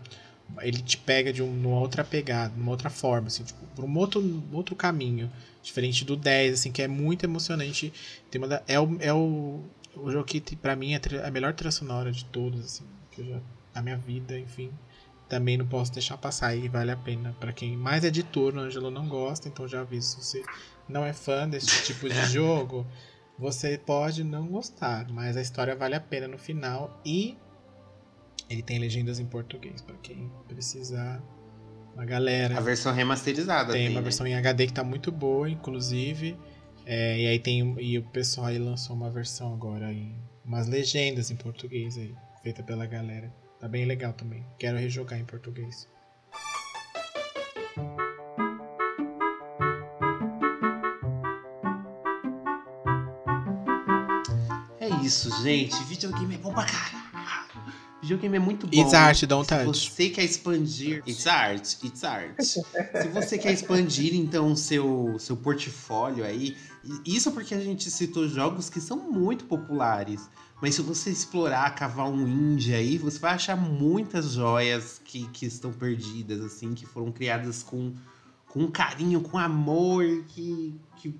ele 0.62 0.82
te 0.82 0.98
pega 0.98 1.32
de 1.32 1.42
um- 1.44 1.52
uma 1.52 1.80
outra 1.80 2.04
pegada, 2.04 2.54
uma 2.58 2.72
outra 2.72 2.90
forma, 2.90 3.28
assim, 3.28 3.44
tipo, 3.44 3.66
por 3.76 3.86
um 3.86 3.98
outro, 3.98 4.20
um 4.22 4.56
outro 4.56 4.76
caminho. 4.76 5.32
Diferente 5.62 6.04
do 6.06 6.16
10, 6.16 6.54
assim, 6.56 6.72
que 6.72 6.82
é 6.82 6.88
muito 6.88 7.24
emocionante. 7.26 7.94
Tem 8.32 8.42
uma 8.42 8.62
é 8.68 8.80
o, 8.80 8.98
é 9.00 9.14
o, 9.14 9.64
o 9.96 10.12
jogo 10.12 10.26
que, 10.26 10.42
pra 10.56 10.76
mim, 10.76 10.94
é 10.94 11.02
a 11.26 11.32
melhor 11.32 11.54
trilha 11.54 11.72
sonora 11.72 12.12
de 12.12 12.26
todos, 12.26 12.66
assim, 12.66 12.86
que 13.12 13.22
eu 13.22 13.26
já, 13.28 13.40
da 13.74 13.82
minha 13.82 13.98
vida, 13.98 14.38
enfim. 14.40 14.72
Também 15.30 15.58
não 15.58 15.68
posso 15.68 15.94
deixar 15.94 16.18
passar 16.18 16.48
aí, 16.48 16.68
vale 16.68 16.92
a 16.92 16.98
pena. 16.98 17.36
Pra 17.40 17.54
quem 17.54 17.78
mais 17.78 18.04
é 18.04 18.10
de 18.10 18.24
turno, 18.24 18.62
Angelo 18.62 18.90
não 18.90 19.08
gosta, 19.08 19.48
então 19.48 19.68
já 19.68 19.82
aviso. 19.82 20.20
Se 20.20 20.40
você 20.40 20.44
não 20.88 21.06
é 21.06 21.14
fã 21.14 21.48
desse 21.48 21.68
tipo 21.86 22.10
de 22.10 22.26
jogo, 22.26 22.86
você 23.38 23.78
pode 23.78 24.24
não 24.24 24.48
gostar, 24.48 25.08
mas 25.10 25.38
a 25.38 25.42
história 25.42 25.76
vale 25.76 25.96
a 25.96 26.02
pena 26.02 26.28
no 26.28 26.38
final 26.38 27.00
e 27.06 27.38
ele 28.50 28.64
tem 28.64 28.80
legendas 28.80 29.20
em 29.20 29.26
português, 29.26 29.82
pra 29.82 29.96
quem 29.98 30.32
precisar. 30.48 31.22
Uma 31.94 32.06
galera. 32.06 32.58
A 32.58 32.62
versão 32.62 32.94
remasterizada. 32.94 33.72
Tem 33.72 33.90
uma 33.90 34.00
né? 34.00 34.04
versão 34.04 34.26
em 34.26 34.34
HD 34.34 34.68
que 34.68 34.74
tá 34.74 34.84
muito 34.84 35.12
boa, 35.12 35.50
inclusive. 35.50 36.36
É, 36.86 37.20
e 37.20 37.28
aí 37.28 37.40
tem. 37.40 37.76
E 37.80 38.00
o 38.00 38.04
pessoal 38.04 38.48
aí 38.48 38.58
lançou 38.58 38.96
uma 38.96 39.12
versão 39.12 39.54
agora 39.54 39.94
em. 39.94 40.16
Umas 40.44 40.68
legendas 40.68 41.30
em 41.30 41.36
português 41.36 41.96
aí, 41.96 42.16
feita 42.42 42.64
pela 42.64 42.88
galera. 42.88 43.32
Tá 43.60 43.68
bem 43.68 43.86
legal 43.86 44.14
também. 44.14 44.46
Quero 44.58 44.78
rejogar 44.78 45.20
em 45.20 45.26
português. 45.26 45.88
É 54.80 54.90
isso, 55.04 55.30
gente. 55.44 55.76
Videogame 55.84 56.36
é 56.36 56.38
bom 56.38 56.54
pra 56.54 56.66
caralho. 56.66 57.00
Videogame 58.02 58.38
é 58.38 58.40
muito 58.40 58.66
bom. 58.66 58.82
It's 58.82 58.94
art, 58.94 59.24
don't 59.26 59.46
Se 59.46 59.66
touch. 59.66 59.92
você 59.92 60.10
quer 60.10 60.24
expandir. 60.24 61.04
It's 61.06 61.28
art, 61.28 61.76
it's 61.84 62.04
art. 62.04 62.40
Se 62.40 63.08
você 63.14 63.38
quer 63.38 63.52
expandir, 63.52 64.16
então, 64.16 64.56
seu, 64.56 65.18
seu 65.20 65.36
portfólio 65.36 66.24
aí. 66.24 66.58
Isso 67.06 67.32
porque 67.32 67.54
a 67.54 67.60
gente 67.60 67.92
citou 67.92 68.28
jogos 68.28 68.70
que 68.70 68.80
são 68.80 69.12
muito 69.12 69.46
populares. 69.46 70.30
Mas 70.62 70.76
se 70.76 70.82
você 70.82 71.10
explorar, 71.10 71.74
cavar 71.74 72.10
um 72.10 72.28
indie 72.28 72.74
aí, 72.74 72.98
você 72.98 73.18
vai 73.18 73.34
achar 73.34 73.56
muitas 73.56 74.34
joias 74.34 75.02
que, 75.04 75.28
que 75.30 75.46
estão 75.46 75.72
perdidas, 75.72 76.42
assim, 76.42 76.74
que 76.74 76.86
foram 76.86 77.12
criadas 77.12 77.64
com, 77.64 77.94
com 78.48 78.70
carinho, 78.70 79.22
com 79.22 79.38
amor, 79.38 80.04
que, 80.28 80.76
que 80.98 81.16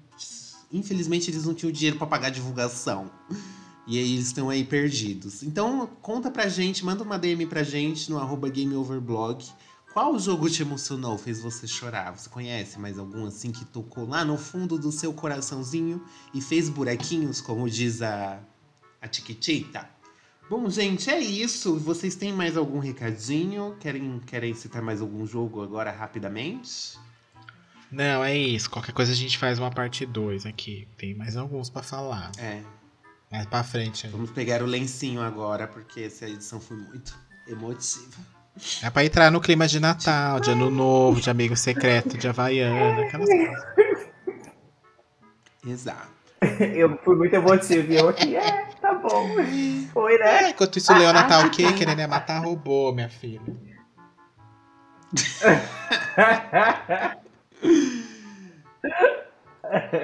infelizmente 0.72 1.32
eles 1.32 1.46
não 1.46 1.54
tinham 1.54 1.72
dinheiro 1.72 1.98
para 1.98 2.08
pagar 2.08 2.30
divulgação. 2.30 3.10
E 3.88 3.98
aí 3.98 4.14
eles 4.14 4.28
estão 4.28 4.50
aí 4.50 4.64
perdidos. 4.64 5.42
Então 5.42 5.90
conta 6.02 6.30
pra 6.30 6.48
gente, 6.48 6.84
manda 6.84 7.02
uma 7.02 7.18
DM 7.18 7.46
pra 7.46 7.64
gente 7.64 8.12
no 8.12 8.20
arroba 8.20 8.50
GameOverblog. 8.50 9.46
Qual 9.94 10.20
jogo 10.20 10.50
te 10.50 10.62
emocionou, 10.62 11.18
fez 11.18 11.42
você 11.42 11.66
chorar? 11.66 12.16
Você 12.16 12.30
conhece 12.30 12.78
mais 12.78 13.00
algum 13.00 13.26
assim 13.26 13.52
que 13.52 13.66
tocou 13.66 14.08
lá 14.08 14.24
no 14.24 14.38
fundo 14.38 14.78
do 14.78 14.92
seu 14.92 15.12
coraçãozinho 15.12 16.04
e 16.34 16.40
fez 16.40 16.70
buraquinhos, 16.70 17.42
como 17.42 17.68
diz 17.68 18.04
a, 18.04 18.40
a 19.02 19.08
Tiquitita? 19.08 19.90
Bom, 20.50 20.70
gente, 20.70 21.10
é 21.10 21.20
isso. 21.20 21.78
Vocês 21.78 22.16
têm 22.16 22.34
mais 22.34 22.58
algum 22.58 22.80
recadinho? 22.80 23.76
Querem, 23.80 24.20
querem 24.26 24.54
citar 24.54 24.82
mais 24.82 25.00
algum 25.00 25.26
jogo 25.26 25.62
agora 25.62 25.92
rapidamente? 25.92 26.98
Não, 27.92 28.24
é 28.24 28.36
isso. 28.36 28.70
Qualquer 28.70 28.92
coisa 28.92 29.12
a 29.12 29.16
gente 29.16 29.38
faz 29.38 29.60
uma 29.60 29.70
parte 29.70 30.06
2 30.06 30.46
aqui. 30.46 30.88
Tem 30.98 31.14
mais 31.14 31.38
alguns 31.38 31.70
para 31.70 31.84
falar. 31.84 32.32
É. 32.38 32.62
Mais 33.32 33.46
pra 33.46 33.64
frente. 33.64 34.08
Vamos 34.08 34.32
pegar 34.32 34.64
o 34.64 34.66
lencinho 34.66 35.22
agora, 35.22 35.68
porque 35.68 36.02
essa 36.02 36.28
edição 36.28 36.60
foi 36.60 36.78
muito 36.78 37.16
emotiva. 37.48 38.18
É 38.82 38.90
pra 38.90 39.06
entrar 39.06 39.32
no 39.32 39.40
clima 39.40 39.68
de 39.68 39.80
Natal, 39.80 40.40
de 40.40 40.50
Ano 40.50 40.70
Novo, 40.70 41.22
de 41.22 41.30
Amigo 41.30 41.56
Secreto, 41.56 42.18
de 42.18 42.28
Havaiana, 42.28 43.04
aquelas 43.04 43.30
coisas. 43.30 44.08
Exato. 45.66 46.19
Eu 46.76 46.98
fui 47.04 47.16
muito 47.16 47.34
emotivo 47.34 47.92
e 47.92 47.98
eu 47.98 48.10
aqui, 48.10 48.36
é, 48.36 48.66
tá 48.82 48.94
bom. 48.94 49.30
Foi, 49.94 50.18
né? 50.18 50.44
É, 50.44 50.50
enquanto 50.50 50.78
isso, 50.78 50.94
o 50.94 50.98
Leona 50.98 51.24
tá 51.24 51.40
o 51.42 51.50
quê? 51.50 51.72
Querendo 51.74 52.00
é 52.00 52.08
matar 52.08 52.40
robô, 52.40 52.92
minha 52.94 53.10
filha. 53.10 53.42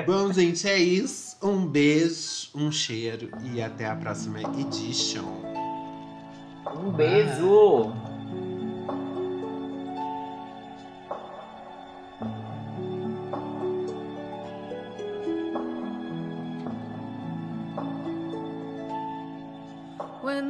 Bom, 0.05 0.31
gente, 0.31 0.67
é 0.67 0.77
isso. 0.77 1.37
Um 1.41 1.65
beijo, 1.65 2.49
um 2.53 2.71
cheiro 2.71 3.31
e 3.43 3.61
até 3.61 3.87
a 3.87 3.95
próxima 3.95 4.39
edition. 4.59 5.25
Um 6.75 6.91
beijo! 6.91 7.93